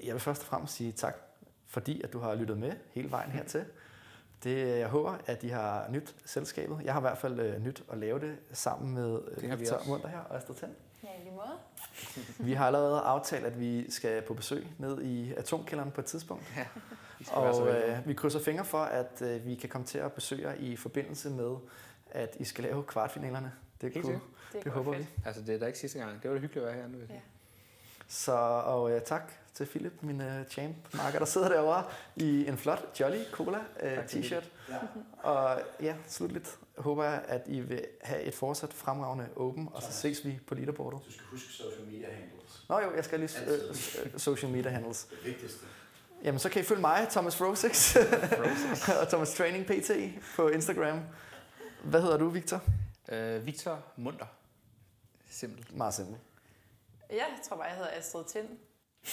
Jeg 0.04 0.14
vil 0.14 0.20
først 0.20 0.42
og 0.42 0.48
fremmest 0.48 0.74
sige 0.74 0.92
tak, 0.92 1.16
fordi 1.68 2.02
at 2.02 2.14
du 2.14 2.20
har 2.20 2.36
lyttet 2.36 2.58
med 2.58 2.72
hele 2.92 3.12
vejen 3.12 3.32
hertil. 3.32 3.66
Det, 4.44 4.80
jeg 4.80 4.88
håber, 4.88 5.18
at 5.26 5.44
I 5.44 5.48
har 5.48 5.88
nyt 5.90 6.16
selskabet. 6.26 6.80
Jeg 6.84 6.94
har 6.94 7.00
i 7.00 7.02
hvert 7.02 7.18
fald 7.18 7.40
øh, 7.40 7.64
nyt 7.64 7.84
at 7.92 7.98
lave 7.98 8.20
det 8.20 8.38
sammen 8.52 8.94
med 8.94 9.20
øh, 9.32 9.50
Det 9.50 9.60
Victor. 9.60 9.82
Munter 9.88 10.08
her 10.08 10.20
og 10.20 10.38
Astrid 10.38 10.56
Tind. 10.56 10.72
Ja, 11.04 11.10
i 11.20 11.24
lige 11.24 11.32
måde. 11.36 11.58
Vi 12.40 12.54
har 12.54 12.68
allerede 12.68 13.00
aftalt, 13.00 13.46
at 13.46 13.60
vi 13.60 13.92
skal 13.92 14.22
på 14.22 14.34
besøg 14.34 14.68
ned 14.78 15.02
i 15.02 15.34
atomkælderen 15.34 15.92
på 15.92 16.02
et 16.02 16.06
tidspunkt. 16.06 16.44
Så 17.26 17.32
Og 17.32 17.68
øh, 17.68 18.08
vi 18.08 18.14
krydser 18.14 18.40
fingre 18.40 18.66
for, 18.66 18.82
at 18.82 19.22
øh, 19.22 19.46
vi 19.46 19.56
kan 19.56 19.70
komme 19.70 19.88
til 19.88 19.98
at 19.98 20.14
besøge 20.14 20.50
jer 20.50 20.56
i 20.60 20.76
forbindelse 20.76 21.30
med, 21.30 21.56
at 22.12 22.36
I 22.40 22.44
skal 22.44 22.64
lave 22.64 22.84
kvartfinalerne. 22.84 23.52
Det, 23.82 23.94
Helt 23.94 24.06
kunne. 24.06 24.20
Det, 24.54 24.64
det 24.64 24.64
går 24.64 24.72
håber 24.72 24.94
fedt. 24.94 25.08
vi. 25.08 25.14
Altså, 25.26 25.42
det 25.42 25.56
er 25.56 25.60
da 25.60 25.66
ikke 25.66 25.80
sidste 25.80 26.00
gang. 26.00 26.24
Det 26.24 26.30
var 26.30 26.36
da 26.36 26.42
hyggeligt 26.42 26.66
at 26.68 26.74
være 26.74 26.82
her 26.82 26.90
nu. 26.90 26.98
sige. 27.08 27.22
Så 28.08 28.32
og 28.66 28.92
øh, 28.92 29.02
tak 29.02 29.32
til 29.56 29.66
Philip, 29.66 29.94
min 30.02 30.22
øh, 30.22 30.46
champ 30.48 30.76
marker, 30.94 31.20
der 31.20 31.26
sidder 31.26 31.50
derovre 31.50 31.84
i 32.16 32.48
en 32.48 32.58
flot 32.58 33.00
Jolly 33.00 33.24
Cola 33.32 33.58
øh, 33.84 33.96
Tak, 33.96 34.08
Philip. 34.10 34.26
t-shirt. 34.32 34.46
Ja. 34.70 34.78
Og 35.30 35.62
ja, 35.82 35.96
slutligt 36.08 36.58
håber 36.78 37.04
jeg, 37.04 37.24
at 37.28 37.42
I 37.48 37.60
vil 37.60 37.86
have 38.02 38.22
et 38.22 38.34
fortsat 38.34 38.74
fremragende 38.74 39.28
åben, 39.36 39.70
og 39.74 39.82
så 39.84 39.92
ses 39.92 40.26
vi 40.26 40.40
på 40.48 40.56
leaderboardet. 40.56 41.00
Du 41.06 41.12
skal 41.12 41.26
huske 41.32 41.54
social 41.54 41.86
media 41.86 42.08
handles. 42.12 42.66
Nå 42.70 42.80
jo, 42.80 42.96
jeg 42.96 43.06
skal 43.06 43.20
lige 43.20 43.40
øh, 43.48 43.60
øh, 44.14 44.20
social 44.20 44.52
media 44.52 44.72
handles. 44.72 45.04
Det 45.04 45.18
vigtigste. 45.26 45.66
Jamen, 46.24 46.40
så 46.40 46.50
kan 46.50 46.62
I 46.62 46.66
følge 46.66 46.82
mig, 46.82 47.08
Thomas 47.12 47.42
Rosix, 47.42 47.96
og 49.02 49.08
Thomas 49.10 49.34
Training 49.34 49.66
PT 49.66 49.92
på 50.36 50.48
Instagram. 50.50 51.00
Hvad 51.84 52.02
hedder 52.02 52.18
du, 52.18 52.30
Victor? 52.30 52.62
Øh, 53.10 53.46
Victor 53.46 53.84
Munter. 53.98 54.26
Simpelt. 55.30 55.76
Meget 55.78 55.94
simpelt. 55.94 56.18
Ja, 57.10 57.16
jeg 57.16 57.40
tror 57.50 57.56
bare, 57.56 57.66
jeg 57.66 57.76
hedder 57.76 57.92
Astrid 57.98 58.24
Tind. 58.32 58.48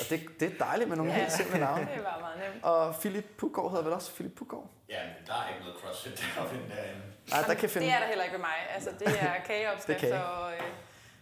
Og 0.01 0.07
det, 0.11 0.41
det 0.41 0.53
er 0.53 0.65
dejligt 0.65 0.89
med 0.89 0.97
nogle 0.97 1.13
Ja. 1.13 1.19
helt 1.19 1.33
simple 1.33 1.59
navne. 1.61 1.89
Det 1.95 2.05
var 2.05 2.19
meget 2.21 2.39
nemt. 2.53 2.65
Og 2.65 2.95
Philip 3.01 3.27
Puggaard 3.39 3.71
hedder 3.71 3.85
vel 3.85 3.93
også 3.93 4.15
Philip 4.15 4.35
Puggaard? 4.37 4.67
Ja, 4.89 5.03
men 5.05 5.27
der 5.27 5.33
er 5.33 5.49
ikke 5.49 5.61
noget 5.61 5.77
crossfit 5.81 6.25
deroppe 6.37 6.55
derinde. 6.57 7.03
Nej, 7.31 7.43
der 7.47 7.55
kan 7.55 7.69
finde... 7.71 7.87
Det 7.87 7.95
er 7.95 7.99
der 7.99 8.07
heller 8.07 8.25
ikke 8.25 8.33
ved 8.35 8.41
mig. 8.41 8.55
Altså, 8.75 8.91
det 8.99 9.09
er 9.21 9.35
kageopskrifter 9.49 10.07
Det 10.07 10.13
er 10.13 10.19
kage. 10.19 10.25
og 10.25 10.53
øh, 10.53 10.61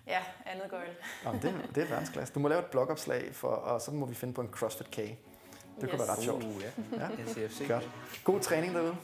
ja, 0.07 0.19
andet 0.47 0.71
gøjl. 0.71 0.89
Nå, 1.25 1.33
men 1.33 1.43
det, 1.43 1.55
det 1.75 1.83
er 1.83 1.87
verdensklasse. 1.89 2.35
Du 2.35 2.41
må 2.41 2.49
lave 2.49 2.59
et 2.61 2.67
blogopslag, 2.67 3.31
for, 3.35 3.49
og 3.49 3.81
så 3.81 3.91
må 3.91 4.07
vi 4.07 4.15
finde 4.15 4.35
på 4.35 4.41
en 4.41 4.49
CrossFit 4.53 4.91
kage. 4.91 5.19
Det 5.81 5.91
kunne 5.91 5.99
være 6.01 6.09
ret 6.11 6.23
sjovt. 6.25 6.45
Uh, 6.45 6.63
ja. 6.63 7.01
Ja. 7.03 7.09
NCFC. 7.25 7.69
Godt. 7.69 7.89
God 8.25 8.41
træning 8.41 8.75
derude. 8.75 8.97